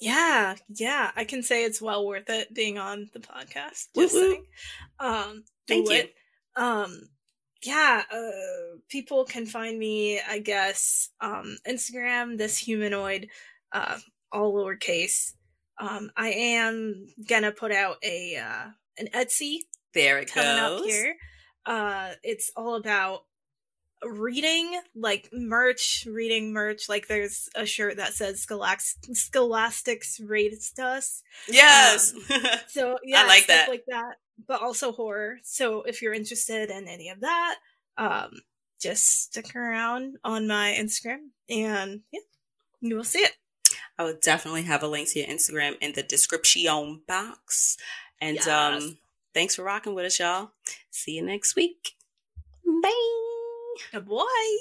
Yeah, 0.00 0.54
yeah, 0.68 1.10
I 1.16 1.24
can 1.24 1.42
say 1.42 1.64
it's 1.64 1.82
well 1.82 2.06
worth 2.06 2.28
it 2.30 2.54
being 2.54 2.78
on 2.78 3.10
the 3.12 3.18
podcast. 3.20 3.86
Just 3.94 4.14
saying. 4.14 4.44
Um, 5.00 5.44
Thank 5.66 5.88
you. 5.88 5.96
It. 5.96 6.14
Um, 6.56 7.08
yeah, 7.64 8.02
uh, 8.12 8.78
people 8.88 9.24
can 9.24 9.46
find 9.46 9.78
me, 9.78 10.20
I 10.20 10.38
guess, 10.38 11.10
um, 11.20 11.56
Instagram, 11.68 12.38
this 12.38 12.56
humanoid, 12.56 13.28
uh, 13.72 13.98
all 14.30 14.54
lowercase. 14.54 15.32
Um, 15.80 16.10
I 16.16 16.28
am 16.30 17.08
gonna 17.28 17.52
put 17.52 17.72
out 17.72 17.96
a 18.02 18.36
uh, 18.36 18.66
an 18.98 19.08
Etsy. 19.14 19.60
There 19.94 20.18
it 20.18 20.32
coming 20.32 20.56
goes. 20.56 20.80
up 20.80 20.86
here. 20.86 21.16
Uh, 21.66 22.12
it's 22.22 22.50
all 22.56 22.74
about 22.74 23.22
reading, 24.04 24.80
like 24.94 25.28
merch, 25.32 26.06
reading 26.10 26.52
merch. 26.52 26.88
Like 26.88 27.08
there's 27.08 27.48
a 27.54 27.66
shirt 27.66 27.96
that 27.96 28.14
says 28.14 28.40
Scholastics, 28.40 29.20
Scholastics 29.20 30.20
raised 30.20 30.78
us. 30.80 31.22
Yes. 31.48 32.14
Um, 32.14 32.40
so 32.68 32.98
yeah, 33.04 33.22
I 33.22 33.26
like 33.26 33.46
that. 33.46 33.68
Like 33.68 33.84
that, 33.88 34.16
but 34.46 34.62
also 34.62 34.92
horror. 34.92 35.38
So 35.42 35.82
if 35.82 36.02
you're 36.02 36.14
interested 36.14 36.70
in 36.70 36.88
any 36.88 37.08
of 37.10 37.20
that, 37.20 37.56
um, 37.96 38.30
just 38.80 39.24
stick 39.24 39.56
around 39.56 40.16
on 40.24 40.46
my 40.46 40.76
Instagram, 40.78 41.30
and 41.48 42.00
yeah, 42.12 42.20
you 42.80 42.96
will 42.96 43.04
see 43.04 43.20
it. 43.20 43.32
I 43.98 44.04
will 44.04 44.18
definitely 44.22 44.62
have 44.62 44.82
a 44.84 44.88
link 44.88 45.08
to 45.10 45.18
your 45.18 45.28
Instagram 45.28 45.76
in 45.80 45.92
the 45.92 46.04
description 46.04 47.02
box. 47.08 47.76
And 48.20 48.36
yes. 48.36 48.46
um, 48.46 48.98
thanks 49.34 49.56
for 49.56 49.62
rocking 49.62 49.94
with 49.94 50.06
us, 50.06 50.18
y'all. 50.18 50.52
See 50.90 51.12
you 51.12 51.22
next 51.22 51.56
week. 51.56 51.94
Bye. 52.64 54.00
Bye. 54.00 54.58